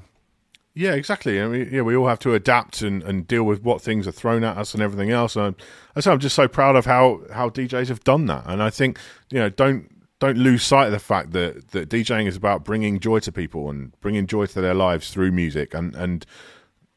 Yeah, 0.75 0.93
exactly. 0.93 1.43
I 1.43 1.49
mean, 1.49 1.69
yeah, 1.71 1.83
we 1.83 1.97
all 1.97 2.07
have 2.07 2.21
to 2.21 2.35
adapt 2.35 2.83
and, 2.83 3.03
and 3.03 3.27
deal 3.27 3.43
with 3.43 3.63
what 3.63 3.83
things 3.83 4.07
are 4.07 4.13
thrown 4.13 4.45
at 4.45 4.57
us 4.57 4.75
and 4.75 4.83
everything 4.83 5.11
else. 5.11 5.37
And 5.37 5.57
I 5.95 6.09
I'm 6.09 6.21
just 6.21 6.37
so 6.37 6.47
proud 6.47 6.77
of 6.77 6.87
how, 6.87 7.23
how 7.33 7.51
DJs 7.51 7.89
have 7.89 8.05
done 8.05 8.27
that. 8.27 8.45
And 8.47 8.63
I 8.63 8.71
think 8.71 8.99
you 9.31 9.41
know 9.41 9.49
don't 9.49 9.91
don't 10.19 10.39
lose 10.39 10.63
sight 10.63 10.87
of 10.87 10.93
the 10.93 10.99
fact 10.99 11.33
that 11.33 11.73
that 11.73 11.89
DJing 11.89 12.27
is 12.27 12.37
about 12.37 12.65
bringing 12.65 12.99
joy 13.01 13.19
to 13.21 13.33
people 13.33 13.69
and 13.71 13.99
bringing 14.01 14.27
joy 14.27 14.47
to 14.47 14.61
their 14.61 14.75
lives 14.75 15.11
through 15.11 15.33
music. 15.33 15.75
And 15.75 15.95
and 15.95 16.25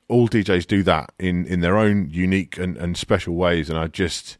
all 0.07 0.27
DJs 0.27 0.67
do 0.67 0.83
that 0.83 1.11
in 1.19 1.45
in 1.45 1.61
their 1.61 1.77
own 1.77 2.09
unique 2.09 2.57
and, 2.57 2.77
and 2.77 2.97
special 2.97 3.35
ways. 3.35 3.69
And 3.69 3.77
I 3.77 3.87
just 3.87 4.37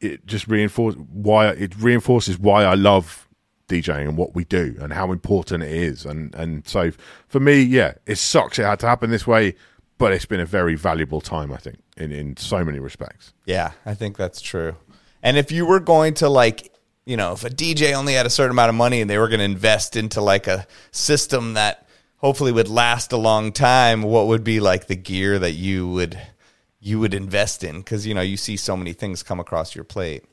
it 0.00 0.26
just 0.26 0.48
reinforce 0.48 0.94
why 0.94 1.48
it 1.48 1.74
reinforces 1.76 2.38
why 2.38 2.64
I 2.64 2.74
love 2.74 3.28
DJing 3.68 4.08
and 4.08 4.16
what 4.16 4.34
we 4.34 4.44
do 4.44 4.76
and 4.80 4.92
how 4.92 5.12
important 5.12 5.62
it 5.62 5.72
is. 5.72 6.04
And 6.04 6.34
and 6.34 6.66
so 6.66 6.90
for 7.28 7.40
me, 7.40 7.60
yeah, 7.62 7.94
it 8.06 8.16
sucks 8.16 8.58
it 8.58 8.64
had 8.64 8.80
to 8.80 8.86
happen 8.86 9.10
this 9.10 9.26
way, 9.26 9.54
but 9.98 10.12
it's 10.12 10.24
been 10.24 10.40
a 10.40 10.46
very 10.46 10.74
valuable 10.74 11.20
time, 11.20 11.52
I 11.52 11.58
think, 11.58 11.78
in, 11.98 12.10
in 12.10 12.36
so 12.38 12.64
many 12.64 12.78
respects. 12.78 13.34
Yeah, 13.44 13.72
I 13.84 13.94
think 13.94 14.16
that's 14.16 14.40
true. 14.40 14.76
And 15.22 15.36
if 15.36 15.52
you 15.52 15.66
were 15.66 15.80
going 15.80 16.14
to 16.14 16.28
like, 16.30 16.72
you 17.10 17.16
know, 17.16 17.32
if 17.32 17.42
a 17.42 17.50
DJ 17.50 17.92
only 17.92 18.14
had 18.14 18.24
a 18.24 18.30
certain 18.30 18.52
amount 18.52 18.68
of 18.68 18.76
money 18.76 19.00
and 19.00 19.10
they 19.10 19.18
were 19.18 19.26
going 19.26 19.40
to 19.40 19.44
invest 19.44 19.96
into 19.96 20.20
like 20.20 20.46
a 20.46 20.64
system 20.92 21.54
that 21.54 21.88
hopefully 22.18 22.52
would 22.52 22.68
last 22.68 23.10
a 23.10 23.16
long 23.16 23.50
time, 23.50 24.02
what 24.02 24.28
would 24.28 24.44
be 24.44 24.60
like 24.60 24.86
the 24.86 24.94
gear 24.94 25.36
that 25.40 25.52
you 25.52 25.88
would 25.88 26.16
you 26.78 27.00
would 27.00 27.12
invest 27.12 27.64
in 27.64 27.82
cuz 27.82 28.06
you 28.06 28.14
know, 28.14 28.20
you 28.20 28.36
see 28.36 28.56
so 28.56 28.76
many 28.76 28.92
things 28.92 29.24
come 29.24 29.40
across 29.40 29.74
your 29.74 29.82
plate. 29.82 30.24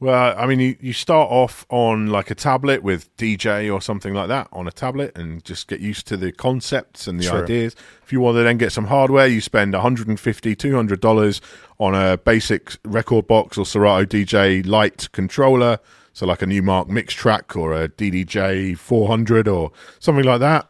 Well, 0.00 0.34
I 0.38 0.46
mean, 0.46 0.60
you, 0.60 0.76
you 0.80 0.92
start 0.92 1.28
off 1.28 1.66
on 1.70 2.06
like 2.06 2.30
a 2.30 2.34
tablet 2.36 2.84
with 2.84 3.14
djay 3.16 3.72
or 3.72 3.80
something 3.80 4.14
like 4.14 4.28
that 4.28 4.46
on 4.52 4.68
a 4.68 4.70
tablet 4.70 5.18
and 5.18 5.44
just 5.44 5.66
get 5.66 5.80
used 5.80 6.06
to 6.06 6.16
the 6.16 6.30
concepts 6.30 7.08
and 7.08 7.18
the 7.18 7.24
Sure. 7.24 7.42
ideas. 7.42 7.74
If 8.04 8.12
you 8.12 8.20
want 8.20 8.36
to 8.36 8.44
then 8.44 8.58
get 8.58 8.70
some 8.70 8.86
hardware, 8.86 9.26
you 9.26 9.40
spend 9.40 9.74
$150, 9.74 10.16
$200 10.16 11.40
on 11.80 11.94
a 11.96 12.16
basic 12.16 12.66
rekordbox 12.84 13.58
or 13.58 13.66
Serato 13.66 14.04
DJ 14.04 14.64
Lite 14.64 15.10
controller. 15.10 15.80
So, 16.12 16.26
like 16.26 16.42
a 16.42 16.46
Numark 16.46 16.88
Mixtrack 16.88 17.56
or 17.56 17.72
a 17.74 17.88
DDJ 17.88 18.76
400 18.78 19.46
or 19.48 19.72
something 19.98 20.24
like 20.24 20.40
that. 20.40 20.68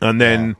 And 0.00 0.20
then 0.20 0.56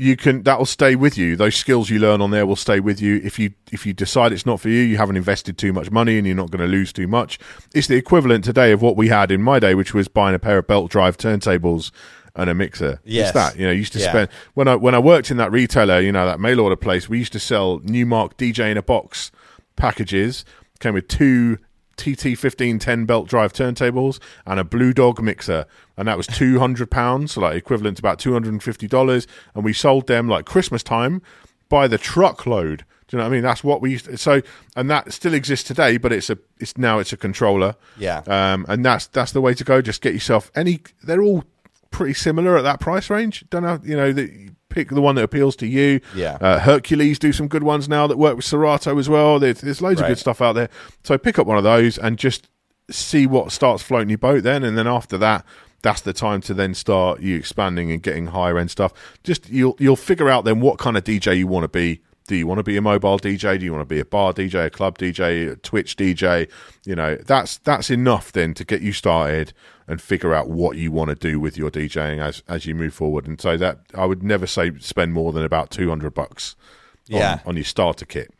you 0.00 0.16
can 0.16 0.42
that'll 0.42 0.64
stay 0.66 0.96
with 0.96 1.18
you 1.18 1.36
those 1.36 1.54
skills 1.54 1.90
you 1.90 1.98
learn 1.98 2.20
on 2.20 2.30
there 2.30 2.46
will 2.46 2.56
stay 2.56 2.80
with 2.80 3.00
you 3.00 3.20
if 3.22 3.38
you 3.38 3.52
if 3.70 3.84
you 3.84 3.92
decide 3.92 4.32
it's 4.32 4.46
not 4.46 4.60
for 4.60 4.68
you 4.68 4.80
you 4.80 4.96
haven't 4.96 5.16
invested 5.16 5.58
too 5.58 5.72
much 5.72 5.90
money 5.90 6.16
and 6.18 6.26
you're 6.26 6.34
not 6.36 6.50
going 6.50 6.60
to 6.60 6.66
lose 6.66 6.92
too 6.92 7.06
much 7.06 7.38
it's 7.74 7.86
the 7.86 7.96
equivalent 7.96 8.42
today 8.44 8.72
of 8.72 8.80
what 8.82 8.96
we 8.96 9.08
had 9.08 9.30
in 9.30 9.42
my 9.42 9.58
day 9.58 9.74
which 9.74 9.92
was 9.94 10.08
buying 10.08 10.34
a 10.34 10.38
pair 10.38 10.58
of 10.58 10.66
belt 10.66 10.90
drive 10.90 11.16
turntables 11.18 11.90
and 12.36 12.48
a 12.48 12.54
mixer 12.54 13.00
Yes. 13.04 13.28
it's 13.28 13.34
that 13.34 13.56
you 13.58 13.66
know 13.66 13.72
you 13.72 13.78
used 13.78 13.92
to 13.92 13.98
Yeah. 13.98 14.08
spend 14.10 14.28
when 14.54 14.68
i 14.68 14.74
when 14.74 14.94
i 14.94 14.98
worked 14.98 15.30
in 15.30 15.36
that 15.36 15.52
retailer 15.52 16.00
you 16.00 16.12
know 16.12 16.24
that 16.26 16.40
mail 16.40 16.60
order 16.60 16.76
place 16.76 17.08
we 17.08 17.18
used 17.18 17.32
to 17.34 17.40
sell 17.40 17.80
Numark 17.80 18.34
dj 18.36 18.70
in 18.70 18.76
a 18.76 18.82
box 18.82 19.30
packages 19.76 20.44
came 20.78 20.94
with 20.94 21.08
two 21.08 21.58
TT 22.00 22.36
fifteen 22.38 22.78
ten 22.78 23.04
belt 23.06 23.28
drive 23.28 23.52
turntables 23.52 24.18
and 24.46 24.58
a 24.58 24.64
Blue 24.64 24.92
Dog 24.92 25.22
mixer, 25.22 25.66
and 25.96 26.08
that 26.08 26.16
was 26.16 26.26
two 26.26 26.58
hundred 26.58 26.90
pounds, 26.90 27.32
so 27.32 27.42
like 27.42 27.56
equivalent 27.56 27.98
to 27.98 28.00
about 28.00 28.18
two 28.18 28.32
hundred 28.32 28.52
and 28.52 28.62
fifty 28.62 28.88
dollars. 28.88 29.26
And 29.54 29.64
we 29.64 29.72
sold 29.72 30.06
them 30.06 30.28
like 30.28 30.44
Christmas 30.46 30.82
time 30.82 31.22
by 31.68 31.86
the 31.86 31.98
truckload 31.98 32.84
Do 33.10 33.16
you 33.16 33.18
know 33.18 33.24
what 33.24 33.30
I 33.30 33.34
mean? 33.34 33.42
That's 33.42 33.64
what 33.64 33.80
we 33.80 33.90
used 33.90 34.04
to, 34.04 34.16
so, 34.16 34.40
and 34.76 34.88
that 34.88 35.12
still 35.12 35.34
exists 35.34 35.66
today, 35.66 35.96
but 35.96 36.12
it's 36.12 36.30
a, 36.30 36.38
it's 36.58 36.78
now 36.78 37.00
it's 37.00 37.12
a 37.12 37.16
controller. 37.16 37.74
Yeah. 37.98 38.22
Um, 38.28 38.64
and 38.68 38.84
that's 38.84 39.08
that's 39.08 39.32
the 39.32 39.40
way 39.40 39.52
to 39.54 39.64
go. 39.64 39.82
Just 39.82 40.00
get 40.00 40.14
yourself 40.14 40.52
any. 40.54 40.80
They're 41.02 41.22
all 41.22 41.44
pretty 41.90 42.14
similar 42.14 42.56
at 42.56 42.62
that 42.62 42.80
price 42.80 43.10
range. 43.10 43.44
Don't 43.50 43.62
know, 43.62 43.80
you 43.82 43.96
know, 43.96 44.12
the, 44.12 44.50
pick 44.68 44.88
the 44.88 45.00
one 45.00 45.14
that 45.16 45.24
appeals 45.24 45.56
to 45.56 45.66
you. 45.66 46.00
Yeah. 46.14 46.38
Uh, 46.40 46.58
Hercules 46.58 47.18
do 47.18 47.32
some 47.32 47.48
good 47.48 47.62
ones 47.62 47.88
now 47.88 48.06
that 48.06 48.16
work 48.16 48.36
with 48.36 48.44
Serato 48.44 48.98
as 48.98 49.08
well. 49.08 49.38
There's, 49.38 49.60
there's 49.60 49.82
loads 49.82 50.00
of 50.00 50.06
good 50.06 50.18
stuff 50.18 50.40
out 50.40 50.54
there. 50.54 50.70
So 51.04 51.18
pick 51.18 51.38
up 51.38 51.46
one 51.46 51.58
of 51.58 51.64
those 51.64 51.98
and 51.98 52.18
just 52.18 52.48
see 52.90 53.26
what 53.26 53.52
starts 53.52 53.82
floating 53.82 54.08
your 54.08 54.18
boat 54.18 54.42
then, 54.42 54.64
and 54.64 54.76
then 54.76 54.86
after 54.86 55.18
that. 55.18 55.44
That's 55.82 56.02
the 56.02 56.12
time 56.12 56.42
to 56.42 56.52
then 56.52 56.74
start 56.74 57.20
you 57.20 57.36
expanding 57.36 57.90
and 57.90 58.02
getting 58.02 58.26
higher 58.26 58.58
end 58.58 58.70
stuff. 58.70 58.92
Just 59.24 59.48
you'll 59.48 59.76
you'll 59.78 59.96
figure 59.96 60.28
out 60.28 60.44
then 60.44 60.60
what 60.60 60.78
kind 60.78 60.94
of 60.94 61.04
DJ 61.04 61.38
you 61.38 61.46
want 61.46 61.64
to 61.64 61.68
be. 61.68 62.02
Do 62.30 62.36
you 62.36 62.46
want 62.46 62.60
to 62.60 62.62
be 62.62 62.76
a 62.76 62.80
mobile 62.80 63.18
DJ? 63.18 63.58
Do 63.58 63.64
you 63.64 63.72
want 63.72 63.82
to 63.82 63.92
be 63.92 63.98
a 63.98 64.04
bar 64.04 64.32
DJ, 64.32 64.66
a 64.66 64.70
club 64.70 64.96
DJ, 64.98 65.50
a 65.50 65.56
Twitch 65.56 65.96
DJ? 65.96 66.48
You 66.84 66.94
know, 66.94 67.16
that's 67.16 67.58
that's 67.58 67.90
enough 67.90 68.30
then 68.30 68.54
to 68.54 68.64
get 68.64 68.82
you 68.82 68.92
started 68.92 69.52
and 69.88 70.00
figure 70.00 70.32
out 70.32 70.48
what 70.48 70.76
you 70.76 70.92
want 70.92 71.08
to 71.08 71.16
do 71.16 71.40
with 71.40 71.58
your 71.58 71.72
DJing 71.72 72.22
as 72.22 72.44
as 72.46 72.66
you 72.66 72.76
move 72.76 72.94
forward. 72.94 73.26
And 73.26 73.40
so 73.40 73.56
that 73.56 73.80
I 73.96 74.06
would 74.06 74.22
never 74.22 74.46
say 74.46 74.70
spend 74.78 75.12
more 75.12 75.32
than 75.32 75.42
about 75.42 75.70
two 75.72 75.88
hundred 75.88 76.14
bucks 76.14 76.54
on, 77.10 77.18
Yeah. 77.18 77.40
on 77.44 77.56
your 77.56 77.64
starter 77.64 78.04
kit. 78.04 78.32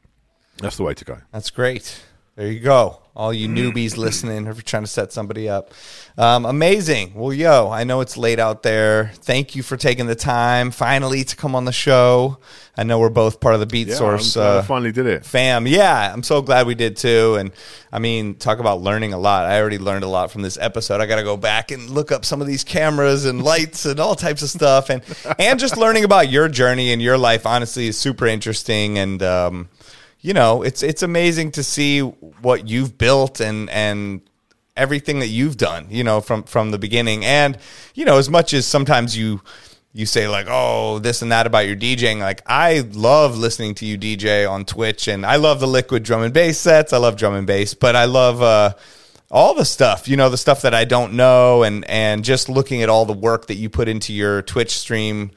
That's 0.58 0.76
the 0.76 0.84
way 0.84 0.94
to 0.94 1.04
go. 1.04 1.18
That's 1.32 1.50
great. 1.50 2.00
There 2.40 2.50
you 2.50 2.60
go. 2.60 2.96
All 3.14 3.34
you 3.34 3.48
newbies 3.48 3.98
listening, 3.98 4.46
if 4.46 4.56
you're 4.56 4.62
trying 4.62 4.84
to 4.84 4.88
set 4.88 5.12
somebody 5.12 5.46
up. 5.46 5.74
Um, 6.16 6.46
amazing. 6.46 7.12
Well, 7.12 7.34
yo, 7.34 7.68
I 7.70 7.84
know 7.84 8.00
it's 8.00 8.16
late 8.16 8.38
out 8.38 8.62
there. 8.62 9.10
Thank 9.16 9.54
you 9.54 9.62
for 9.62 9.76
taking 9.76 10.06
the 10.06 10.14
time 10.14 10.70
finally 10.70 11.22
to 11.24 11.36
come 11.36 11.54
on 11.54 11.66
the 11.66 11.72
show. 11.72 12.38
I 12.78 12.84
know 12.84 12.98
we're 12.98 13.10
both 13.10 13.40
part 13.40 13.52
of 13.52 13.60
the 13.60 13.66
Beat 13.66 13.88
Yeah, 13.88 13.96
Source 13.96 14.32
glad 14.32 14.46
I 14.46 14.56
uh, 14.60 14.62
finally 14.62 14.90
did 14.90 15.04
it. 15.04 15.26
fam. 15.26 15.66
Yeah, 15.66 16.10
I'm 16.10 16.22
so 16.22 16.40
glad 16.40 16.66
we 16.66 16.74
did 16.74 16.96
too. 16.96 17.34
And 17.38 17.52
I 17.92 17.98
mean, 17.98 18.36
talk 18.36 18.58
about 18.58 18.80
learning 18.80 19.12
a 19.12 19.18
lot. 19.18 19.44
I 19.44 19.60
already 19.60 19.76
learned 19.76 20.04
a 20.04 20.08
lot 20.08 20.30
from 20.30 20.40
this 20.40 20.56
episode. 20.56 21.02
I 21.02 21.04
got 21.06 21.16
to 21.16 21.22
go 21.22 21.36
back 21.36 21.70
and 21.72 21.90
look 21.90 22.10
up 22.10 22.24
some 22.24 22.40
of 22.40 22.46
these 22.46 22.64
cameras 22.64 23.26
and 23.26 23.44
lights 23.44 23.84
and 23.84 24.00
all 24.00 24.14
types 24.14 24.40
of 24.40 24.48
stuff. 24.48 24.88
And 24.88 25.02
and 25.38 25.60
just 25.60 25.76
learning 25.76 26.04
about 26.04 26.30
your 26.30 26.48
journey 26.48 26.94
and 26.94 27.02
your 27.02 27.18
life. 27.18 27.44
Honestly, 27.44 27.88
is 27.88 27.98
super 27.98 28.26
interesting. 28.26 28.96
And 28.96 29.22
um, 29.22 29.68
you 30.20 30.34
know, 30.34 30.62
it's 30.62 30.82
it's 30.82 31.02
amazing 31.02 31.52
to 31.52 31.62
see 31.62 32.00
what 32.00 32.68
you've 32.68 32.98
built 32.98 33.40
and 33.40 33.70
and 33.70 34.20
everything 34.76 35.20
that 35.20 35.28
you've 35.28 35.56
done. 35.56 35.86
You 35.90 36.04
know, 36.04 36.20
from 36.20 36.44
from 36.44 36.70
the 36.70 36.78
beginning. 36.78 37.24
And 37.24 37.58
you 37.94 38.04
know, 38.04 38.18
as 38.18 38.28
much 38.28 38.52
as 38.52 38.66
sometimes 38.66 39.16
you 39.16 39.40
you 39.92 40.06
say 40.06 40.28
like, 40.28 40.46
oh, 40.48 40.98
this 41.00 41.22
and 41.22 41.32
that 41.32 41.46
about 41.46 41.66
your 41.66 41.76
DJing. 41.76 42.20
Like, 42.20 42.42
I 42.46 42.80
love 42.92 43.36
listening 43.36 43.74
to 43.76 43.86
you 43.86 43.98
DJ 43.98 44.48
on 44.48 44.64
Twitch, 44.64 45.08
and 45.08 45.26
I 45.26 45.36
love 45.36 45.58
the 45.58 45.66
liquid 45.66 46.04
drum 46.04 46.22
and 46.22 46.32
bass 46.32 46.58
sets. 46.58 46.92
I 46.92 46.98
love 46.98 47.16
drum 47.16 47.34
and 47.34 47.46
bass, 47.46 47.74
but 47.74 47.96
I 47.96 48.04
love 48.04 48.40
uh, 48.40 48.74
all 49.30 49.54
the 49.54 49.64
stuff. 49.64 50.06
You 50.06 50.16
know, 50.16 50.28
the 50.28 50.36
stuff 50.36 50.62
that 50.62 50.74
I 50.74 50.84
don't 50.84 51.14
know, 51.14 51.62
and 51.62 51.84
and 51.88 52.24
just 52.24 52.48
looking 52.48 52.82
at 52.82 52.88
all 52.88 53.04
the 53.04 53.12
work 53.12 53.46
that 53.46 53.56
you 53.56 53.68
put 53.68 53.88
into 53.88 54.12
your 54.12 54.42
Twitch 54.42 54.78
stream 54.78 55.32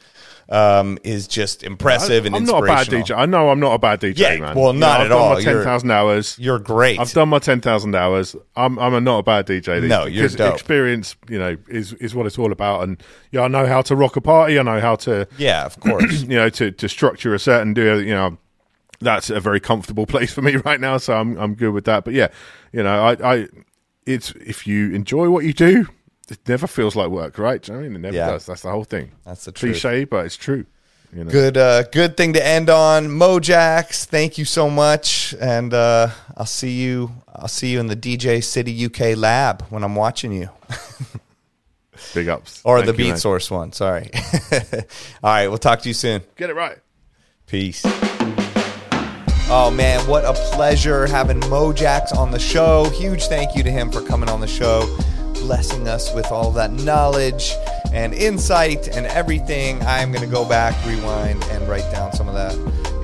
um, 0.49 0.97
is 1.03 1.27
just 1.27 1.63
impressive 1.63 2.25
and 2.25 2.35
I'm 2.35 2.43
not 2.43 2.63
a 2.63 2.67
bad. 2.67 2.87
DJ. 2.87 3.15
I 3.17 3.25
know 3.25 3.49
I'm 3.49 3.59
not 3.59 3.73
a 3.73 3.79
bad 3.79 4.01
DJ, 4.01 4.17
Yeah, 4.19 4.37
man. 4.39 4.55
well, 4.55 4.73
not 4.73 4.73
You 4.73 4.79
know, 4.79 4.87
I've 4.87 5.01
at 5.05 5.07
done 5.09 5.17
all. 5.17 5.33
My 5.35 5.39
You're- 5.39 5.53
ten 5.55 5.63
thousand 5.63 5.91
hours. 5.91 6.37
You're 6.39 6.59
great. 6.59 6.99
I've 6.99 7.11
done 7.13 7.29
my 7.29 7.39
ten 7.39 7.61
thousand 7.61 7.95
hours. 7.95 8.35
I'm 8.55 8.77
I'm 8.79 8.93
a 8.93 9.01
not 9.01 9.19
a 9.19 9.23
bad 9.23 9.47
DJ. 9.47 9.87
No, 9.87 10.05
you're 10.05 10.27
dope. 10.29 10.53
Experience, 10.53 11.15
you 11.29 11.39
know, 11.39 11.57
is 11.69 11.93
is 11.93 12.13
what 12.13 12.25
it's 12.25 12.37
all 12.37 12.51
about. 12.51 12.83
And 12.83 13.01
yeah, 13.31 13.41
I 13.41 13.47
know 13.47 13.65
how 13.65 13.81
to 13.83 13.95
rock 13.95 14.15
a 14.15 14.21
party. 14.21 14.59
I 14.59 14.63
know 14.63 14.79
how 14.79 14.95
to, 14.97 15.27
yeah, 15.37 15.65
of 15.65 15.79
course. 15.79 16.21
you 16.23 16.35
know, 16.35 16.49
to 16.49 16.71
to 16.71 16.89
structure 16.89 17.33
a 17.33 17.39
set 17.39 17.61
and 17.61 17.73
do, 17.73 17.99
you 18.01 18.13
know, 18.13 18.37
that's 18.99 19.29
a 19.29 19.39
very 19.39 19.59
comfortable 19.59 20.05
place 20.13 20.33
for 20.33 20.41
me 20.41 20.57
right 20.57 20.79
now. 20.79 20.97
So 20.97 21.15
I'm 21.15 21.37
I'm 21.37 21.55
good 21.55 21.73
with 21.73 21.85
that. 21.85 22.03
But 22.05 22.13
yeah, 22.13 22.27
you 22.71 22.83
know, 22.83 23.03
I 23.03 23.33
I 23.35 23.47
it's 24.05 24.31
if 24.45 24.67
you 24.67 24.91
enjoy 24.93 25.29
what 25.29 25.45
you 25.45 25.53
do, 25.53 25.87
it 26.33 26.47
never 26.47 26.67
feels 26.67 26.95
like 26.95 27.09
work, 27.09 27.37
right? 27.37 27.61
Do 27.61 27.71
you 27.71 27.77
know 27.77 27.81
what 27.81 27.85
I 27.85 27.89
mean? 27.89 27.95
It 27.97 27.99
never 27.99 28.15
Yeah. 28.17 28.31
does. 28.31 28.45
That's 28.45 28.61
the 28.61 28.69
whole 28.71 28.83
thing. 28.83 29.11
That's 29.25 29.45
the 29.45 29.51
truth. 29.51 29.81
cliche, 29.81 30.03
but 30.05 30.25
it's 30.25 30.37
true. 30.37 30.65
You 31.15 31.23
know? 31.25 31.31
Good, 31.31 31.57
uh, 31.57 31.83
good 31.83 32.17
thing 32.17 32.33
to 32.33 32.43
end 32.45 32.69
on. 32.71 33.07
Mojaxx, 33.07 34.05
thank 34.05 34.37
you 34.39 34.45
so 34.45 34.69
much, 34.69 35.35
and 35.39 35.71
uh, 35.73 36.09
I'll 36.35 36.45
see 36.47 36.71
you. 36.71 37.11
I'll 37.35 37.47
see 37.47 37.71
you 37.71 37.79
in 37.79 37.87
the 37.87 37.95
DJcity 37.95 38.85
UK 38.85 39.15
lab 39.17 39.61
when 39.69 39.83
I'm 39.83 39.95
watching 39.95 40.31
you, 40.33 40.49
Big 42.15 42.27
ups. 42.29 42.61
or 42.63 42.77
Thank 42.77 42.87
the 42.87 42.93
Beat 42.93 43.09
man. 43.09 43.17
Source 43.17 43.49
one. 43.51 43.71
Sorry. 43.73 44.09
All 44.51 44.59
right, 45.23 45.47
we'll 45.47 45.57
talk 45.59 45.81
to 45.81 45.87
you 45.89 45.93
soon. 45.93 46.21
Get 46.35 46.49
it 46.49 46.55
right. 46.55 46.77
Peace. 47.47 47.83
Oh 49.55 49.69
man, 49.71 49.99
what 50.07 50.25
a 50.25 50.33
pleasure 50.55 51.05
having 51.05 51.39
Mojaxx 51.41 52.11
on 52.17 52.31
the 52.31 52.39
show. 52.39 52.85
Huge 52.89 53.25
thank 53.27 53.55
you 53.55 53.61
to 53.63 53.69
him 53.69 53.91
for 53.91 54.01
coming 54.01 54.29
on 54.29 54.41
the 54.41 54.47
show, 54.47 54.81
blessing 55.33 55.87
us 55.87 56.13
with 56.13 56.31
all 56.31 56.51
that 56.51 56.71
knowledge 56.71 57.53
and 57.91 58.13
insight 58.13 58.87
and 58.95 59.05
everything. 59.07 59.81
I'm 59.83 60.11
going 60.11 60.23
to 60.23 60.31
go 60.31 60.47
back, 60.47 60.73
rewind, 60.85 61.43
and 61.45 61.67
write 61.67 61.89
down 61.91 62.13
some 62.13 62.27
of 62.27 62.33
that 62.35 62.53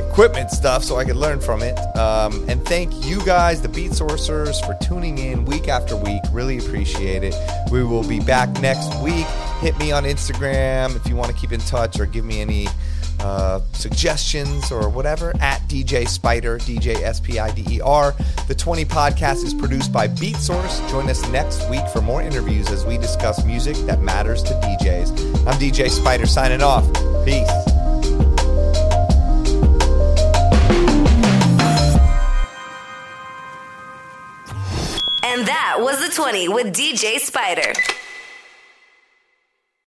equipment 0.10 0.52
stuff 0.52 0.84
so 0.84 0.98
I 0.98 1.06
could 1.06 1.16
learn 1.16 1.40
from 1.40 1.62
it. 1.62 1.78
Um, 1.96 2.46
and 2.50 2.66
thank 2.66 3.06
you 3.06 3.24
guys, 3.26 3.62
the 3.62 3.70
Beat 3.70 3.94
Sorcerers, 3.94 4.60
for 4.60 4.76
tuning 4.82 5.18
in 5.18 5.46
week 5.46 5.68
after 5.68 5.96
week. 5.96 6.22
Really 6.32 6.58
appreciate 6.58 7.24
it. 7.24 7.36
We 7.72 7.84
will 7.84 8.08
be 8.08 8.20
back 8.20 8.50
next 8.62 8.94
week. 9.02 9.28
Hit 9.62 9.78
me 9.78 9.92
on 9.92 10.04
Instagram 10.04 10.96
if 10.96 11.08
you 11.08 11.16
want 11.16 11.32
to 11.32 11.38
keep 11.40 11.52
in 11.52 11.60
touch 11.62 12.00
or 12.00 12.06
give 12.06 12.26
me 12.26 12.42
any 12.42 12.68
uh, 13.20 13.62
suggestions 13.74 14.72
or 14.72 14.90
whatever 14.90 15.36
at 15.40 15.62
DJ 15.68 16.08
Spider, 16.08 16.58
DJ 16.60 17.02
S 17.02 17.20
P 17.20 17.40
I 17.40 17.52
D 17.52 17.66
E 17.70 17.82
R. 17.82 18.16
The 18.48 18.56
20 18.56 18.86
podcast 18.86 19.44
is 19.44 19.54
produced 19.54 19.92
by 19.92 20.08
Beatsource. 20.08 20.88
Join 20.90 21.10
us 21.10 21.28
next 21.30 21.70
week 21.70 21.88
for 21.90 22.02
more 22.02 22.22
interviews 22.22 22.70
as 22.70 22.86
we 22.86 22.98
discuss 22.98 23.44
music 23.46 23.76
that 23.88 24.02
matters 24.02 24.44
to 24.44 24.54
DJs. 24.54 25.48
I'm 25.48 25.60
DJ 25.60 25.90
Spider 25.90 26.26
signing 26.26 26.62
off. 26.62 26.86
Peace. 27.26 27.50
And 35.22 35.48
that 35.48 35.78
was 35.80 36.06
the 36.06 36.14
20 36.14 36.50
with 36.50 36.76
DJ 36.76 37.20
Spider. 37.20 37.74